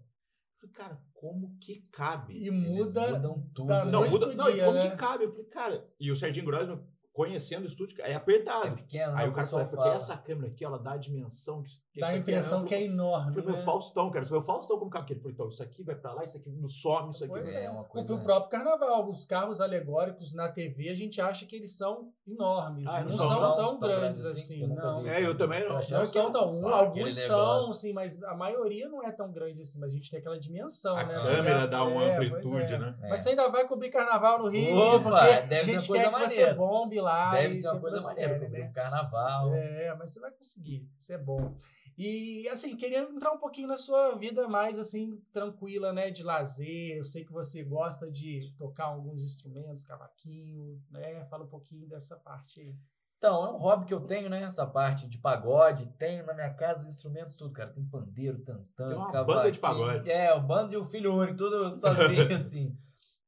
Falei, 0.66 0.68
cara, 0.72 1.00
como 1.14 1.56
que 1.60 1.86
cabe? 1.92 2.46
E 2.46 2.50
muda. 2.50 3.12
Mudam 3.12 3.50
tudo. 3.54 3.68
Não, 3.86 4.08
muda, 4.08 4.34
não, 4.34 4.52
dia, 4.52 4.64
como 4.64 4.78
né? 4.78 4.90
que 4.90 4.96
cabe? 4.96 5.24
Eu 5.24 5.30
falei, 5.30 5.46
cara, 5.46 5.88
e 5.98 6.10
o 6.10 6.16
Serginho 6.16 6.46
Groisman 6.46 6.80
conhecendo 7.16 7.64
o 7.64 7.66
estúdio, 7.66 7.96
é 8.02 8.14
apertado. 8.14 8.66
É 8.66 8.70
pequeno, 8.72 9.16
Aí 9.16 9.26
o 9.26 9.32
cara 9.32 9.46
fala, 9.46 9.64
porque 9.64 9.88
essa 9.88 10.14
câmera 10.18 10.48
aqui, 10.48 10.62
ela 10.62 10.78
dá 10.78 10.92
a 10.92 10.96
dimensão. 10.98 11.62
Que, 11.62 11.70
que 11.94 12.00
dá 12.00 12.08
a 12.08 12.16
impressão 12.18 12.62
que 12.62 12.74
é 12.74 12.82
enorme. 12.84 13.32
Foi 13.32 13.42
né? 13.42 13.52
meu 13.52 13.62
Faustão, 13.62 14.10
cara. 14.10 14.22
Você 14.22 14.34
o 14.34 14.42
Faustão 14.42 14.78
como 14.78 14.90
cabe. 14.90 15.14
Ele 15.14 15.20
falou, 15.20 15.32
então, 15.32 15.48
isso 15.48 15.62
aqui 15.62 15.82
vai 15.82 15.94
pra 15.94 16.12
lá, 16.12 16.24
isso 16.24 16.36
aqui 16.36 16.50
não 16.50 16.68
some, 16.68 17.08
isso 17.08 17.24
aqui. 17.24 17.32
Pois 17.32 17.48
é, 17.48 17.64
é 17.64 17.70
uma 17.70 17.84
coisa. 17.84 18.14
O 18.14 18.22
próprio 18.22 18.50
carnaval, 18.50 19.08
os 19.08 19.24
carros 19.24 19.62
alegóricos 19.62 20.34
na 20.34 20.50
TV, 20.50 20.90
a 20.90 20.94
gente 20.94 21.18
acha 21.18 21.46
que 21.46 21.56
eles 21.56 21.74
são 21.74 22.12
enormes. 22.28 22.86
Ah, 22.86 23.00
não, 23.00 23.08
não, 23.08 23.16
são, 23.16 23.32
são 23.32 23.56
tão, 23.56 23.78
tão, 23.78 23.88
grandes 23.88 24.22
assim. 24.26 24.64
assim 24.64 24.74
não. 24.74 25.06
É, 25.06 25.24
eu 25.24 25.34
também 25.34 25.66
não. 25.66 25.76
Não 25.76 26.04
são 26.04 26.30
tão. 26.30 26.68
Ah, 26.68 26.80
alguns 26.80 27.14
são, 27.14 27.72
sim, 27.72 27.94
mas 27.94 28.22
a 28.24 28.34
maioria 28.34 28.90
não 28.90 29.02
é 29.02 29.10
tão 29.10 29.32
grande 29.32 29.62
assim. 29.62 29.80
Mas 29.80 29.90
a 29.90 29.94
gente 29.94 30.10
tem 30.10 30.20
aquela 30.20 30.38
dimensão, 30.38 30.94
a 30.94 31.04
né? 31.04 31.16
A 31.16 31.22
câmera 31.22 31.66
dá 31.66 31.82
uma 31.82 32.04
é, 32.04 32.14
amplitude, 32.14 32.74
é. 32.74 32.78
né? 32.78 32.94
Mas 33.08 33.22
você 33.22 33.30
ainda 33.30 33.48
vai 33.48 33.66
cobrir 33.66 33.88
carnaval 33.88 34.40
no 34.40 34.48
Rio, 34.48 34.76
Opa, 34.76 35.40
deve 35.40 35.64
ser 35.64 35.78
uma 35.78 35.86
coisa 35.86 36.10
maneira. 36.10 36.28
Você 36.28 36.54
bombe 36.54 37.00
lá. 37.00 37.05
Deve 37.32 37.54
ser 37.54 37.68
uma 37.68 37.80
coisa 37.80 38.00
maneira, 38.00 38.40
cobrir 38.40 38.62
um 38.62 38.72
carnaval. 38.72 39.54
É, 39.54 39.94
mas 39.94 40.10
você 40.10 40.20
vai 40.20 40.30
conseguir. 40.30 40.88
Isso 40.98 41.12
é 41.12 41.18
bom. 41.18 41.56
E, 41.98 42.46
assim, 42.50 42.76
queria 42.76 42.98
entrar 43.00 43.32
um 43.32 43.38
pouquinho 43.38 43.68
na 43.68 43.76
sua 43.78 44.14
vida 44.16 44.46
mais, 44.46 44.78
assim, 44.78 45.18
tranquila, 45.32 45.94
né? 45.94 46.10
De 46.10 46.22
lazer. 46.22 46.98
Eu 46.98 47.04
sei 47.04 47.24
que 47.24 47.32
você 47.32 47.64
gosta 47.64 48.10
de 48.10 48.52
tocar 48.58 48.84
alguns 48.84 49.24
instrumentos, 49.24 49.82
cavaquinho, 49.82 50.78
né? 50.90 51.24
Fala 51.30 51.44
um 51.44 51.48
pouquinho 51.48 51.88
dessa 51.88 52.16
parte 52.16 52.60
aí. 52.60 52.76
Então, 53.16 53.46
é 53.46 53.50
um 53.50 53.56
hobby 53.56 53.86
que 53.86 53.94
eu 53.94 54.00
tenho, 54.02 54.28
né? 54.28 54.42
Essa 54.42 54.66
parte 54.66 55.08
de 55.08 55.16
pagode. 55.18 55.86
Tenho 55.98 56.26
na 56.26 56.34
minha 56.34 56.52
casa 56.52 56.86
instrumentos, 56.86 57.34
tudo, 57.34 57.54
cara. 57.54 57.72
Tem 57.72 57.82
pandeiro, 57.86 58.38
tantã, 58.44 58.88
Tem 58.88 58.96
uma 58.96 59.10
cavaquinho. 59.10 59.36
banda 59.38 59.52
de 59.52 59.58
pagode. 59.58 60.10
É, 60.10 60.34
o 60.34 60.40
bando 60.42 60.74
e 60.74 60.76
o 60.76 60.84
filho 60.84 61.14
único, 61.14 61.38
tudo 61.38 61.70
sozinho, 61.72 62.28
assim. 62.36 62.76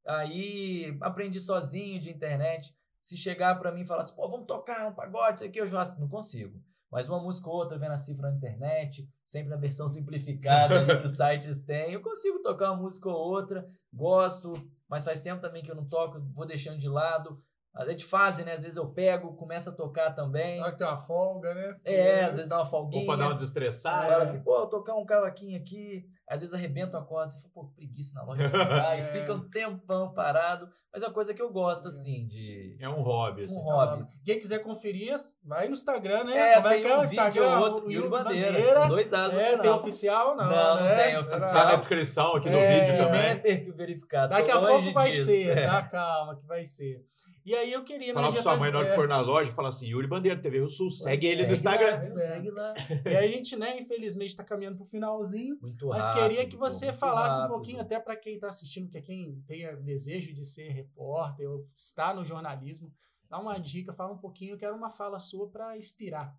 Aí, 0.05 0.95
aprendi 1.01 1.39
sozinho 1.39 1.99
de 1.99 2.11
internet. 2.11 2.71
Se 3.01 3.17
chegar 3.17 3.57
para 3.59 3.71
mim 3.71 3.81
e 3.81 3.85
falar 3.85 4.01
assim, 4.01 4.15
pô, 4.15 4.27
vamos 4.27 4.45
tocar 4.45 4.87
um 4.87 4.93
pagode, 4.93 5.35
isso 5.35 5.45
aqui, 5.45 5.59
eu 5.59 5.67
já 5.67 5.83
não 5.99 6.07
consigo. 6.07 6.61
Mas 6.91 7.07
uma 7.07 7.21
música 7.21 7.49
ou 7.49 7.55
outra 7.55 7.77
vendo 7.77 7.91
a 7.91 7.97
cifra 7.99 8.29
na 8.29 8.35
internet, 8.35 9.07
sempre 9.23 9.49
na 9.49 9.55
versão 9.55 9.87
simplificada 9.89 10.97
que 10.97 11.05
os 11.05 11.15
sites 11.15 11.63
têm. 11.63 11.93
Eu 11.93 12.01
consigo 12.01 12.41
tocar 12.41 12.71
uma 12.71 12.81
música 12.81 13.09
ou 13.09 13.15
outra, 13.15 13.69
gosto, 13.93 14.53
mas 14.87 15.05
faz 15.05 15.21
tempo 15.21 15.41
também 15.41 15.63
que 15.63 15.69
eu 15.69 15.75
não 15.75 15.87
toco, 15.87 16.19
vou 16.33 16.45
deixando 16.45 16.79
de 16.79 16.89
lado. 16.89 17.41
A 17.75 17.85
gente 17.85 18.05
fase, 18.05 18.43
né? 18.43 18.53
Às 18.53 18.63
vezes 18.63 18.77
eu 18.77 18.89
pego, 18.89 19.35
começo 19.35 19.69
a 19.69 19.73
tocar 19.73 20.13
também. 20.13 20.61
Ah, 20.61 20.71
tem 20.71 20.85
uma 20.85 20.97
folga, 20.97 21.53
né? 21.53 21.77
É, 21.85 22.25
às 22.25 22.35
vezes 22.35 22.49
dá 22.49 22.57
uma 22.57 22.65
folguinha. 22.65 23.01
Ou 23.01 23.07
pra 23.07 23.15
dar 23.15 23.27
uma 23.27 23.35
desestressada. 23.35 24.07
Fala 24.07 24.23
assim, 24.23 24.43
pô, 24.43 24.67
tocar 24.67 24.95
um 24.95 25.05
cavaquinho 25.05 25.57
aqui. 25.57 26.05
Às 26.27 26.41
vezes 26.41 26.53
arrebenta 26.53 26.97
a 26.97 27.01
corda, 27.01 27.29
você 27.29 27.39
fala, 27.39 27.53
pô, 27.53 27.67
preguiça 27.75 28.15
na 28.15 28.23
loja 28.23 28.43
de 28.43 28.51
tocar. 28.51 28.97
é. 28.97 29.11
E 29.11 29.19
fica 29.19 29.33
um 29.33 29.49
tempão 29.49 30.13
parado. 30.13 30.69
Mas 30.91 31.03
é 31.03 31.05
uma 31.05 31.13
coisa 31.13 31.35
que 31.35 31.41
eu 31.41 31.51
gosto, 31.51 31.85
é. 31.85 31.89
assim, 31.89 32.25
de... 32.25 32.75
É 32.79 32.89
um 32.89 33.03
hobby, 33.03 33.43
assim. 33.43 33.55
Um 33.55 33.61
hobby. 33.61 34.07
Quem 34.25 34.39
quiser 34.39 34.59
conferir, 34.59 35.15
vai 35.45 35.67
no 35.67 35.73
Instagram, 35.73 36.23
né? 36.23 36.53
É, 36.53 36.55
Como 36.55 36.67
é 36.67 36.81
que 36.81 36.87
é 36.87 36.97
o 36.97 37.03
Instagram? 37.03 37.59
Outro, 37.59 37.91
Yuri 37.91 38.09
Bandeira. 38.09 38.51
Bandeira. 38.51 38.87
Dois 38.87 39.13
asas 39.13 39.37
é, 39.37 39.57
Tem 39.59 39.69
oficial? 39.69 40.35
Não, 40.35 40.49
não, 40.49 40.75
né? 40.83 40.89
não 40.89 41.03
tem 41.03 41.17
oficial. 41.19 41.53
Tá 41.53 41.65
na 41.65 41.75
descrição 41.75 42.35
aqui 42.35 42.49
do 42.49 42.57
é, 42.57 42.85
vídeo 42.85 43.05
também. 43.05 43.21
É 43.21 43.35
perfil 43.35 43.75
verificado. 43.75 44.29
Daqui 44.33 44.49
a 44.49 44.59
pouco 44.59 44.91
vai 44.91 45.11
disso. 45.11 45.25
ser, 45.25 45.67
tá? 45.67 45.83
Calma 45.83 46.35
que 46.35 46.47
vai 46.47 46.63
ser. 46.63 47.05
E 47.49 47.55
aí 47.55 47.73
eu 47.73 47.83
queria... 47.83 48.13
Falar 48.13 48.31
pra 48.31 48.43
sua 48.43 48.57
mãe 48.57 48.71
na 48.71 48.77
hora 48.77 48.89
que 48.89 48.95
for 48.95 49.07
na 49.07 49.19
loja, 49.19 49.51
falar 49.53 49.69
assim, 49.69 49.87
Yuri 49.87 50.05
Bandeira, 50.05 50.39
TV 50.39 50.61
o 50.61 50.69
Sul, 50.69 50.91
segue 50.91 51.25
ele 51.25 51.47
no 51.47 51.53
Instagram. 51.53 52.09
Lá, 52.11 52.17
segue 52.17 52.51
lá. 52.51 52.75
E 53.03 53.09
aí 53.09 53.25
a 53.25 53.27
gente, 53.27 53.55
né, 53.55 53.81
infelizmente 53.81 54.29
está 54.29 54.43
caminhando 54.43 54.77
pro 54.77 54.85
finalzinho. 54.85 55.57
Muito 55.59 55.87
mas 55.87 56.05
rápido. 56.05 56.21
Mas 56.21 56.29
queria 56.29 56.47
que 56.47 56.55
você 56.55 56.93
falasse 56.93 57.37
rápido. 57.37 57.51
um 57.51 57.55
pouquinho, 57.55 57.81
até 57.81 57.99
para 57.99 58.15
quem 58.15 58.35
está 58.35 58.49
assistindo, 58.49 58.87
que 58.87 58.99
é 58.99 59.01
quem 59.01 59.41
tem 59.47 59.65
desejo 59.81 60.31
de 60.31 60.45
ser 60.45 60.69
repórter 60.69 61.49
ou 61.49 61.65
está 61.73 62.13
no 62.13 62.23
jornalismo, 62.23 62.93
dá 63.27 63.39
uma 63.39 63.57
dica, 63.57 63.93
fala 63.93 64.13
um 64.13 64.19
pouquinho, 64.19 64.55
quero 64.55 64.75
uma 64.75 64.91
fala 64.91 65.17
sua 65.17 65.49
para 65.49 65.75
inspirar. 65.75 66.37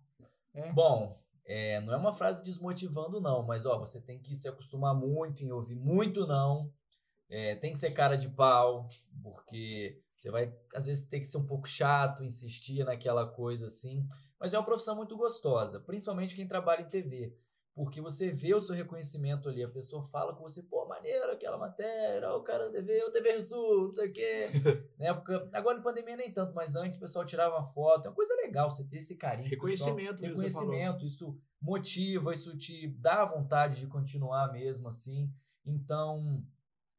Né? 0.53 0.71
Bom, 0.71 1.19
é, 1.45 1.81
não 1.81 1.93
é 1.93 1.97
uma 1.97 2.13
frase 2.13 2.41
desmotivando, 2.41 3.19
não, 3.19 3.43
mas 3.43 3.65
ó, 3.65 3.77
você 3.77 3.99
tem 3.99 4.17
que 4.17 4.33
se 4.33 4.47
acostumar 4.47 4.95
muito 4.95 5.43
em 5.43 5.51
ouvir 5.51 5.75
muito 5.75 6.25
não. 6.25 6.71
É, 7.29 7.55
tem 7.57 7.73
que 7.73 7.79
ser 7.79 7.91
cara 7.91 8.15
de 8.15 8.29
pau, 8.29 8.87
porque 9.21 10.01
você 10.21 10.29
vai, 10.29 10.53
às 10.75 10.85
vezes, 10.85 11.07
ter 11.07 11.19
que 11.19 11.25
ser 11.25 11.39
um 11.39 11.45
pouco 11.45 11.67
chato, 11.67 12.23
insistir 12.23 12.85
naquela 12.85 13.25
coisa 13.25 13.65
assim. 13.65 14.05
Mas 14.39 14.53
é 14.53 14.57
uma 14.57 14.65
profissão 14.65 14.95
muito 14.95 15.17
gostosa, 15.17 15.79
principalmente 15.79 16.35
quem 16.35 16.47
trabalha 16.47 16.81
em 16.81 16.89
TV. 16.89 17.35
Porque 17.73 17.99
você 17.99 18.31
vê 18.31 18.53
o 18.53 18.59
seu 18.59 18.75
reconhecimento 18.75 19.49
ali, 19.49 19.63
a 19.63 19.69
pessoa 19.69 20.03
fala 20.03 20.35
com 20.35 20.43
você, 20.43 20.61
pô, 20.61 20.85
maneiro 20.85 21.31
aquela 21.31 21.57
matéria, 21.57 22.35
o 22.35 22.43
cara 22.43 22.65
da 22.65 22.71
TV, 22.73 23.03
o 23.03 23.11
TV 23.11 23.41
Sul, 23.41 23.85
não 23.85 23.91
sei 23.91 24.09
o 24.09 24.13
quê. 24.13 24.49
Na 24.99 25.07
época, 25.07 25.49
agora 25.53 25.79
em 25.79 25.81
pandemia 25.81 26.17
nem 26.17 26.31
tanto, 26.31 26.53
mas 26.53 26.75
antes 26.75 26.97
o 26.97 26.99
pessoal 26.99 27.25
tirava 27.25 27.55
uma 27.55 27.65
foto, 27.65 28.05
é 28.05 28.09
uma 28.09 28.15
coisa 28.15 28.35
legal 28.35 28.69
você 28.69 28.83
ter 28.83 28.97
esse 28.97 29.15
carinho. 29.15 29.49
Reconhecimento, 29.49 30.19
pessoal, 30.19 30.29
Reconhecimento, 30.29 31.05
isso 31.05 31.35
motiva, 31.59 32.31
isso 32.33 32.55
te 32.57 32.87
dá 32.99 33.25
vontade 33.25 33.79
de 33.79 33.87
continuar 33.87 34.51
mesmo 34.51 34.87
assim. 34.87 35.33
Então, 35.65 36.43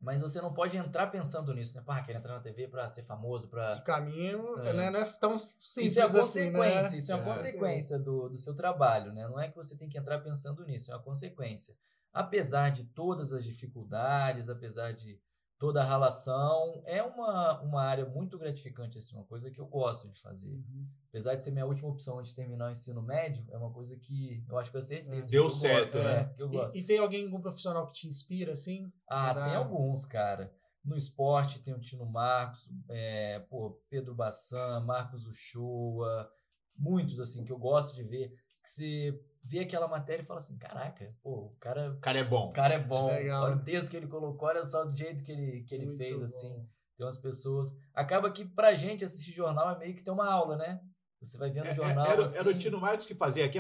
mas 0.03 0.21
você 0.21 0.41
não 0.41 0.53
pode 0.53 0.77
entrar 0.77 1.07
pensando 1.07 1.55
nisso, 1.55 1.77
né? 1.77 1.83
Pá, 1.87 2.03
quero 2.03 2.19
entrar 2.19 2.35
na 2.35 2.41
TV 2.41 2.67
para 2.67 2.89
ser 2.89 3.05
famoso, 3.05 3.49
para 3.49 3.77
O 3.77 3.85
caminho 3.85 4.59
é. 4.59 4.73
Né? 4.73 4.91
não 4.91 5.01
é 5.01 5.05
tão 5.05 5.39
simples 5.39 5.93
Isso 5.93 6.01
é 6.01 6.03
a 6.03 6.07
assim, 6.07 6.19
consequência, 6.19 6.91
né? 6.91 6.99
isso 6.99 7.13
é 7.13 7.15
uma 7.15 7.23
é. 7.23 7.27
consequência 7.27 7.99
do, 8.01 8.29
do 8.29 8.37
seu 8.37 8.53
trabalho, 8.53 9.13
né? 9.13 9.29
Não 9.29 9.39
é 9.39 9.49
que 9.49 9.55
você 9.55 9.77
tem 9.79 9.89
que 9.89 9.97
entrar 9.97 10.19
pensando 10.19 10.65
nisso, 10.65 10.91
é 10.91 10.97
uma 10.97 11.03
consequência. 11.03 11.77
Apesar 12.13 12.71
de 12.71 12.85
todas 12.85 13.33
as 13.33 13.45
dificuldades, 13.45 14.49
apesar 14.49 14.93
de 14.93 15.21
toda 15.63 15.81
a 15.81 15.85
relação. 15.85 16.83
É 16.85 17.01
uma, 17.05 17.61
uma 17.61 17.83
área 17.85 18.05
muito 18.05 18.37
gratificante, 18.37 18.99
assim, 18.99 19.15
uma 19.15 19.25
coisa 19.25 19.49
que 19.49 19.61
eu 19.61 19.67
gosto 19.67 20.11
de 20.11 20.21
fazer. 20.21 20.51
Uhum. 20.51 20.89
Apesar 21.09 21.37
de 21.37 21.45
ser 21.45 21.53
minha 21.53 21.65
última 21.65 21.89
opção 21.89 22.19
antes 22.19 22.31
de 22.33 22.37
terminar 22.37 22.67
o 22.67 22.71
ensino 22.73 23.01
médio, 23.01 23.47
é 23.49 23.57
uma 23.57 23.71
coisa 23.71 23.97
que 23.97 24.45
eu 24.49 24.59
acho 24.59 24.73
que 24.73 24.81
ser 24.81 25.07
é. 25.07 25.21
Deu 25.21 25.49
certo, 25.49 25.93
gosto, 25.93 25.99
né? 25.99 26.25
Que 26.35 26.43
eu 26.43 26.49
gosto. 26.49 26.77
E, 26.77 26.81
e, 26.81 26.83
tem 26.83 26.99
alguém, 26.99 27.27
algum 27.27 27.41
profissional 27.41 27.87
que 27.87 27.93
te 27.93 28.09
inspira, 28.09 28.51
assim? 28.51 28.93
Ah, 29.09 29.33
tem 29.33 29.55
alguns, 29.55 30.05
cara. 30.05 30.53
No 30.85 30.97
esporte 30.97 31.61
tem 31.61 31.73
o 31.73 31.79
Tino 31.79 32.07
Marcos, 32.07 32.69
é, 32.89 33.39
pô, 33.49 33.81
Pedro 33.89 34.17
Bassan, 34.17 34.81
Marcos 34.81 35.27
Uchoa, 35.27 36.29
muitos, 36.77 37.21
assim, 37.21 37.45
que 37.45 37.53
eu 37.53 37.59
gosto 37.59 37.95
de 37.95 38.03
ver. 38.03 38.35
Que 38.63 38.71
você 38.71 39.21
vê 39.45 39.61
aquela 39.61 39.89
matéria 39.89 40.23
e 40.23 40.27
fala 40.27 40.39
assim, 40.39 40.57
caraca, 40.57 41.13
pô, 41.23 41.47
o 41.47 41.57
cara... 41.59 41.93
O 41.93 42.01
cara 42.01 42.19
é 42.19 42.25
bom. 42.25 42.51
O 42.51 42.53
cara 42.53 42.75
é 42.75 42.79
bom. 42.79 43.09
Legal. 43.09 43.45
Olha 43.45 43.57
o 43.57 43.65
texto 43.65 43.91
que 43.91 43.97
ele 43.97 44.07
colocou, 44.07 44.49
olha 44.49 44.65
só 44.65 44.85
do 44.85 44.97
jeito 44.97 45.23
que 45.25 45.33
ele, 45.33 45.63
que 45.65 45.75
ele 45.75 45.97
fez, 45.97 46.21
bom. 46.21 46.27
assim. 46.27 46.69
Tem 46.97 47.07
umas 47.07 47.19
pessoas... 47.19 47.71
Acaba 47.95 48.31
que 48.31 48.45
pra 48.45 48.75
gente 48.75 49.05
assistir 49.05 49.33
jornal 49.33 49.71
é 49.75 49.79
meio 49.79 49.97
que 49.97 50.05
ter 50.05 50.11
uma 50.11 50.31
aula, 50.31 50.57
né? 50.57 50.81
Você 51.23 51.39
vai 51.39 51.51
vendo 51.51 51.65
o 51.65 51.69
é, 51.69 51.71
é, 51.71 51.75
jornal. 51.75 52.07
Era, 52.07 52.25
assim... 52.25 52.39
era 52.39 52.49
o 52.49 52.55
Tino 52.55 52.81
Marcos 52.81 53.07
que 53.07 53.15
fazia 53.15 53.45
aqui, 53.45 53.59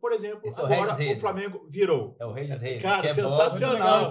por 0.00 0.12
exemplo, 0.12 0.40
Esse 0.44 0.60
é 0.60 0.64
agora 0.64 0.96
o, 0.96 1.12
o, 1.12 1.16
Flamengo 1.16 1.66
virou. 1.68 2.16
É 2.18 2.24
o 2.24 2.32
Regis 2.32 2.60
Reis. 2.60 2.82
Cara, 2.82 3.06
é 3.06 3.14
sensacional. 3.14 4.10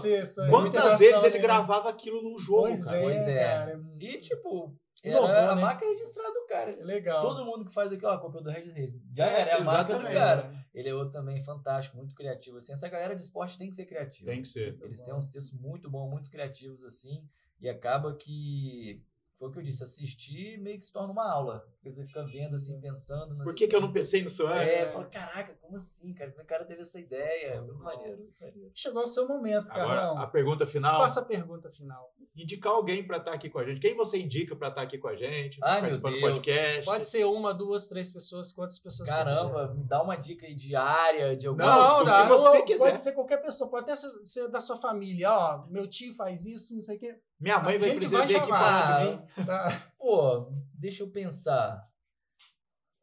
Quantas 0.49 0.99
vezes 0.99 1.23
ele 1.23 1.39
gravava 1.39 1.89
aquilo 1.89 2.21
num 2.21 2.37
jogo, 2.37 2.67
pois 2.67 2.85
cara? 2.85 2.97
É, 2.97 3.01
pois 3.01 3.27
é. 3.27 3.43
Cara. 3.43 3.81
E, 3.99 4.17
tipo, 4.17 4.75
era 5.03 5.17
Inovou, 5.17 5.35
a 5.35 5.55
né? 5.55 5.61
marca 5.61 5.85
registrada 5.85 6.33
do 6.33 6.45
cara. 6.47 6.75
Legal. 6.83 7.21
Todo 7.21 7.45
mundo 7.45 7.65
que 7.65 7.73
faz 7.73 7.91
aqui, 7.91 8.05
ó, 8.05 8.17
cópia 8.17 8.41
do 8.41 8.49
Regis 8.51 8.73
Reis. 8.73 9.03
Já 9.15 9.25
é, 9.25 9.41
era, 9.41 9.51
é 9.51 9.53
a 9.55 9.63
marca 9.63 9.97
do 9.97 10.03
cara. 10.03 10.53
Ele 10.73 10.89
é 10.89 10.93
outro 10.93 11.11
também 11.11 11.43
fantástico, 11.43 11.97
muito 11.97 12.13
criativo. 12.13 12.57
Assim, 12.57 12.71
essa 12.71 12.87
galera 12.87 13.15
de 13.15 13.23
esporte 13.23 13.57
tem 13.57 13.67
que 13.67 13.75
ser 13.75 13.85
criativa. 13.85 14.31
Tem 14.31 14.41
que 14.41 14.47
ser. 14.47 14.77
Eles 14.81 15.01
têm 15.01 15.13
uns 15.13 15.29
textos 15.29 15.59
muito 15.59 15.89
bons, 15.89 16.09
muito 16.09 16.29
criativos, 16.29 16.83
assim. 16.83 17.27
E 17.59 17.67
acaba 17.67 18.15
que 18.15 19.03
foi 19.41 19.49
o 19.49 19.51
que 19.51 19.57
eu 19.57 19.63
disse, 19.63 19.81
assistir 19.81 20.59
meio 20.59 20.77
que 20.77 20.85
se 20.85 20.93
torna 20.93 21.11
uma 21.11 21.27
aula. 21.27 21.65
Porque 21.73 21.89
você 21.89 22.05
fica 22.05 22.23
vendo, 22.23 22.53
assim, 22.53 22.79
pensando. 22.79 23.43
Por 23.43 23.55
que, 23.55 23.67
que 23.67 23.75
eu 23.75 23.81
não 23.81 23.91
pensei 23.91 24.21
nisso 24.21 24.45
antes? 24.45 24.71
É, 24.71 24.85
fala, 24.85 25.05
caraca, 25.05 25.55
como 25.59 25.75
assim, 25.75 26.13
cara? 26.13 26.29
Como 26.29 26.41
é 26.41 26.45
que 26.45 26.53
o 26.53 26.55
cara 26.55 26.65
teve 26.65 26.81
essa 26.81 26.99
ideia? 26.99 27.59
Muito 27.59 27.81
maneiro, 27.81 28.19
maneiro. 28.39 28.71
Chegou 28.75 29.01
o 29.01 29.07
seu 29.07 29.27
momento, 29.27 29.71
Agora, 29.71 30.11
a 30.11 30.27
pergunta 30.27 30.63
final. 30.67 31.01
Faça 31.01 31.21
a 31.21 31.25
pergunta 31.25 31.71
final. 31.71 32.13
Indicar 32.35 32.73
alguém 32.73 33.05
para 33.05 33.17
estar 33.17 33.31
tá 33.31 33.35
aqui 33.35 33.49
com 33.49 33.57
a 33.57 33.65
gente. 33.65 33.79
Quem 33.79 33.95
você 33.95 34.19
indica 34.19 34.55
para 34.55 34.67
estar 34.67 34.81
tá 34.81 34.85
aqui 34.85 34.99
com 34.99 35.07
a 35.07 35.15
gente? 35.15 35.59
Ai, 35.63 35.81
participando 35.81 36.13
do 36.13 36.21
podcast? 36.21 36.85
Pode 36.85 37.07
ser 37.07 37.25
uma, 37.25 37.51
duas, 37.51 37.87
três 37.87 38.11
pessoas. 38.11 38.53
Quantas 38.53 38.77
pessoas 38.77 39.09
Caramba, 39.09 39.73
me 39.73 39.83
dá 39.83 40.03
uma 40.03 40.15
dica 40.15 40.45
aí 40.45 40.53
diária 40.53 41.35
de 41.35 41.47
alguma 41.47 41.65
Não, 41.65 42.03
dá. 42.03 42.23
Que 42.23 42.29
você 42.29 42.61
quiser. 42.61 42.85
Pode 42.85 42.99
ser 42.99 43.11
qualquer 43.13 43.37
pessoa. 43.37 43.69
Pode 43.71 43.89
até 43.89 43.95
ser 43.95 44.47
da 44.49 44.61
sua 44.61 44.77
família. 44.77 45.31
Ó, 45.31 45.65
meu 45.67 45.87
tio 45.87 46.13
faz 46.13 46.45
isso, 46.45 46.75
não 46.75 46.81
sei 46.83 46.97
o 46.97 46.99
quê. 46.99 47.19
Minha 47.41 47.59
mãe 47.59 47.79
vai 47.79 47.95
precisar 47.95 48.25
vir 48.25 48.37
aqui 48.37 48.49
falar 48.49 49.03
de 49.03 49.09
mim. 49.09 49.45
Tá. 49.45 49.91
Pô, 49.97 50.51
deixa 50.75 51.03
eu 51.03 51.11
pensar. 51.11 51.83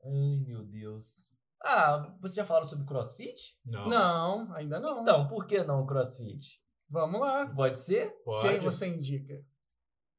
Ai, 0.04 0.44
meu 0.46 0.64
Deus. 0.64 1.28
Ah, 1.60 2.14
você 2.20 2.36
já 2.36 2.44
falaram 2.44 2.68
sobre 2.68 2.86
crossfit? 2.86 3.58
Não. 3.66 3.86
Não, 3.86 4.54
ainda 4.54 4.78
não. 4.78 5.02
Então, 5.02 5.26
por 5.26 5.44
que 5.44 5.64
não 5.64 5.84
crossfit? 5.84 6.62
Vamos 6.88 7.20
lá. 7.20 7.46
Pode 7.48 7.80
ser? 7.80 8.14
Pode. 8.24 8.48
Quem 8.48 8.60
você 8.60 8.86
indica? 8.86 9.34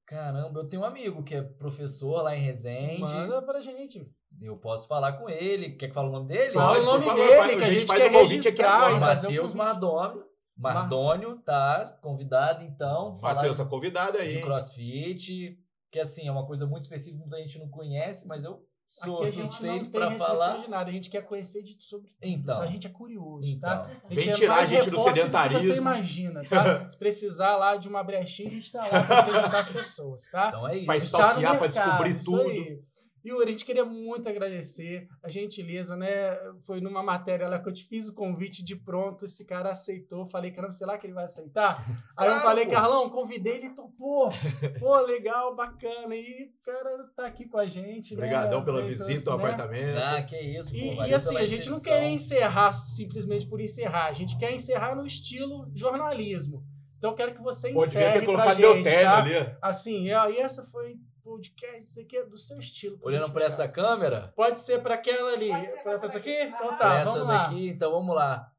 Caramba, 0.06 0.60
eu 0.60 0.68
tenho 0.68 0.82
um 0.82 0.86
amigo 0.86 1.24
que 1.24 1.36
é 1.36 1.42
professor 1.42 2.22
lá 2.24 2.36
em 2.36 2.42
Resende. 2.42 3.00
Manda 3.00 3.42
pra 3.42 3.62
gente. 3.62 4.06
Eu 4.42 4.58
posso 4.58 4.88
falar 4.88 5.14
com 5.14 5.30
ele. 5.30 5.76
Quer 5.76 5.88
que 5.88 5.94
fale 5.94 6.10
o 6.10 6.12
nome 6.12 6.28
dele? 6.28 6.52
Fala 6.52 6.80
o 6.80 6.84
nome 6.84 7.06
dele, 7.06 7.56
que 7.58 7.64
a 7.64 7.68
a 7.68 7.70
gente 7.70 7.80
gente 7.80 7.86
faz 7.88 8.04
quer 8.04 8.12
registrar 8.12 9.00
Matheus 9.00 9.54
convite. 9.54 10.29
Mardônio. 10.60 11.38
Tá 11.40 11.98
convidado 12.02 12.64
então. 12.64 13.18
falar 13.20 13.36
Matheus, 13.36 13.58
tá 13.58 13.66
convidado 13.66 14.18
aí. 14.18 14.28
de 14.28 14.42
crossfit, 14.42 15.58
que 15.92 16.00
assim, 16.00 16.28
é 16.28 16.32
uma 16.32 16.46
coisa 16.46 16.68
muito 16.68 16.84
específica 16.84 17.24
que 17.24 17.30
muita 17.30 17.42
gente 17.42 17.60
não 17.60 17.70
conhece, 17.70 18.28
mas 18.28 18.44
eu 18.44 18.64
sou 18.88 19.16
Aqui 19.18 19.24
a 19.24 19.28
gente 19.28 19.38
não 19.40 19.46
suspeito 19.46 19.90
tem 19.90 19.92
para 19.92 20.10
restrição 20.10 20.36
falar. 20.36 20.58
de 20.58 20.70
nada, 20.70 20.90
a 20.90 20.94
gente 20.94 21.10
quer 21.10 21.22
conhecer 21.22 21.62
de 21.62 21.82
sobre 21.84 22.10
tudo. 22.10 22.18
Então. 22.24 22.62
A 22.62 22.66
gente 22.66 22.88
é 22.88 22.90
curioso, 22.90 23.48
Então, 23.48 23.70
tá? 23.70 23.92
A 24.04 24.14
Vem 24.14 24.30
é 24.30 24.34
tirar 24.34 24.58
a 24.58 24.66
gente 24.66 24.90
do 24.90 25.00
sedentarismo. 25.00 25.74
Você 25.74 25.78
imagina, 25.78 26.44
tá? 26.50 26.90
Se 26.90 26.98
precisar 26.98 27.56
lá 27.56 27.78
de 27.78 27.88
uma 27.88 28.04
brechinha, 28.04 28.50
a 28.50 28.54
gente 28.54 28.72
tá 28.72 28.88
lá 28.88 29.04
pra 29.04 29.22
entrevistar 29.22 29.60
as 29.60 29.70
pessoas, 29.70 30.26
tá? 30.32 30.48
então 30.50 30.68
é 30.68 30.78
isso. 30.78 30.86
Gente 30.86 30.88
tá 30.88 30.94
no 30.94 30.98
stalkear, 31.06 31.52
pra 31.58 31.62
mercado, 31.62 31.86
descobrir 31.88 32.16
isso 32.16 32.26
tudo. 32.26 32.42
aí. 32.50 32.89
Yuri, 33.26 33.50
a 33.50 33.52
gente 33.52 33.66
queria 33.66 33.84
muito 33.86 34.28
agradecer 34.30 35.08
a 35.22 35.30
gentileza, 35.30 35.96
né? 35.96 36.38
Foi 36.66 36.80
numa 36.80 37.04
matéria 37.04 37.48
lá 37.48 37.60
que 37.60 37.68
eu 37.68 37.74
te 37.74 37.84
fiz 37.86 38.08
o 38.08 38.16
convite 38.16 38.64
de 38.64 38.76
pronto, 38.76 39.26
esse 39.26 39.46
cara 39.46 39.72
aceitou. 39.72 40.26
Falei, 40.30 40.52
caramba, 40.52 40.72
sei 40.72 40.88
lá 40.88 40.98
que 40.98 41.06
ele 41.06 41.14
vai 41.14 41.26
aceitar. 41.26 41.78
Aí 42.16 42.28
eu 42.28 42.34
Claro, 42.34 42.42
falei, 42.42 42.66
pô. 42.66 42.72
Carlão, 42.72 43.10
convidei, 43.10 43.56
ele 43.56 43.70
topou. 43.72 44.30
Pô, 44.80 45.00
legal, 45.02 45.56
bacana. 45.56 46.16
E 46.16 46.46
o 46.46 46.64
cara 46.66 47.10
tá 47.16 47.26
aqui 47.26 47.46
com 47.48 47.58
a 47.58 47.66
gente, 47.66 48.14
Obrigadão 48.14 48.60
né? 48.60 48.66
pela 48.66 48.78
Veio, 48.82 48.90
visita 48.92 49.08
trouxe, 49.14 49.30
ao 49.30 49.38
né? 49.38 49.44
apartamento. 49.44 49.98
Ah, 49.98 50.22
que 50.24 50.40
isso, 50.40 50.76
E, 50.76 50.96
pô, 50.96 51.04
e 51.06 51.14
assim, 51.14 51.38
a 51.38 51.46
gente 51.46 51.70
não 51.70 51.82
quer 51.82 52.10
encerrar 52.10 52.74
simplesmente 52.74 53.48
por 53.48 53.60
encerrar. 53.60 54.06
A 54.08 54.14
gente 54.14 54.38
quer 54.38 54.54
encerrar 54.54 54.96
no 54.96 55.06
estilo 55.06 55.70
jornalismo. 55.76 56.64
Então 56.98 57.12
eu 57.12 57.16
quero 57.16 57.34
que 57.34 57.42
você 57.42 57.68
devia 57.70 57.84
encerre 57.86 58.20
ter 58.20 58.26
pra 58.26 58.54
gente, 58.54 58.84
terno 58.84 59.04
tá? 59.12 59.18
ali. 59.20 59.56
Assim, 59.62 60.04
e 60.06 60.12
aí 60.14 60.38
essa 60.38 60.64
foi 60.66 60.96
podcast, 61.40 61.82
isso 61.82 62.02
aqui 62.02 62.18
é 62.18 62.26
do 62.26 62.38
seu 62.38 62.60
estilo. 62.60 63.00
Olhando 63.02 63.32
para 63.32 63.46
essa 63.46 63.68
câmera, 63.68 64.34
Pode 64.36 64.60
ser 64.60 64.82
para 64.82 64.96
aquela 64.96 65.32
ali. 65.32 65.50
Para 65.84 65.94
essa 65.94 66.06
essa 66.06 66.18
aqui? 66.18 66.38
daqui? 66.38 66.54
Então 66.56 66.78
tá, 66.78 67.00
essa 67.00 67.12
vamos 67.12 67.28
lá. 67.28 67.44
daqui, 67.44 67.70
então 67.70 67.92
vamos 67.92 68.16
lá. 68.16 68.52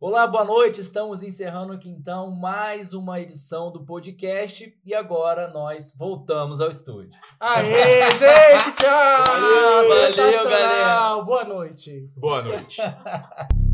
Olá, 0.00 0.26
boa 0.28 0.44
noite. 0.44 0.80
Estamos 0.80 1.22
encerrando 1.24 1.72
aqui 1.72 1.88
então 1.88 2.30
mais 2.30 2.92
uma 2.94 3.18
edição 3.18 3.72
do 3.72 3.84
podcast 3.84 4.78
e 4.84 4.94
agora 4.94 5.48
nós 5.48 5.92
voltamos 5.98 6.60
ao 6.60 6.70
estúdio. 6.70 7.18
Aê, 7.40 8.10
gente, 8.14 8.74
tchau! 8.76 9.24
Valeu, 9.26 9.88
valeu, 9.88 10.14
Sensacional! 10.14 10.50
galera. 10.50 11.22
Boa 11.24 11.44
noite. 11.44 12.10
Boa 12.16 12.42
noite. 12.42 12.80